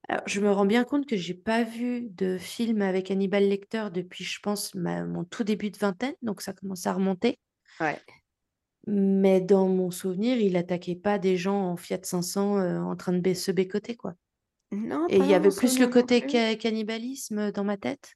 Alors, 0.10 0.24
je 0.26 0.40
me 0.42 0.52
rends 0.52 0.66
bien 0.66 0.84
compte 0.84 1.06
que 1.06 1.16
j'ai 1.18 1.34
pas 1.34 1.64
vu 1.64 2.08
de 2.10 2.38
film 2.38 2.82
avec 2.82 3.12
Hannibal 3.12 3.48
Lecter 3.48 3.88
depuis, 3.94 4.24
je 4.24 4.40
pense, 4.42 4.74
mon 4.76 5.24
tout 5.24 5.44
début 5.44 5.70
de 5.70 5.78
vingtaine, 5.78 6.16
donc 6.22 6.42
ça 6.42 6.54
commence 6.54 6.86
à 6.88 6.94
remonter. 6.94 7.40
Ouais. 7.80 7.98
Mais 8.88 9.42
dans 9.42 9.68
mon 9.68 9.92
souvenir, 9.92 10.38
il 10.38 10.56
attaquait 10.56 10.96
pas 10.96 11.20
des 11.20 11.36
gens 11.38 11.72
en 11.72 11.78
Fiat 11.78 12.00
500 12.04 12.58
euh, 12.58 12.80
en 12.80 12.96
train 12.96 13.14
de 13.14 13.34
se 13.34 13.52
bécoter, 13.52 13.96
quoi. 13.96 14.14
Non, 14.72 15.08
Et 15.10 15.18
il 15.18 15.26
y 15.28 15.34
avait 15.34 15.50
plus 15.52 15.80
le 15.80 15.88
côté 15.88 16.24
ca- 16.28 16.56
cannibalisme 16.56 17.52
dans 17.52 17.64
ma 17.64 17.78
tête. 17.78 18.14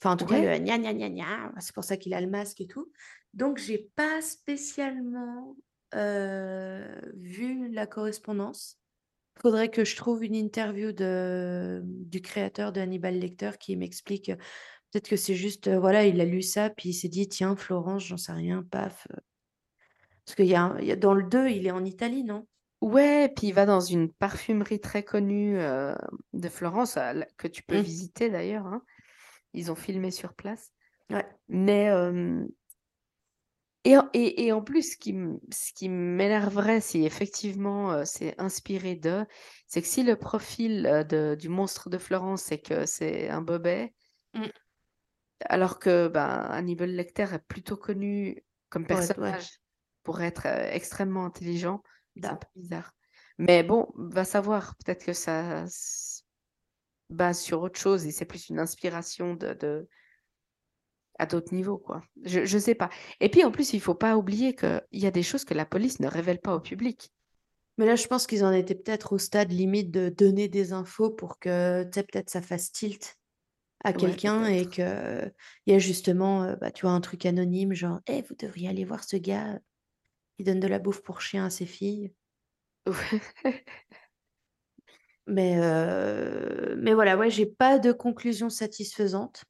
Enfin, 0.00 0.14
en 0.14 0.16
tout 0.16 0.26
cas, 0.26 0.40
le 0.40 0.58
gna 0.58 0.78
gna 0.78 0.94
gna 0.94 1.08
gna, 1.10 1.52
c'est 1.58 1.74
pour 1.74 1.84
ça 1.84 1.96
qu'il 1.96 2.14
a 2.14 2.20
le 2.20 2.28
masque 2.28 2.60
et 2.60 2.66
tout. 2.68 2.90
Donc, 3.34 3.58
j'ai 3.58 3.90
pas 3.96 4.22
spécialement 4.22 5.56
euh, 5.94 7.00
vu 7.14 7.68
la 7.72 7.86
correspondance. 7.86 8.78
Faudrait 9.40 9.70
que 9.70 9.84
je 9.84 9.96
trouve 9.96 10.24
une 10.24 10.34
interview 10.34 10.92
de, 10.92 11.82
du 11.84 12.20
créateur 12.22 12.72
de 12.72 12.80
Hannibal 12.80 13.18
Lecter 13.18 13.52
qui 13.58 13.76
m'explique. 13.76 14.26
Peut-être 14.90 15.08
que 15.08 15.16
c'est 15.16 15.34
juste, 15.34 15.68
euh, 15.68 15.78
voilà, 15.78 16.06
il 16.06 16.20
a 16.20 16.24
lu 16.24 16.42
ça, 16.42 16.70
puis 16.70 16.90
il 16.90 16.94
s'est 16.94 17.08
dit, 17.08 17.28
tiens, 17.28 17.56
Florence, 17.56 18.04
j'en 18.06 18.16
sais 18.16 18.32
rien, 18.32 18.64
paf. 18.70 19.06
Parce 20.28 20.36
qu'il 20.36 20.44
y 20.44 20.54
a, 20.54 20.60
un- 20.62 20.78
il 20.78 20.84
y 20.84 20.92
a- 20.92 20.96
dans 20.96 21.14
le 21.14 21.22
2, 21.22 21.48
il 21.48 21.66
est 21.66 21.70
en 21.70 21.86
Italie, 21.86 22.22
non? 22.22 22.46
Ouais, 22.82 23.32
puis 23.34 23.46
il 23.46 23.54
va 23.54 23.64
dans 23.64 23.80
une 23.80 24.12
parfumerie 24.12 24.78
très 24.78 25.02
connue 25.02 25.58
euh, 25.58 25.94
de 26.34 26.50
Florence, 26.50 26.96
la- 26.96 27.24
que 27.38 27.48
tu 27.48 27.62
peux 27.62 27.78
Mm. 27.78 27.82
visiter 27.82 28.28
d'ailleurs. 28.28 28.66
hein. 28.66 28.82
Ils 29.54 29.72
ont 29.72 29.74
filmé 29.74 30.10
sur 30.10 30.34
place. 30.34 30.70
Ouais. 31.08 31.26
Mais 31.48 31.88
euh, 31.88 32.44
et, 33.84 33.96
en- 33.96 34.10
et, 34.12 34.44
et 34.44 34.52
en 34.52 34.60
plus, 34.60 34.92
ce 34.92 34.96
qui, 34.98 35.10
m- 35.12 35.40
ce 35.50 35.72
qui 35.72 35.88
m'énerverait 35.88 36.82
si 36.82 37.06
effectivement 37.06 37.92
euh, 37.92 38.02
c'est 38.04 38.38
inspiré 38.38 38.96
de, 38.96 39.24
c'est 39.66 39.80
que 39.80 39.88
si 39.88 40.02
le 40.02 40.16
profil 40.16 40.84
euh, 40.86 41.04
de, 41.04 41.36
du 41.40 41.48
monstre 41.48 41.88
de 41.88 41.96
Florence, 41.96 42.42
c'est 42.42 42.58
que 42.58 42.84
c'est 42.84 43.30
un 43.30 43.40
bobet, 43.40 43.94
Mm. 44.34 44.48
alors 45.46 45.78
que 45.78 46.08
ben, 46.08 46.28
Hannibal 46.50 46.90
Lecter 46.90 47.28
est 47.32 47.46
plutôt 47.48 47.78
connu 47.78 48.44
comme 48.68 48.82
ouais. 48.82 48.88
personnage 48.88 49.58
pour 50.08 50.22
être 50.22 50.46
euh, 50.46 50.70
extrêmement 50.72 51.26
intelligent, 51.26 51.82
c'est 52.22 52.32
un 52.32 52.36
Da. 52.36 52.38
peu 52.38 52.46
bizarre. 52.56 52.92
Mais 53.38 53.62
bon, 53.62 53.88
va 53.94 54.24
savoir, 54.24 54.74
peut-être 54.78 55.04
que 55.04 55.12
ça 55.12 55.66
se 55.68 56.22
base 57.10 57.40
sur 57.40 57.62
autre 57.62 57.78
chose 57.80 58.06
et 58.06 58.12
c'est 58.12 58.24
plus 58.26 58.48
une 58.50 58.60
inspiration 58.60 59.34
de, 59.34 59.54
de- 59.54 59.88
à 61.18 61.26
d'autres 61.26 61.54
niveaux, 61.54 61.78
quoi. 61.78 62.02
Je, 62.24 62.44
je 62.44 62.58
sais 62.58 62.74
pas. 62.74 62.90
Et 63.20 63.28
puis 63.28 63.44
en 63.44 63.50
plus, 63.50 63.72
il 63.72 63.80
faut 63.80 63.94
pas 63.94 64.16
oublier 64.16 64.54
qu'il 64.54 64.80
y 64.92 65.06
a 65.06 65.10
des 65.10 65.22
choses 65.24 65.44
que 65.44 65.54
la 65.54 65.66
police 65.66 66.00
ne 66.00 66.06
révèle 66.06 66.40
pas 66.40 66.54
au 66.54 66.60
public. 66.60 67.12
Mais 67.78 67.86
là, 67.86 67.96
je 67.96 68.06
pense 68.08 68.26
qu'ils 68.26 68.44
en 68.44 68.52
étaient 68.52 68.74
peut-être 68.76 69.14
au 69.14 69.18
stade 69.18 69.52
limite 69.52 69.90
de 69.90 70.08
donner 70.10 70.48
des 70.48 70.72
infos 70.72 71.10
pour 71.10 71.38
que, 71.38 71.84
peut-être 71.84 72.30
ça 72.30 72.42
fasse 72.42 72.72
tilt 72.72 73.16
à 73.84 73.92
Ouais, 73.94 74.18
quelqu'un 74.20 74.46
et 74.46 74.68
que 74.68 75.32
il 75.66 75.72
y 75.72 75.76
a 75.76 75.80
justement, 75.80 76.44
euh, 76.44 76.56
bah, 76.56 76.70
tu 76.72 76.82
vois, 76.86 76.92
un 76.92 77.00
truc 77.02 77.26
anonyme, 77.26 77.74
genre, 77.74 78.00
Eh, 78.06 78.22
vous 78.22 78.36
devriez 78.36 78.68
aller 78.68 78.84
voir 78.84 79.04
ce 79.04 79.16
gars, 79.16 79.60
il 80.38 80.44
donne 80.44 80.60
de 80.60 80.68
la 80.68 80.78
bouffe 80.78 81.02
pour 81.02 81.20
chien 81.20 81.44
à 81.44 81.50
ses 81.50 81.66
filles. 81.66 82.12
Mais, 85.28 85.58
euh, 85.58 86.74
mais 86.78 86.94
voilà, 86.94 87.18
ouais, 87.18 87.28
j'ai 87.28 87.44
pas 87.44 87.78
de 87.78 87.92
conclusion 87.92 88.48
satisfaisante. 88.48 89.44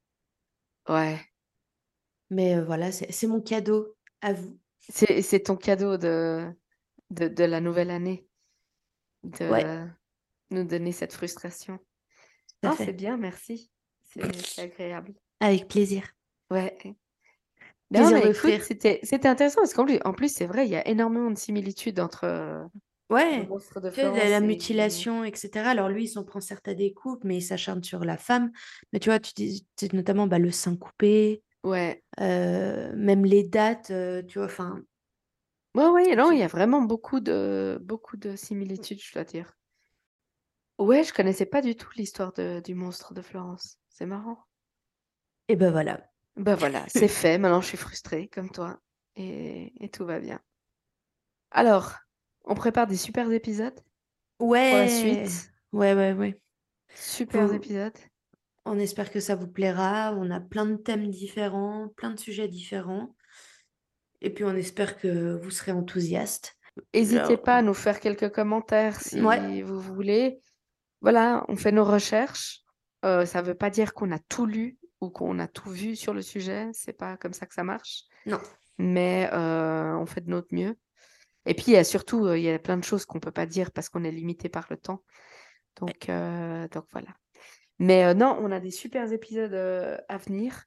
Ouais. 0.88 1.20
Mais 2.30 2.56
euh, 2.56 2.64
voilà, 2.64 2.90
c'est 2.90 3.26
mon 3.28 3.40
cadeau 3.40 3.96
à 4.20 4.32
vous. 4.32 4.58
C'est, 4.80 5.44
ton 5.44 5.56
cadeau 5.56 5.96
de, 5.96 6.50
de, 7.10 7.28
de 7.28 7.44
la 7.44 7.60
nouvelle 7.60 7.90
année, 7.90 8.26
de 9.22 9.48
Ouais, 9.48 9.64
nous 10.50 10.64
donner 10.64 10.90
cette 10.90 11.12
frustration. 11.12 11.78
Ah, 12.64 12.74
c'est 12.76 12.92
bien, 12.92 13.16
merci. 13.16 13.70
C'est 14.02 14.34
c'est 14.34 14.62
agréable. 14.62 15.14
Avec 15.38 15.68
plaisir. 15.68 16.08
Ouais. 16.50 16.76
C'était 19.02 19.28
intéressant 19.28 19.60
parce 19.60 19.74
qu'en 19.74 19.86
plus, 19.86 19.98
en 20.04 20.12
plus 20.12 20.32
c'est 20.32 20.46
vrai, 20.46 20.66
il 20.66 20.70
y 20.70 20.76
a 20.76 20.86
énormément 20.88 21.30
de 21.30 21.38
similitudes 21.38 22.00
entre 22.00 22.24
euh, 22.24 22.64
le 23.36 23.44
Ouais, 23.44 23.48
de 23.80 23.90
la, 23.96 24.00
Florence 24.00 24.30
la 24.30 24.40
et... 24.42 24.46
mutilation, 24.46 25.24
etc. 25.24 25.70
Alors 25.70 25.88
lui, 25.88 26.04
il 26.04 26.08
s'en 26.08 26.24
prend 26.24 26.40
certes 26.40 26.68
à 26.68 26.74
des 26.74 26.92
coupes, 26.92 27.24
mais 27.24 27.38
il 27.38 27.42
s'acharne 27.42 27.82
sur 27.82 28.04
la 28.04 28.18
femme. 28.18 28.50
Mais 28.92 28.98
tu 29.00 29.08
vois, 29.10 29.18
tu 29.20 29.32
dis 29.34 29.66
notamment 29.92 30.26
bah, 30.26 30.38
le 30.38 30.50
sein 30.50 30.76
coupé, 30.76 31.42
Ouais. 31.62 32.02
euh, 32.20 32.92
même 32.96 33.24
les 33.24 33.44
dates, 33.44 33.90
euh, 33.90 34.22
tu 34.22 34.38
vois, 34.38 34.46
enfin, 34.46 34.82
Ouais, 35.74 35.88
ouais, 35.88 36.14
non, 36.16 36.30
il 36.32 36.38
y 36.38 36.42
a 36.42 36.46
vraiment 36.46 36.82
beaucoup 36.82 37.20
de, 37.20 37.78
beaucoup 37.82 38.16
de 38.18 38.36
similitudes, 38.36 39.00
je 39.02 39.12
dois 39.14 39.24
dire. 39.24 39.56
Ouais, 40.78 41.04
je 41.04 41.12
connaissais 41.12 41.46
pas 41.46 41.62
du 41.62 41.76
tout 41.76 41.88
l'histoire 41.96 42.32
de- 42.32 42.60
du 42.64 42.74
monstre 42.74 43.14
de 43.14 43.22
Florence. 43.22 43.78
C'est 43.90 44.06
marrant. 44.06 44.38
et 45.48 45.56
ben 45.56 45.70
voilà. 45.70 46.10
Ben 46.38 46.54
voilà, 46.54 46.84
c'est 46.88 47.08
fait. 47.08 47.38
Maintenant, 47.38 47.60
je 47.60 47.66
suis 47.68 47.76
frustrée 47.76 48.28
comme 48.28 48.50
toi. 48.50 48.78
Et, 49.16 49.72
et 49.84 49.88
tout 49.88 50.04
va 50.04 50.20
bien. 50.20 50.40
Alors, 51.50 51.94
on 52.44 52.54
prépare 52.54 52.86
des 52.86 52.96
super 52.96 53.30
épisodes 53.32 53.78
pour 54.38 54.52
la 54.52 54.84
Ouais, 54.84 54.88
suite? 54.88 55.50
ouais, 55.72 55.94
ouais, 55.94 56.12
ouais. 56.12 56.40
Super 56.94 57.52
épisodes. 57.52 57.96
On 58.64 58.78
espère 58.78 59.10
que 59.10 59.20
ça 59.20 59.34
vous 59.34 59.48
plaira. 59.48 60.12
On 60.16 60.30
a 60.30 60.40
plein 60.40 60.66
de 60.66 60.76
thèmes 60.76 61.08
différents, 61.10 61.88
plein 61.96 62.10
de 62.10 62.20
sujets 62.20 62.48
différents. 62.48 63.14
Et 64.20 64.30
puis 64.30 64.44
on 64.44 64.54
espère 64.54 64.98
que 64.98 65.36
vous 65.36 65.50
serez 65.50 65.72
enthousiastes. 65.72 66.56
N'hésitez 66.94 67.20
Alors, 67.20 67.42
pas 67.42 67.56
à 67.56 67.62
nous 67.62 67.74
faire 67.74 67.98
quelques 68.00 68.30
commentaires 68.32 69.00
si 69.00 69.20
Ouais. 69.22 69.62
vous 69.62 69.80
voulez. 69.80 70.40
Voilà, 71.00 71.44
on 71.48 71.56
fait 71.56 71.72
nos 71.72 71.84
recherches. 71.84 72.60
Euh, 73.04 73.24
ça 73.26 73.42
ne 73.42 73.46
veut 73.46 73.54
pas 73.54 73.70
dire 73.70 73.94
qu'on 73.94 74.10
a 74.12 74.18
tout 74.18 74.46
lu 74.46 74.76
ou 75.00 75.10
qu'on 75.10 75.38
a 75.38 75.48
tout 75.48 75.70
vu 75.70 75.96
sur 75.96 76.12
le 76.14 76.22
sujet. 76.22 76.68
C'est 76.72 76.92
pas 76.92 77.16
comme 77.16 77.32
ça 77.32 77.46
que 77.46 77.54
ça 77.54 77.64
marche. 77.64 78.04
Non. 78.26 78.40
Mais 78.78 79.28
euh, 79.32 79.94
on 79.96 80.06
fait 80.06 80.20
de 80.20 80.30
notre 80.30 80.48
mieux. 80.52 80.76
Et 81.46 81.54
puis, 81.54 81.64
il 81.68 81.72
y 81.72 81.76
a 81.76 81.84
surtout, 81.84 82.26
euh, 82.26 82.36
il 82.38 82.44
y 82.44 82.50
a 82.50 82.58
plein 82.58 82.76
de 82.76 82.84
choses 82.84 83.06
qu'on 83.06 83.18
ne 83.18 83.22
peut 83.22 83.32
pas 83.32 83.46
dire 83.46 83.70
parce 83.70 83.88
qu'on 83.88 84.04
est 84.04 84.10
limité 84.10 84.48
par 84.48 84.66
le 84.70 84.76
temps. 84.76 85.02
Donc, 85.76 86.08
euh, 86.08 86.68
donc 86.68 86.84
voilà. 86.92 87.08
Mais 87.78 88.04
euh, 88.04 88.12
non, 88.14 88.38
on 88.40 88.50
a 88.52 88.60
des 88.60 88.70
super 88.70 89.10
épisodes 89.12 89.54
à 90.08 90.18
venir. 90.18 90.64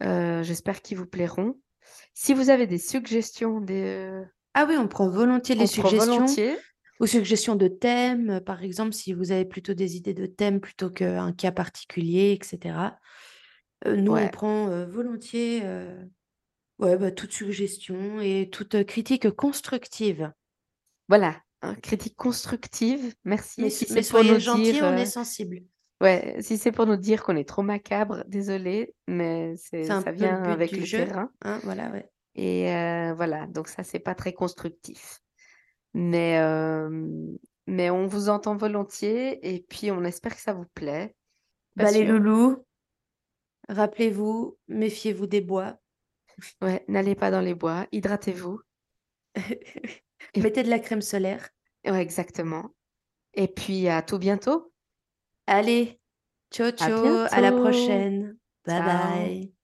J'espère 0.00 0.82
qu'ils 0.82 0.98
vous 0.98 1.06
plairont. 1.06 1.58
Si 2.14 2.34
vous 2.34 2.50
avez 2.50 2.66
des 2.66 2.78
suggestions, 2.78 3.60
des, 3.60 4.22
Ah 4.54 4.66
oui, 4.68 4.76
on 4.76 4.86
prend 4.88 5.08
volontiers 5.08 5.54
les 5.54 5.64
prend 5.64 5.88
suggestions. 5.88 6.14
volontiers. 6.14 6.58
Ou 7.00 7.06
suggestions 7.06 7.56
de 7.56 7.68
thèmes, 7.68 8.30
euh, 8.30 8.40
par 8.40 8.62
exemple, 8.62 8.92
si 8.92 9.12
vous 9.12 9.32
avez 9.32 9.44
plutôt 9.46 9.74
des 9.74 9.96
idées 9.96 10.14
de 10.14 10.26
thèmes 10.26 10.60
plutôt 10.60 10.90
qu'un 10.90 11.32
cas 11.32 11.50
particulier, 11.52 12.32
etc. 12.38 12.78
Euh, 13.86 13.96
nous, 13.96 14.12
on 14.12 14.14
Ouais. 14.16 14.30
prend 14.30 14.68
euh, 14.68 14.86
volontiers 14.86 15.62
euh, 15.64 16.04
ouais, 16.78 16.96
bah, 16.98 17.10
toute 17.10 17.32
suggestion 17.32 18.20
et 18.20 18.50
toute 18.50 18.84
critique 18.84 19.30
constructive. 19.30 20.30
Voilà, 21.08 21.40
hein, 21.62 21.74
critique 21.76 22.16
constructive, 22.16 23.14
merci. 23.24 23.62
Mais, 23.62 23.70
si 23.70 23.86
c'est 23.86 23.94
pour 24.10 24.20
nous 24.22 24.38
soyez 24.38 24.40
gentils, 24.40 24.72
dire, 24.72 24.84
on 24.84 24.96
est 24.96 25.06
sensible. 25.06 25.62
ouais, 26.02 26.36
si 26.40 26.58
c'est 26.58 26.70
pour 26.72 26.86
nous 26.86 26.96
dire 26.96 27.22
qu'on 27.24 27.36
est 27.36 27.48
trop 27.48 27.62
macabre, 27.62 28.22
désolé, 28.28 28.94
mais 29.08 29.54
c'est 29.56 29.84
ça 29.84 30.02
le 30.04 30.12
vient 30.12 30.42
avec 30.42 30.72
le 30.72 30.84
jeu. 30.84 30.98
terrain. 31.06 31.30
Hein, 31.42 31.60
voilà, 31.64 31.90
ouais. 31.90 32.08
Et 32.36 32.66
voilà, 33.14 33.46
donc 33.46 33.68
ça, 33.68 33.82
c'est 33.82 33.98
pas 33.98 34.14
très 34.14 34.32
constructif. 34.32 35.20
Mais, 35.94 36.38
mais 37.66 37.90
on 37.90 38.06
vous 38.06 38.28
entend 38.28 38.56
volontiers 38.56 39.54
et 39.54 39.60
puis 39.62 39.90
on 39.90 40.04
espère 40.04 40.34
que 40.34 40.40
ça 40.42 40.52
vous 40.52 40.66
plaît. 40.74 41.14
Pas 41.76 41.84
Bah, 41.84 41.90
les 41.90 42.04
sûr. 42.04 42.12
loulous, 42.14 42.66
rappelez-vous, 43.68 44.58
méfiez-vous 44.68 45.26
des 45.26 45.40
bois. 45.40 45.78
Ouais, 46.62 46.84
n'allez 46.88 47.14
pas 47.14 47.30
dans 47.30 47.40
les 47.40 47.54
bois, 47.54 47.86
hydratez-vous. 47.92 48.60
Et- 50.34 50.40
Mettez 50.42 50.62
de 50.62 50.70
la 50.70 50.78
crème 50.78 51.02
solaire. 51.02 51.48
Ouais, 51.84 52.00
exactement. 52.02 52.74
Et 53.34 53.48
puis 53.48 53.88
à 53.88 54.02
tout 54.02 54.18
bientôt. 54.18 54.72
Allez, 55.46 56.00
ciao, 56.50 56.70
ciao, 56.70 57.26
à 57.30 57.40
la 57.40 57.52
prochaine. 57.52 58.36
Bye 58.66 58.76
Ciao. 58.78 58.84
bye. 58.84 59.59